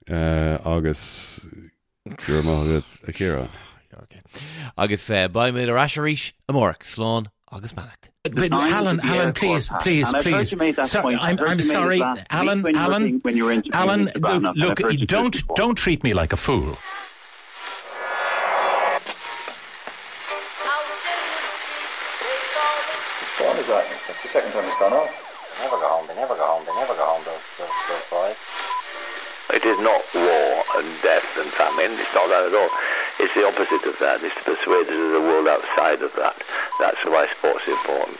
uh, 0.09 0.57
August 0.65 1.41
Gurmagat 2.07 3.07
Akira. 3.07 3.49
August 4.77 5.09
uh, 5.09 5.27
by 5.29 5.51
mid 5.51 5.69
Asherish, 5.69 6.33
Amork, 6.49 6.83
Sloan, 6.83 7.29
August 7.49 7.77
Manic. 7.77 8.09
But 8.33 8.51
Alan, 8.51 8.99
Alan, 9.01 9.33
please, 9.33 9.69
please, 9.81 10.11
please. 10.21 10.49
Sorry, 10.89 11.15
I'm, 11.15 11.37
I'm 11.39 11.61
sorry, 11.61 12.01
Alan, 12.31 12.65
Alan, 12.75 13.21
Alan. 13.71 14.11
Look, 14.15 14.55
look 14.55 14.79
don't, 15.05 15.43
don't 15.55 15.75
treat 15.75 16.03
me 16.03 16.13
like 16.15 16.33
a 16.33 16.37
fool. 16.37 16.75
Whose 23.19 23.29
phone 23.37 23.57
is 23.57 23.67
that? 23.67 23.85
That's 24.07 24.21
the 24.23 24.27
second 24.29 24.51
time 24.53 24.65
it's 24.65 24.79
gone 24.79 24.93
off. 24.93 25.09
They 25.57 25.63
never 25.63 25.77
go 25.77 25.87
home. 25.87 26.07
They 26.07 26.15
never 26.15 26.35
go 26.35 26.45
home. 26.45 26.63
They 26.65 26.73
never 26.75 26.95
go 26.95 27.05
home. 27.05 27.23
Those 27.25 27.45
those 27.59 27.69
those 27.89 28.05
boys. 28.09 28.37
It 29.53 29.63
is 29.63 29.77
not 29.79 30.01
war 30.17 30.63
and 30.81 30.89
death 31.05 31.25
and 31.37 31.49
famine. 31.53 31.93
It's 31.93 32.13
not 32.17 32.27
that 32.33 32.49
at 32.49 32.55
all. 32.57 32.69
It's 33.19 33.33
the 33.33 33.47
opposite 33.47 33.87
of 33.87 33.97
that. 33.99 34.23
It's 34.23 34.35
to 34.35 34.43
persuade 34.43 34.87
of 34.89 35.11
the 35.11 35.21
world 35.21 35.47
outside 35.47 36.01
of 36.01 36.11
that. 36.15 36.35
That's 36.79 37.03
why 37.05 37.27
sport's 37.37 37.67
important. 37.67 38.19